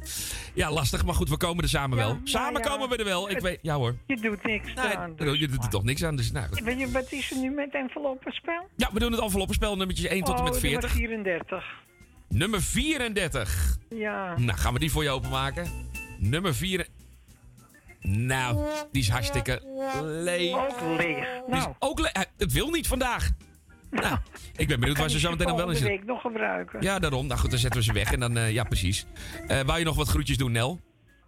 ja, 0.54 0.72
lastig, 0.72 1.04
maar 1.04 1.14
goed, 1.14 1.28
we 1.28 1.36
komen 1.36 1.62
er 1.62 1.68
samen 1.70 1.98
Ja, 1.98 2.04
wel. 2.04 2.12
nou 2.14 2.28
Samen 2.28 2.62
ja. 2.62 2.68
komen 2.68 2.88
we 2.88 2.96
er 2.96 3.04
wel. 3.04 3.30
Ik 3.30 3.38
weet, 3.40 3.58
ja 3.62 3.74
hoor. 3.74 3.94
Je 4.06 4.16
doet 4.16 4.42
niks 4.42 4.74
aan. 4.76 5.12
Je 5.16 5.48
doet 5.48 5.62
er 5.64 5.70
toch 5.70 5.84
niks 5.84 6.04
aan, 6.04 6.16
dus 6.16 6.32
nou 6.32 6.46
goed. 6.48 6.60
Weet 6.60 6.78
je, 6.78 6.90
wat 6.90 7.12
is 7.12 7.30
er 7.30 7.36
nu 7.36 7.50
met 7.50 7.72
enveloppenspel? 8.10 8.68
Ja, 8.76 8.88
we 8.92 8.98
doen 8.98 9.12
het 9.12 9.20
enveloppenspel 9.20 9.76
nummertjes 9.76 10.06
1 10.06 10.24
tot 10.24 10.38
en 10.38 10.44
met 10.44 10.54
Oh, 10.54 10.60
nummer 10.62 10.80
40. 10.80 10.90
34. 10.92 11.64
Nummer 12.28 12.62
34. 12.62 13.76
Ja. 13.88 14.38
Nou, 14.38 14.58
gaan 14.58 14.72
we 14.72 14.78
die 14.78 14.90
voor 14.90 15.02
je 15.02 15.10
openmaken? 15.10 15.66
Nummer 16.18 16.54
4. 16.54 16.86
Nou, 18.00 18.66
die 18.92 19.02
is 19.02 19.08
hartstikke 19.08 19.62
leeg. 20.02 20.54
Ook 20.54 20.80
leeg. 20.98 21.24
Die 21.46 21.56
is 21.56 21.62
Nou. 21.64 21.74
ook 21.78 21.98
le- 22.00 22.08
eh, 22.08 22.22
Het 22.38 22.52
wil 22.52 22.70
niet 22.70 22.86
vandaag. 22.86 23.30
Nou, 23.90 24.18
ik 24.56 24.68
ben 24.68 24.80
benieuwd 24.80 24.98
waar 24.98 25.10
ze 25.10 25.18
zo 25.18 25.30
meteen 25.30 25.46
dan 25.46 25.56
wel 25.56 25.68
in 25.70 25.76
zitten. 25.76 25.96
week 25.96 26.04
nog 26.06 26.20
gebruiken. 26.20 26.82
Ja, 26.82 26.98
daarom. 26.98 27.26
Nou 27.26 27.40
goed, 27.40 27.50
dan 27.50 27.58
zetten 27.58 27.80
we 27.80 27.86
ze 27.86 27.92
weg 27.92 28.12
en 28.12 28.20
dan, 28.20 28.36
eh, 28.36 28.52
ja, 28.52 28.64
precies. 28.64 29.06
Eh 29.48 29.60
wou 29.60 29.78
je 29.78 29.84
nog 29.84 29.96
wat 29.96 30.08
groetjes 30.08 30.36
doen, 30.36 30.52
Nel? 30.52 30.80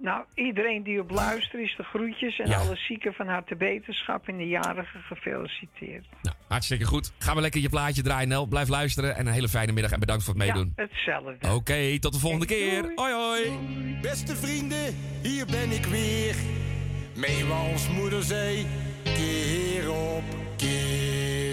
Nou, 0.03 0.25
iedereen 0.35 0.83
die 0.83 1.01
op 1.01 1.11
luistert 1.11 1.63
is 1.63 1.75
de 1.77 1.83
groetjes 1.83 2.39
en 2.39 2.49
Ja. 2.49 2.57
alle 2.59 2.77
zieken 2.77 3.13
van 3.13 3.27
harte 3.29 3.57
beterschap 3.57 4.29
en 4.29 4.37
de 4.37 4.49
jarigen 4.49 5.01
gefeliciteerd. 5.01 6.05
Nou, 6.23 6.37
hartstikke 6.49 6.85
goed. 6.85 7.13
Gaan 7.19 7.35
we 7.37 7.41
lekker 7.41 7.61
je 7.61 7.69
plaatje 7.69 8.03
draaien, 8.03 8.29
Nel. 8.29 8.47
Blijf 8.47 8.69
luisteren 8.69 9.17
en 9.17 9.27
een 9.27 9.33
hele 9.33 9.49
fijne 9.49 9.73
middag 9.73 9.93
en 9.93 10.01
bedankt 10.01 10.25
voor 10.25 10.35
het 10.35 10.43
meedoen. 10.45 10.73
Ja, 10.77 10.83
hetzelfde. 10.83 11.55
Oké, 11.55 11.99
tot 11.99 12.13
de 12.13 12.19
volgende 12.19 12.47
keer. 12.47 12.93
Hoi, 12.95 13.13
hoi. 13.13 13.51
Beste 14.01 14.37
vrienden, 14.37 14.95
hier 15.23 15.47
ben 15.47 15.71
ik 15.71 15.85
weer. 15.85 16.35
Meewals 17.17 17.89
moeder 17.89 18.23
zei, 18.23 18.67
keer 19.05 19.91
op 19.91 20.23
keer. 20.57 21.52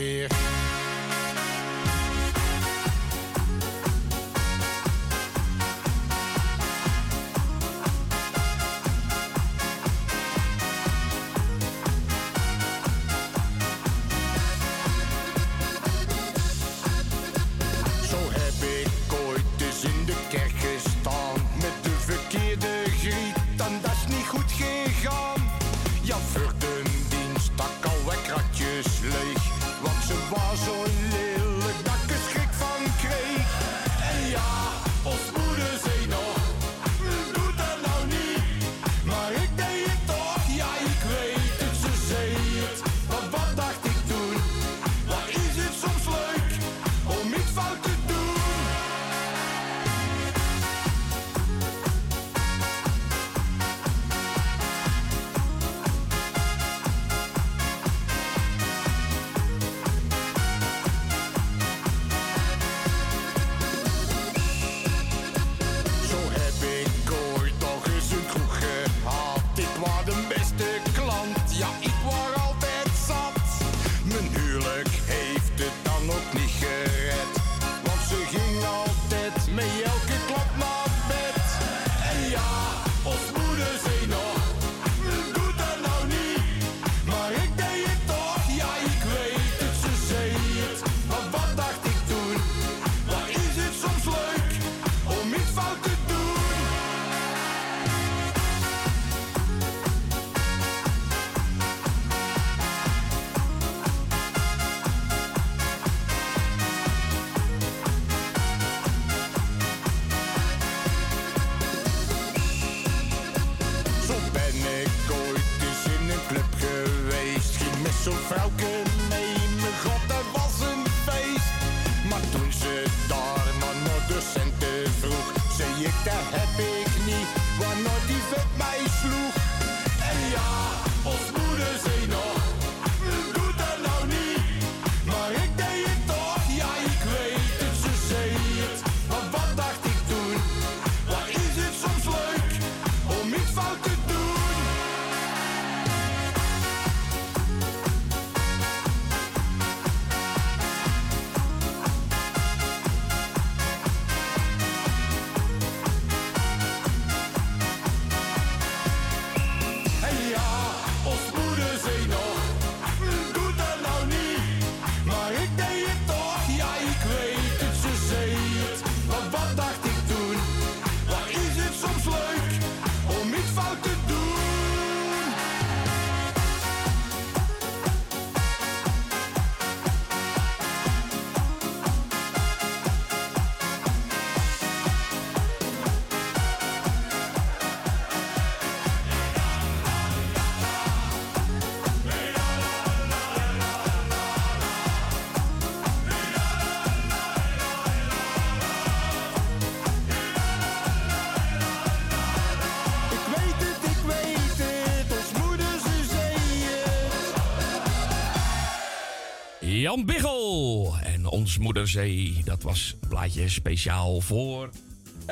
Jan 209.89 210.05
Biggel 210.05 210.93
en 211.03 211.25
Ons 211.25 211.57
Moederzee. 211.57 212.41
Dat 212.43 212.63
was 212.63 212.95
een 213.01 213.09
plaatje 213.09 213.49
speciaal 213.49 214.21
voor 214.21 214.69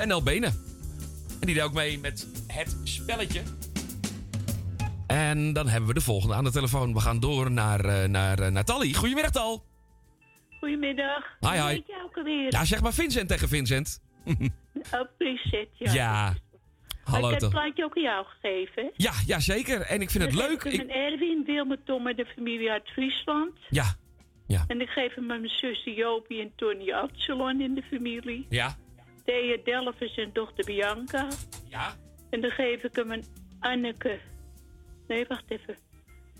NL 0.06 0.24
Benen. 0.24 0.50
En 1.40 1.46
die 1.48 1.56
deed 1.56 1.64
ook 1.64 1.74
mee 1.74 2.00
met 2.00 2.28
het 2.48 2.78
spelletje. 2.84 3.42
En 5.08 5.54
dan 5.54 5.68
hebben 5.68 5.88
we 5.88 5.94
de 5.94 6.02
volgende 6.02 6.36
aan 6.36 6.44
de 6.44 6.52
telefoon. 6.52 6.94
We 6.94 7.00
gaan 7.00 7.20
door 7.20 7.52
naar, 7.52 7.86
eh, 7.86 8.10
naar, 8.10 8.40
eh, 8.40 8.60
Tally. 8.60 8.94
Goedemiddag, 8.94 9.32
Tal. 9.32 9.64
Goedemiddag. 10.60 11.24
Hi, 11.40 11.50
hi. 11.50 11.60
Hoe 11.60 11.70
heet 11.70 11.88
je 11.88 12.02
ook 12.06 12.18
alweer? 12.18 12.52
Ja, 12.52 12.66
zeg 12.66 12.82
maar 12.82 12.94
Vincent 12.94 13.28
tegen 13.28 13.48
Vincent. 13.48 14.00
Oh, 14.92 15.02
Preset, 15.18 15.70
ja. 15.74 15.94
Ja. 15.94 16.34
Hallo, 17.04 17.28
Ik 17.28 17.34
heb 17.34 17.42
het 17.42 17.50
plaatje 17.50 17.84
ook 17.84 17.96
aan 17.96 18.04
jou 18.04 18.26
gegeven. 18.26 18.92
Ja, 18.96 19.12
ja, 19.26 19.40
zeker. 19.40 19.82
En 19.82 20.02
ik 20.02 20.10
vind 20.10 20.24
het 20.24 20.34
leuk. 20.34 20.64
Ik 20.64 20.82
aan 20.82 20.90
Erwin, 20.90 21.44
Wilma, 21.46 21.76
Tom 21.86 22.08
en 22.08 22.16
de 22.16 22.26
familie 22.26 22.72
uit 22.72 22.88
Friesland. 22.88 23.52
ja, 23.70 23.96
En 24.68 24.82
ik 24.82 24.90
geef 24.90 25.14
hem 25.14 25.32
aan 25.32 25.40
mijn 25.42 25.50
zussen 25.54 25.94
Jopie 25.94 26.42
en 26.42 26.52
Tony 26.56 26.92
Absalon 26.92 27.62
in 27.62 27.74
de 27.74 27.82
familie. 27.82 28.46
ja, 28.50 28.76
Thea 29.26 29.58
Delphus 29.64 30.16
en 30.18 30.30
dochter 30.34 30.66
Bianca. 30.66 31.28
Ja. 31.70 31.96
En 32.30 32.42
dan 32.42 32.52
geef 32.52 32.84
ik 32.84 32.96
hem 32.96 33.12
een 33.12 33.24
Anneke. 33.60 34.20
Nee, 35.08 35.26
wacht 35.28 35.44
even. 35.48 35.76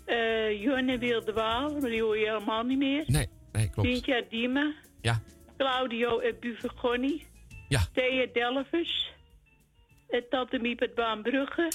Eh 0.04 0.62
Jonne 0.62 0.98
Wilde 0.98 1.32
Waal, 1.32 1.78
maar 1.80 1.90
die 1.90 2.02
hoor 2.02 2.18
je 2.18 2.26
helemaal 2.26 2.62
niet 2.62 2.78
meer. 2.78 3.04
nee, 3.06 3.26
nee, 3.52 3.70
klopt. 3.70 3.88
Cynthia 3.88 4.22
Diemen. 4.28 4.74
Ja. 5.00 5.20
Claudio 5.56 6.18
en 6.18 6.36
Buvegoni. 6.40 7.26
Ja. 7.68 7.80
Thea. 7.92 8.26
En 10.08 10.24
Tante 10.30 10.58
Miep 10.58 10.80
uit 10.80 10.94
Baanbrugge. 10.94 11.70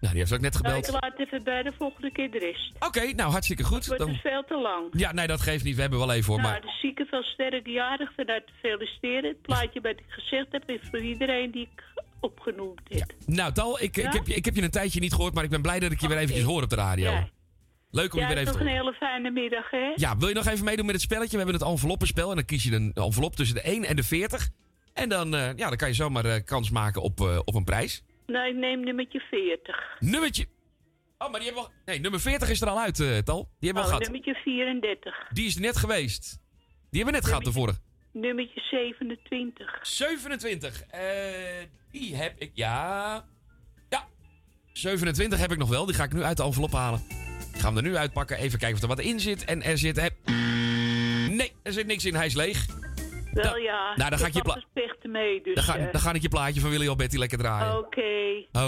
Nou, 0.00 0.12
die 0.12 0.18
heeft 0.22 0.32
ook 0.34 0.40
net 0.40 0.52
Nou, 0.62 0.64
gebeld. 0.66 0.86
ik 0.94 1.02
laat 1.02 1.18
even 1.26 1.42
bij 1.44 1.62
de 1.62 1.72
volgende 1.78 2.12
keer 2.12 2.30
de 2.30 2.38
rest. 2.38 2.72
Oké, 2.86 3.12
nou, 3.12 3.30
hartstikke 3.30 3.64
goed. 3.64 3.86
Wordt 3.86 4.02
Dan... 4.02 4.10
dus 4.12 4.20
veel 4.20 4.44
te 4.44 4.60
lang. 4.60 4.86
Ja, 4.90 5.12
nee, 5.12 5.26
dat 5.26 5.40
geeft 5.40 5.64
niet. 5.64 5.74
We 5.74 5.80
hebben 5.80 5.98
wel 5.98 6.12
even 6.12 6.32
hoor. 6.32 6.40
nou, 6.40 6.52
Maar 6.52 6.60
de 6.60 6.76
zieke 6.80 7.04
veel 7.10 7.22
sterke 7.22 7.70
jarig 7.70 8.12
vanuit 8.16 8.46
te 8.46 8.52
feliciteren. 8.62 9.24
Het 9.24 9.42
plaatje 9.42 9.80
wat 9.80 9.90
ik 9.92 10.04
gezegd 10.08 10.46
heb 10.50 10.70
is 10.70 10.80
voor 10.90 11.00
iedereen 11.00 11.50
die 11.50 11.62
ik 11.72 11.82
opgenoemd 12.20 12.80
heb. 12.88 13.12
Nou, 13.26 13.52
Tal, 13.52 13.80
ik, 13.82 13.96
ik, 13.96 14.12
heb, 14.12 14.26
je- 14.26 14.34
ik 14.34 14.44
heb 14.44 14.54
je 14.54 14.62
een 14.62 14.70
tijdje 14.70 15.00
niet 15.00 15.12
gehoord, 15.14 15.34
maar 15.34 15.44
ik 15.44 15.50
ben 15.50 15.62
blij 15.62 15.78
dat 15.80 15.92
ik 15.92 16.00
je 16.00 16.08
weer 16.08 16.18
eventjes 16.18 16.44
hoor 16.44 16.62
op 16.62 16.70
de 16.70 16.76
radio. 16.76 17.10
Ja. 17.10 17.28
Leuk 17.90 18.14
om 18.14 18.20
je 18.20 18.26
weer 18.26 18.36
even 18.36 18.46
toch 18.52 18.56
te 18.56 18.60
een 18.68 18.76
horen. 18.76 18.84
hele 18.84 18.96
fijne 18.96 19.30
middag, 19.30 19.70
hè? 19.70 19.92
Ja, 19.94 20.16
wil 20.16 20.28
je 20.28 20.34
nog 20.34 20.46
even 20.46 20.64
meedoen 20.64 20.84
met 20.86 20.94
het 20.94 21.04
spelletje? 21.04 21.30
We 21.30 21.42
hebben 21.42 21.54
het 21.54 21.64
enveloppenspel 21.70 22.30
en 22.30 22.36
dan 22.36 22.44
kies 22.44 22.62
je 22.64 22.74
een 22.74 22.90
envelop 22.94 23.36
tussen 23.36 23.56
de 23.56 23.62
1 23.62 23.84
en 23.84 23.96
de 23.96 24.02
40. 24.02 24.48
En 24.92 25.08
dan, 25.08 25.34
eh, 25.34 25.40
ja, 25.56 25.68
dan 25.68 25.76
kan 25.76 25.88
je 25.88 25.94
zomaar 25.94 26.24
eh, 26.24 26.44
kans 26.44 26.70
maken 26.70 27.02
op, 27.02 27.20
eh, 27.20 27.38
op 27.44 27.54
een 27.54 27.64
prijs. 27.64 28.02
Nou, 28.26 28.48
ik 28.48 28.54
neem 28.54 28.80
nummertje 28.84 29.20
40. 29.20 29.96
Nummertje... 30.00 30.46
Oh, 31.18 31.30
maar 31.30 31.40
die 31.40 31.48
hebben 31.52 31.64
we. 31.64 31.70
Nee, 31.84 32.00
nummer 32.00 32.20
40 32.20 32.48
is 32.48 32.60
er 32.60 32.68
al 32.68 32.80
uit, 32.80 33.00
eh, 33.00 33.18
Tal. 33.18 33.48
Die 33.60 33.70
hebben 33.72 33.72
we 33.72 33.72
Oh, 33.72 33.84
al 33.84 33.84
gehad. 33.86 34.02
nummertje 34.02 34.34
34. 34.34 35.28
Die 35.32 35.46
is 35.46 35.56
net 35.58 35.76
geweest. 35.76 36.38
Die 36.90 37.02
hebben 37.02 37.06
we 37.06 37.20
net 37.20 37.24
gehad, 37.28 37.44
de 37.44 37.52
vorige. 37.52 37.78
Nummertje 38.12 38.60
27. 38.60 39.78
27. 39.82 40.82
Eh, 40.82 41.00
die 41.90 42.14
heb 42.16 42.34
ik, 42.38 42.50
ja. 42.54 43.24
Ja. 43.88 44.06
27 44.72 45.38
heb 45.38 45.52
ik 45.52 45.58
nog 45.58 45.68
wel. 45.68 45.86
Die 45.86 45.94
ga 45.94 46.04
ik 46.04 46.12
nu 46.12 46.22
uit 46.22 46.36
de 46.36 46.42
envelop 46.42 46.72
halen. 46.72 47.00
Ik 47.54 47.60
ga 47.60 47.66
hem 47.68 47.76
er 47.76 47.82
nu 47.82 47.96
uitpakken. 47.96 48.36
Even 48.38 48.58
kijken 48.58 48.76
of 48.76 48.82
er 48.82 48.88
wat 48.88 49.00
in 49.00 49.20
zit. 49.20 49.44
En 49.44 49.62
er 49.62 49.78
zit. 49.78 50.00
Heb... 50.00 50.12
Nee, 51.30 51.52
er 51.62 51.72
zit 51.72 51.86
niks 51.86 52.04
in. 52.04 52.14
Hij 52.14 52.26
is 52.26 52.34
leeg. 52.34 52.66
Wel 53.42 53.56
ja. 53.56 53.92
nou, 53.96 54.10
dan 54.10 54.18
ga 54.18 54.26
ik 54.26 54.32
je 54.32 54.38
heb 54.38 54.52
pla- 54.52 54.62
spechten 54.70 55.10
mee, 55.10 55.42
dus... 55.42 55.54
Dan 55.54 55.64
ga, 55.64 55.76
eh, 55.76 55.92
dan 55.92 56.00
ga 56.00 56.12
ik 56.12 56.22
je 56.22 56.28
plaatje 56.28 56.60
van 56.60 56.70
Willy 56.70 56.88
Alberti 56.88 57.18
lekker 57.18 57.38
draaien. 57.38 57.78
Oké. 57.78 58.04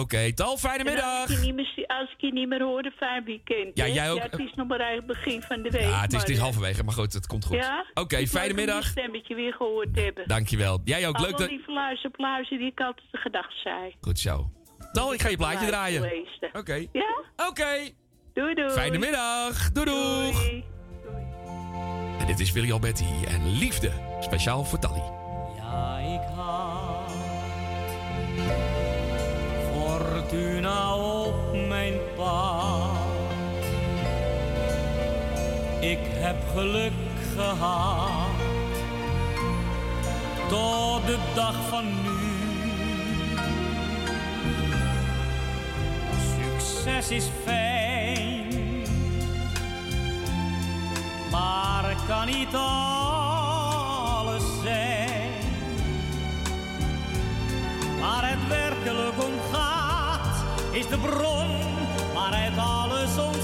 Oké, 0.00 0.34
Tal, 0.34 0.56
fijne 0.56 0.84
middag. 0.84 1.20
Als 1.20 1.30
ik, 1.30 1.38
je 1.38 1.44
niet 1.44 1.54
meer, 1.54 1.72
zie- 1.74 1.88
als 1.88 2.10
ik 2.12 2.20
je 2.20 2.32
niet 2.32 2.48
meer 2.48 2.62
hoor, 2.62 2.84
een 2.84 2.92
fijn 2.96 3.24
weekend. 3.24 3.76
Ja, 3.76 3.84
hè? 3.84 3.92
jij 3.92 4.10
ook. 4.10 4.16
Ja, 4.16 4.22
het 4.30 4.38
is 4.40 4.52
nog 4.54 4.66
maar 4.66 4.80
eigenlijk 4.80 5.20
begin 5.20 5.42
van 5.42 5.62
de 5.62 5.70
week. 5.70 5.82
Ja, 5.82 6.00
het 6.00 6.12
is, 6.12 6.20
het 6.20 6.28
is 6.28 6.36
eh, 6.36 6.42
halverwege, 6.42 6.84
maar 6.84 6.94
goed, 6.94 7.12
het 7.12 7.26
komt 7.26 7.44
goed. 7.44 7.56
Ja? 7.56 7.84
Oké, 7.94 8.26
fijne 8.26 8.54
middag. 8.54 8.82
je 8.82 8.88
stemmetje 8.88 9.34
weer 9.34 9.52
gehoord 9.52 9.88
hebben. 9.92 10.28
Dankjewel. 10.28 10.80
Jij 10.84 11.08
ook. 11.08 11.18
Leuk 11.18 11.36
dat... 11.38 11.50
lieve 11.50 11.72
luisterpluizen 11.72 12.58
die 12.58 12.66
ik 12.70 12.80
altijd 12.80 13.06
de 13.10 13.18
gedacht 13.18 13.60
zei. 13.62 13.94
Goed 14.00 14.18
zo. 14.18 14.50
Tal, 14.92 15.12
ik 15.12 15.22
ga 15.22 15.28
je 15.28 15.36
plaatje 15.36 15.66
draaien. 15.66 16.12
Oké. 16.52 16.86
Ja? 16.92 17.22
Oké. 17.48 17.90
Doei 18.34 18.54
doei. 18.54 18.70
Fijne 18.70 18.98
middag. 18.98 19.72
Doei 19.72 19.86
doeg. 19.86 20.76
En 22.18 22.26
dit 22.26 22.40
is 22.40 22.52
Willy 22.52 22.72
Alberti 22.72 23.24
en 23.28 23.46
Liefde. 23.46 23.90
Speciaal 24.20 24.64
voor 24.64 24.78
Tally. 24.78 25.02
Ja, 25.56 25.98
ik 25.98 26.36
had 26.36 27.12
fortuna 29.72 30.94
op 30.94 31.66
mijn 31.68 31.94
pad. 32.16 32.96
Ik 35.80 35.98
heb 36.02 36.36
geluk 36.54 36.92
gehad 37.36 38.30
tot 40.48 41.06
de 41.06 41.18
dag 41.34 41.68
van 41.68 41.84
nu. 41.84 42.18
Succes 46.18 47.10
is 47.10 47.24
fijn, 47.44 48.37
maar 51.30 51.96
kan 52.06 52.26
niet 52.26 52.54
alles 52.54 54.42
zijn. 54.62 55.30
Waar 58.00 58.30
het 58.30 58.48
werkelijk 58.48 59.24
om 59.24 59.32
gaat, 59.52 60.44
is 60.70 60.86
de 60.88 60.98
bron 60.98 61.48
waaruit 62.14 62.58
alles 62.58 63.18
ontstaat. 63.18 63.37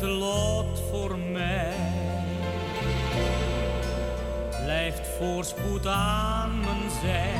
Het 0.00 0.10
lot 0.10 0.82
voor 0.90 1.18
mij? 1.18 1.72
Blijft 4.64 5.08
voorspoed 5.18 5.86
aan 5.86 6.60
mijn 6.60 6.90
zij? 7.02 7.34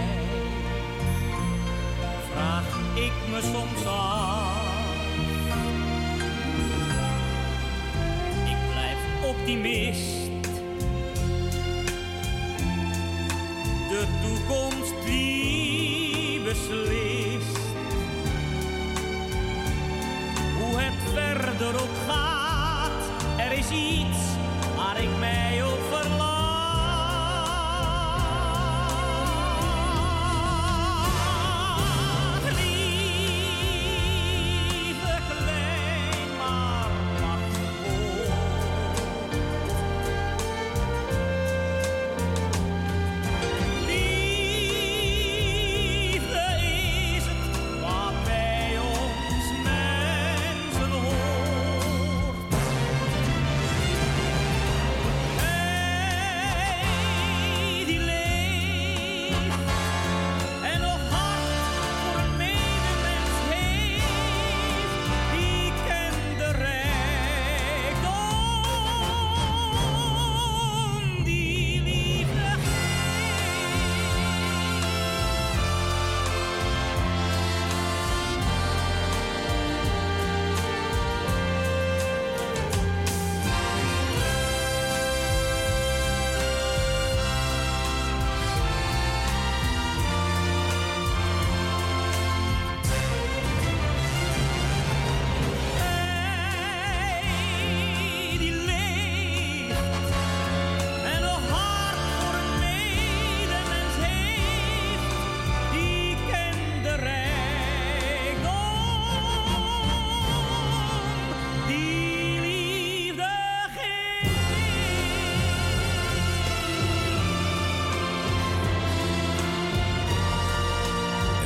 Vraag 2.32 2.78
ik 2.94 3.12
me 3.30 3.40
soms 3.40 3.86
af. 3.86 4.62
Ik 8.44 8.56
blijf 8.72 9.34
optimist. 9.36 10.23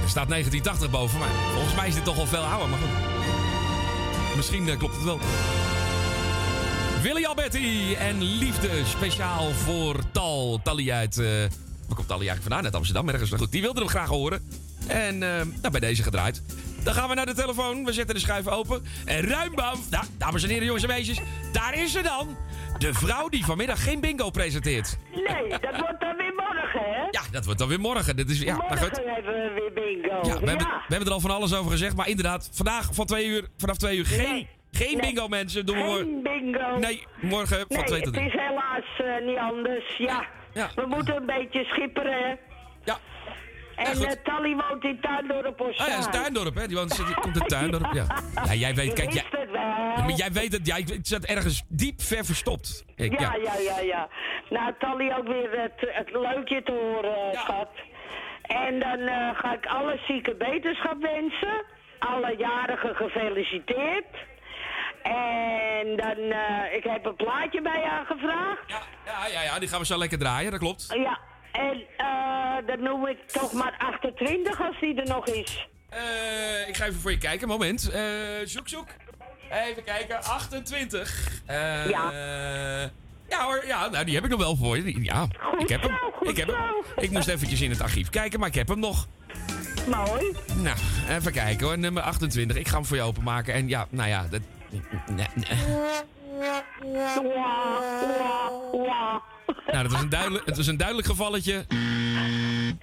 Er 0.08 0.14
staat 0.14 0.28
1980 0.28 0.90
boven, 0.90 1.18
maar 1.18 1.52
volgens 1.52 1.74
mij 1.74 1.88
is 1.88 1.94
dit 1.94 2.04
toch 2.04 2.18
al 2.18 2.26
veel 2.26 2.42
ouder. 2.42 2.68
Maar 2.68 2.78
goed. 2.78 4.36
Misschien 4.36 4.68
eh, 4.68 4.78
klopt 4.78 4.94
het 4.94 5.04
wel. 5.04 5.20
Willy 7.02 7.24
Alberti 7.24 7.94
en 7.94 8.22
liefde 8.22 8.68
speciaal 8.84 9.50
voor 9.50 9.96
Tal. 10.12 10.60
Tally 10.62 10.90
uit... 10.90 11.18
eh 11.18 11.26
waar 11.26 11.96
komt 11.96 12.08
Tally 12.08 12.28
eigenlijk 12.28 12.42
vandaan? 12.42 12.64
Uit 12.64 12.74
Amsterdam 12.74 13.08
ergens. 13.08 13.30
Maar 13.30 13.38
goed, 13.38 13.52
die 13.52 13.62
wilde 13.62 13.80
hem 13.80 13.88
graag 13.88 14.08
horen. 14.08 14.42
En 14.86 15.22
eh, 15.22 15.46
nou, 15.60 15.70
bij 15.70 15.80
deze 15.80 16.02
gedraaid. 16.02 16.42
Dan 16.82 16.94
gaan 16.94 17.08
we 17.08 17.14
naar 17.14 17.26
de 17.26 17.34
telefoon. 17.34 17.84
We 17.84 17.92
zetten 17.92 18.14
de 18.14 18.20
schuif 18.20 18.46
open. 18.48 18.84
En 19.04 19.20
ruimbam. 19.20 19.80
Nou, 19.90 20.04
dames 20.18 20.42
en 20.42 20.48
heren, 20.48 20.64
jongens 20.64 20.84
en 20.84 20.88
meisjes. 20.88 21.20
Daar 21.52 21.74
is 21.74 21.92
ze 21.92 22.02
dan. 22.02 22.36
De 22.78 22.94
vrouw 22.94 23.28
die 23.28 23.44
vanmiddag 23.44 23.82
geen 23.82 24.00
bingo 24.00 24.30
presenteert. 24.30 24.96
Nee, 25.14 25.48
dat 25.48 25.80
wordt 25.80 26.00
dan 26.00 26.16
weer 26.16 26.34
morgen, 26.36 26.80
hè? 26.80 27.02
Ja, 27.10 27.20
dat 27.30 27.44
wordt 27.44 27.58
dan 27.58 27.68
weer 27.68 27.80
morgen. 27.80 28.16
Dit 28.16 28.30
is, 28.30 28.40
ja, 28.40 28.56
maar 28.56 28.78
goed. 28.78 28.90
Morgen 28.90 29.14
hebben 29.14 29.32
we 29.32 29.40
weer 29.40 29.54
bingo. 29.54 29.57
Ja, 29.57 29.57
we, 30.40 30.48
Hebben, 30.48 30.66
we 30.66 30.72
hebben 30.88 31.06
er 31.08 31.12
al 31.14 31.20
van 31.20 31.30
alles 31.30 31.54
over 31.54 31.70
gezegd. 31.70 31.96
Maar 31.96 32.08
inderdaad, 32.08 32.50
vandaag 32.52 32.88
van 32.94 33.06
twee 33.06 33.26
uur, 33.26 33.48
vanaf 33.56 33.76
twee 33.76 33.96
uur 33.98 34.06
geen, 34.06 34.30
Nee. 34.32 34.48
geen 34.70 34.96
Nee. 34.96 35.00
bingo 35.06 35.28
mensen. 35.28 35.66
Doen 35.66 35.76
we 35.76 35.82
Geen 35.98 36.22
bingo. 36.22 36.76
Nee, 36.78 37.06
morgen 37.20 37.58
van 37.68 37.76
Nee, 37.76 37.84
twee 37.84 38.02
tot 38.02 38.14
het 38.14 38.14
drie. 38.14 38.26
is 38.26 38.32
helaas 38.48 39.18
eh, 39.20 39.26
niet 39.26 39.38
anders. 39.38 39.96
Ja, 39.96 40.26
we 40.74 40.86
moeten 40.88 41.16
een 41.16 41.26
beetje 41.26 41.64
schipperen? 41.64 42.38
Ja. 42.84 42.98
En 43.76 43.96
goed. 43.96 44.04
eh, 44.06 44.12
Tally 44.24 44.54
woont 44.56 44.84
in 44.84 45.00
Tuindorp 45.00 45.60
of 45.60 45.66
Oh 45.66 45.74
ja, 45.74 45.86
dat 45.96 45.98
is 45.98 46.20
Tuindorp, 46.20 46.54
hè? 46.54 46.66
Die, 46.66 46.76
woont, 46.76 46.96
die 47.06 47.14
komt 47.14 47.36
in 47.36 47.46
Tuindorp, 47.56 47.92
ja. 47.92 48.06
Ja, 48.44 48.54
jij 48.54 48.74
weet, 48.74 48.92
kijk, 48.92 49.12
jij, 49.12 49.24
het. 49.30 49.48
Ja, 49.52 50.02
maar 50.04 50.10
jij 50.10 50.32
weet 50.32 50.52
het, 50.52 50.66
jij 50.66 50.84
het 50.86 51.08
zat 51.08 51.24
ergens 51.24 51.62
diep 51.68 52.00
ver 52.02 52.24
verstopt. 52.24 52.84
Ik, 52.96 53.20
Ja, 53.20 53.34
ja, 53.44 53.54
ja, 53.58 53.80
ja. 53.80 54.08
Nou, 54.50 54.74
Tally 54.78 55.12
ook 55.18 55.26
weer 55.26 55.50
het, 55.60 55.72
het 55.94 56.10
leukje 56.12 56.62
te 56.62 56.72
horen, 56.72 57.34
schat. 57.34 57.68
En 58.48 58.78
dan 58.78 58.98
eh, 58.98 59.38
ga 59.38 59.52
ik 59.54 59.66
alle 59.66 59.98
zieke 60.06 60.34
beterschap 60.34 61.02
wensen. 61.02 61.64
Alle 61.98 62.34
jarigen 62.38 62.94
gefeliciteerd. 62.94 64.14
En 65.02 65.96
dan, 65.96 66.16
eh, 66.30 66.74
ik 66.76 66.84
heb 66.84 67.04
een 67.04 67.16
plaatje 67.16 67.62
bij 67.62 67.78
je 67.80 67.90
aangevraagd. 67.90 68.62
Ja, 68.66 68.80
ja, 69.32 69.42
ja, 69.42 69.58
die 69.58 69.68
gaan 69.68 69.80
we 69.80 69.86
zo 69.86 69.98
lekker 69.98 70.18
draaien, 70.18 70.50
dat 70.50 70.60
klopt. 70.60 70.86
Ja, 70.88 71.18
en 71.52 71.82
eh 71.96 72.66
dan 72.66 72.82
noem 72.82 73.06
ik 73.06 73.28
toch 73.28 73.52
maar 73.52 73.74
28 73.78 74.60
als 74.60 74.80
die 74.80 74.94
er 74.94 75.08
nog 75.08 75.26
is. 75.26 75.66
Eh, 75.88 76.68
ik 76.68 76.76
ga 76.76 76.84
even 76.86 77.00
voor 77.00 77.10
je 77.10 77.18
kijken, 77.18 77.48
moment. 77.48 77.90
Eh, 77.90 78.02
zoek, 78.44 78.68
zoek. 78.68 78.86
Even 79.50 79.84
kijken, 79.84 80.22
28. 80.22 81.40
Eh, 81.46 81.88
Ja. 81.88 82.10
Ja 83.28 83.44
hoor, 83.44 83.66
ja, 83.66 83.88
nou 83.88 84.04
die 84.04 84.14
heb 84.14 84.24
ik 84.24 84.30
nog 84.30 84.40
wel 84.40 84.56
voor 84.56 84.76
je. 84.76 85.02
Ja, 85.02 85.28
ik 85.58 85.68
heb 85.68 85.82
hem. 85.82 85.98
ik 86.20 86.36
heb 86.36 86.46
hem. 86.46 86.56
Ik 86.96 87.10
moest 87.10 87.28
eventjes 87.28 87.60
in 87.60 87.70
het 87.70 87.80
archief 87.80 88.10
kijken, 88.10 88.38
maar 88.40 88.48
ik 88.48 88.54
heb 88.54 88.68
hem 88.68 88.78
nog. 88.78 89.06
Mooi. 89.86 90.36
Nou, 90.62 90.76
even 91.08 91.32
kijken 91.32 91.66
hoor, 91.66 91.78
nummer 91.78 92.02
28. 92.02 92.56
Ik 92.56 92.68
ga 92.68 92.74
hem 92.74 92.84
voor 92.84 92.96
je 92.96 93.02
openmaken. 93.02 93.54
En 93.54 93.68
ja, 93.68 93.86
nou 93.90 94.08
ja, 94.08 94.26
dat... 94.30 94.40
Nee, 95.06 95.26
nee. 95.34 95.58
Nou, 99.72 99.82
dat 99.82 99.92
was 99.92 100.02
een 100.02 100.08
duidelijk, 100.08 100.46
het 100.46 100.56
was 100.56 100.66
een 100.66 100.76
duidelijk 100.76 101.08
gevalletje. 101.08 101.64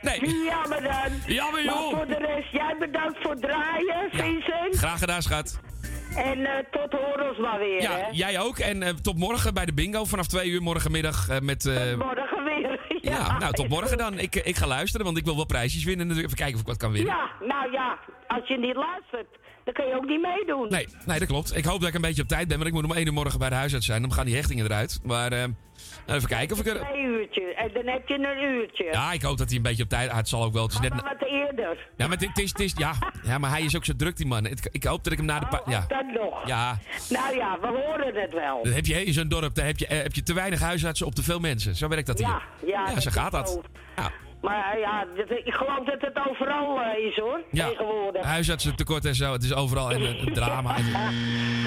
Nee. 0.01 0.43
Jammer 0.45 0.81
dan. 0.81 1.35
Jammer, 1.35 1.63
joh. 1.63 1.91
Maar 1.91 1.97
voor 1.97 2.07
de 2.07 2.25
rest, 2.25 2.51
jij 2.51 2.75
bedankt 2.79 3.17
voor 3.21 3.31
het 3.31 3.41
draaien, 3.41 4.09
Vincent. 4.11 4.75
Graag 4.77 4.99
gedaan, 4.99 5.21
schat. 5.21 5.59
En 6.15 6.45
eh, 6.45 6.63
tot 6.71 6.91
horen 6.99 7.29
ons 7.29 7.37
maar 7.37 7.59
weer, 7.59 7.81
Ja, 7.81 7.91
hè. 7.91 8.07
jij 8.11 8.39
ook. 8.39 8.57
En 8.57 8.83
eh, 8.83 8.89
tot 8.89 9.17
morgen 9.17 9.53
bij 9.53 9.65
de 9.65 9.73
bingo 9.73 10.05
vanaf 10.05 10.27
twee 10.27 10.49
uur 10.49 10.61
morgenmiddag 10.61 11.29
eh, 11.29 11.39
met... 11.39 11.65
eh, 11.65 11.95
Morgen 11.95 12.43
weer. 12.43 12.79
ja, 13.11 13.37
nou, 13.37 13.53
tot 13.53 13.69
morgen 13.69 13.97
dan. 13.97 14.19
Ik, 14.19 14.35
ik 14.35 14.55
ga 14.55 14.67
luisteren, 14.67 15.05
want 15.05 15.17
ik 15.17 15.25
wil 15.25 15.35
wel 15.35 15.45
prijsjes 15.45 15.83
winnen. 15.83 16.07
natuurlijk. 16.07 16.33
Even 16.33 16.37
kijken 16.45 16.55
of 16.55 16.61
ik 16.61 16.67
wat 16.67 16.77
kan 16.77 16.91
winnen. 16.91 17.15
Ja, 17.15 17.45
nou 17.47 17.71
ja, 17.71 17.99
als 18.27 18.47
je 18.47 18.57
niet 18.57 18.75
luistert, 18.75 19.27
dan 19.65 19.73
kun 19.73 19.85
je 19.87 19.95
ook 19.95 20.05
niet 20.05 20.21
meedoen. 20.21 20.67
Nee, 20.69 20.87
nee, 21.05 21.19
dat 21.19 21.27
klopt. 21.27 21.57
Ik 21.57 21.65
hoop 21.65 21.79
dat 21.79 21.89
ik 21.89 21.95
een 21.95 22.01
beetje 22.01 22.21
op 22.21 22.27
tijd 22.27 22.47
ben, 22.47 22.57
want 22.57 22.69
ik 22.69 22.73
moet 22.75 22.83
om 22.83 22.93
1 22.93 23.05
uur 23.05 23.13
morgen 23.13 23.39
bij 23.39 23.49
de 23.49 23.55
huisarts 23.55 23.85
zijn. 23.85 24.01
Dan 24.01 24.13
gaan 24.13 24.25
die 24.25 24.35
hechtingen 24.35 24.65
eruit. 24.65 24.99
Maar 25.03 25.31
eh, 25.31 25.43
even 26.05 26.27
kijken 26.27 26.55
of 26.55 26.65
ik 26.65 26.73
er... 26.73 26.79
Twee 26.79 27.03
uurtje. 27.03 27.53
En 27.55 27.69
dan 27.73 27.85
heb 27.87 28.07
je 28.07 28.13
een 28.13 28.43
uurtje. 28.43 28.83
Ja, 28.91 29.11
ik 29.11 29.21
hoop 29.21 29.37
dat 29.37 29.47
hij 29.47 29.57
een 29.57 29.63
beetje 29.63 29.83
op 29.83 29.89
tijd... 29.89 30.09
ah, 30.09 30.17
het 30.17 30.29
zal 30.29 30.43
ook 30.43 30.53
wel. 30.53 30.63
Het 30.63 30.71
is 30.73 30.79
net... 30.79 30.89
Maar 30.93 31.15
wat 31.19 31.27
eerder. 31.29 31.77
Ja, 31.97 32.07
maar 32.07 32.17
het 32.17 32.37
is, 32.39 32.49
het 32.49 32.59
is, 32.59 32.73
ja. 32.77 32.93
ja, 33.23 33.37
maar 33.37 33.49
hij 33.49 33.61
is 33.61 33.75
ook 33.75 33.85
zo 33.85 33.93
druk, 33.97 34.17
die 34.17 34.25
man. 34.25 34.45
Ik, 34.71 34.83
hoop 34.83 35.03
dat 35.03 35.11
ik 35.13 35.17
hem 35.19 35.27
na 35.27 35.39
de... 35.39 35.47
pa- 35.47 35.61
Ja. 35.65 35.85
Dan 35.87 36.13
nog. 36.13 36.47
Ja, 36.47 36.77
Nou 37.09 37.35
ja, 37.35 37.57
we 37.61 37.67
horen 37.67 38.21
het 38.21 38.33
wel. 38.33 38.63
dan 38.63 38.73
heb 38.73 38.85
je 38.85 39.03
in 39.05 39.13
zo'n 39.13 39.27
dorp 39.27 39.55
daar 39.55 39.65
heb 39.65 39.77
je, 39.77 39.87
eh, 39.87 40.01
heb 40.01 40.13
je 40.13 40.23
te 40.23 40.33
weinig 40.33 40.59
huisartsen 40.59 41.05
op 41.05 41.15
te 41.15 41.23
veel 41.23 41.39
mensen. 41.39 41.75
Zo 41.75 41.87
werkt 41.87 42.07
dat 42.07 42.17
hier. 42.19 42.27
Ja, 42.27 42.41
ja, 42.65 42.85
ja 42.87 42.93
dat 42.93 43.03
zo 43.03 43.11
gaat 43.11 43.31
dat. 43.31 43.59
Ja. 43.95 44.11
Maar 44.45 44.73
eh, 44.73 44.79
ja, 44.79 45.05
ik 45.43 45.53
geloof 45.53 45.85
dat 45.85 46.01
het 46.01 46.27
overal 46.29 46.81
eh, 46.81 47.05
is 47.05 47.15
hoor, 47.15 47.41
Ja, 47.51 47.67
tegenwoordig. 47.69 48.23
huisartsen 48.23 48.75
tekort 48.75 49.05
en 49.05 49.15
zo. 49.15 49.31
Het 49.31 49.43
is 49.43 49.53
overal 49.53 49.91
een, 49.91 50.33
drama. 50.33 50.75
En- 50.75 50.83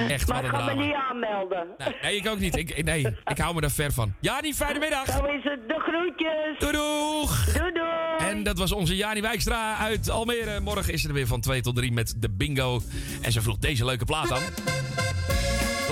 Echt 0.08 0.28
maar 0.28 0.42
wat 0.42 0.50
ik 0.52 0.58
ga 0.58 0.74
me 0.74 0.84
niet 0.84 0.94
aanmelden. 1.10 1.66
Nee, 1.78 1.96
nee, 2.02 2.16
ik 2.16 2.28
ook 2.28 2.38
niet. 2.38 2.56
Ik, 2.56 2.84
nee, 2.84 3.06
ik 3.24 3.38
hou 3.38 3.54
me 3.54 3.60
daar 3.60 3.70
ver 3.70 3.92
van. 3.92 4.14
Ja, 4.20 4.40
die 4.40 4.54
fijne 4.54 4.78
middag. 4.78 5.06
Zo 5.06 5.24
is 5.24 5.44
het. 5.44 5.68
De 5.68 5.78
groetjes. 5.78 6.58
Doei 6.58 6.72
doeg. 6.72 7.44
Doei 7.58 7.72
doei. 7.72 8.30
En 8.30 8.42
dat 8.42 8.58
was 8.58 8.72
onze 8.72 8.96
Jani 8.96 9.20
Wijkstra 9.20 9.76
uit 9.76 10.10
Almere. 10.10 10.60
Morgen 10.60 10.92
is 10.92 11.00
ze 11.02 11.08
er 11.08 11.14
weer 11.14 11.26
van 11.26 11.40
2 11.40 11.60
tot 11.60 11.76
3 11.76 11.92
met 11.92 12.14
de 12.16 12.30
bingo. 12.30 12.80
En 13.22 13.32
ze 13.32 13.42
vroeg 13.42 13.56
deze 13.58 13.84
leuke 13.84 14.04
plaat 14.04 14.32
aan. 14.32 14.42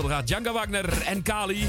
Dan 0.01 0.11
gaat 0.11 0.27
Django 0.27 0.53
Wagner 0.53 1.03
en 1.07 1.23
Kali. 1.23 1.69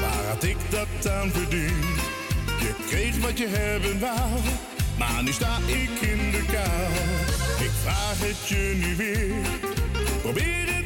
waar 0.00 0.24
had 0.28 0.42
ik 0.42 0.56
dat 0.70 1.12
aan 1.12 1.30
verdiend? 1.30 2.00
Je 2.60 2.74
kreeg 2.88 3.18
wat 3.18 3.38
je 3.38 3.46
hebben 3.48 4.00
wou, 4.00 4.40
maar 4.98 5.22
nu 5.22 5.32
sta 5.32 5.58
ik 5.66 6.00
in 6.00 6.30
de 6.30 6.44
kou. 6.52 6.92
Ik 7.64 7.70
vraag 7.82 8.18
het 8.18 8.48
je 8.48 8.80
nu 8.84 8.96
weer, 8.96 9.34
probeer 10.22 10.74
het 10.74 10.81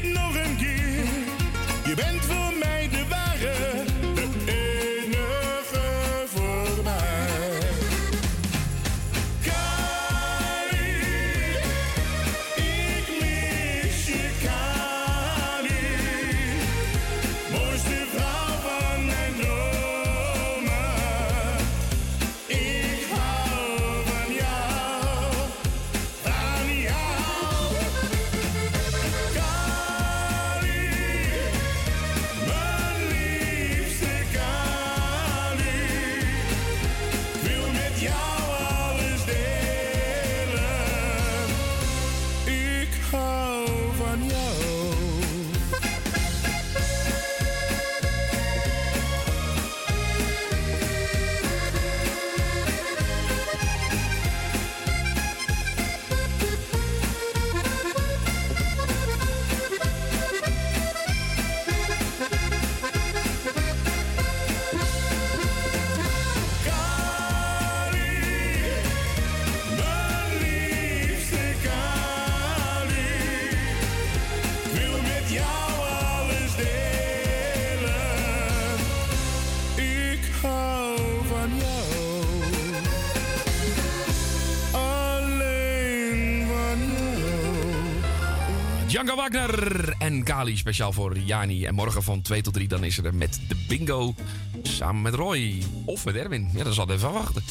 Wagner 89.32 89.94
en 89.98 90.24
Kali 90.24 90.56
speciaal 90.56 90.92
voor 90.92 91.18
Jani. 91.18 91.64
En 91.64 91.74
morgen 91.74 92.02
van 92.02 92.22
2 92.22 92.42
tot 92.42 92.54
3 92.54 92.68
dan 92.68 92.84
is 92.84 92.98
er 92.98 93.14
met 93.14 93.40
de 93.48 93.64
bingo 93.68 94.14
samen 94.62 95.02
met 95.02 95.14
Roy. 95.14 95.62
Of 95.84 96.04
met 96.04 96.16
Erwin. 96.16 96.50
Ja, 96.54 96.64
dat 96.64 96.74
zal 96.74 96.90
even 96.90 97.12
wachten. 97.12 97.42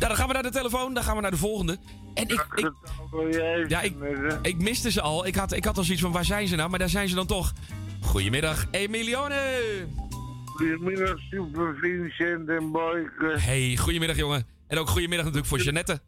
Ja, 0.00 0.08
dan 0.08 0.16
gaan 0.16 0.26
we 0.26 0.32
naar 0.32 0.42
de 0.42 0.50
telefoon, 0.50 0.94
dan 0.94 1.02
gaan 1.02 1.16
we 1.16 1.22
naar 1.22 1.30
de 1.30 1.36
volgende. 1.36 1.78
En 2.14 2.28
ik, 2.28 2.46
ik, 2.54 2.72
ja, 3.68 3.80
ik, 3.80 3.94
ik 4.42 4.58
miste 4.58 4.90
ze 4.90 5.00
al. 5.00 5.26
Ik 5.26 5.34
had, 5.34 5.52
ik 5.52 5.64
had 5.64 5.76
al 5.76 5.84
zoiets 5.84 6.02
van, 6.02 6.12
waar 6.12 6.24
zijn 6.24 6.48
ze 6.48 6.56
nou? 6.56 6.70
Maar 6.70 6.78
daar 6.78 6.88
zijn 6.88 7.08
ze 7.08 7.14
dan 7.14 7.26
toch. 7.26 7.52
Goedemiddag, 8.00 8.66
Emilione. 8.70 9.58
Goedemiddag, 10.44 11.18
Super 11.30 11.76
Vincent 11.80 12.48
en 12.48 12.70
Boyke. 12.72 13.34
Hey, 13.38 13.76
goedemiddag 13.76 14.16
jongen. 14.16 14.46
En 14.66 14.78
ook 14.78 14.88
goedemiddag 14.88 15.24
natuurlijk 15.24 15.52
voor 15.52 15.60
Jeannette. 15.60 16.00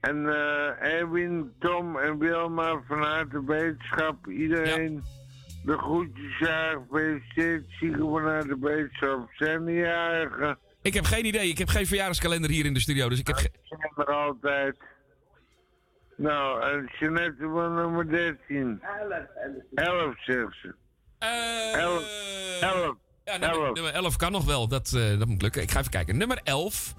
En 0.00 0.28
eh 0.28 0.92
Erwin, 0.94 1.52
Tom 1.58 1.98
en 1.98 2.18
Wilma 2.18 2.82
van 2.86 3.02
harte 3.02 3.44
wetenschap. 3.44 4.26
Iedereen 4.26 5.02
de 5.64 5.78
groetjes 5.78 6.48
aan. 6.48 6.86
Gefeliciteerd. 6.90 7.64
Zieken 7.80 7.98
van 7.98 8.22
harte 8.24 8.56
wetenschap. 8.60 9.28
Zijn 9.32 9.64
de 9.64 9.72
jarigen. 9.72 10.58
Ik 10.82 10.94
heb 10.94 11.04
geen 11.04 11.26
idee. 11.26 11.48
Ik 11.48 11.58
heb 11.58 11.68
geen 11.68 11.86
verjaardagskalender 11.86 12.50
hier 12.50 12.64
in 12.64 12.74
de 12.74 12.80
studio. 12.80 13.08
Dus 13.08 13.18
ik 13.18 13.26
heb 13.26 13.36
ge- 13.36 13.50
zijn 13.62 13.92
er 13.96 14.14
altijd. 14.14 14.76
Nou, 16.16 16.62
en 16.62 16.90
Jeanette 16.98 17.48
van 17.52 17.74
nummer 17.74 18.08
13. 18.10 18.82
11 19.74 20.24
zegt 20.24 20.56
ze. 20.62 20.74
11. 21.18 22.02
11. 22.60 22.96
Ja, 23.24 23.36
nummer, 23.36 23.72
nummer 23.72 23.92
11 23.92 24.16
kan 24.16 24.32
nog 24.32 24.44
wel. 24.44 24.68
Dat, 24.68 24.92
eh, 24.92 25.18
dat 25.18 25.28
moet 25.28 25.42
lukken. 25.42 25.62
Ik 25.62 25.70
ga 25.70 25.78
even 25.78 25.90
kijken. 25.90 26.16
Nummer 26.16 26.40
11. 26.44 26.94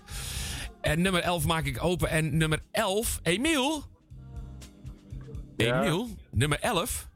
En 0.82 1.02
nummer 1.02 1.22
11 1.22 1.45
maak 1.45 1.66
ik 1.66 1.84
open. 1.84 2.10
En 2.10 2.38
nummer 2.38 2.60
11, 2.72 3.20
Emiel. 3.24 3.84
Emiel, 5.58 6.10
nummer 6.32 6.60
11. 6.60 7.08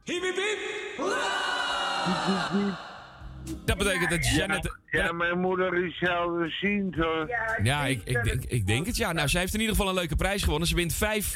Dat 3.66 3.78
betekent 3.78 4.10
dat 4.10 4.28
Janet... 4.36 4.78
Ja, 4.92 5.12
mijn 5.12 5.40
moeder 5.40 5.86
is 5.86 5.98
zelfziend 5.98 6.96
hoor. 6.96 7.30
Ja, 7.64 7.86
ik, 7.86 8.02
ik, 8.04 8.24
denk, 8.24 8.44
ik 8.44 8.68
denk 8.68 8.86
het 8.86 8.98
ja. 8.98 9.12
Nou, 9.12 9.28
zij 9.28 9.42
heeft 9.42 9.54
in 9.54 9.60
ieder 9.60 9.76
geval 9.76 9.90
een 9.90 9.98
leuke 9.98 10.16
prijs 10.16 10.44
gewonnen. 10.44 10.68
Ze 10.68 10.76
wint 10.76 10.94
vijf, 10.94 11.36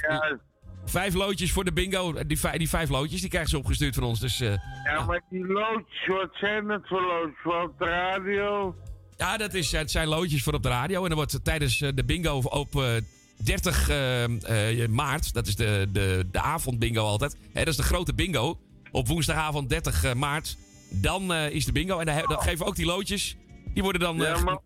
vijf 0.86 1.14
loodjes 1.14 1.52
voor 1.52 1.64
de 1.64 1.74
bingo. 1.74 2.24
Die, 2.28 2.40
vij- 2.40 2.58
die 2.58 2.70
vijf 2.70 2.90
loodjes, 2.90 3.22
die 3.22 3.30
krijgt 3.30 3.50
ze 3.50 3.58
opgestuurd 3.58 3.96
van 3.96 4.04
ons. 4.04 4.20
Dus 4.20 4.42
eh, 4.42 4.54
Ja, 4.84 5.06
maar 5.06 5.22
die 5.30 5.46
loodjes, 5.48 6.08
wat 6.08 6.30
zijn 6.34 6.70
het 6.70 6.88
voor 6.88 7.02
loodjes? 7.02 7.38
Voor 7.44 7.62
op 7.62 7.78
de 7.80 7.86
radio? 7.86 8.76
Ja, 9.20 9.38
dat 9.38 9.54
is, 9.54 9.72
het 9.72 9.92
zijn 9.92 10.08
loodjes 10.08 10.44
voor 10.44 10.54
op 10.54 10.64
de 10.64 10.70
radio. 10.70 11.02
En 11.02 11.08
dan 11.08 11.18
wordt 11.18 11.40
tijdens 11.44 11.82
eh, 11.82 11.90
de 11.96 12.04
bingo 12.04 12.38
op 12.38 12.76
eh, 12.76 12.96
30 13.44 13.90
eh, 13.90 14.84
eh, 14.84 14.90
maart, 14.90 15.34
dat 15.34 15.48
is 15.48 15.56
de, 15.56 15.88
de, 15.92 16.28
de 16.32 16.42
avondbingo 16.42 17.04
altijd. 17.04 17.38
Hè, 17.54 17.60
dat 17.60 17.68
is 17.68 17.76
de 17.76 17.84
grote 17.84 18.14
bingo. 18.14 18.60
Op 18.92 19.08
woensdagavond 19.08 19.70
30 19.70 20.04
eh, 20.04 20.14
maart. 20.14 20.58
Dan 20.90 21.34
is 21.34 21.66
de 21.66 21.72
bingo. 21.72 22.00
En 22.00 22.06
dan, 22.06 22.42
geven 22.42 22.58
we 22.58 22.66
ook 22.66 22.76
die 22.76 22.86
loodjes. 22.86 23.38
Die 23.74 23.84
worden 23.84 24.02
dan... 24.02 24.18
Ja, 24.18 24.40
maar, 24.40 24.60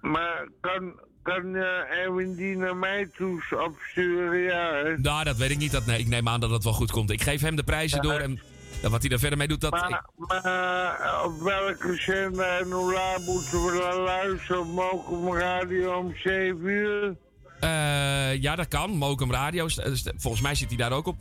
maar 0.00 0.48
kan, 0.60 1.00
kan 1.22 1.56
eh, 1.56 1.98
Erwin 1.98 2.34
die 2.34 2.56
naar 2.56 2.76
mij 2.76 3.10
toe 3.16 3.42
opsturen? 3.66 4.40
Ja? 4.40 4.96
Nou, 4.96 5.24
dat 5.24 5.36
weet 5.36 5.50
ik 5.50 5.58
niet. 5.58 5.72
Dat, 5.72 5.86
nee, 5.86 5.98
ik 5.98 6.08
neem 6.08 6.28
aan 6.28 6.40
dat 6.40 6.50
het 6.50 6.64
wel 6.64 6.72
goed 6.72 6.90
komt. 6.90 7.10
Ik 7.10 7.22
geef 7.22 7.40
hem 7.40 7.56
de 7.56 7.62
prijzen 7.62 8.02
door 8.02 8.18
en 8.18 8.40
wat 8.82 9.00
hij 9.00 9.08
daar 9.08 9.18
verder 9.18 9.38
mee 9.38 9.48
doet, 9.48 9.60
dat... 9.60 9.70
Maar, 9.70 10.04
maar 10.16 10.44
eh, 10.44 11.24
op 11.24 11.40
welke 11.40 11.96
zender 11.96 12.58
en 12.60 12.70
hoe 12.70 12.92
laat 12.92 13.20
moeten 13.24 13.64
we 13.64 13.78
dan 13.90 14.00
luisteren? 14.00 14.60
Op 14.60 14.66
Mokum 14.66 15.34
Radio 15.36 15.96
om 15.98 16.12
7 16.16 16.58
uur? 16.64 17.16
Eh, 17.60 18.40
ja, 18.42 18.56
dat 18.56 18.68
kan. 18.68 18.90
Mokum 18.90 19.32
Radio. 19.32 19.68
st- 19.68 20.12
Volgens 20.16 20.42
mij 20.42 20.54
zit 20.54 20.68
hij 20.68 20.76
daar 20.76 20.92
ook 20.92 21.06
op. 21.06 21.16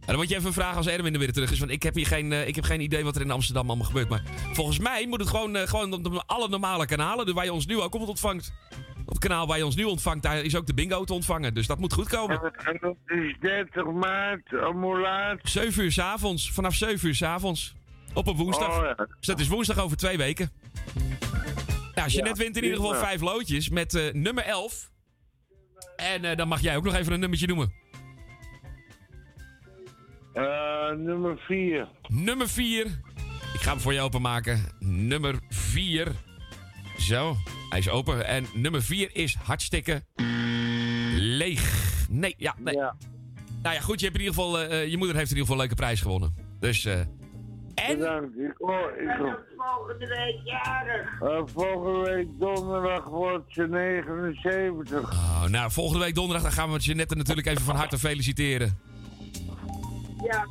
En 0.00 0.12
dan 0.12 0.16
moet 0.16 0.28
je 0.28 0.36
even 0.36 0.52
vragen 0.52 0.76
als 0.76 0.86
Erwin 0.86 1.12
er 1.12 1.18
weer 1.18 1.32
terug 1.32 1.50
is. 1.52 1.58
Want 1.58 1.70
ik 1.70 1.82
heb 1.82 1.94
hier 1.94 2.06
geen, 2.06 2.32
eh, 2.32 2.48
ik 2.48 2.54
heb 2.54 2.64
geen 2.64 2.80
idee 2.80 3.04
wat 3.04 3.16
er 3.16 3.22
in 3.22 3.30
Amsterdam 3.30 3.68
allemaal 3.68 3.86
gebeurt. 3.86 4.08
Maar 4.08 4.22
volgens 4.52 4.78
mij 4.78 5.06
moet 5.06 5.20
het 5.20 5.28
gewoon, 5.28 5.56
eh, 5.56 5.68
gewoon 5.68 5.92
op 5.92 6.22
alle 6.26 6.48
normale 6.48 6.86
kanalen. 6.86 7.24
Dus 7.24 7.34
waar 7.34 7.44
je 7.44 7.52
ons 7.52 7.66
nu 7.66 7.80
ook 7.80 7.94
op 7.94 8.08
ontvangt. 8.08 8.52
Op 9.06 9.12
het 9.12 9.18
kanaal 9.18 9.46
waar 9.46 9.58
je 9.58 9.64
ons 9.64 9.76
nu 9.76 9.84
ontvangt, 9.84 10.22
daar 10.22 10.42
is 10.42 10.56
ook 10.56 10.66
de 10.66 10.74
bingo 10.74 11.04
te 11.04 11.12
ontvangen. 11.12 11.54
Dus 11.54 11.66
dat 11.66 11.78
moet 11.78 11.92
goed 11.92 12.08
komen. 12.08 12.52
En 12.64 12.78
dat 12.80 12.96
is 13.06 13.36
30 13.40 13.84
maart, 13.84 14.66
om 14.68 14.82
hoe 14.82 15.00
laat? 15.00 15.38
7 15.42 15.84
uur 15.84 15.92
s'avonds. 15.92 16.52
Vanaf 16.52 16.74
7 16.74 17.08
uur 17.08 17.14
s'avonds. 17.14 17.74
Op 18.14 18.26
een 18.26 18.36
woensdag. 18.36 18.78
Oh, 18.78 18.84
ja. 18.84 18.94
Dus 18.94 19.26
dat 19.26 19.40
is 19.40 19.48
woensdag 19.48 19.78
over 19.78 19.96
twee 19.96 20.16
weken. 20.16 20.50
Nou, 21.94 22.08
Jeanette 22.08 22.42
wint 22.42 22.56
in 22.56 22.62
ieder 22.62 22.78
geval 22.78 22.94
vijf 22.94 23.20
loodjes 23.20 23.68
met 23.68 23.94
eh, 23.94 24.12
nummer 24.12 24.44
11. 24.44 24.90
En 25.96 26.24
eh, 26.24 26.36
dan 26.36 26.48
mag 26.48 26.60
jij 26.60 26.76
ook 26.76 26.84
nog 26.84 26.94
even 26.94 27.12
een 27.12 27.20
nummertje 27.20 27.46
noemen. 27.46 27.72
Eh, 30.32 30.90
nummer 30.90 31.38
4. 31.38 31.88
Nummer 32.08 32.48
4. 32.48 32.86
Ik 33.54 33.60
ga 33.60 33.70
hem 33.70 33.80
voor 33.80 33.92
je 33.92 34.00
openmaken. 34.00 34.60
Nummer 34.78 35.34
4. 35.48 36.12
Zo, 36.98 37.36
hij 37.68 37.78
is 37.78 37.88
open. 37.88 38.26
En 38.26 38.46
nummer 38.52 38.82
4 38.82 39.10
is 39.12 39.36
hartstikke 39.42 40.02
leeg. 41.16 41.84
Nee, 42.10 42.34
ja, 42.38 42.54
nee. 42.58 42.74
Nou 42.74 43.74
ja, 43.74 43.80
goed, 43.80 44.00
je, 44.00 44.06
hebt 44.06 44.18
in 44.18 44.24
ieder 44.24 44.34
geval, 44.34 44.60
eh, 44.60 44.82
eh, 44.82 44.90
je 44.90 44.96
moeder 44.96 45.16
heeft 45.16 45.30
in 45.30 45.36
ieder 45.36 45.52
geval 45.52 45.62
een 45.62 45.68
leuke 45.68 45.82
prijs 45.82 46.00
gewonnen. 46.00 46.34
Dus, 46.60 46.84
eh, 46.84 47.00
en? 47.76 47.98
Bedankt. 47.98 48.38
Ik 48.38 48.54
hoor. 48.58 49.44
Volgende 49.56 50.06
week 50.06 50.40
jarig. 50.44 51.20
Eh, 51.20 51.42
volgende 51.44 52.10
week 52.10 52.28
donderdag 52.38 53.04
wordt 53.04 53.52
ze 53.52 53.66
79. 53.68 55.12
Oh, 55.12 55.44
nou, 55.44 55.70
volgende 55.70 56.04
week 56.04 56.14
donderdag 56.14 56.42
dan 56.42 56.52
gaan 56.52 56.72
we 56.72 56.78
Jeannette 56.78 57.14
natuurlijk 57.14 57.46
even 57.46 57.62
van 57.62 57.76
harte 57.76 57.98
feliciteren. 57.98 58.78
Ja. 60.26 60.46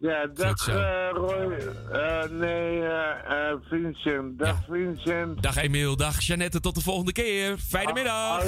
Ja, 0.00 0.26
dag 0.26 0.68
eh, 0.68 1.08
Roy. 1.12 1.56
Eh, 1.92 2.30
nee, 2.30 2.82
eh, 2.82 3.48
eh, 3.50 3.56
Vincent. 3.70 4.38
Dag 4.38 4.56
Vincent. 4.68 5.42
Dag 5.42 5.56
Emiel, 5.56 5.96
dag 5.96 6.20
Jeannette, 6.20 6.60
tot 6.60 6.74
de 6.74 6.80
volgende 6.80 7.12
keer. 7.12 7.58
Fijne 7.58 7.92
middag. 7.92 8.42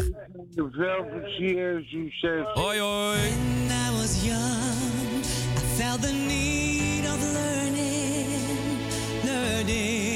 Veel 0.55 1.07
plezier 1.11 1.77
en 1.77 1.85
succes. 1.89 2.47
Hoi 2.53 2.79
hoi. 2.79 3.17
When 3.17 3.71
I 3.71 4.01
was 4.01 4.25
young, 4.25 5.25
I 5.57 5.83
felt 5.83 6.03
the 6.03 6.13
need 6.13 7.05
of 7.07 7.33
learning, 7.33 8.27
learning. 9.25 10.10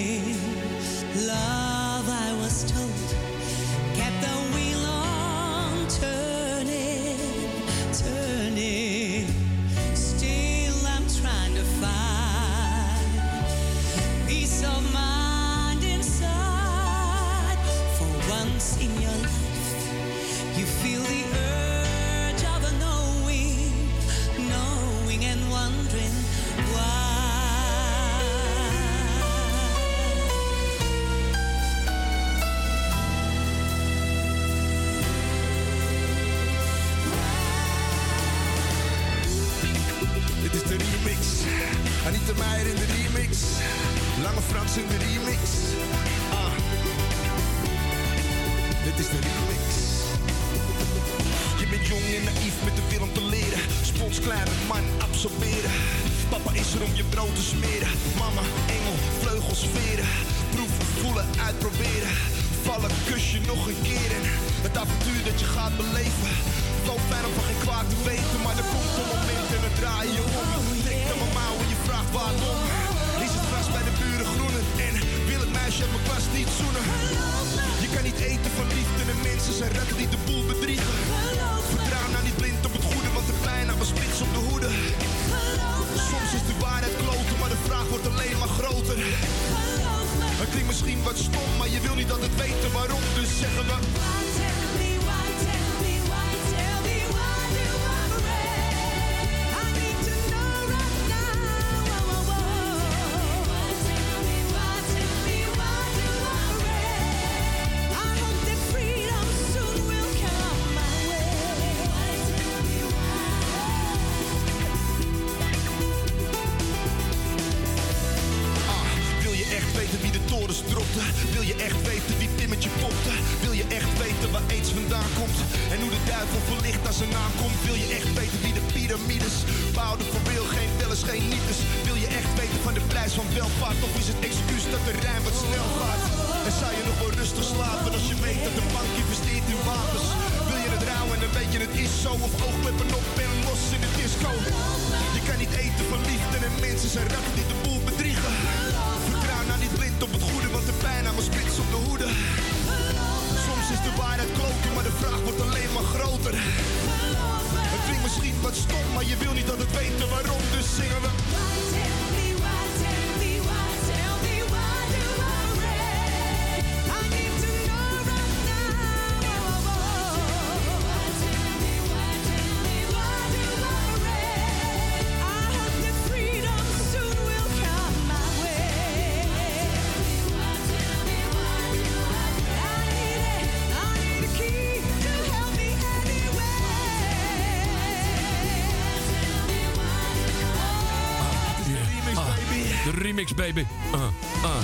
Baby. 193.32 193.64
Uh, 193.94 194.00
uh. 194.42 194.60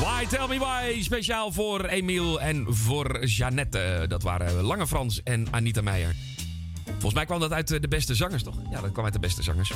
Why, 0.00 0.26
tell 0.26 0.46
me 0.48 0.58
why. 0.58 1.02
Speciaal 1.02 1.52
voor 1.52 1.84
Emiel 1.84 2.40
en 2.40 2.66
voor 2.68 3.24
Jeannette. 3.24 4.04
Dat 4.08 4.22
waren 4.22 4.62
Lange 4.62 4.86
Frans 4.86 5.22
en 5.22 5.46
Anita 5.50 5.80
Meijer. 5.80 6.14
Volgens 6.84 7.14
mij 7.14 7.24
kwam 7.24 7.40
dat 7.40 7.52
uit 7.52 7.68
de 7.68 7.88
beste 7.88 8.14
zangers, 8.14 8.42
toch? 8.42 8.56
Ja, 8.70 8.80
dat 8.80 8.92
kwam 8.92 9.04
uit 9.04 9.12
de 9.12 9.20
beste 9.20 9.42
zangers. 9.42 9.72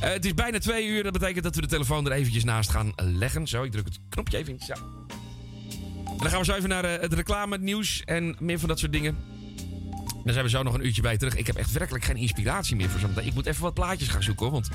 Eh, 0.00 0.10
het 0.10 0.24
is 0.24 0.34
bijna 0.34 0.58
twee 0.58 0.86
uur. 0.86 1.02
Dat 1.02 1.12
betekent 1.12 1.44
dat 1.44 1.54
we 1.54 1.60
de 1.60 1.66
telefoon 1.66 2.06
er 2.06 2.12
eventjes 2.12 2.44
naast 2.44 2.70
gaan 2.70 2.92
leggen. 2.96 3.46
Zo, 3.46 3.62
ik 3.62 3.70
druk 3.70 3.84
het 3.84 3.98
knopje 4.08 4.36
even. 4.36 4.58
Zo. 4.58 4.72
En 4.72 6.16
dan 6.18 6.28
gaan 6.28 6.38
we 6.38 6.44
zo 6.44 6.54
even 6.54 6.68
naar 6.68 6.84
eh, 6.84 7.00
het 7.00 7.12
reclame, 7.12 7.58
nieuws 7.58 8.02
en 8.04 8.36
meer 8.38 8.58
van 8.58 8.68
dat 8.68 8.78
soort 8.78 8.92
dingen. 8.92 9.33
Dan 10.24 10.32
zijn 10.32 10.44
we 10.44 10.50
zo 10.50 10.62
nog 10.62 10.74
een 10.74 10.86
uurtje 10.86 11.02
bij 11.02 11.16
terug. 11.16 11.36
Ik 11.36 11.46
heb 11.46 11.56
echt 11.56 11.72
werkelijk 11.72 12.04
geen 12.04 12.16
inspiratie 12.16 12.76
meer 12.76 12.90
voor 12.90 13.00
zometeen. 13.00 13.26
Ik 13.26 13.34
moet 13.34 13.46
even 13.46 13.62
wat 13.62 13.74
plaatjes 13.74 14.08
gaan 14.08 14.22
zoeken, 14.22 14.44
hoor. 14.44 14.52
Want 14.52 14.68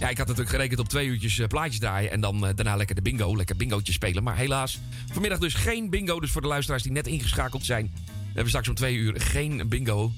ja, 0.00 0.08
ik 0.08 0.18
had 0.18 0.26
natuurlijk 0.26 0.54
gerekend 0.54 0.80
op 0.80 0.88
twee 0.88 1.06
uurtjes 1.06 1.38
eh, 1.38 1.46
plaatjes 1.46 1.78
draaien. 1.78 2.10
En 2.10 2.20
dan 2.20 2.46
eh, 2.46 2.54
daarna 2.54 2.76
lekker 2.76 2.94
de 2.94 3.02
bingo, 3.02 3.36
lekker 3.36 3.56
bingootje 3.56 3.92
spelen. 3.92 4.22
Maar 4.22 4.36
helaas, 4.36 4.78
vanmiddag 5.12 5.38
dus 5.38 5.54
geen 5.54 5.90
bingo. 5.90 6.20
Dus 6.20 6.30
voor 6.30 6.42
de 6.42 6.48
luisteraars 6.48 6.82
die 6.82 6.92
net 6.92 7.06
ingeschakeld 7.06 7.64
zijn. 7.64 7.92
We 8.08 8.32
hebben 8.32 8.48
straks 8.48 8.68
om 8.68 8.74
twee 8.74 8.96
uur 8.96 9.20
geen 9.20 9.68
bingo. 9.68 10.12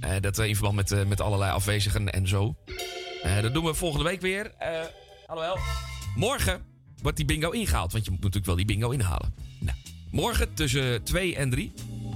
Eh, 0.00 0.10
dat 0.20 0.38
in 0.38 0.56
verband 0.56 0.90
met, 0.90 1.08
met 1.08 1.20
allerlei 1.20 1.52
afwezigen 1.52 2.12
en 2.12 2.28
zo. 2.28 2.56
Dat 3.42 3.54
doen 3.54 3.64
we 3.64 3.74
volgende 3.74 4.04
week 4.04 4.20
weer. 4.20 4.52
Alhoewel, 5.26 5.58
morgen 6.14 6.62
wordt 7.02 7.16
die 7.16 7.26
bingo 7.26 7.50
ingehaald. 7.50 7.92
Want 7.92 8.04
je 8.04 8.10
moet 8.10 8.20
natuurlijk 8.20 8.46
wel 8.46 8.56
die 8.56 8.64
bingo 8.64 8.90
inhalen. 8.90 9.34
Nou, 9.58 9.76
morgen 10.10 10.54
tussen 10.54 11.02
2 11.02 11.36
en 11.36 11.50
3. 11.50 11.72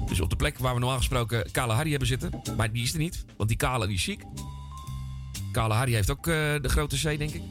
Dus 0.09 0.21
op 0.21 0.31
de 0.31 0.37
plek 0.37 0.59
waar 0.59 0.73
we 0.75 0.79
normaal 0.81 0.99
gesproken 0.99 1.51
Kale 1.53 1.73
Harry 1.73 1.91
hebben 1.91 2.09
zitten. 2.09 2.31
Maar 2.57 2.73
die 2.73 2.83
is 2.83 2.93
er 2.93 2.99
niet, 2.99 3.25
want 3.37 3.49
die 3.49 3.59
Kale 3.59 3.93
is 3.93 4.03
ziek. 4.03 4.23
Kale 5.53 5.75
Harry 5.75 5.93
heeft 5.93 6.11
ook 6.11 6.27
eh, 6.27 6.35
de 6.35 6.69
grote 6.69 6.97
C, 6.97 7.03
denk 7.03 7.31
ik. 7.31 7.43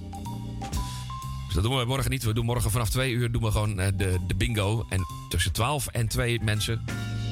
Dus 1.46 1.54
dat 1.54 1.64
doen 1.64 1.78
we 1.78 1.86
morgen 1.86 2.12
niet. 2.12 2.24
We 2.24 2.34
doen 2.34 2.46
morgen 2.46 2.72
vanaf 2.72 2.90
2 2.90 3.12
uur 3.12 3.32
doen 3.32 3.42
we 3.42 3.52
gewoon 3.52 3.80
eh, 3.80 3.88
de, 3.96 4.18
de 4.28 4.36
bingo. 4.36 4.86
En 4.90 5.02
tussen 5.30 5.52
12 5.52 5.88
en 5.88 6.08
2 6.08 6.40
mensen. 6.44 6.84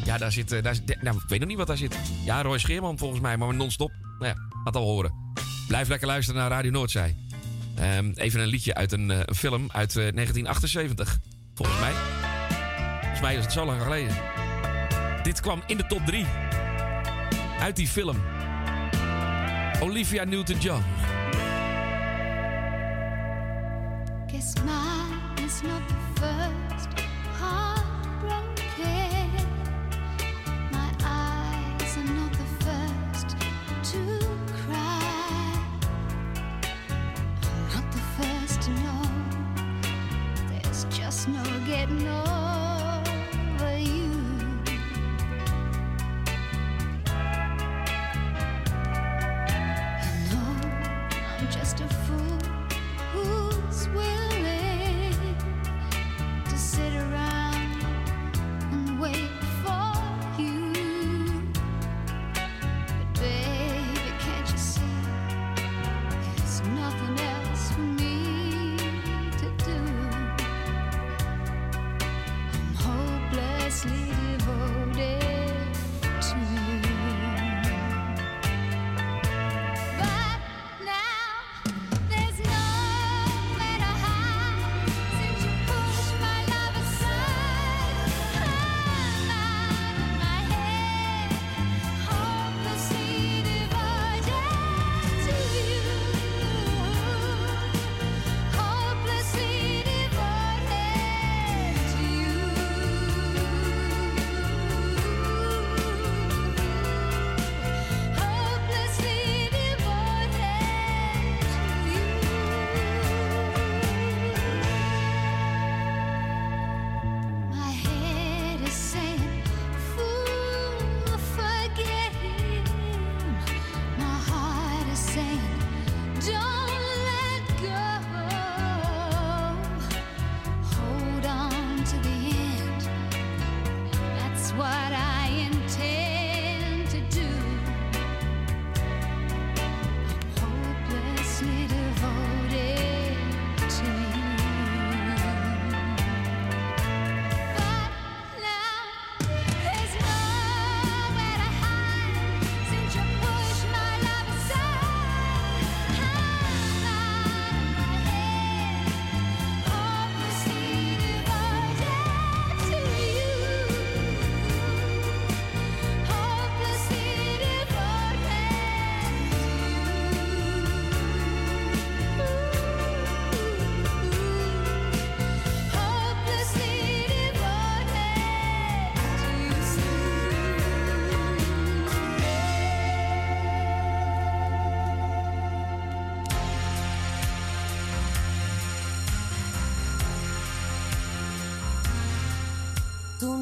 Ja, 0.05 0.17
daar 0.17 0.31
zit. 0.31 0.51
eh, 0.51 0.63
Daar 0.63 0.75
nou, 1.01 1.15
ik 1.17 1.23
weet 1.27 1.39
nog 1.39 1.47
niet 1.47 1.57
wat 1.57 1.67
daar 1.67 1.77
zit. 1.77 1.97
Ja, 2.25 2.41
Roy 2.41 2.57
Scheerman 2.57 2.97
volgens 2.97 3.21
mij, 3.21 3.37
maar 3.37 3.53
non-stop. 3.53 3.91
Nou 4.19 4.25
ja, 4.35 4.47
laat 4.63 4.75
al 4.75 4.83
horen. 4.83 5.13
Blijf 5.67 5.87
lekker 5.87 6.07
luisteren 6.07 6.41
naar 6.41 6.49
Radio 6.49 6.71
Noordzij. 6.71 7.15
Ehm, 7.75 8.11
even 8.15 8.39
een 8.41 8.47
liedje 8.47 8.73
uit 8.75 8.91
een, 8.91 9.09
een 9.09 9.35
film 9.35 9.69
uit 9.71 9.89
eh, 9.89 9.95
1978. 9.95 11.19
Volgens 11.55 11.79
mij. 11.79 11.93
Volgens 12.99 13.21
mij 13.21 13.35
is 13.35 13.43
het 13.43 13.53
zo 13.53 13.65
lang 13.65 13.81
geleden. 13.81 14.15
Dit 15.23 15.41
kwam 15.41 15.63
in 15.67 15.77
de 15.77 15.85
top 15.85 16.05
3. 16.05 16.25
Uit 17.59 17.75
die 17.75 17.87
film. 17.87 18.17
Olivia 19.79 20.23
Newton-John. 20.23 20.81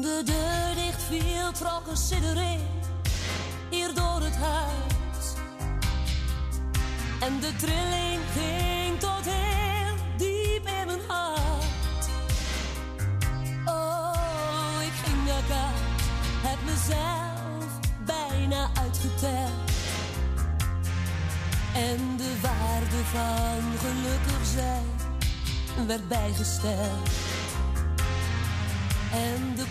De 0.02 0.22
deur 0.24 0.74
dicht 0.74 1.02
viel, 1.02 1.52
trok 1.52 1.86
een 1.86 1.96
siddering 1.96 2.60
hier 3.70 3.94
door 3.94 4.20
het 4.20 4.36
huis. 4.36 5.26
En 7.20 7.40
de 7.40 7.56
trilling 7.56 8.20
ging 8.36 8.98
tot 8.98 9.24
heel 9.24 9.94
diep 10.16 10.66
in 10.66 10.86
mijn 10.86 11.00
hart. 11.08 12.08
Oh, 13.64 14.82
ik 14.82 14.92
ging 15.04 15.26
naar 15.26 15.42
kaart, 15.48 16.02
heb 16.42 16.58
mezelf 16.64 17.70
bijna 18.04 18.70
uitgeteld. 18.82 19.70
En 21.74 22.16
de 22.16 22.40
waarde 22.40 23.04
van 23.12 23.78
gelukkig 23.78 24.46
zijn 24.54 24.86
werd 25.86 26.08
bijgesteld. 26.08 27.11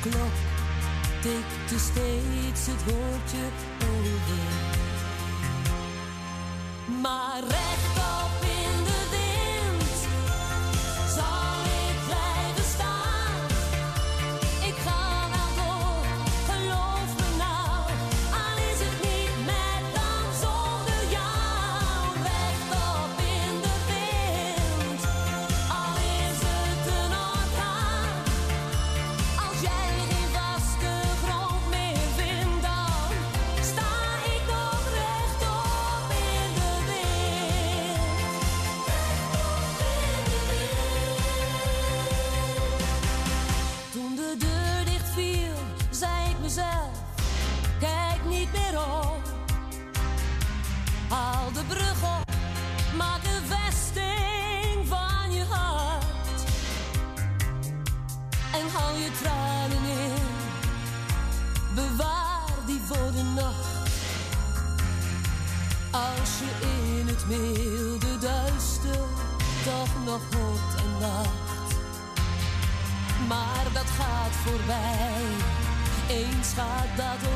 Klok 0.01 0.37
tikte 1.21 1.79
steeds 1.79 2.65
het 2.65 2.83
woordje 2.83 3.45
over. 3.83 4.70
Eens 76.07 76.53
gaat 76.55 76.97
dat 76.97 77.30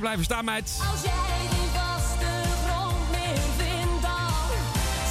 Lekker 0.00 0.18
blijven 0.18 0.24
staan, 0.24 0.44
meid. 0.44 0.90
Als 0.90 1.02
jij 1.02 1.12
geen 1.12 1.68
vaste 1.72 2.26
grond 2.64 3.10
meer 3.10 3.40
vindt, 3.56 4.02
dan 4.02 4.50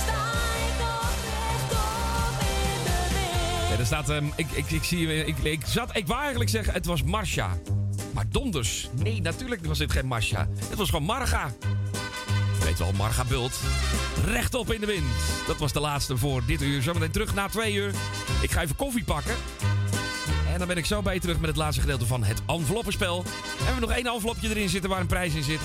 sta 0.03 0.22
ik 0.66 0.74
nog 0.80 1.11
rechtop 1.30 2.41
in 2.41 2.84
de 2.84 3.07
wind. 3.14 3.70
Ja, 3.70 3.78
er 3.78 3.86
staat, 3.86 4.10
ehm, 4.10 4.26
ik, 4.36 4.52
ik, 4.52 4.72
ik, 4.72 4.84
zie, 4.84 5.26
ik, 5.26 5.38
ik, 5.38 5.61
zat, 5.66 5.95
ik 5.95 6.07
wou 6.07 6.20
eigenlijk 6.20 6.49
zeggen, 6.49 6.74
het 6.74 6.86
was 6.86 7.03
Marsha. 7.03 7.49
Maar 8.14 8.26
donders. 8.30 8.90
Nee, 8.95 9.22
natuurlijk 9.22 9.66
was 9.66 9.78
dit 9.78 9.91
geen 9.91 10.06
Marsha. 10.06 10.48
Het 10.70 10.78
was 10.78 10.90
gewoon 10.90 11.06
Marga. 11.06 11.52
Je 12.60 12.66
weet 12.66 12.80
wel, 12.80 12.91
Marga 12.91 13.26
Bult. 13.26 13.60
Rechtop 14.26 14.72
in 14.74 14.80
de 14.80 14.86
wind. 14.86 15.06
Dat 15.48 15.57
was 15.57 15.74
de 15.74 15.80
laatste 15.80 16.18
voor 16.18 16.45
dit 16.45 16.61
uur. 16.61 16.82
Zometeen 16.82 17.11
terug 17.11 17.34
na 17.34 17.48
twee 17.48 17.74
uur. 17.74 17.94
Ik 18.41 18.52
ga 18.52 18.61
even 18.61 18.76
koffie 18.76 19.03
pakken. 19.03 19.36
En 20.51 20.57
dan 20.57 20.67
ben 20.67 20.77
ik 20.77 20.85
zo 20.85 21.01
bij 21.01 21.13
je 21.13 21.19
terug 21.19 21.39
met 21.39 21.49
het 21.49 21.57
laatste 21.57 21.81
gedeelte 21.81 22.05
van 22.05 22.23
het 22.23 22.41
enveloppenspel. 22.45 23.17
En 23.17 23.31
we 23.57 23.63
hebben 23.63 23.81
nog 23.81 23.91
één 23.91 24.05
envelopje 24.05 24.49
erin 24.49 24.69
zitten 24.69 24.89
waar 24.89 24.99
een 24.99 25.07
prijs 25.07 25.34
in 25.34 25.43
zit. 25.43 25.61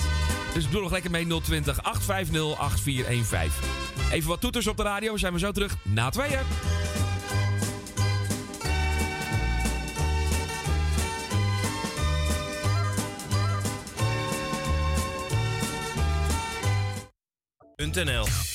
Dus 0.53 0.69
doe 0.69 0.81
nog 0.81 0.91
lekker 0.91 1.11
mee 1.11 1.27
020 1.41 1.83
850 1.83 2.59
8415. 2.59 3.69
Even 4.11 4.29
wat 4.29 4.41
toeters 4.41 4.67
op 4.67 4.77
de 4.77 4.83
radio. 4.83 5.17
Zijn 5.17 5.33
we 5.33 5.39
zo 5.39 5.51
terug 5.51 5.75
na 5.83 6.09
tweeën. 6.09 6.39
.nl 17.75 18.54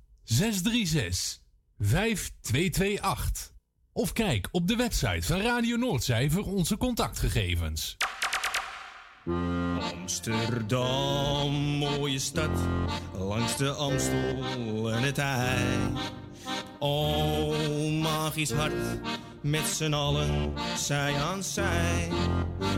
636 0.31 1.41
5228. 1.79 3.53
Of 3.93 4.13
kijk 4.13 4.47
op 4.51 4.67
de 4.67 4.75
website 4.75 5.21
van 5.21 5.41
Radio 5.41 5.77
Noordzij 5.77 6.29
voor 6.29 6.45
onze 6.45 6.77
contactgegevens. 6.77 7.97
Amsterdam, 9.79 11.51
mooie 11.53 12.19
stad, 12.19 12.49
langs 13.13 13.57
de 13.57 13.69
Amstel 13.69 14.91
en 14.91 15.03
het 15.03 15.17
IJ. 15.17 15.91
Oh, 16.79 18.01
magisch 18.01 18.51
hart, 18.51 18.99
met 19.41 19.65
z'n 19.65 19.93
allen, 19.93 20.53
zij 20.77 21.15
aan 21.15 21.43
zij. 21.43 22.09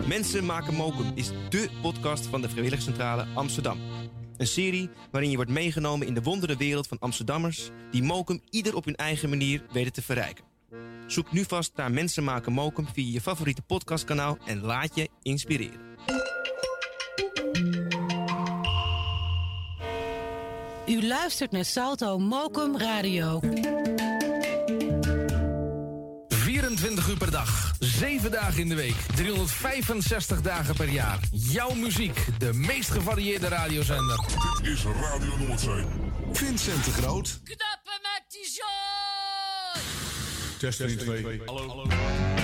Mensen 0.08 0.46
maken 0.46 0.74
mokum 0.74 1.12
is 1.16 1.32
dé 1.50 1.68
podcast 1.82 2.26
van 2.26 2.42
de 2.42 2.50
Vrijwilligcentrale 2.50 3.26
Amsterdam. 3.34 3.80
Een 4.38 4.48
serie 4.48 4.90
waarin 5.12 5.30
je 5.30 5.36
wordt 5.36 5.52
meegenomen 5.52 6.08
in 6.08 6.14
de 6.14 6.22
wondere 6.22 6.58
wereld 6.58 6.88
van 6.88 7.00
Amsterdammers... 7.00 7.70
die 7.92 8.04
mokum 8.04 8.42
ieder 8.50 8.76
op 8.76 8.86
hun 8.86 8.96
eigen 8.96 9.30
manier 9.30 9.66
weten 9.72 9.94
te 9.94 10.02
verrijken. 10.02 10.44
Zoek 11.08 11.32
nu 11.32 11.44
vast 11.44 11.72
naar 11.76 11.92
Mensen 11.92 12.24
maken 12.24 12.54
mokum 12.54 12.88
via 12.94 13.12
je 13.12 13.22
favoriete 13.22 13.62
podcastkanaal... 13.62 14.38
en 14.46 14.62
laat 14.62 14.96
je 14.96 15.10
inspireren. 15.22 15.92
U 20.88 21.08
luistert 21.08 21.52
naar 21.52 21.66
Salto 21.66 22.18
Mokum 22.20 22.78
Radio. 22.78 23.40
24 26.64 27.10
uur 27.10 27.18
per 27.18 27.32
dag, 27.32 27.74
7 27.80 28.32
dagen 28.32 28.60
in 28.60 28.70
de 28.70 28.76
week, 28.76 28.96
365 29.16 30.42
dagen 30.42 30.76
per 30.76 30.90
jaar. 30.90 31.20
Jouw 31.32 31.74
muziek, 31.74 32.26
de 32.40 32.54
meest 32.54 32.92
gevarieerde 32.92 33.48
radiozender. 33.48 34.26
Dit 34.62 34.74
is 34.74 34.84
Radio 34.84 35.38
Noordzee. 35.38 35.86
Vincent 36.32 36.86
de 36.86 36.92
Groot. 36.92 37.40
Knappen 37.44 38.00
met 38.02 38.24
die 38.28 38.46
1, 40.80 40.98
2. 40.98 41.42
Hallo. 41.46 42.43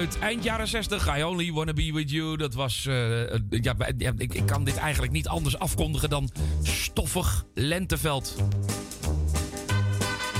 Uit 0.00 0.18
eind 0.18 0.44
jaren 0.44 0.68
60, 0.68 1.16
I 1.16 1.22
Only 1.22 1.52
Wanna 1.52 1.72
Be 1.72 1.92
With 1.92 2.10
You. 2.10 2.36
Dat 2.36 2.54
was... 2.54 2.86
eh, 2.86 3.34
eh, 3.34 3.40
ja, 3.50 3.74
ik, 4.16 4.42
kan 4.46 4.64
dit 4.64 4.76
eigenlijk 4.76 5.12
niet 5.12 5.28
anders 5.28 5.58
afkondigen 5.58 6.10
dan 6.10 6.30
stoffig 6.62 7.44
lenteveld. 7.54 8.36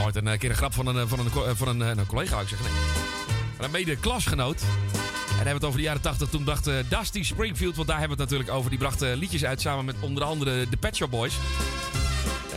Ooit 0.02 0.16
een 0.16 0.26
eh, 0.26 0.38
keer 0.38 0.50
een 0.50 0.56
grap 0.56 0.72
van 0.72 0.86
een, 0.86 1.08
van 1.08 1.18
een, 1.18 1.56
van 1.56 1.68
een, 1.68 1.98
een 1.98 2.06
collega, 2.06 2.30
wou 2.30 2.42
ik 2.42 2.48
zeggen. 2.48 2.68
Nee. 2.70 2.80
Van 3.56 3.64
een 3.64 3.70
mede-klasgenoot. 3.70 4.60
En 4.60 5.36
hebben 5.36 5.44
we 5.44 5.50
het 5.50 5.64
over 5.64 5.78
de 5.78 5.84
jaren 5.84 6.00
80. 6.00 6.28
Toen 6.28 6.44
dacht 6.44 6.70
Dusty 6.88 7.22
Springfield, 7.22 7.76
want 7.76 7.88
daar 7.88 7.98
hebben 7.98 8.16
we 8.16 8.22
het 8.22 8.32
natuurlijk 8.32 8.58
over. 8.58 8.70
Die 8.70 8.78
bracht 8.78 9.00
liedjes 9.00 9.44
uit 9.44 9.60
samen 9.60 9.84
met 9.84 9.96
onder 10.00 10.24
andere 10.24 10.68
de 10.70 10.76
Pet 10.76 10.96
Shop 10.96 11.10
Boys. 11.10 11.34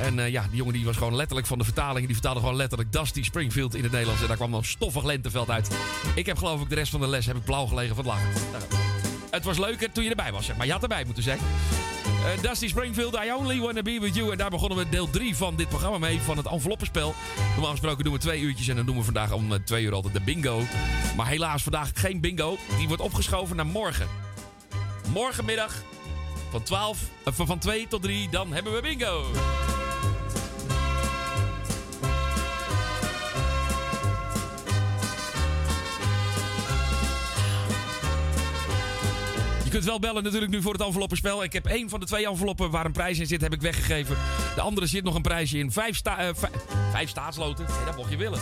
En 0.02 0.20
eh, 0.20 0.30
ja, 0.30 0.46
die 0.50 0.58
jongen 0.58 0.74
die 0.74 0.86
was 0.86 0.98
gewoon 0.98 1.16
letterlijk 1.16 1.48
van 1.48 1.58
de 1.58 1.64
vertaling. 1.64 2.06
Die 2.06 2.16
vertaalde 2.16 2.40
gewoon 2.40 2.56
letterlijk 2.56 2.92
Dusty 2.92 3.24
Springfield 3.24 3.76
in 3.76 3.84
het 3.84 3.92
Nederlands. 3.92 4.22
En 4.22 4.28
daar 4.28 4.38
kwam 4.38 4.52
dan 4.52 4.64
stoffig 4.64 5.04
lenteveld 5.04 5.50
uit. 5.50 5.70
Ik 6.16 6.26
heb 6.26 6.38
geloof 6.38 6.62
ik 6.62 6.70
de 6.70 6.76
rest 6.76 6.92
van 6.92 7.00
de 7.00 7.08
les 7.08 7.26
heb 7.26 7.36
ik 7.36 7.44
blauw 7.44 7.66
gelegen 7.66 7.96
van 7.96 8.06
het 8.06 8.14
lachen. 8.14 8.30
Het 9.32 9.44
was 9.44 9.58
leuker 9.58 9.92
toen 9.92 10.04
je 10.04 10.10
erbij 10.10 10.32
was, 10.32 10.46
zeg 10.46 10.58
maar. 10.58 10.66
Je 10.66 10.72
had 10.72 10.82
erbij 10.82 11.06
moeten 11.06 11.24
zijn. 11.24 11.40
Eh, 12.26 12.42
Dusty 12.42 12.68
Springfield, 12.68 13.16
I 13.16 13.32
Only 13.32 13.60
Wanna 13.60 13.82
Be 13.82 14.00
With 14.00 14.16
You. 14.16 14.32
En 14.32 14.38
daar 14.38 14.50
begonnen 14.50 14.78
we 14.78 14.90
deel 14.90 15.10
3 15.10 15.36
van 15.36 15.56
dit 15.56 15.70
programma 15.70 15.98
mee, 15.98 16.22
van 16.22 16.38
het 16.38 16.46
enveloppenspel. 16.46 17.14
Normaal 17.52 17.72
gesproken 17.72 18.04
doen 18.04 18.14
we 18.14 18.20
twee 18.20 18.42
uurtjes 18.42 18.68
en 18.68 18.76
dan 18.76 18.86
doen 18.86 18.98
we 18.98 19.04
vandaag 19.04 19.32
om 19.32 19.54
eh, 19.54 19.60
twee 19.66 19.84
uur 19.84 19.94
altijd 19.94 20.14
de 20.14 20.22
bingo. 20.22 20.62
Maar 21.16 21.28
helaas 21.28 21.64
vandaag 21.64 21.92
geen 21.94 22.22
bingo. 22.22 22.58
Die 22.78 22.88
wordt 22.88 23.02
opgeschoven 23.02 23.56
naar 23.56 23.66
morgen. 23.66 24.08
Morgenmiddag 25.14 25.74
van, 26.52 26.64
12, 26.64 27.00
eh, 27.24 27.34
van 27.34 27.46
van 27.46 27.60
2 27.60 27.88
tot 27.88 28.02
3, 28.02 28.30
dan 28.30 28.54
hebben 28.54 28.74
we 28.74 28.82
bingo. 28.82 29.26
Kunt 39.74 39.86
wel 39.86 40.00
bellen 40.00 40.24
natuurlijk 40.24 40.52
nu 40.52 40.62
voor 40.62 40.74
het 40.74 40.82
enveloppenspel. 40.82 41.44
Ik 41.44 41.54
heb 41.54 41.66
één 41.66 41.90
van 41.90 42.00
de 42.00 42.06
twee 42.06 42.28
enveloppen 42.28 42.72
waar 42.72 42.86
een 42.86 42.92
prijs 42.92 43.20
in 43.20 43.28
zit, 43.28 43.42
heb 43.42 43.54
ik 43.54 43.62
weggegeven. 43.62 44.18
De 44.56 44.62
andere 44.62 44.86
zit 44.88 45.04
nog 45.04 45.16
een 45.16 45.22
prijsje 45.22 45.58
in. 45.58 45.72
Vijf, 45.72 45.96
sta 45.96 46.18
eh, 46.18 46.30
vij- 46.36 46.50
vijf 46.92 47.10
staatsloten. 47.10 47.66
Nee, 47.76 47.86
dat 47.86 47.96
mocht 47.96 48.10
je 48.10 48.18
willen. 48.18 48.40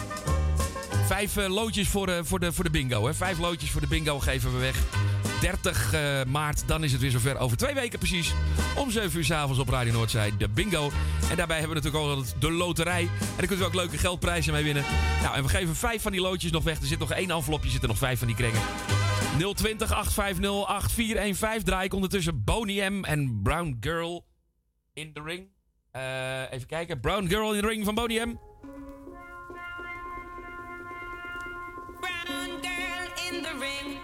Vijf 1.07 1.37
eh, 1.37 1.47
loodjes 1.47 1.87
voor, 1.87 2.07
eh, 2.07 2.19
voor, 2.23 2.39
de, 2.39 2.53
voor 2.53 2.63
de 2.63 2.69
bingo. 2.69 3.05
Hè. 3.05 3.13
Vijf 3.13 3.39
loodjes 3.39 3.69
voor 3.69 3.81
de 3.81 3.87
bingo 3.87 4.19
geven 4.19 4.53
we 4.53 4.59
weg. 4.59 4.75
30 5.41 5.93
eh, 5.93 6.01
maart, 6.27 6.63
dan 6.65 6.83
is 6.83 6.91
het 6.91 7.01
weer 7.01 7.11
zover. 7.11 7.37
Over 7.37 7.57
twee 7.57 7.73
weken 7.73 7.99
precies. 7.99 8.33
Om 8.75 8.91
7 8.91 9.17
uur 9.17 9.25
s'avonds 9.25 9.59
op 9.59 9.69
Radio 9.69 9.93
Noordzij, 9.93 10.33
de 10.37 10.49
bingo. 10.49 10.91
En 11.29 11.35
daarbij 11.35 11.59
hebben 11.59 11.77
we 11.77 11.83
natuurlijk 11.83 12.17
ook 12.19 12.25
de 12.39 12.51
loterij. 12.51 13.01
En 13.01 13.09
daar 13.37 13.47
kunt 13.47 13.59
u 13.59 13.63
ook 13.63 13.75
leuke 13.75 13.97
geldprijzen 13.97 14.53
mee 14.53 14.63
winnen. 14.63 14.83
Nou, 15.21 15.35
en 15.35 15.43
we 15.43 15.49
geven 15.49 15.75
vijf 15.75 16.01
van 16.01 16.11
die 16.11 16.21
loodjes 16.21 16.51
nog 16.51 16.63
weg. 16.63 16.79
Er 16.79 16.87
zit 16.87 16.99
nog 16.99 17.11
één 17.11 17.31
envelopje, 17.31 17.69
zitten 17.69 17.89
nog 17.89 17.97
vijf 17.97 18.19
van 18.19 18.27
die 18.27 18.35
020 19.37 19.91
850 19.91 20.65
8415 20.67 21.63
draai 21.63 21.85
ik 21.85 21.93
ondertussen 21.93 22.43
Boney 22.43 23.01
en 23.01 23.39
Brown 23.43 23.77
Girl 23.79 24.25
in 24.93 25.13
the 25.13 25.21
Ring. 25.21 25.47
Uh, 25.95 26.53
even 26.53 26.67
kijken. 26.67 26.99
Brown 26.99 27.27
Girl 27.27 27.53
in 27.53 27.61
the 27.61 27.67
Ring 27.67 27.85
van 27.85 27.95
Boney 27.95 28.17
Brown 31.99 32.59
Girl 32.61 33.31
in 33.31 33.41
the 33.41 33.57
Ring. 33.59 33.97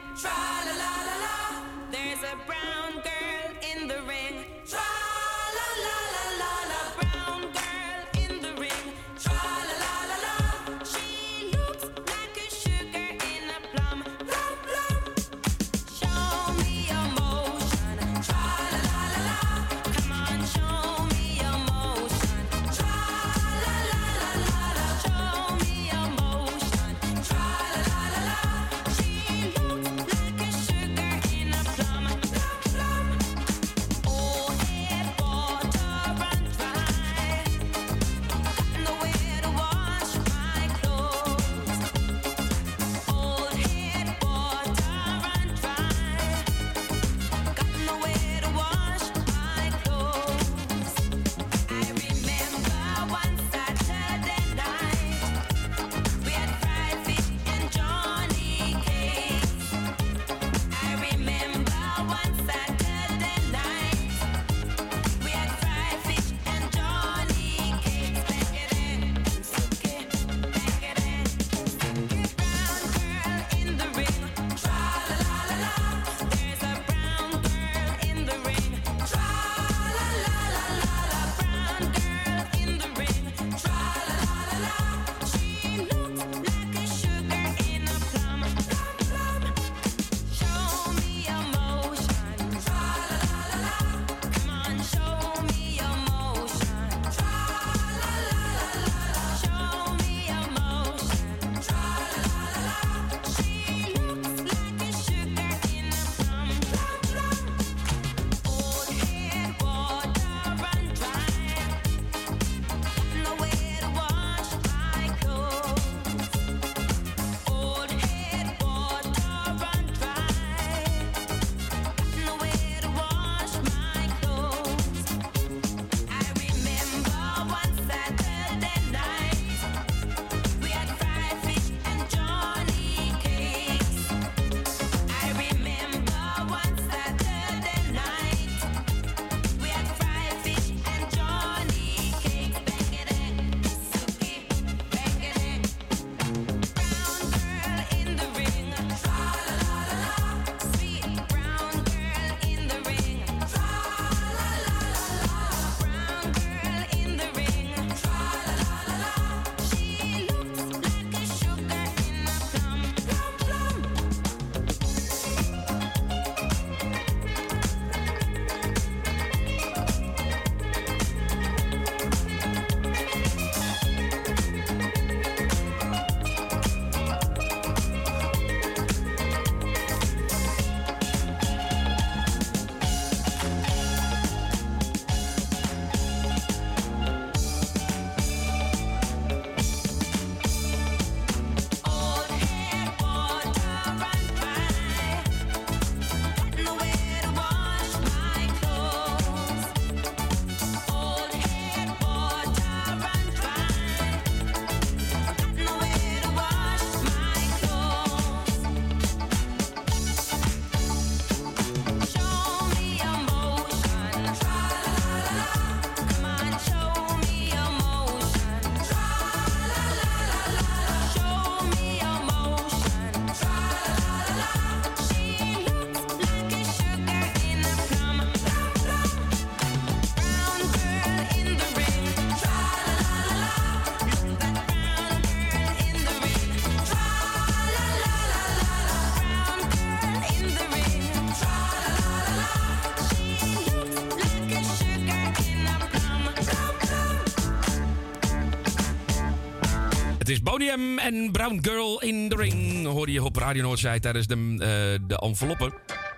En 250.58 251.32
Brown 251.32 251.60
Girl 251.62 252.02
in 252.02 252.30
the 252.30 252.36
Ring 252.36 252.86
hoor 252.86 253.10
je 253.10 253.24
op 253.24 253.36
Radio 253.36 253.64
Noordzij 253.64 254.00
tijdens 254.00 254.28
de, 254.28 254.36
eh, 254.36 255.08
de 255.08 255.18
enveloppen. 255.20 255.74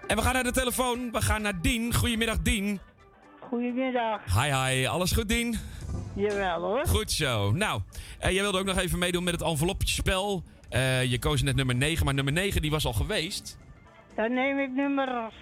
En 0.08 0.16
we 0.16 0.22
gaan 0.22 0.34
naar 0.34 0.44
de 0.44 0.52
telefoon. 0.52 1.12
We 1.12 1.22
gaan 1.22 1.42
naar 1.42 1.62
Dien. 1.62 1.94
Goedemiddag, 1.94 2.40
Dien. 2.42 2.80
Goedemiddag. 3.40 4.22
Hi, 4.26 4.54
hi. 4.54 4.86
Alles 4.86 5.12
goed, 5.12 5.30
Dien? 5.30 5.56
Jawel, 6.16 6.62
hoor. 6.62 6.88
Goed 6.88 7.12
zo. 7.12 7.52
Nou, 7.52 7.82
eh, 8.20 8.32
jij 8.32 8.42
wilde 8.42 8.60
ook 8.60 8.66
nog 8.66 8.78
even 8.78 9.00
meedoen 9.00 9.24
met 9.24 9.34
het 9.34 9.44
envelopspel. 9.44 10.44
Uh, 10.72 11.00
eh, 11.00 11.12
je 11.12 11.20
koos 11.20 11.42
net 11.42 11.56
nummer 11.56 11.76
9, 11.76 12.06
maar 12.06 12.14
nummer 12.14 12.34
9 12.34 12.62
die 12.62 12.72
was 12.72 12.86
al 12.86 12.94
geweest. 12.94 13.58
Dan 14.16 14.34
neem 14.34 14.60
ik 14.60 14.72
nummer 14.72 15.34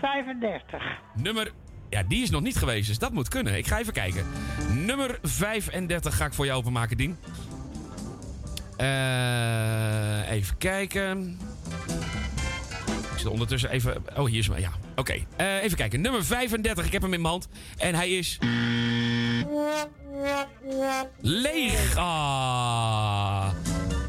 35. 0.00 0.82
Nummer 1.14 1.52
ja, 1.90 2.02
die 2.02 2.22
is 2.22 2.30
nog 2.30 2.42
niet 2.42 2.56
geweest, 2.56 2.88
dus 2.88 2.98
dat 2.98 3.12
moet 3.12 3.28
kunnen. 3.28 3.56
Ik 3.56 3.66
ga 3.66 3.78
even 3.78 3.92
kijken. 3.92 4.26
Nummer 4.74 5.18
35 5.22 6.16
ga 6.16 6.24
ik 6.24 6.32
voor 6.32 6.46
jou 6.46 6.58
openmaken, 6.58 6.96
Dien. 6.96 7.16
Uh, 8.80 10.30
even 10.30 10.56
kijken. 10.58 11.38
Ik 13.12 13.18
zit 13.18 13.26
ondertussen 13.26 13.70
even. 13.70 14.04
Oh, 14.16 14.26
hier 14.26 14.38
is 14.38 14.48
mijn. 14.48 14.60
Ja, 14.60 14.70
oké. 14.96 15.14
Eh, 15.36 15.62
even 15.62 15.76
kijken. 15.76 16.00
Nummer 16.00 16.24
35. 16.24 16.86
Ik 16.86 16.92
heb 16.92 17.02
hem 17.02 17.12
in 17.12 17.20
mijn 17.20 17.32
hand. 17.32 17.48
En 17.76 17.94
hij 17.94 18.10
is. 18.10 18.38
Leeg. 21.20 21.96
Ah. 21.96 23.50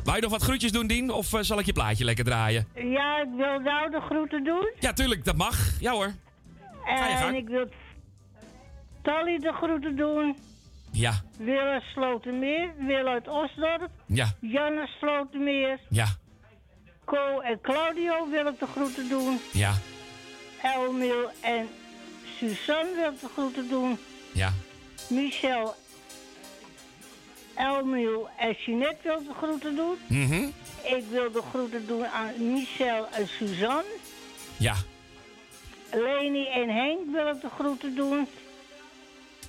Wou 0.04 0.16
je 0.16 0.22
nog 0.22 0.32
wat 0.32 0.42
groetjes 0.42 0.72
doen, 0.72 0.88
Dien? 0.88 1.12
Of 1.12 1.34
eh, 1.34 1.42
zal 1.42 1.60
ik 1.60 1.66
je 1.66 1.74
plaatje 1.74 2.06
lekker 2.06 2.26
draaien? 2.26 2.68
Ja, 2.76 3.22
ik 3.22 3.30
wil 3.38 3.60
nou 3.60 3.90
de 3.90 4.02
groeten 4.02 4.44
doen. 4.44 4.72
Ja, 4.80 4.94
tuurlijk. 4.94 5.26
Dat 5.26 5.36
mag. 5.36 5.80
Ja 5.80 5.92
hoor. 5.92 6.14
En 6.86 7.36
ik 7.36 7.48
wil 7.48 7.68
Tali 9.02 9.38
de 9.38 9.52
groeten 9.52 9.96
doen. 9.96 10.38
Ja, 10.92 11.14
Willem 11.38 11.82
Slotermeer, 11.82 12.72
Wil 12.78 13.08
uit 13.08 13.28
Osdorp, 13.28 13.90
ja, 14.06 14.34
Janne 14.40 14.88
Slotermeer, 15.00 15.80
ja, 15.90 16.06
Co 17.06 17.40
en 17.40 17.62
Claudio 17.62 18.30
wil 18.30 18.48
ik 18.48 18.60
de 18.60 18.66
groeten 18.68 19.10
doen. 19.10 19.40
ja, 19.52 19.74
Elmil 20.62 21.30
en 21.42 21.68
Suzanne 22.38 22.96
wil 22.96 23.12
ik 23.12 23.20
de 23.20 23.28
groeten 23.34 23.70
doen. 23.70 23.98
ja. 24.32 24.54
Michel, 25.10 25.76
Elmil 27.56 28.30
en 28.38 28.56
Jeanette 28.66 28.98
wil 29.04 29.20
ik 29.20 29.28
de 29.28 29.34
groeten 29.34 29.76
doen. 29.76 29.98
Mhm. 30.08 30.44
Ik 30.84 31.04
wil 31.10 31.32
de 31.32 31.42
groeten 31.50 31.88
doen 31.88 32.06
aan 32.08 32.54
Michel 32.54 33.08
en 33.12 33.28
Suzanne. 33.28 33.84
Ja, 34.58 34.76
Leni 35.94 36.48
en 36.48 36.70
Henk 36.70 37.00
wil 37.12 37.28
ik 37.28 37.42
de 37.42 37.50
groeten 37.50 37.96
doen. 37.96 38.28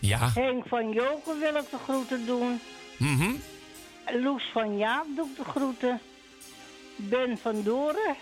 Ja. 0.03 0.31
Henk 0.35 0.67
van 0.67 0.93
Joken 0.93 1.39
wil 1.39 1.55
ik 1.57 1.71
de 1.71 1.79
groeten 1.85 2.27
doen. 2.27 2.61
Mhm. 2.99 3.33
Loes 4.13 4.45
van 4.53 4.79
Jaap 4.79 5.07
doe 5.17 5.29
ik 5.31 5.37
de 5.37 5.45
groeten. 5.45 6.01
Ben 6.97 7.39
van 7.39 7.63
Doren. 7.63 8.15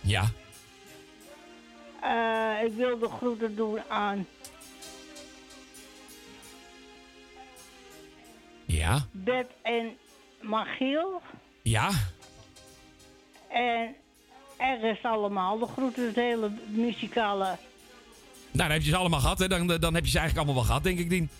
Ja, 0.00 0.24
Eh, 2.02 2.62
ik 2.64 2.72
wil 2.72 2.98
de 2.98 3.08
groeten 3.08 3.56
doen 3.56 3.80
aan 3.88 4.26
ja, 8.66 9.06
Bet 9.10 9.46
en 9.62 9.96
Magiel. 10.40 11.22
ja. 11.62 11.90
En 13.48 13.94
er 14.56 14.84
is 14.84 15.02
allemaal 15.02 15.58
de 15.58 15.66
groeten, 15.66 16.06
het 16.06 16.14
hele 16.14 16.50
muzikale. 16.66 17.56
Nou, 18.50 18.68
dan 18.68 18.70
heb 18.70 18.82
je 18.82 18.90
ze 18.90 18.96
allemaal 18.96 19.20
gehad, 19.20 19.38
hè? 19.38 19.48
Dan, 19.48 19.66
dan 19.66 19.94
heb 19.94 20.04
je 20.04 20.10
ze 20.10 20.18
eigenlijk 20.18 20.36
allemaal 20.36 20.54
wel 20.54 20.64
gehad, 20.64 20.82
denk 20.82 20.98
ik, 20.98 21.10
Dien. 21.10 21.30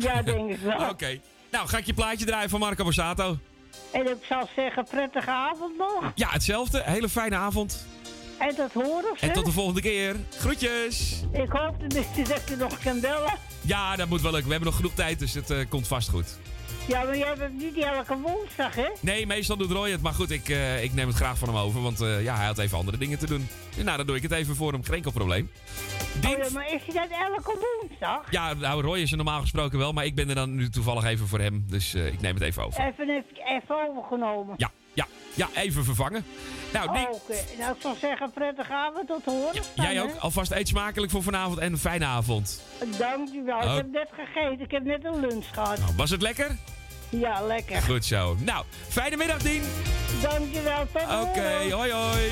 Ja, 0.00 0.22
denk 0.22 0.50
ik 0.50 0.60
wel. 0.60 0.88
Oké. 0.90 1.20
Nou, 1.50 1.68
ga 1.68 1.78
ik 1.78 1.86
je 1.86 1.94
plaatje 1.94 2.26
draaien 2.26 2.50
van 2.50 2.60
Marco 2.60 2.84
Borsato. 2.84 3.38
En 3.92 4.10
ik 4.10 4.24
zal 4.28 4.48
zeggen, 4.56 4.84
prettige 4.90 5.30
avond 5.30 5.78
nog. 5.78 6.12
Ja, 6.14 6.28
hetzelfde. 6.28 6.82
Hele 6.84 7.08
fijne 7.08 7.36
avond. 7.36 7.86
En 8.38 8.54
tot 8.54 8.72
horen, 8.72 9.16
En 9.20 9.32
tot 9.32 9.44
de 9.44 9.52
volgende 9.52 9.80
keer. 9.80 10.16
Groetjes. 10.38 11.22
Ik 11.32 11.50
hoop 11.50 11.90
dat 11.90 12.48
je 12.48 12.56
nog 12.58 12.78
kan 12.78 13.00
bellen. 13.00 13.38
Ja, 13.60 13.96
dat 13.96 14.08
moet 14.08 14.20
wel 14.20 14.30
lukken. 14.30 14.48
We 14.48 14.54
hebben 14.54 14.68
nog 14.70 14.76
genoeg 14.80 14.94
tijd, 14.94 15.18
dus 15.18 15.34
het 15.34 15.50
eh, 15.50 15.58
komt 15.68 15.86
vast 15.86 16.08
goed. 16.08 16.38
Ja, 16.90 17.02
maar 17.04 17.16
jij 17.16 17.26
hebt 17.26 17.40
het 17.40 17.52
niet 17.58 17.76
elke 17.76 18.16
woensdag, 18.18 18.74
hè? 18.74 18.88
Nee, 19.00 19.26
meestal 19.26 19.56
doet 19.56 19.70
Roy 19.70 19.90
het. 19.90 20.02
Maar 20.02 20.12
goed, 20.12 20.30
ik, 20.30 20.48
eh, 20.48 20.82
ik 20.82 20.92
neem 20.94 21.06
het 21.06 21.16
graag 21.16 21.38
van 21.38 21.48
hem 21.48 21.56
over. 21.56 21.82
Want 21.82 22.00
eh, 22.00 22.22
ja, 22.22 22.36
hij 22.36 22.46
had 22.46 22.58
even 22.58 22.78
andere 22.78 22.98
dingen 22.98 23.18
te 23.18 23.26
doen. 23.26 23.48
En 23.78 23.84
nou, 23.84 23.96
dan 23.96 24.06
doe 24.06 24.16
ik 24.16 24.22
het 24.22 24.32
even 24.32 24.56
voor 24.56 24.72
hem. 24.72 24.84
Geen 24.84 24.94
enkel 24.94 25.10
probleem. 25.12 25.50
Oh, 26.24 26.30
ja, 26.30 26.36
maar 26.52 26.72
is 26.72 26.80
hij 26.86 26.94
dat 27.08 27.18
elke 27.30 27.76
woensdag? 27.80 28.30
Ja, 28.30 28.54
nou, 28.54 28.82
Roy 28.82 28.98
is 28.98 29.10
er 29.10 29.16
normaal 29.16 29.40
gesproken 29.40 29.78
wel. 29.78 29.92
Maar 29.92 30.04
ik 30.04 30.14
ben 30.14 30.28
er 30.28 30.34
dan 30.34 30.54
nu 30.54 30.68
toevallig 30.70 31.04
even 31.04 31.26
voor 31.28 31.38
hem. 31.38 31.64
Dus 31.68 31.94
eh, 31.94 32.06
ik 32.06 32.20
neem 32.20 32.34
het 32.34 32.42
even 32.42 32.64
over. 32.64 32.80
Even, 32.80 33.24
even, 33.46 33.88
overgenomen. 33.88 34.54
Ja, 34.56 34.70
ja, 34.92 35.06
ja, 35.34 35.48
even 35.54 35.84
vervangen. 35.84 36.24
Nou, 36.72 36.92
die, 36.92 37.08
Oh, 37.08 37.28
nou 37.58 37.74
ik 37.74 37.80
zou 37.80 37.96
zeggen, 38.00 38.30
prettige 38.30 38.72
avond, 38.72 39.06
tot 39.06 39.24
horen. 39.24 39.62
jij 39.74 40.02
ook. 40.02 40.16
Alvast 40.18 40.50
eet 40.52 40.68
smakelijk 40.68 41.12
voor 41.12 41.22
vanavond 41.22 41.58
en 41.58 41.72
een 41.72 41.78
fijne 41.78 42.04
avond. 42.04 42.62
Dankjewel, 42.98 43.56
Oh. 43.58 43.70
ik 43.70 43.76
heb 43.76 43.90
net 43.92 44.08
gegeten, 44.12 44.60
ik 44.64 44.70
heb 44.70 44.84
net 44.84 45.04
een 45.04 45.20
lunch 45.20 45.46
gehad. 45.52 45.78
Nou, 45.78 45.92
was 45.96 46.10
het 46.10 46.22
lekker? 46.22 46.56
Ja, 47.10 47.40
lekker. 47.46 47.82
Goed 47.82 48.04
zo. 48.04 48.36
Nou, 48.38 48.64
fijne 48.88 49.16
middag, 49.16 49.38
Dien. 49.38 49.62
Dankjewel, 50.22 50.86
tot 50.92 51.02
Oké, 51.02 51.74
hoi 51.74 51.92
hoi. 51.92 52.30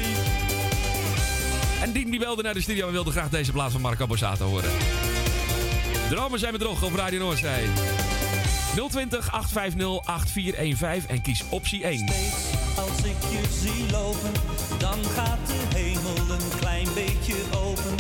En 1.83 1.93
Dien 1.93 2.11
die 2.11 2.21
belde 2.21 2.43
naar 2.43 2.55
de 2.55 2.61
studio 2.61 2.87
en 2.87 2.93
wilde 2.93 3.11
graag 3.11 3.29
deze 3.29 3.53
plaats 3.53 3.73
van 3.73 3.81
Marco 3.81 4.07
Borsato 4.07 4.47
horen. 4.47 4.71
Dromen 6.11 6.39
zijn 6.39 6.53
bedrog 6.53 6.83
op 6.83 6.95
Radio 6.95 7.19
Noordzij. 7.19 7.65
020 8.89 9.33
850 9.33 10.07
8415 10.07 11.09
en 11.09 11.23
kies 11.23 11.45
optie 11.51 11.85
1. 11.85 12.09
Als 12.77 13.05
ik 13.05 13.17
je 13.31 13.43
zie 13.61 13.91
lopen, 13.91 14.33
dan 14.79 15.05
gaat 15.05 15.47
de 15.47 15.79
hemel 15.79 16.35
een 16.35 16.59
klein 16.61 16.89
beetje 16.95 17.35
open. 17.57 17.95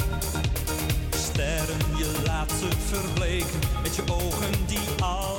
Sterren, 1.10 1.78
je 1.96 2.20
laat 2.26 2.50
ze 2.50 2.68
verbleken 2.86 3.58
met 3.82 3.96
je 3.96 4.02
ogen 4.06 4.66
die 4.66 5.02
altijd 5.02 5.37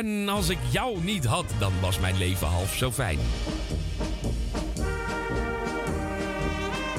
En 0.00 0.28
als 0.28 0.48
ik 0.48 0.58
jou 0.70 1.04
niet 1.04 1.24
had, 1.24 1.44
dan 1.58 1.72
was 1.80 1.98
mijn 1.98 2.16
leven 2.16 2.46
half 2.46 2.74
zo 2.74 2.92
fijn. 2.92 3.18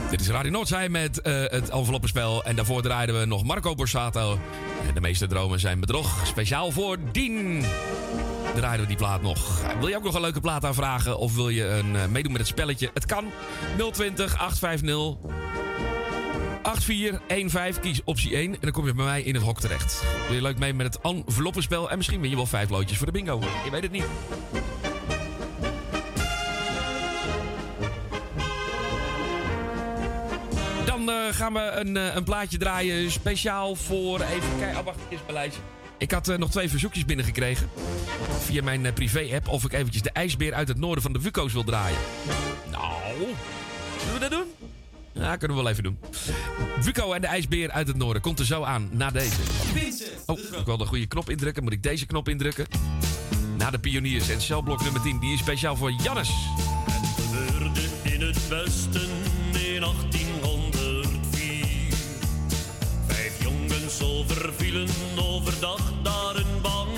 Dit 0.09 0.21
is 0.21 0.29
Radio 0.29 0.51
Noordzij 0.51 0.89
met 0.89 1.21
eh, 1.21 1.33
het 1.33 1.69
enveloppenspel. 1.69 2.43
En 2.43 2.55
daarvoor 2.55 2.81
draaiden 2.81 3.19
we 3.19 3.25
nog 3.25 3.43
Marco 3.43 3.75
Borsato. 3.75 4.39
En 4.87 4.93
de 4.93 5.01
meeste 5.01 5.27
dromen 5.27 5.59
zijn 5.59 5.79
bedrog. 5.79 6.27
Speciaal 6.27 6.71
voor 6.71 6.97
Dien 7.11 7.65
draaien 8.55 8.81
we 8.81 8.87
die 8.87 8.97
plaat 8.97 9.21
nog. 9.21 9.61
Wil 9.79 9.87
je 9.87 9.95
ook 9.95 10.03
nog 10.03 10.15
een 10.15 10.21
leuke 10.21 10.39
plaat 10.39 10.65
aanvragen 10.65 11.17
of 11.17 11.35
wil 11.35 11.49
je 11.49 11.67
een, 11.67 11.95
eh, 11.95 12.05
meedoen 12.05 12.31
met 12.31 12.41
het 12.41 12.49
spelletje? 12.49 12.89
Het 12.93 13.05
kan. 13.05 13.25
020 13.91 14.37
850 14.37 15.34
8415, 16.65 17.81
kies 17.81 18.01
optie 18.03 18.35
1. 18.35 18.53
En 18.53 18.57
dan 18.61 18.71
kom 18.71 18.85
je 18.85 18.93
bij 18.93 19.05
mij 19.05 19.21
in 19.21 19.33
het 19.33 19.43
hok 19.43 19.59
terecht. 19.59 20.03
Wil 20.27 20.35
je 20.35 20.41
leuk 20.41 20.57
mee 20.57 20.73
met 20.73 20.93
het 20.93 20.99
enveloppenspel? 21.01 21.89
En 21.89 21.97
misschien 21.97 22.21
win 22.21 22.29
je 22.29 22.35
wel 22.35 22.45
vijf 22.45 22.69
loodjes 22.69 22.97
voor 22.97 23.05
de 23.05 23.11
bingo. 23.11 23.39
Je 23.63 23.71
weet 23.71 23.83
het 23.83 23.91
niet. 23.91 24.05
Dan 30.85 31.09
eh, 31.09 31.15
gaan 31.31 31.53
we 31.53 31.59
een, 31.59 31.97
eh, 31.97 32.15
een, 32.15 32.23
plaatje 32.23 32.57
draaien 32.57 33.11
speciaal 33.11 33.75
voor... 33.75 34.21
Even 34.21 34.49
kijken, 34.59 34.79
oh, 34.79 34.85
wacht. 34.85 35.59
Ik 35.97 36.11
had 36.11 36.27
eh, 36.27 36.37
nog 36.37 36.51
twee 36.51 36.69
verzoekjes 36.69 37.05
binnengekregen. 37.05 37.69
Via 38.39 38.63
mijn 38.63 38.93
privé-app 38.93 39.47
of 39.47 39.63
ik 39.63 39.73
eventjes 39.73 40.01
de 40.01 40.11
ijsbeer 40.11 40.53
uit 40.53 40.67
het 40.67 40.77
noorden 40.77 41.03
van 41.03 41.13
de 41.13 41.21
Vukos 41.21 41.53
wil 41.53 41.63
draaien. 41.63 41.97
Nou, 42.71 42.93
zullen 43.97 44.13
we 44.13 44.19
dat 44.19 44.31
doen? 44.31 44.54
Ja, 45.19 45.35
kunnen 45.35 45.57
we 45.57 45.63
wel 45.63 45.71
even 45.71 45.83
doen. 45.83 45.99
Vuko 46.79 47.13
en 47.13 47.21
de 47.21 47.27
ijsbeer 47.27 47.71
uit 47.71 47.87
het 47.87 47.97
noorden. 47.97 48.21
Komt 48.21 48.39
er 48.39 48.45
zo 48.45 48.63
aan, 48.63 48.89
na 48.91 49.11
deze. 49.11 49.35
Oh, 50.25 50.39
ik 50.39 50.65
wil 50.65 50.77
de 50.77 50.85
goede 50.85 51.05
knop 51.05 51.29
indrukken. 51.29 51.63
Moet 51.63 51.73
ik 51.73 51.83
deze 51.83 52.05
knop 52.05 52.29
indrukken? 52.29 52.65
Na 53.57 53.71
de 53.71 53.79
pioniers 53.79 54.29
en 54.29 54.41
celblok 54.41 54.83
nummer 54.83 55.01
10. 55.01 55.19
Die 55.19 55.33
is 55.33 55.39
speciaal 55.39 55.75
voor 55.75 55.91
Jannes. 55.91 56.29
Het 56.91 57.25
gebeurde 57.25 57.81
in 58.03 58.21
het 58.21 58.47
westen 58.47 59.09
in 59.53 59.81
1804. 59.81 61.93
Vijf 63.07 63.43
jongens 63.43 64.01
overvielen 64.01 64.87
overdag 65.17 65.93
daar 66.03 66.35
een 66.35 66.61
bank. 66.61 66.97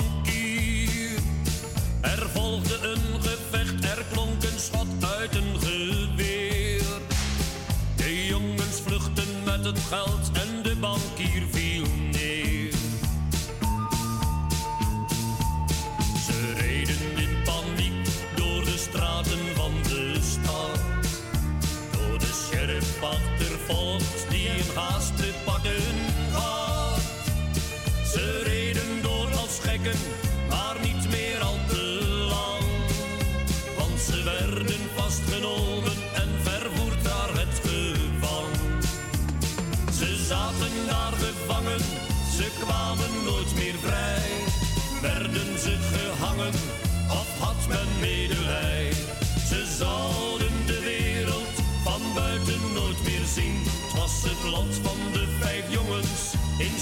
schuilt 9.90 10.27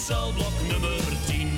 celblok 0.06 0.54
nummer 0.68 1.02
10. 1.26 1.50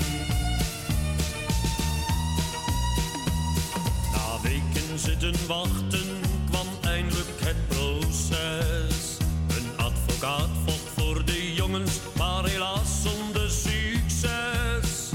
Na 4.11 4.42
weken 4.42 5.00
zitten 5.00 5.48
wachten 5.48 6.22
kwam 6.50 6.67
eindelijk 6.82 7.27
het 7.40 7.67
proces. 7.67 9.17
Een 9.48 9.69
advocaat 9.77 10.50
vocht 10.66 10.90
voor 10.95 11.26
de 11.26 11.53
jongens, 11.53 12.00
maar 12.17 12.45
helaas 12.45 13.01
zonder 13.01 13.50
succes. 13.50 15.11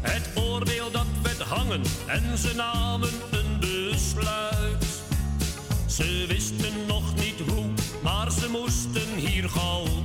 Het 0.00 0.28
oordeel 0.34 0.90
dat 0.90 1.06
werd 1.22 1.40
hangen 1.40 1.82
en 2.06 2.38
ze 2.38 2.54
namen 2.54 3.12
een 3.30 3.60
besluit. 3.60 4.84
Ze 5.86 6.24
wisten 6.28 6.86
nog 6.86 7.14
niet 7.14 7.40
hoe, 7.50 7.66
maar 8.02 8.30
ze 8.30 8.48
moesten 8.48 9.14
hier 9.16 9.48
gauw 9.48 10.01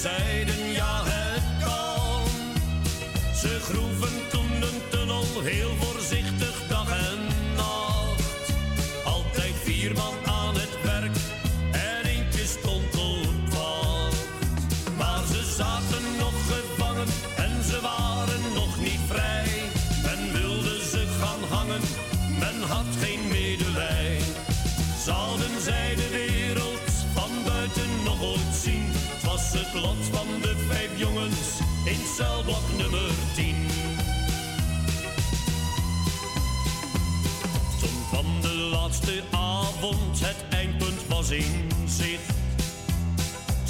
zeiden 0.00 0.72
ja, 0.72 1.02
het 1.04 1.64
kan. 1.64 2.24
Ze 3.34 3.60
groeven 3.60 4.28
toen 4.30 4.62
een 4.62 4.80
tunnel 4.90 5.40
heel 5.42 5.74
voor 5.80 5.99
laatste 38.90 39.22
avond, 39.30 40.20
het 40.20 40.44
eindpunt 40.50 41.06
was 41.08 41.30
in 41.30 41.70
zicht. 41.86 42.32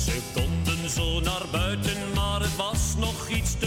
Ze 0.05 0.20
konden 0.34 0.90
zo 0.90 1.20
naar 1.20 1.42
buiten, 1.50 2.12
maar 2.15 2.40
het 2.40 2.57
was 2.57 2.94
nog 2.99 3.28
iets 3.28 3.58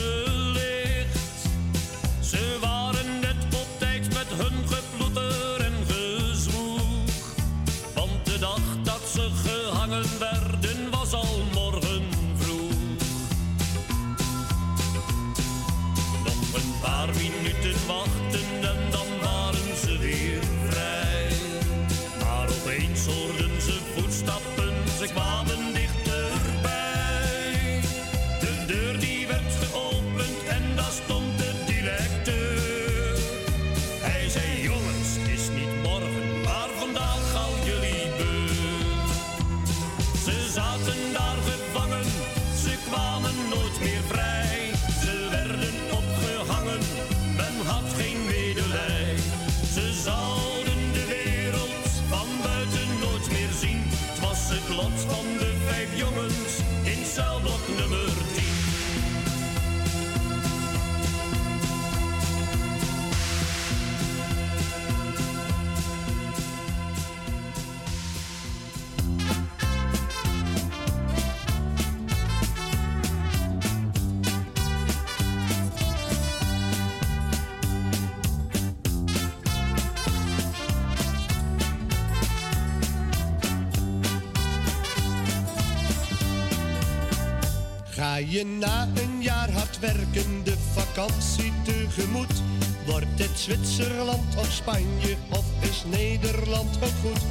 Zwitserland 93.43 94.35
of 94.37 94.51
Spanje 94.51 95.17
of 95.29 95.45
is 95.59 95.83
Nederland 95.85 96.77
ook 96.83 96.97
goed? 97.01 97.21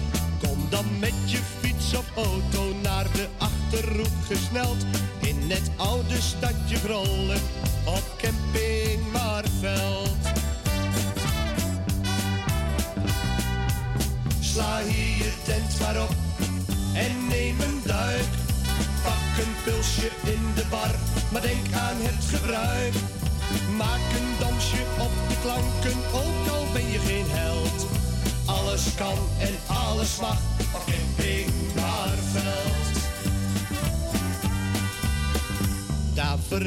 Kom 0.42 0.66
dan 0.70 0.84
met 0.99 1.15
je 1.26 1.39
fiets 1.60 1.94
of 1.94 2.16
auto 2.16 2.74
naar 2.82 3.07
de 3.12 3.26
achterhoek 3.39 4.24
gesneld. 4.26 4.76
In 5.20 5.36
het 5.49 5.70
oude 5.76 6.20
stadje 6.20 6.76
Grollen 6.76 7.41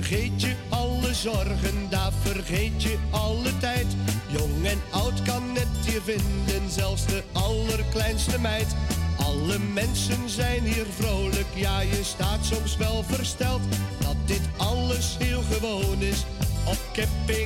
vergeet 0.05 0.41
je 0.41 0.53
alle 0.69 1.13
zorgen, 1.13 1.89
daar 1.89 2.11
vergeet 2.21 2.83
je 2.83 2.97
alle 3.09 3.57
tijd. 3.57 3.85
Jong 4.27 4.65
en 4.65 4.81
oud 4.91 5.21
kan 5.21 5.43
het 5.53 5.85
hier 5.85 6.01
vinden, 6.01 6.69
zelfs 6.69 7.05
de 7.05 7.23
allerkleinste 7.31 8.39
meid. 8.39 8.75
Alle 9.17 9.59
mensen 9.73 10.29
zijn 10.29 10.63
hier 10.63 10.85
vrolijk, 10.99 11.47
ja 11.55 11.79
je 11.79 12.03
staat 12.03 12.45
soms 12.45 12.77
wel 12.77 13.03
versteld 13.03 13.61
dat 13.99 14.15
dit 14.25 14.41
alles 14.57 15.15
heel 15.19 15.41
gewoon 15.51 16.01
is 16.01 16.25
op 16.65 16.79
camping 16.93 17.44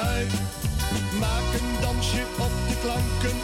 gebruik. 0.00 0.30
Maak 1.20 1.52
een 1.60 1.80
dansje 1.80 2.22
op 2.38 2.52
de 2.68 2.76
klanken, 2.82 3.38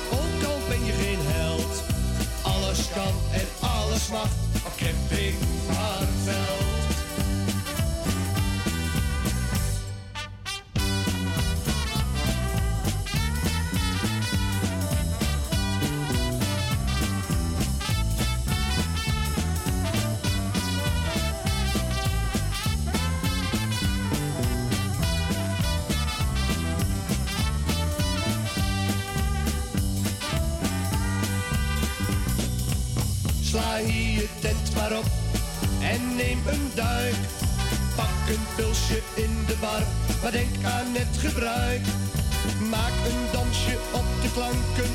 Maak 42.71 42.93
een 43.09 43.27
dansje 43.33 43.77
op 43.93 44.05
de 44.23 44.31
klanken, 44.33 44.86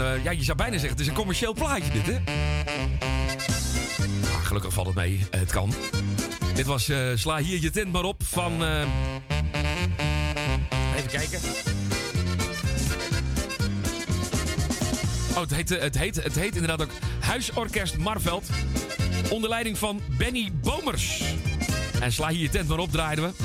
een, 0.00 0.16
eh, 0.16 0.24
ja, 0.24 0.30
je 0.30 0.44
zou 0.44 0.56
bijna 0.56 0.72
zeggen, 0.72 0.90
het 0.90 1.00
is 1.00 1.06
een 1.06 1.14
commercieel 1.14 1.52
plaatje 1.52 1.92
dit, 1.92 2.06
hè? 2.06 2.18
Ah, 4.34 4.46
gelukkig 4.46 4.72
valt 4.72 4.86
het 4.86 4.96
mee, 4.96 5.26
Eh, 5.30 5.40
het 5.40 5.50
kan. 5.50 5.74
Dit 6.54 6.66
was 6.66 6.88
eh, 6.88 7.10
Sla 7.14 7.38
hier 7.38 7.60
je 7.60 7.70
tent 7.70 7.92
maar 7.92 8.04
op 8.04 8.22
van... 8.24 8.52
Even 10.96 11.10
kijken. 11.10 11.40
Oh, 15.34 15.40
het 15.40 15.54
heet, 15.54 15.68
het, 15.68 15.98
heet, 15.98 16.22
het 16.22 16.34
heet 16.34 16.54
inderdaad 16.54 16.82
ook 16.82 16.92
Huisorkest 17.20 17.96
Marveld. 17.96 18.48
Onder 19.30 19.50
leiding 19.50 19.78
van 19.78 20.00
Benny 20.18 20.52
Bomers. 20.62 21.22
En 22.00 22.12
Sla 22.12 22.28
hier 22.28 22.42
je 22.42 22.48
tent 22.48 22.68
maar 22.68 22.78
op 22.78 22.90
draaiden 22.90 23.24
we. 23.24 23.44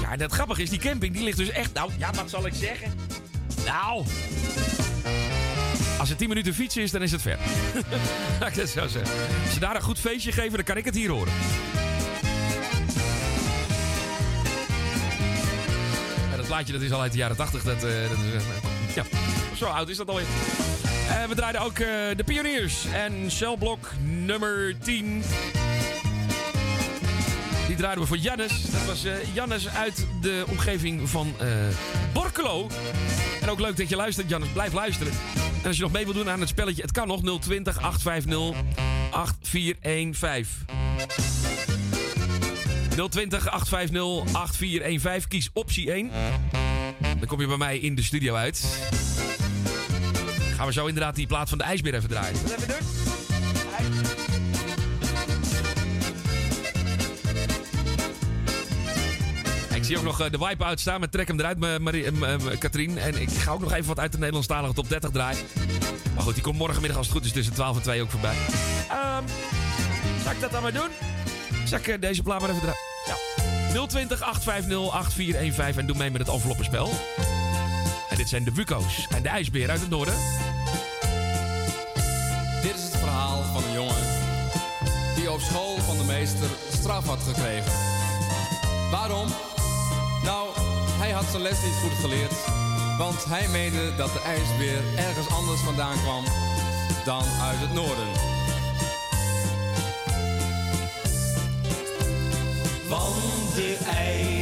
Ja, 0.00 0.12
en 0.12 0.20
het 0.20 0.32
grappige 0.32 0.62
is, 0.62 0.70
die 0.70 0.78
camping 0.78 1.14
die 1.14 1.24
ligt 1.24 1.36
dus 1.36 1.50
echt... 1.50 1.72
Nou, 1.72 1.90
ja, 1.98 2.12
wat 2.12 2.30
zal 2.30 2.46
ik 2.46 2.54
zeggen? 2.54 2.92
Nou... 3.64 4.04
Als 5.98 6.08
het 6.08 6.18
10 6.18 6.28
minuten 6.28 6.54
fietsen 6.54 6.82
is, 6.82 6.90
dan 6.90 7.02
is 7.02 7.12
het 7.12 7.22
ver. 7.22 7.38
Het 8.44 8.68
zo 8.70 8.86
zeggen. 8.86 9.16
Als 9.44 9.54
je 9.54 9.60
daar 9.60 9.74
een 9.74 9.82
goed 9.82 9.98
feestje 9.98 10.32
geven, 10.32 10.52
dan 10.52 10.64
kan 10.64 10.76
ik 10.76 10.84
het 10.84 10.94
hier 10.94 11.10
horen. 11.10 11.32
Dat 16.44 16.52
plaatje 16.52 16.72
dat 16.72 16.82
is 16.82 16.92
al 16.92 17.00
uit 17.00 17.12
de 17.12 17.18
jaren 17.18 17.36
80. 17.36 17.62
Dat, 17.62 17.74
eh, 17.74 17.82
dat 17.82 18.18
eh, 18.18 18.94
ja, 18.94 19.04
zo 19.56 19.64
oud 19.64 19.88
is 19.88 19.96
dat 19.96 20.08
alweer. 20.08 20.26
En 21.10 21.28
we 21.28 21.34
draaiden 21.34 21.60
ook 21.60 21.78
eh, 21.78 21.86
de 22.16 22.24
Pioniers 22.24 22.86
en 22.92 23.30
Cellblok 23.30 23.90
nummer 24.02 24.76
10. 24.78 25.22
Die 27.74 27.82
draaiden 27.82 28.08
we 28.08 28.14
voor 28.14 28.24
Jannes. 28.24 28.70
Dat 28.70 28.84
was 28.84 29.04
eh 29.04 29.34
Jannes 29.34 29.68
uit 29.68 30.06
de 30.20 30.44
omgeving 30.48 31.08
van 31.08 31.34
eh, 31.38 31.48
Borkelo. 32.12 32.68
En 33.40 33.48
ook 33.48 33.60
leuk 33.60 33.76
dat 33.76 33.88
je 33.88 33.96
luistert, 33.96 34.28
Jannes. 34.28 34.48
Blijf 34.48 34.72
luisteren. 34.72 35.12
En 35.62 35.66
als 35.66 35.76
je 35.76 35.82
nog 35.82 35.92
mee 35.92 36.04
wilt 36.04 36.16
doen 36.16 36.30
aan 36.30 36.40
het 36.40 36.48
spelletje, 36.48 36.82
het 36.82 36.92
kan 36.92 37.08
nog 37.08 37.20
020 37.40 37.78
850 37.80 38.62
8415. 39.10 40.66
020 43.10 43.48
850 43.48 44.34
8415. 44.34 45.28
Kies 45.28 45.50
optie 45.52 45.92
1. 45.92 46.10
Dan 47.18 47.26
kom 47.26 47.40
je 47.40 47.46
bij 47.46 47.56
mij 47.56 47.78
in 47.78 47.94
de 47.94 48.02
studio 48.02 48.34
uit. 48.34 48.64
Gaan 50.56 50.66
we 50.66 50.72
zo 50.72 50.86
inderdaad 50.86 51.14
die 51.14 51.26
plaat 51.26 51.48
van 51.48 51.58
de 51.58 51.64
ijsbeer 51.64 51.94
even 51.94 52.08
draaien. 52.08 52.42
Wat 52.42 52.52
even 52.52 52.68
doen? 52.68 53.03
Ik 59.84 59.90
zie 59.90 59.98
ook 59.98 60.04
nog 60.04 60.20
eh, 60.20 60.30
de 60.30 60.38
wipe-out 60.38 60.80
staan 60.80 61.00
met 61.00 61.12
Trek 61.12 61.28
hem 61.28 61.40
eruit, 61.40 62.58
Katrien. 62.58 62.98
En 62.98 63.20
ik 63.20 63.30
ga 63.30 63.52
ook 63.52 63.60
nog 63.60 63.72
even 63.72 63.86
wat 63.86 63.98
uit 63.98 64.12
de 64.12 64.18
Nederlandstalige 64.18 64.74
top 64.74 64.88
30 64.88 65.10
draaien. 65.10 65.38
Maar 66.14 66.22
goed, 66.22 66.34
die 66.34 66.42
komt 66.42 66.58
morgenmiddag 66.58 66.96
als 66.96 67.06
het 67.06 67.16
goed 67.16 67.24
is 67.24 67.32
tussen 67.32 67.54
12 67.54 67.76
en 67.76 67.82
2 67.82 68.02
ook 68.02 68.10
voorbij. 68.10 68.34
Ehm 68.90 69.22
zal 70.22 70.32
ik 70.32 70.40
dat 70.40 70.50
dan 70.50 70.62
maar 70.62 70.72
doen? 70.72 70.88
Zal 71.64 71.78
ik 71.78 71.88
eh, 71.88 72.00
deze 72.00 72.22
plaat 72.22 72.40
maar 72.40 72.50
even 72.50 72.60
draaien? 72.60 72.78
Ja. 73.72 73.86
020 73.86 74.22
850 74.22 74.92
8415 74.92 75.80
en 75.80 75.86
doe 75.86 75.96
mee 75.96 76.10
met 76.10 76.20
het 76.20 76.30
enveloppenspel. 76.30 76.90
En 78.08 78.16
dit 78.16 78.28
zijn 78.28 78.44
de 78.44 78.52
Wuko's 78.54 79.06
en 79.10 79.22
de 79.22 79.28
ijsbeer 79.28 79.70
uit 79.70 79.80
het 79.80 79.90
noorden. 79.90 80.14
Dit 82.62 82.74
is 82.74 82.82
het 82.82 82.96
verhaal 82.96 83.42
van 83.42 83.64
een 83.64 83.72
jongen 83.72 84.02
die 85.16 85.30
op 85.30 85.40
school 85.40 85.76
van 85.76 85.98
de 85.98 86.04
meester 86.04 86.48
straf 86.72 87.06
had 87.06 87.22
gekregen. 87.22 87.72
Waarom? 88.90 89.28
Nou, 90.24 90.48
hij 90.98 91.10
had 91.10 91.24
zijn 91.30 91.42
les 91.42 91.62
niet 91.62 91.78
goed 91.82 91.98
geleerd. 92.00 92.34
Want 92.98 93.24
hij 93.24 93.48
meende 93.48 93.94
dat 93.96 94.12
de 94.12 94.20
ijsbeer 94.20 94.82
ergens 94.96 95.28
anders 95.28 95.60
vandaan 95.60 95.96
kwam 96.02 96.24
dan 97.04 97.24
uit 97.42 97.60
het 97.60 97.72
noorden. 97.72 98.08
Want 102.88 103.54
de 103.54 103.78
ijsbeer 103.86 104.33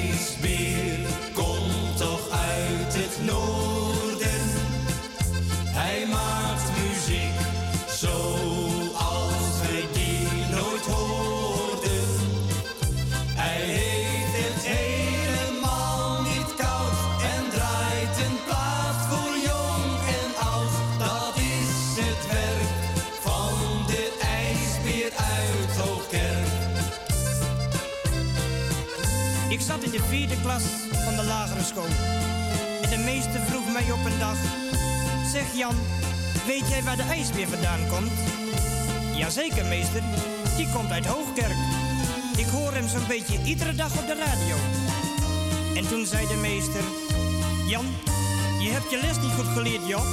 En 31.62 32.90
de 32.90 33.02
meester 33.04 33.40
vroeg 33.40 33.72
mij 33.72 33.92
op 33.92 34.04
een 34.04 34.18
dag: 34.18 34.36
Zeg 35.32 35.54
Jan, 35.54 35.76
weet 36.46 36.68
jij 36.68 36.82
waar 36.82 36.96
de 36.96 37.02
ijsbeer 37.02 37.48
vandaan 37.48 37.88
komt? 37.88 38.12
Jazeker, 39.16 39.66
meester. 39.66 40.02
Die 40.56 40.68
komt 40.74 40.90
uit 40.90 41.06
Hoogkerk. 41.06 41.56
Ik 42.36 42.46
hoor 42.46 42.72
hem 42.72 42.88
zo'n 42.88 43.06
beetje 43.08 43.42
iedere 43.44 43.74
dag 43.74 43.98
op 43.98 44.06
de 44.06 44.14
radio. 44.14 44.56
En 45.74 45.88
toen 45.88 46.06
zei 46.06 46.26
de 46.26 46.36
meester: 46.36 46.82
Jan, 47.66 47.86
je 48.60 48.70
hebt 48.70 48.90
je 48.90 48.98
les 49.02 49.20
niet 49.20 49.32
goed 49.32 49.52
geleerd, 49.54 49.86
joh. 49.86 50.04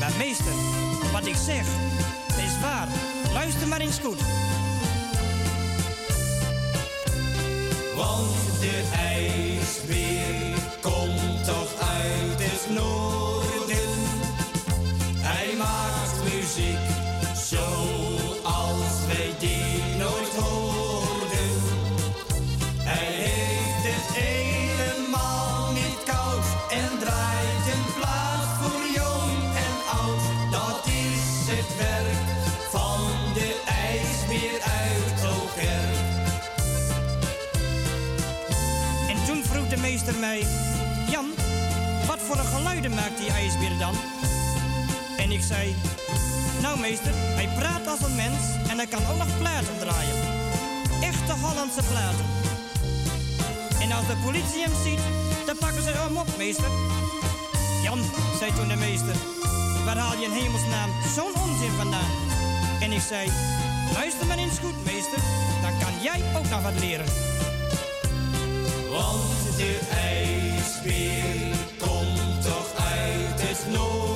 Maar 0.00 0.12
meester, 0.18 0.54
wat 1.12 1.26
ik 1.26 1.36
zeg, 1.46 1.66
is 2.28 2.60
waar. 2.60 2.88
Luister 3.32 3.68
maar 3.68 3.80
eens 3.80 3.98
goed. 3.98 4.20
Want 7.96 8.60
de 8.60 8.82
ijsbeer 8.94 10.58
komt 10.80 11.44
toch 11.44 11.74
uit 11.78 12.42
het 12.42 12.76
noorden. 12.76 13.23
Jan, 40.24 41.26
wat 42.06 42.18
voor 42.18 42.38
een 42.38 42.52
geluiden 42.56 42.94
maakt 42.94 43.18
die 43.18 43.30
ijsbeer 43.30 43.78
dan? 43.78 43.94
En 45.16 45.30
ik 45.30 45.42
zei: 45.42 45.74
Nou, 46.62 46.78
meester, 46.78 47.12
hij 47.14 47.48
praat 47.58 47.86
als 47.86 48.02
een 48.02 48.14
mens 48.14 48.42
en 48.68 48.76
hij 48.76 48.86
kan 48.86 49.06
ook 49.06 49.16
nog 49.16 49.38
platen 49.38 49.78
draaien. 49.78 50.16
Echte 51.00 51.32
Hollandse 51.32 51.82
platen. 51.90 52.26
En 53.80 53.92
als 53.92 54.06
de 54.06 54.16
politie 54.24 54.62
hem 54.62 54.76
ziet, 54.84 55.00
dan 55.46 55.56
pakken 55.58 55.82
ze 55.82 55.90
hem 55.90 56.16
op, 56.16 56.28
meester. 56.38 56.70
Jan, 57.82 58.00
zei 58.38 58.52
toen 58.54 58.68
de 58.68 58.76
meester, 58.76 59.16
waar 59.84 59.96
haal 59.96 60.18
je 60.18 60.24
in 60.24 60.38
hemelsnaam 60.40 60.90
zo'n 61.16 61.34
onzin 61.42 61.76
vandaan? 61.76 62.12
En 62.80 62.92
ik 62.92 63.00
zei: 63.00 63.30
Luister 63.92 64.26
maar 64.26 64.38
eens 64.38 64.58
goed, 64.58 64.84
meester, 64.84 65.20
dan 65.62 65.78
kan 65.78 65.94
jij 66.02 66.20
ook 66.36 66.48
nog 66.48 66.62
wat 66.62 66.80
leren. 66.80 67.06
Want 68.94 69.56
de 69.56 69.80
ijsbeer 69.90 71.56
komt 71.78 72.42
toch 72.42 72.74
uit 72.76 73.40
het 73.40 73.66
noorden. 73.72 74.13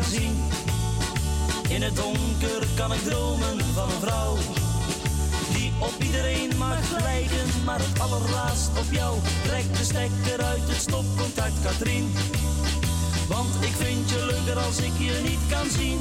Zien. 0.00 0.42
In 1.68 1.82
het 1.82 1.96
donker 1.96 2.66
kan 2.74 2.92
ik 2.92 3.00
dromen 3.00 3.60
van 3.74 3.90
een 3.90 4.00
vrouw. 4.00 4.36
Die 5.52 5.72
op 5.78 6.02
iedereen 6.02 6.50
mag 6.58 7.00
lijken, 7.02 7.46
maar 7.64 7.78
het 7.78 8.00
allerlaatst 8.00 8.70
op 8.78 8.92
jou. 8.92 9.18
Trek 9.42 9.76
de 9.76 9.84
stekker 9.84 10.44
uit 10.44 10.62
het 10.68 10.80
stopcontact 10.80 11.60
Katrien. 11.62 12.12
Want 13.28 13.54
ik 13.60 13.74
vind 13.76 14.10
je 14.10 14.26
leuker 14.26 14.62
als 14.62 14.78
ik 14.78 14.92
je 14.98 15.20
niet 15.22 15.44
kan 15.50 15.70
zien. 15.70 15.98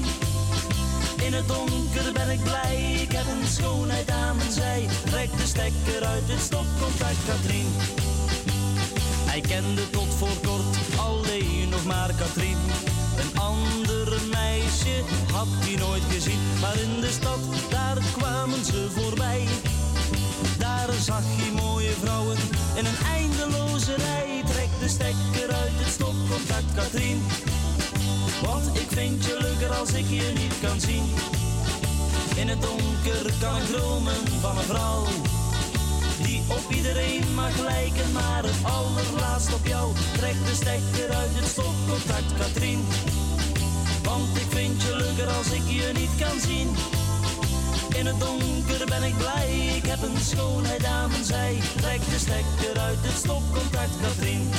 In 1.25 1.33
het 1.33 1.47
donker 1.47 2.13
ben 2.13 2.29
ik 2.29 2.43
blij, 2.43 2.97
ik 3.01 3.11
heb 3.11 3.25
een 3.25 3.47
schoonheid 3.47 4.09
aan 4.09 4.35
mijn 4.35 4.51
zij. 4.51 4.87
Trek 5.05 5.37
de 5.37 5.45
stekker 5.45 6.03
uit 6.05 6.27
het 6.27 6.41
stopcontact 6.41 7.21
Katrien. 7.27 7.67
Hij 9.31 9.41
kende 9.41 9.89
tot 9.89 10.13
voor 10.17 10.37
kort 10.47 10.77
alleen 10.97 11.69
nog 11.69 11.85
maar 11.85 12.11
Katrien. 12.17 12.60
Had 15.31 15.47
hij 15.49 15.75
nooit 15.75 16.03
gezien. 16.09 16.39
Maar 16.61 16.79
in 16.79 17.01
de 17.01 17.11
stad, 17.11 17.39
daar 17.69 17.97
kwamen 18.17 18.65
ze 18.65 18.87
voorbij. 18.95 19.47
Daar 20.57 20.89
zag 21.01 21.23
hij 21.23 21.51
mooie 21.51 21.93
vrouwen 22.01 22.37
in 22.75 22.85
een 22.85 23.01
eindeloze 23.05 23.95
rij. 23.95 24.43
Trek 24.45 24.69
de 24.79 24.87
stekker 24.87 25.55
uit 25.55 25.75
het 25.81 25.93
stopcontact 25.93 26.73
Katrien. 26.75 27.21
Want 28.41 28.65
ik 28.79 28.87
vind 28.87 29.25
je 29.25 29.37
leuker 29.41 29.75
als 29.75 29.93
ik 29.93 30.09
je 30.09 30.31
niet 30.35 30.55
kan 30.61 30.79
zien. 30.79 31.03
In 32.35 32.47
het 32.47 32.61
donker 32.61 33.33
kan 33.39 33.57
ik 33.57 33.65
dromen 33.65 34.21
van 34.41 34.57
een 34.57 34.63
vrouw. 34.63 35.03
Die 36.23 36.43
op 36.47 36.65
iedereen 36.69 37.33
mag 37.33 37.59
lijken, 37.59 38.11
maar 38.11 38.43
het 38.43 38.63
allerlaatst 38.63 39.53
op 39.53 39.65
jou. 39.65 39.93
Trek 40.17 40.35
de 40.45 40.55
stekker 40.55 41.09
uit 41.15 41.33
het 41.33 41.47
stopcontact 41.47 42.33
Katrien. 42.37 42.85
Want 44.03 44.37
ik 44.37 44.50
vind 44.79 45.27
als 45.37 45.51
ik 45.51 45.67
je 45.67 45.91
niet 45.93 46.15
kan 46.19 46.39
zien. 46.39 46.69
In 47.99 48.05
het 48.05 48.19
donker 48.19 48.85
ben 48.85 49.03
ik 49.03 49.17
blij, 49.17 49.71
ik 49.75 49.85
heb 49.85 50.01
een 50.01 50.21
schoonheid 50.21 50.85
aan 50.85 51.09
mijn 51.09 51.23
zij. 51.23 51.59
Trek 51.75 51.99
de 52.09 52.19
stekker 52.19 52.81
uit 52.81 52.97
het 53.01 53.17
stopcontact 53.17 53.95
Katrien. 54.01 54.49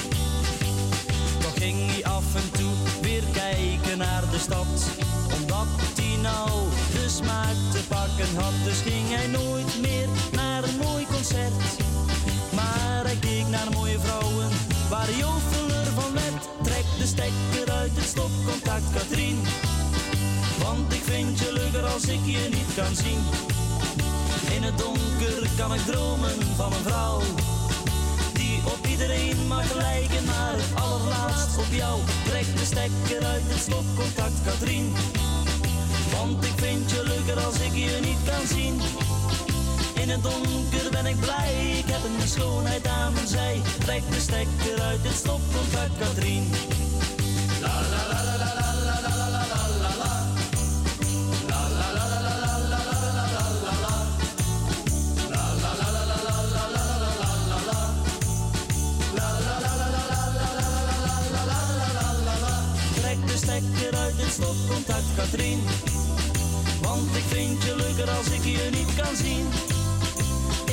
Toch 1.40 1.54
ging 1.54 1.90
hij 1.90 2.04
af 2.04 2.34
en 2.34 2.50
toe 2.50 2.72
weer 3.00 3.22
kijken 3.32 3.98
naar 3.98 4.22
de 4.30 4.38
stad. 4.38 4.72
Omdat 5.40 5.66
hij 5.94 6.16
nou 6.22 6.50
de 6.92 7.08
smaak 7.08 7.56
te 7.72 7.80
pakken 7.88 8.36
had. 8.36 8.54
Dus 8.64 8.80
ging 8.80 9.08
hij 9.08 9.26
nooit 9.26 9.80
meer 9.80 10.08
naar 10.32 10.64
een 10.64 10.76
mooi 10.76 11.06
concert. 11.06 11.62
Maar 12.54 13.04
hij 13.04 13.16
keek 13.20 13.48
naar 13.48 13.70
mooie 13.72 13.98
vrouwen 13.98 14.48
waar 14.88 15.06
hij 15.06 15.21
als 22.02 22.10
ik 22.10 22.24
je 22.24 22.48
niet 22.50 22.74
kan 22.76 22.94
zien. 22.94 23.20
In 24.56 24.62
het 24.62 24.78
donker 24.78 25.48
kan 25.56 25.74
ik 25.74 25.80
dromen 25.80 26.56
van 26.56 26.72
een 26.72 26.82
vrouw 26.82 27.20
die 28.32 28.60
op 28.64 28.86
iedereen 28.86 29.46
mag 29.46 29.74
lijken, 29.74 30.24
maar 30.24 30.52
het 30.52 30.82
allerlaatst 30.82 31.58
op 31.58 31.70
jou. 31.70 32.00
Trek 32.24 32.46
de 32.56 32.64
stekker 32.64 33.26
uit 33.26 33.42
het 33.44 33.58
stopcontact, 33.58 34.42
Katrien. 34.44 34.92
Want 36.12 36.44
ik 36.44 36.52
vind 36.56 36.90
je 36.90 37.02
leuker 37.02 37.44
als 37.44 37.58
ik 37.60 37.74
je 37.74 37.98
niet 38.02 38.22
kan 38.30 38.46
zien. 38.56 38.80
In 39.94 40.08
het 40.10 40.22
donker 40.22 40.90
ben 40.90 41.06
ik 41.06 41.20
blij, 41.20 41.54
ik 41.78 41.86
heb 41.86 42.02
een 42.04 42.28
schoonheid 42.28 42.86
aan 42.86 43.12
mijn 43.12 43.26
zij. 43.26 43.60
Trek 43.78 44.02
de 44.10 44.20
stekker 44.20 44.80
uit 44.80 45.02
het 45.02 45.16
stopcontact, 45.16 45.98
Katrien. 45.98 46.50
Als 68.22 68.30
ik 68.30 68.44
je 68.44 68.68
niet 68.70 68.94
kan 68.94 69.16
zien. 69.16 69.46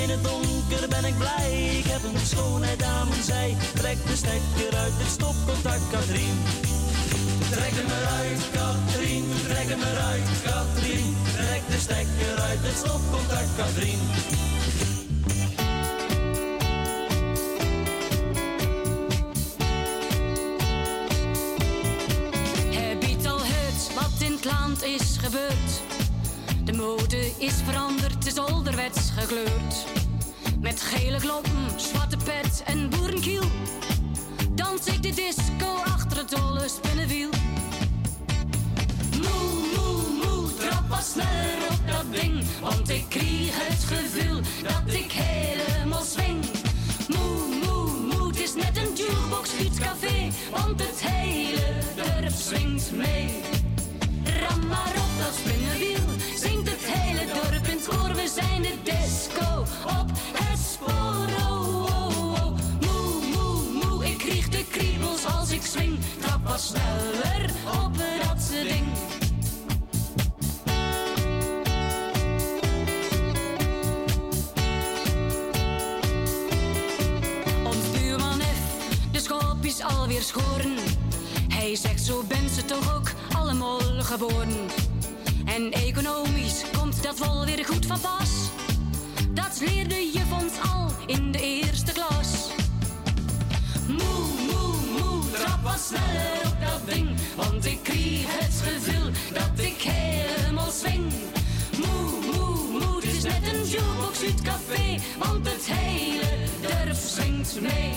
In 0.01 0.09
het 0.09 0.23
donker 0.23 0.87
ben 0.89 1.05
ik 1.05 1.17
blij, 1.17 1.51
ik 1.77 1.85
heb 1.85 2.03
een 2.03 2.25
schoonheid 2.25 2.83
aan 2.83 3.07
mijn 3.07 3.23
zij. 3.23 3.57
Trek 3.73 3.97
de 4.07 4.15
stekker 4.15 4.79
uit 4.79 4.93
het 4.95 5.11
stopcontact, 5.11 5.89
Katrien. 5.91 6.37
Trek 7.51 7.73
hem 7.79 7.89
eruit, 7.99 8.41
Katrien. 8.51 9.25
Trek 9.47 9.67
hem 9.73 9.81
eruit, 9.81 10.27
Katrien. 10.43 11.15
Trek 11.35 11.61
de 11.69 11.79
stekker 11.79 12.35
uit 12.49 12.59
het 12.61 12.77
stopcontact, 12.77 13.55
Katrien. 13.57 13.99
Heb 22.79 23.01
je 23.03 23.15
het 23.15 23.25
al 23.25 23.39
gehoord 23.39 23.81
wat 23.95 24.27
in 24.27 24.31
het 24.31 24.45
land 24.45 24.83
is 24.83 25.17
gebeurd? 25.17 25.98
De 26.69 26.75
mode 26.75 27.31
is 27.38 27.53
veranderd, 27.65 28.25
is 28.25 28.38
ouderwets 28.38 29.09
gekleurd. 29.17 29.85
Met 30.59 30.81
gele 30.81 31.17
kloppen, 31.17 31.65
zwarte 31.75 32.17
pet 32.17 32.64
en 32.65 32.89
boerenkiel. 32.89 33.43
Dans 34.56 34.85
ik 34.85 35.01
de 35.01 35.14
disco 35.14 35.75
achter 35.85 36.17
het 36.17 36.30
dolle 36.30 36.67
spinnenwiel. 36.67 37.30
Moe, 39.11 39.51
moe, 39.75 40.01
moe, 40.23 40.53
trap 40.56 40.89
wat 40.89 41.06
sneller 41.06 41.57
op 41.72 41.88
dat 41.88 42.22
ding. 42.22 42.43
Want 42.61 42.89
ik 42.89 43.06
kreeg 43.09 43.67
het 43.67 43.83
gevoel 43.83 44.41
dat 44.64 44.93
ik 44.93 45.11
helemaal 45.11 46.03
swing. 46.03 46.45
Moe, 47.07 47.65
moe, 47.65 47.89
moe, 48.15 48.27
het 48.27 48.39
is 48.39 48.56
net 48.56 48.77
een 48.77 48.95
jukebox 48.95 49.49
fietscafé. 49.49 50.30
Want 50.51 50.80
het 50.80 51.01
hele 51.01 51.73
dorp 51.95 52.35
swingt 52.35 52.91
mee. 52.91 53.41
Ram 54.23 54.67
maar 54.67 54.93
op 54.95 55.11
dat 55.19 55.33
spinnenwiel, 55.35 56.06
koor. 57.90 58.14
We 58.16 58.32
zijn 58.35 58.61
de 58.61 58.76
disco 58.84 59.59
op 60.00 60.09
het 60.34 60.59
spoor. 60.59 61.27
Oh, 61.50 61.84
oh, 61.84 62.34
oh. 62.34 62.58
Moe, 62.80 63.26
moe, 63.35 63.85
moe, 63.85 64.06
ik 64.06 64.18
krieg 64.18 64.50
de 64.50 64.64
kriebels 64.69 65.26
als 65.26 65.51
ik 65.51 65.61
swing. 65.61 66.00
Trap 66.19 66.48
wat 66.48 66.61
sneller 66.61 67.50
op 67.84 67.98
dat 67.98 68.51
ding. 68.51 68.88
Ons 77.64 77.92
buurman 78.00 78.40
heeft 78.40 79.11
de 79.11 79.19
schopjes 79.19 79.82
alweer 79.82 80.22
schoren. 80.22 80.76
Hij 81.48 81.76
zegt 81.76 82.01
zo 82.01 82.24
ben 82.27 82.50
ze 82.50 82.66
toch 82.66 82.95
ook 82.95 83.11
allemaal 83.35 83.80
geboren. 84.00 84.69
En 85.45 85.72
economisch 85.72 86.64
dat 87.01 87.19
wel 87.19 87.45
weer 87.45 87.65
goed 87.65 87.85
van 87.85 87.99
pas. 87.99 88.29
Dat 89.33 89.59
leerde 89.59 89.95
je 89.95 90.21
ons 90.41 90.53
al 90.71 90.91
in 91.05 91.31
de 91.31 91.41
eerste 91.41 91.91
klas. 91.91 92.49
Moe, 93.87 94.25
moe, 94.47 94.75
moe, 94.97 95.31
trap 95.31 95.63
wat 95.63 95.79
sneller 95.79 96.41
op 96.45 96.55
dat 96.61 96.93
ding. 96.93 97.09
Want 97.35 97.65
ik 97.65 97.79
kreeg 97.83 98.25
het 98.27 98.61
gevoel 98.63 99.11
dat 99.33 99.65
ik 99.65 99.81
helemaal 99.81 100.71
swing. 100.71 101.11
Moe, 101.77 102.35
moe, 102.35 102.79
moe, 102.79 102.95
het 102.95 103.03
is 103.03 103.23
net 103.23 103.53
een 103.53 103.65
jukebox 103.65 104.21
uit 104.21 104.41
café. 104.41 104.99
Want 105.19 105.49
het 105.49 105.65
hele 105.65 106.29
dorp 106.61 106.95
swingt 106.95 107.61
mee. 107.61 107.93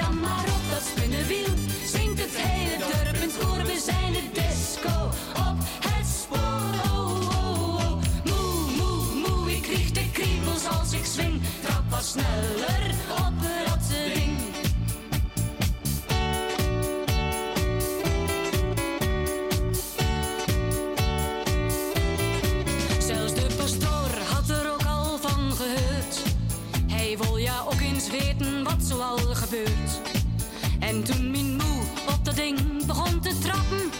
Ram 0.00 0.20
maar 0.20 0.44
op 0.44 0.64
dat 0.70 0.82
spinnenwiel, 0.96 1.54
zingt 1.86 2.20
het 2.20 2.36
hele 2.36 2.78
dorp 2.78 3.16
in 3.22 3.30
koor. 3.38 3.64
We 3.64 3.80
zijn 3.84 4.12
de 4.12 4.22
disco 4.32 5.06
op 5.50 5.87
ik 10.98 11.04
swing. 11.04 11.40
Trap 11.62 12.00
sneller 12.02 12.94
op 13.10 13.32
dat 13.66 13.88
ding. 13.88 14.36
Zelfs 22.98 23.34
de 23.34 23.46
pastoor 23.56 24.10
had 24.28 24.48
er 24.48 24.72
ook 24.72 24.84
al 24.86 25.18
van 25.18 25.52
gehoord. 25.52 26.22
Hij 26.86 27.18
wil 27.18 27.36
ja 27.36 27.60
ook 27.64 27.80
eens 27.80 28.10
weten 28.10 28.62
wat 28.64 28.82
zoal 28.82 29.18
gebeurt. 29.18 30.00
En 30.78 31.02
toen 31.04 31.30
mijn 31.30 31.56
moe 31.56 31.82
op 32.08 32.24
dat 32.24 32.36
ding 32.36 32.86
begon 32.86 33.20
te 33.20 33.38
trappen, 33.38 33.90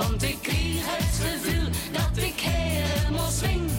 Want 0.00 0.22
ik 0.22 0.36
kreeg 0.42 0.84
het 0.96 1.14
gevoel 1.24 1.68
dat 1.92 2.24
ik 2.24 2.40
helemaal 2.40 3.30
swing. 3.30 3.70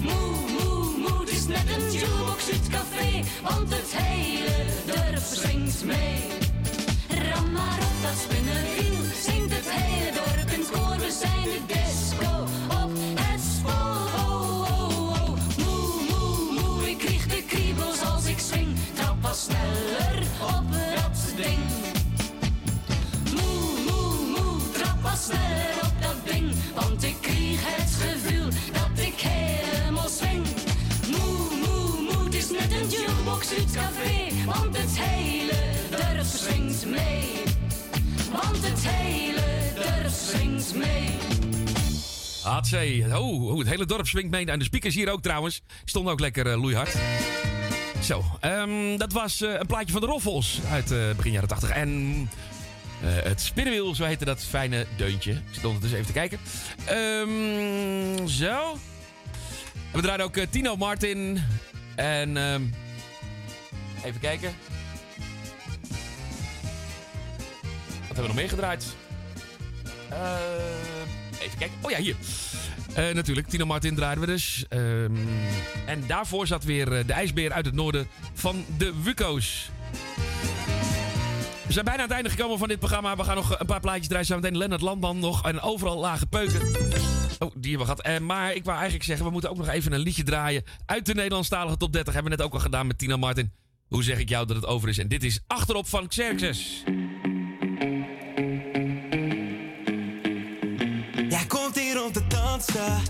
Moe, 0.00 0.30
moe, 0.54 0.84
moe, 0.98 1.20
het 1.20 1.30
is 1.30 1.46
net 1.46 1.66
een 1.76 1.92
jukebox 1.92 2.50
uit 2.52 2.68
café. 2.68 3.10
Want 3.42 3.68
het 3.70 3.90
hele 3.94 4.56
dorp 4.86 5.24
zingt 5.44 5.84
mee. 5.84 6.20
Ram 7.08 7.52
maar 7.52 7.78
op 7.88 7.96
dat 8.02 8.18
spinnenwiel, 8.24 9.04
zingt 9.26 9.52
het 9.56 9.68
hele 9.70 10.10
dorp 10.12 10.50
in 10.56 10.64
koor. 10.72 10.96
We 10.96 11.10
zijn 11.22 11.48
de 11.54 11.60
Want 34.46 34.76
het 34.78 34.98
hele 34.98 35.52
dorp 35.90 36.26
swingt 36.26 36.86
mee. 36.86 37.32
Want 38.32 38.68
het 38.68 38.86
hele 38.86 39.72
dorp 39.74 40.12
swingt 40.12 40.74
mee. 40.74 41.10
Hatsé. 42.42 43.06
Oh, 43.16 43.58
het 43.58 43.68
hele 43.68 43.84
dorp 43.84 44.06
swingt 44.06 44.30
mee. 44.30 44.46
En 44.46 44.58
de 44.58 44.64
speakers 44.64 44.94
hier 44.94 45.10
ook 45.10 45.22
trouwens. 45.22 45.62
Stonden 45.84 46.12
ook 46.12 46.20
lekker 46.20 46.46
eh, 46.46 46.60
loeihard. 46.60 46.96
Zo, 48.02 48.24
ehm, 48.40 48.96
dat 48.96 49.12
was 49.12 49.40
eh, 49.40 49.54
een 49.58 49.66
plaatje 49.66 49.92
van 49.92 50.00
de 50.00 50.06
Roffels 50.06 50.60
uit 50.70 50.90
eh, 50.90 50.98
begin 51.16 51.32
jaren 51.32 51.48
80. 51.48 51.70
En 51.70 52.30
het 53.02 53.40
spinnenwiel, 53.40 53.94
zo 53.94 54.04
heette 54.04 54.24
dat 54.24 54.44
fijne 54.44 54.86
deuntje. 54.96 55.32
Ik 55.32 55.40
zit 55.50 55.64
ondertussen 55.64 55.98
even 55.98 56.12
te 56.12 56.18
kijken. 56.18 56.38
Ehm, 56.84 58.26
zo. 58.26 58.78
We 59.92 60.00
draaien 60.00 60.24
ook 60.24 60.38
Tino 60.50 60.76
Martin. 60.76 61.42
En 61.96 62.36
ehm, 62.36 62.62
even 64.04 64.20
kijken. 64.20 64.54
Wat 68.08 68.16
hebben 68.16 68.22
we 68.22 68.26
nog 68.26 68.34
meer 68.34 68.48
gedraaid? 68.48 68.86
Eh, 70.08 71.40
even 71.40 71.58
kijken. 71.58 71.76
Oh 71.82 71.90
ja, 71.90 71.98
hier. 71.98 72.16
Eh, 72.94 73.14
natuurlijk, 73.14 73.48
Tino 73.48 73.66
Martin 73.66 73.94
draaiden 73.94 74.24
we 74.24 74.30
dus. 74.30 74.64
Ehm, 74.68 75.16
en 75.86 76.06
daarvoor 76.06 76.46
zat 76.46 76.64
weer 76.64 76.92
eh, 76.92 77.06
de 77.06 77.12
ijsbeer 77.12 77.52
uit 77.52 77.64
het 77.64 77.74
noorden 77.74 78.08
van 78.34 78.64
de 78.76 78.92
Wuko's. 79.02 79.70
We 81.66 81.72
zijn 81.72 81.84
bijna 81.84 82.02
aan 82.02 82.08
het 82.08 82.16
einde 82.16 82.30
gekomen 82.30 82.58
van 82.58 82.68
dit 82.68 82.78
programma. 82.78 83.16
We 83.16 83.24
gaan 83.24 83.34
nog 83.34 83.58
een 83.58 83.66
paar 83.66 83.80
plaatjes 83.80 84.06
draaien. 84.06 84.26
Zometeen 84.26 84.56
Lennart 84.56 84.80
Landman 84.80 85.18
nog. 85.18 85.44
En 85.44 85.60
overal 85.60 85.98
lage 85.98 86.26
peuken. 86.26 86.60
Oh, 87.38 87.50
die 87.54 87.76
hebben 87.76 87.86
we 87.86 87.94
gehad. 87.94 88.00
Eh, 88.00 88.18
maar 88.18 88.54
ik 88.54 88.64
wou 88.64 88.76
eigenlijk 88.76 89.06
zeggen, 89.06 89.26
we 89.26 89.32
moeten 89.32 89.50
ook 89.50 89.56
nog 89.56 89.68
even 89.68 89.92
een 89.92 90.00
liedje 90.00 90.22
draaien. 90.22 90.64
Uit 90.86 91.06
de 91.06 91.14
Nederlandstalige 91.14 91.76
top 91.76 91.92
30. 91.92 92.14
Hebben 92.14 92.30
we 92.30 92.36
net 92.36 92.46
ook 92.46 92.54
al 92.54 92.60
gedaan 92.60 92.86
met 92.86 92.98
Tina 92.98 93.16
Martin. 93.16 93.52
Hoe 93.88 94.02
zeg 94.02 94.18
ik 94.18 94.28
jou 94.28 94.46
dat 94.46 94.56
het 94.56 94.66
over 94.66 94.88
is? 94.88 94.98
En 94.98 95.08
dit 95.08 95.24
is 95.24 95.40
Achterop 95.46 95.88
van 95.88 96.08
Xerxes. 96.08 96.82
Jij 101.28 101.46
komt 101.48 101.78
hier 101.78 102.04
om 102.04 102.12
te 102.12 102.26
dansen. 102.26 103.02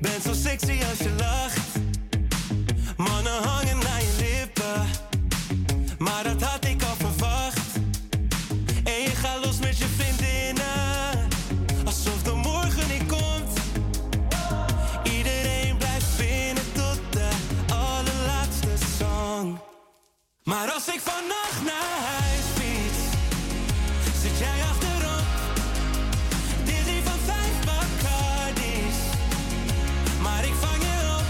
Bent 0.00 0.22
zo 0.22 0.32
sexy 0.32 0.78
als 0.90 0.98
je 0.98 1.14
lacht. 1.18 1.78
Mannen 2.96 3.42
Maar 20.46 20.72
als 20.72 20.88
ik 20.88 21.00
vannacht 21.00 21.62
naar 21.64 21.98
huis 22.14 22.46
fiets, 22.58 23.00
zit 24.22 24.38
jij 24.38 24.60
achterop. 24.70 25.26
Dizzy 26.64 26.98
van 27.08 27.18
vijf 27.30 27.56
Bacardi's. 27.68 28.98
Maar 30.22 30.44
ik 30.44 30.54
vang 30.64 30.80
je 30.88 30.98
op. 31.18 31.26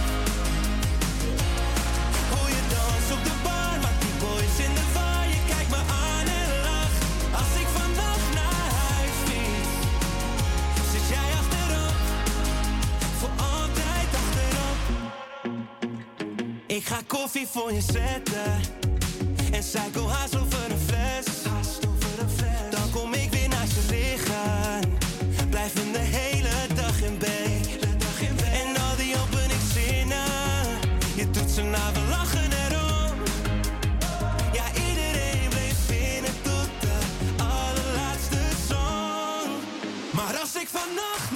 Hoe 2.33 2.49
je 2.57 2.63
danst 2.75 3.11
op 3.17 3.23
de 3.29 3.37
bar, 3.43 3.77
maakt 3.83 4.01
die 4.05 4.17
boys 4.21 4.57
in 4.67 4.75
de 4.79 4.87
var. 4.93 5.23
Je 5.35 5.41
kijkt 5.53 5.71
me 5.71 5.83
aan 6.07 6.27
en 6.41 6.51
lacht. 6.69 7.01
Als 7.41 7.53
ik 7.63 7.69
vannacht 7.79 8.29
naar 8.39 8.69
huis 8.85 9.17
fiets, 9.27 9.75
zit 10.93 11.07
jij 11.15 11.29
achterop. 11.41 11.97
Voor 13.19 13.35
altijd 13.55 14.09
achterop. 14.23 14.81
Ik 16.67 16.85
ga 16.87 16.99
koffie 17.07 17.47
voor 17.47 17.73
je 17.73 17.81
zetten. 17.81 18.85
En 19.57 19.63
psycho 19.63 20.09
haast 20.09 20.37
over 20.37 20.71
een 20.71 20.79
fles. 20.79 21.25
Dan 22.71 22.91
kom 22.91 23.15
ik 23.15 23.31
weer 23.31 23.49
naast 23.49 23.73
je 23.73 23.85
liggen. 23.91 24.99
Blijven 25.51 25.93
de 25.93 25.99
hele 25.99 26.75
dag 26.75 27.03
in 27.03 27.19
bed. 27.19 27.79
En 28.53 28.77
al 28.83 28.97
die 28.97 29.15
openingszinnen. 29.23 30.25
Je 31.15 31.31
doet 31.31 31.51
ze 31.51 31.63
na, 31.63 31.93
we 31.93 32.01
lachen 32.11 32.51
erom. 32.53 33.13
Ja, 34.53 34.65
iedereen 34.89 35.49
bleef 35.49 35.87
binnen 35.87 36.35
tot 36.43 36.69
de 36.81 36.97
allerlaatste 37.43 38.43
song. 38.69 39.51
Maar 40.13 40.37
als 40.41 40.55
ik 40.55 40.69
vannacht 40.69 41.31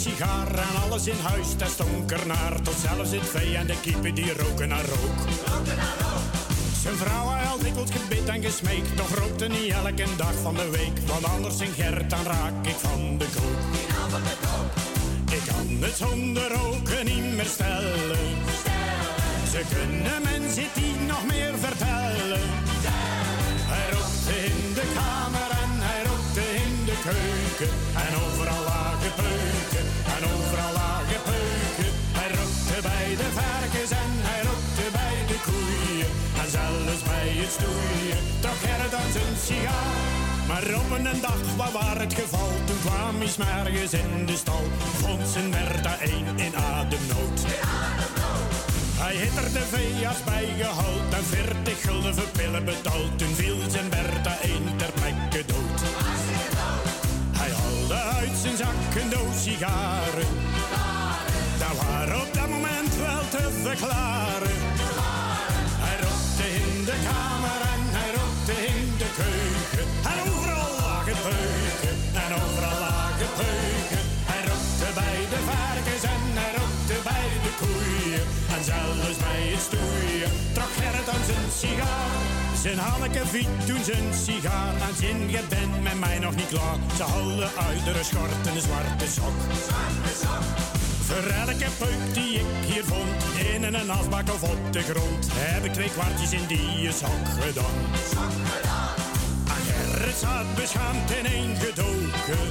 sigaar 0.00 0.54
en 0.54 0.82
alles 0.82 1.06
in 1.06 1.20
huis, 1.22 1.56
dat 1.56 1.70
stonk 1.70 2.24
naar. 2.26 2.62
Tot 2.62 2.74
zelfs 2.86 3.10
het 3.10 3.28
vee 3.28 3.56
en 3.56 3.66
de 3.66 3.80
kiepen 3.80 4.14
die 4.14 4.32
roken 4.32 4.68
naar 4.68 4.84
rook. 4.84 5.18
Zijn 6.82 6.96
vrouw 6.96 7.26
had 7.26 7.60
dikwijls 7.60 7.90
gebid 7.90 8.28
en 8.28 8.42
gesmeekt, 8.42 8.96
toch 8.96 9.14
rookte 9.14 9.46
niet 9.46 9.72
elke 9.72 10.16
dag 10.16 10.34
van 10.42 10.54
de 10.54 10.68
week. 10.70 10.96
Want 11.06 11.24
anders 11.24 11.60
in 11.60 11.72
Gert, 11.76 12.10
dan 12.10 12.24
raak 12.24 12.66
ik 12.66 12.76
van 12.76 13.18
de 13.18 13.26
kook. 13.34 13.60
Ik 15.36 15.42
kan 15.46 15.68
het 15.80 15.96
zonder 15.96 16.48
roken 16.52 17.04
niet 17.04 17.34
meer 17.34 17.50
stellen. 17.56 18.28
Ze 19.52 19.60
kunnen 19.74 20.22
mensen 20.22 20.68
die 20.74 20.94
nog 21.06 21.26
meer 21.26 21.54
vertellen. 21.58 22.44
Hij 23.72 23.86
rookte 23.94 24.34
in 24.50 24.74
de 24.74 24.86
kamer 24.94 25.50
en 25.62 25.72
hij 25.86 26.02
rookte 26.08 26.44
in 26.64 26.74
de 26.88 26.96
keuken. 27.06 27.74
En 28.04 28.12
overal 28.24 28.62
lagen 28.64 29.12
peuken, 29.20 29.79
de 33.16 33.30
varkens 33.38 33.90
en 33.90 34.12
hij 34.28 34.40
rookte 34.48 34.86
bij 34.98 35.16
de 35.30 35.38
koeien. 35.46 36.10
En 36.42 36.48
zelfs 36.56 37.02
bij 37.10 37.28
het 37.40 37.52
stoeien, 37.56 38.20
toch 38.44 38.62
er 38.74 38.90
dan 38.90 39.08
zijn 39.16 39.36
sigaar. 39.46 40.28
Maar 40.50 40.66
op 40.80 40.90
een 40.96 41.20
dag, 41.20 41.40
waar 41.56 41.72
waar 41.72 42.00
het 42.00 42.14
geval? 42.14 42.50
Toen 42.66 42.80
kwam 42.84 43.16
hij 43.18 43.28
's 43.28 43.36
morgens 43.36 43.92
in 43.92 44.26
de 44.26 44.36
stal. 44.36 44.64
Vond 45.00 45.28
zijn 45.28 45.50
Bertha 45.50 45.94
één 45.98 46.26
in 46.46 46.54
ademnood. 46.56 47.38
Hij 49.02 49.14
heeft 49.14 49.36
er 49.36 49.52
de 49.52 49.64
veearts 49.72 50.24
bij 50.24 50.46
gehaald 50.58 51.14
en 51.18 51.24
40 51.24 51.80
gulden 51.80 52.14
pillen 52.32 52.64
betaald. 52.64 53.18
Toen 53.18 53.34
viel 53.34 53.56
zijn 53.70 53.88
Bertha 53.88 54.34
één 54.42 54.76
ter 54.76 54.92
plekke 54.92 55.42
dood. 55.52 55.80
Hij 57.40 57.50
haalde 57.58 58.00
uit 58.18 58.36
zijn 58.42 58.56
zak 58.56 59.02
een 59.02 59.10
doos 59.10 59.42
sigaren. 59.42 60.28
Dat 61.58 61.76
waren 61.82 62.20
op 62.20 62.34
dat 62.34 62.49
te 63.30 63.50
verklaren. 63.62 64.58
Hij 65.84 65.96
rookte 66.04 66.46
in 66.62 66.84
de 66.88 66.96
kamer 67.08 67.60
en 67.74 67.82
hij 67.96 68.10
rookte 68.18 68.54
in 68.72 68.86
de 69.02 69.08
keuken. 69.20 69.86
En 70.10 70.18
overal 70.30 70.70
lagen 70.82 71.18
peuken, 71.28 71.96
en 72.24 72.30
overal 72.42 72.78
lagen 72.88 73.30
peuken. 73.40 74.04
Hij 74.30 74.42
rookte 74.50 74.88
bij 75.00 75.18
de 75.32 75.40
varkens 75.48 76.04
en 76.14 76.24
hij 76.40 76.52
rookte 76.58 76.96
bij 77.08 77.28
de 77.44 77.52
koeien. 77.60 78.24
En 78.54 78.62
zelfs 78.70 79.18
bij 79.24 79.42
het 79.52 79.62
stoeien 79.68 80.30
trok 80.56 80.72
Gerrit 80.78 81.08
aan 81.14 81.24
zijn 81.30 81.48
sigaar. 81.60 82.18
Zijn 82.62 82.78
Hanneke 82.78 83.24
viet 83.34 83.52
toen 83.66 83.82
zijn 83.90 84.06
sigaar 84.24 84.74
aan 84.84 84.96
zin. 85.02 85.18
Je 85.34 85.42
bent 85.52 85.82
met 85.86 85.98
mij 86.04 86.18
nog 86.18 86.34
niet 86.40 86.50
klaar. 86.54 86.78
Ze 86.96 87.02
hadden 87.02 87.50
uidere 87.68 88.02
schort 88.10 88.40
en 88.48 88.54
een 88.54 88.66
zwarte 88.68 89.08
sok. 89.16 89.38
Voor 91.10 91.30
elke 91.46 91.70
peuk 91.78 92.14
die 92.14 92.38
ik 92.38 92.46
hier 92.66 92.84
vond, 92.84 93.22
in 93.54 93.62
een 93.62 93.90
asbak 93.90 94.28
of 94.28 94.42
op 94.42 94.72
de 94.72 94.82
grond, 94.82 95.28
heb 95.32 95.64
ik 95.64 95.72
twee 95.72 95.90
kwartjes 95.90 96.32
in 96.32 96.46
die 96.46 96.92
zak 96.92 97.26
gedaan. 97.40 97.80
En 99.54 99.62
Gerrit 99.66 100.16
zat 100.16 100.54
beschaamd 100.54 101.10
in 101.10 101.26
één 101.26 101.56
gedoken. 101.56 102.48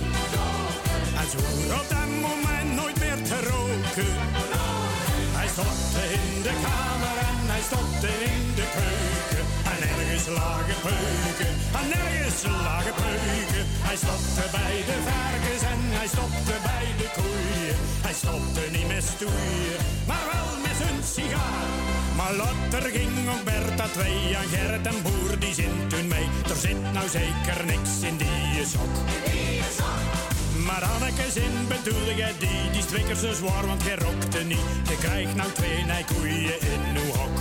En 1.20 1.30
zwoer 1.30 1.74
op 1.80 1.90
dat 1.90 2.10
moment 2.22 2.76
nooit 2.76 3.00
meer 3.00 3.24
te 3.24 3.40
roken. 3.50 4.49
Stopte 5.60 6.04
in 6.20 6.42
de 6.42 6.54
kamer 6.66 7.18
en 7.30 7.40
hij 7.52 7.64
stopte 7.70 8.12
in 8.34 8.44
de 8.60 8.68
keuken. 8.78 9.46
En 9.72 9.80
ergens 9.90 10.28
lagen 10.40 10.80
peuken, 10.88 11.54
en 11.80 11.88
ergens 12.04 12.42
lagen 12.44 12.96
peuken. 13.04 13.66
Hij 13.88 13.98
stopte 14.04 14.44
bij 14.58 14.78
de 14.90 14.98
varkens 15.08 15.64
en 15.74 15.82
hij 16.00 16.08
stopte 16.16 16.56
bij 16.68 16.88
de 17.02 17.08
koeien. 17.18 17.78
Hij 18.06 18.16
stopte 18.22 18.64
niet 18.76 18.88
met 18.94 19.04
stoeien, 19.14 19.80
maar 20.10 20.26
wel 20.32 20.50
met 20.66 20.76
zijn 20.82 21.00
sigaar. 21.14 21.70
Maar 22.20 22.34
later 22.44 22.84
ging 22.96 23.16
ook 23.34 23.44
Bertha 23.50 23.88
twee 23.98 24.22
en 24.42 24.48
Gerrit 24.54 24.86
en 24.92 25.00
Boer 25.06 25.32
die 25.44 25.54
zin 25.54 25.76
toen 25.92 26.08
mee. 26.08 26.28
Er 26.52 26.60
zit 26.66 26.82
nou 26.96 27.08
zeker 27.20 27.60
niks 27.72 27.94
in 28.10 28.16
die 28.18 28.66
sok. 28.74 28.94
Maar 30.69 30.83
Anneke 30.83 31.31
zin 31.31 31.67
bedoelde 31.67 32.15
jij 32.15 32.33
die, 32.39 32.69
die 32.72 33.03
keer 33.03 33.15
zo 33.15 33.33
zwaar, 33.33 33.65
want 33.67 33.83
jij 33.83 33.95
rookte 33.95 34.43
niet. 34.43 34.67
Je 34.89 34.98
krijgt 34.98 35.35
nou 35.35 35.51
twee 35.51 35.83
nijkoeien 35.85 36.61
in 36.73 36.81
uw 36.95 37.11
hok. 37.19 37.38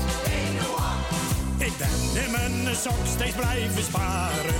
Ik 1.58 1.74
ben 1.78 2.22
in 2.24 2.30
mijn 2.30 2.76
sok 2.76 3.02
steeds 3.14 3.36
blijven 3.36 3.82
sparen. 3.82 4.58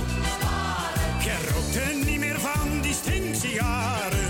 Jij 1.25 1.41
rookte 1.51 1.83
niet 2.05 2.19
meer 2.19 2.39
van 2.39 2.81
die 2.81 2.93
stinksigaren. 2.93 4.29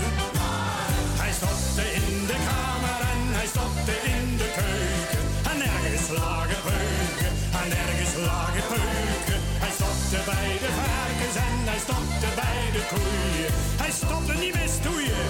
Hij 1.22 1.32
stopte 1.38 1.84
in 2.00 2.26
de 2.30 2.38
kamer 2.48 2.98
en 3.12 3.22
hij 3.38 3.46
stopte 3.46 3.94
in 4.14 4.36
de 4.40 4.48
keuken. 4.58 5.22
En 5.50 5.58
ergens 5.72 6.08
lagen 6.18 6.62
peuken, 6.68 7.32
en 7.62 7.70
ergens 7.84 8.14
lagen 8.28 8.64
peuken. 8.72 9.40
Hij 9.62 9.72
stopte 9.78 10.18
bij 10.30 10.50
de 10.64 10.70
varkens 10.78 11.36
en 11.46 11.56
hij 11.70 11.80
stopte 11.86 12.28
bij 12.34 12.39
de 12.72 12.82
koeien. 12.90 13.52
Hij 13.82 13.92
stopte 14.00 14.34
niet 14.42 14.54
met 14.60 14.70
stoeien, 14.78 15.26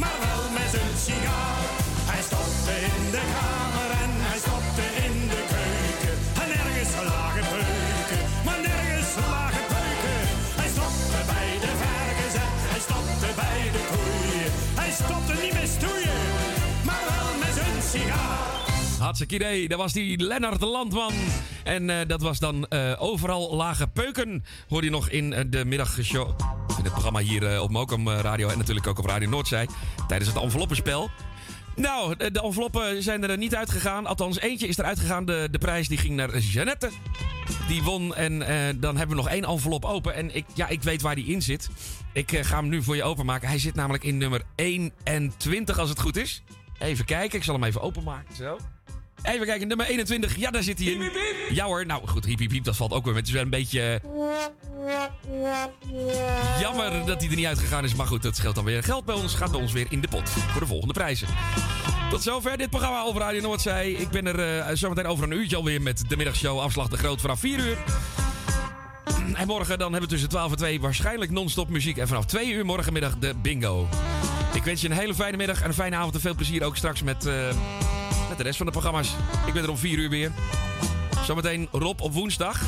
maar 0.00 0.18
wel 0.26 0.42
met 0.58 0.68
zijn 0.74 0.94
sigaar. 1.06 1.64
Hij 2.10 2.22
stopte 2.28 2.74
in 2.90 3.02
de 3.14 3.22
kamer 3.34 3.90
en 4.02 4.11
Hartstikke 19.12 19.44
idee. 19.44 19.68
Dat 19.68 19.78
was 19.78 19.92
die 19.92 20.22
Lennart 20.22 20.60
de 20.60 20.66
Landman. 20.66 21.12
En 21.64 21.90
eh, 21.90 21.96
dat 22.06 22.22
was 22.22 22.38
dan 22.38 22.66
eh, 22.66 22.92
overal 22.98 23.54
lage 23.54 23.86
peuken. 23.86 24.44
Hoorde 24.68 24.86
je 24.86 24.92
nog 24.92 25.08
in 25.08 25.32
eh, 25.32 25.44
de 25.48 25.64
middagshow. 25.64 26.28
In 26.78 26.84
het 26.84 26.92
programma 26.92 27.20
hier 27.20 27.60
op 27.60 27.70
Mokum 27.70 28.08
Radio. 28.08 28.48
En 28.48 28.58
natuurlijk 28.58 28.86
ook 28.86 28.98
op 28.98 29.06
Radio 29.06 29.28
Noordzij. 29.28 29.68
Tijdens 30.08 30.32
het 30.32 30.42
enveloppenspel. 30.42 31.10
Nou, 31.76 32.16
de, 32.16 32.40
enveloppen 32.42 33.02
zijn 33.02 33.22
er 33.22 33.38
niet 33.38 33.54
uitgegaan. 33.54 34.06
Althans, 34.06 34.40
eentje 34.40 34.66
is 34.66 34.78
eruit 34.78 34.98
gegaan. 34.98 35.24
De, 35.24 35.48
de 35.50 35.58
prijs 35.58 35.88
die 35.88 35.98
ging 35.98 36.16
naar 36.16 36.38
Jeannette. 36.38 36.90
Die 37.68 37.82
won. 37.82 38.14
En 38.14 38.38
dan 38.80 38.96
hebben 38.96 39.16
we 39.16 39.22
nog 39.22 39.32
één 39.32 39.44
envelop 39.44 39.84
open. 39.84 40.14
En 40.14 40.34
ik, 40.34 40.44
ja, 40.54 40.68
ik 40.68 40.82
weet 40.82 41.02
waar 41.02 41.14
die 41.14 41.26
in 41.26 41.42
zit. 41.42 41.68
Ik 42.12 42.38
ga 42.42 42.56
hem 42.56 42.68
nu 42.68 42.82
voor 42.82 42.96
je 42.96 43.02
openmaken. 43.02 43.48
Hij 43.48 43.58
zit 43.58 43.74
namelijk 43.74 44.04
in 44.04 44.18
nummer 44.18 44.42
21, 44.54 45.78
als 45.78 45.88
het 45.88 46.00
goed 46.00 46.16
is. 46.16 46.42
Even 46.78 47.04
kijken. 47.04 47.38
Ik 47.38 47.44
zal 47.44 47.54
hem 47.54 47.64
even 47.64 47.80
openmaken. 47.80 48.36
Zo. 48.36 48.58
Even 49.22 49.46
kijken, 49.46 49.68
nummer 49.68 49.86
21. 49.86 50.36
Ja, 50.36 50.50
daar 50.50 50.62
zit 50.62 50.78
hij 50.78 50.86
in. 50.86 51.10
Ja 51.50 51.64
hoor. 51.64 51.86
Nou 51.86 52.08
goed, 52.08 52.24
hiep 52.24 52.38
hiep 52.38 52.50
hiep. 52.50 52.64
Dat 52.64 52.76
valt 52.76 52.92
ook 52.92 53.04
weer. 53.04 53.14
Het 53.14 53.26
is 53.26 53.32
wel 53.32 53.42
een 53.42 53.50
beetje 53.50 54.00
eh, 54.86 55.00
jammer 56.60 57.06
dat 57.06 57.20
hij 57.20 57.30
er 57.30 57.36
niet 57.36 57.46
uitgegaan 57.46 57.84
is. 57.84 57.94
Maar 57.94 58.06
goed, 58.06 58.22
dat 58.22 58.36
scheelt 58.36 58.54
dan 58.54 58.64
weer. 58.64 58.82
Geld 58.82 59.04
bij 59.04 59.14
ons 59.14 59.34
gaat 59.34 59.50
bij 59.50 59.60
ons 59.60 59.72
weer 59.72 59.86
in 59.88 60.00
de 60.00 60.08
pot. 60.08 60.28
Voor 60.30 60.60
de 60.60 60.66
volgende 60.66 60.94
prijzen. 60.94 61.28
Tot 62.10 62.22
zover 62.22 62.56
dit 62.58 62.70
programma 62.70 63.02
over 63.02 63.20
Radio 63.20 63.40
Noordzee. 63.40 63.96
Ik 63.96 64.08
ben 64.08 64.26
er 64.26 64.58
eh, 64.58 64.76
zometeen 64.76 65.06
over 65.06 65.24
een 65.24 65.32
uurtje 65.32 65.56
alweer 65.56 65.82
met 65.82 66.04
de 66.08 66.16
middagshow 66.16 66.60
Afslag 66.60 66.88
de 66.88 66.96
Groot 66.96 67.20
vanaf 67.20 67.40
4 67.40 67.58
uur. 67.58 67.78
En 69.34 69.46
morgen 69.46 69.78
dan 69.78 69.90
hebben 69.92 70.08
we 70.08 70.14
tussen 70.14 70.28
12 70.28 70.50
en 70.50 70.56
2 70.56 70.80
waarschijnlijk 70.80 71.30
non-stop 71.30 71.68
muziek. 71.68 71.96
En 71.96 72.08
vanaf 72.08 72.24
2 72.24 72.52
uur 72.52 72.64
morgenmiddag 72.64 73.18
de 73.18 73.34
bingo. 73.42 73.88
Ik 74.52 74.62
wens 74.64 74.80
je 74.80 74.88
een 74.90 74.96
hele 74.96 75.14
fijne 75.14 75.36
middag 75.36 75.60
en 75.62 75.68
een 75.68 75.74
fijne 75.74 75.96
avond. 75.96 76.14
En 76.14 76.20
veel 76.20 76.34
plezier 76.34 76.64
ook 76.64 76.76
straks 76.76 77.02
met, 77.02 77.26
eh, 77.26 77.34
de 78.36 78.42
rest 78.42 78.56
van 78.56 78.66
de 78.66 78.72
programma's. 78.72 79.14
Ik 79.46 79.52
ben 79.52 79.62
er 79.62 79.70
om 79.70 79.76
4 79.76 79.98
uur 79.98 80.08
weer. 80.10 80.30
Zometeen 81.24 81.68
Rob 81.70 82.00
op 82.00 82.12
woensdag. 82.12 82.62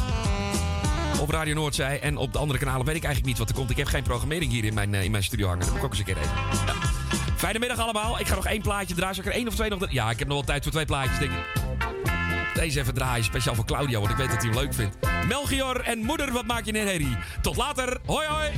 Op 1.20 1.30
Radio 1.30 1.54
Noordzij. 1.54 2.00
En 2.00 2.16
op 2.16 2.32
de 2.32 2.38
andere 2.38 2.58
kanalen 2.58 2.86
weet 2.86 2.96
ik 2.96 3.04
eigenlijk 3.04 3.26
niet 3.26 3.38
wat 3.38 3.48
er 3.48 3.54
komt. 3.54 3.70
Ik 3.70 3.76
heb 3.76 3.86
geen 3.86 4.02
programmering 4.02 4.52
hier 4.52 4.64
in 4.64 4.74
mijn, 4.74 4.94
eh, 4.94 5.04
in 5.04 5.10
mijn 5.10 5.22
studio 5.22 5.46
hangen. 5.46 5.60
Dat 5.60 5.68
moet 5.68 5.78
ik 5.78 5.84
ook 5.84 5.90
eens 5.90 5.98
een 5.98 6.04
keer 6.04 6.16
even. 6.16 6.32
Fijne 7.36 7.58
middag 7.58 7.78
allemaal. 7.78 8.20
Ik 8.20 8.26
ga 8.26 8.34
nog 8.34 8.46
één 8.46 8.62
plaatje 8.62 8.94
draaien. 8.94 9.14
Zal 9.14 9.24
ik 9.24 9.30
er 9.30 9.36
één 9.36 9.48
of 9.48 9.54
twee 9.54 9.70
nog... 9.70 9.92
Ja, 9.92 10.10
ik 10.10 10.18
heb 10.18 10.28
nog 10.28 10.36
wel 10.36 10.46
tijd 10.46 10.62
voor 10.62 10.72
twee 10.72 10.84
plaatjes, 10.84 11.18
denk 11.18 11.30
ik. 11.30 11.62
Deze 12.54 12.80
even 12.80 12.94
draaien, 12.94 13.24
speciaal 13.24 13.54
voor 13.54 13.64
Claudio, 13.64 14.00
want 14.00 14.10
ik 14.12 14.16
weet 14.16 14.30
dat 14.30 14.42
hij 14.42 14.50
hem 14.50 14.58
leuk 14.58 14.74
vindt. 14.74 14.96
Melchior 15.28 15.80
en 15.80 15.98
moeder, 15.98 16.32
wat 16.32 16.46
maak 16.46 16.64
je 16.64 16.74
een 16.74 16.86
herrie? 16.86 17.16
Tot 17.40 17.56
later, 17.56 17.98
hoi 18.04 18.26
hoi! 18.26 18.50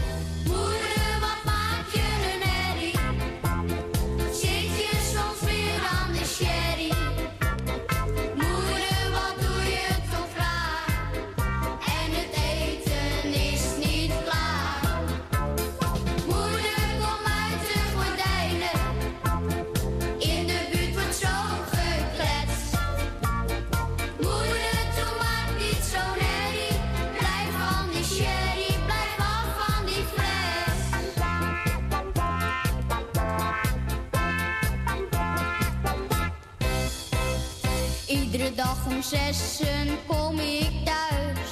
Om 38.97 39.03
zessen 39.03 39.99
kom 40.07 40.39
ik 40.39 40.71
thuis, 40.85 41.51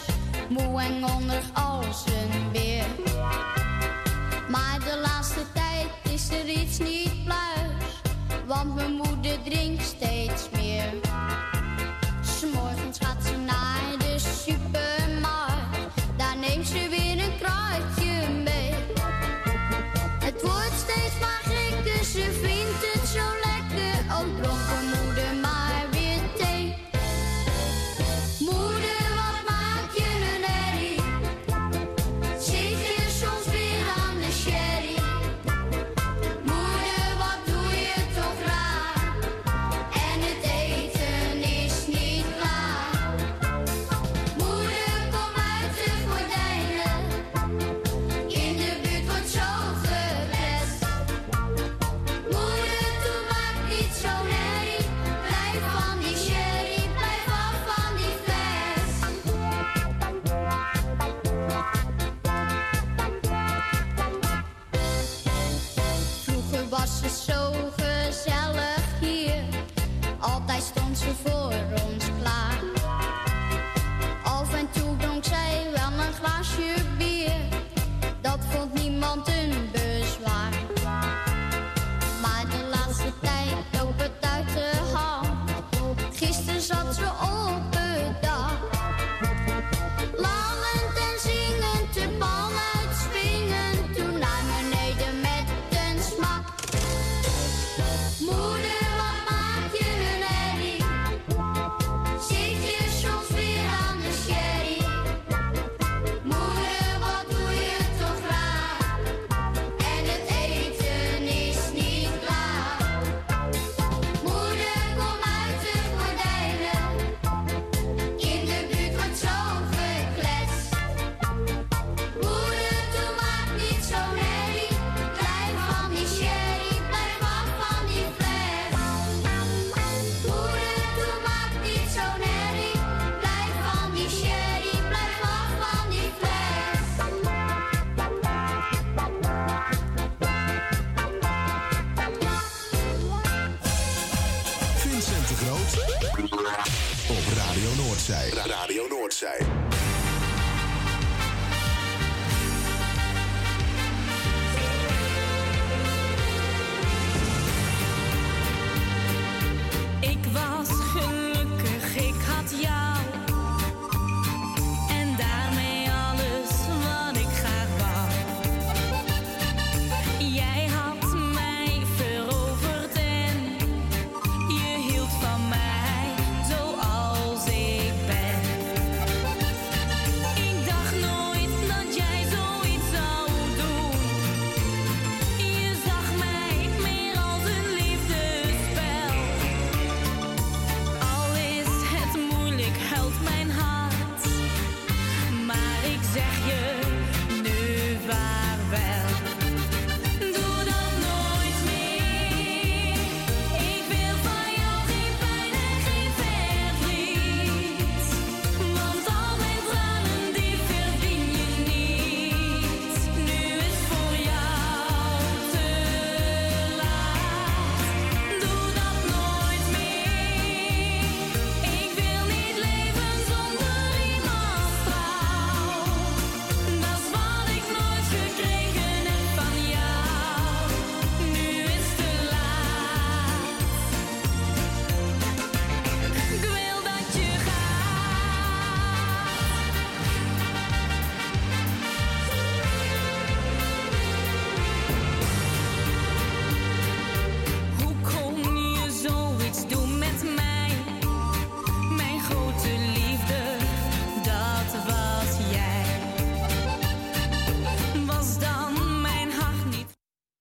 moe 0.48 0.82
en 0.82 1.02
hongerig 1.02 1.50
als 1.55 2.05
een 2.06 2.43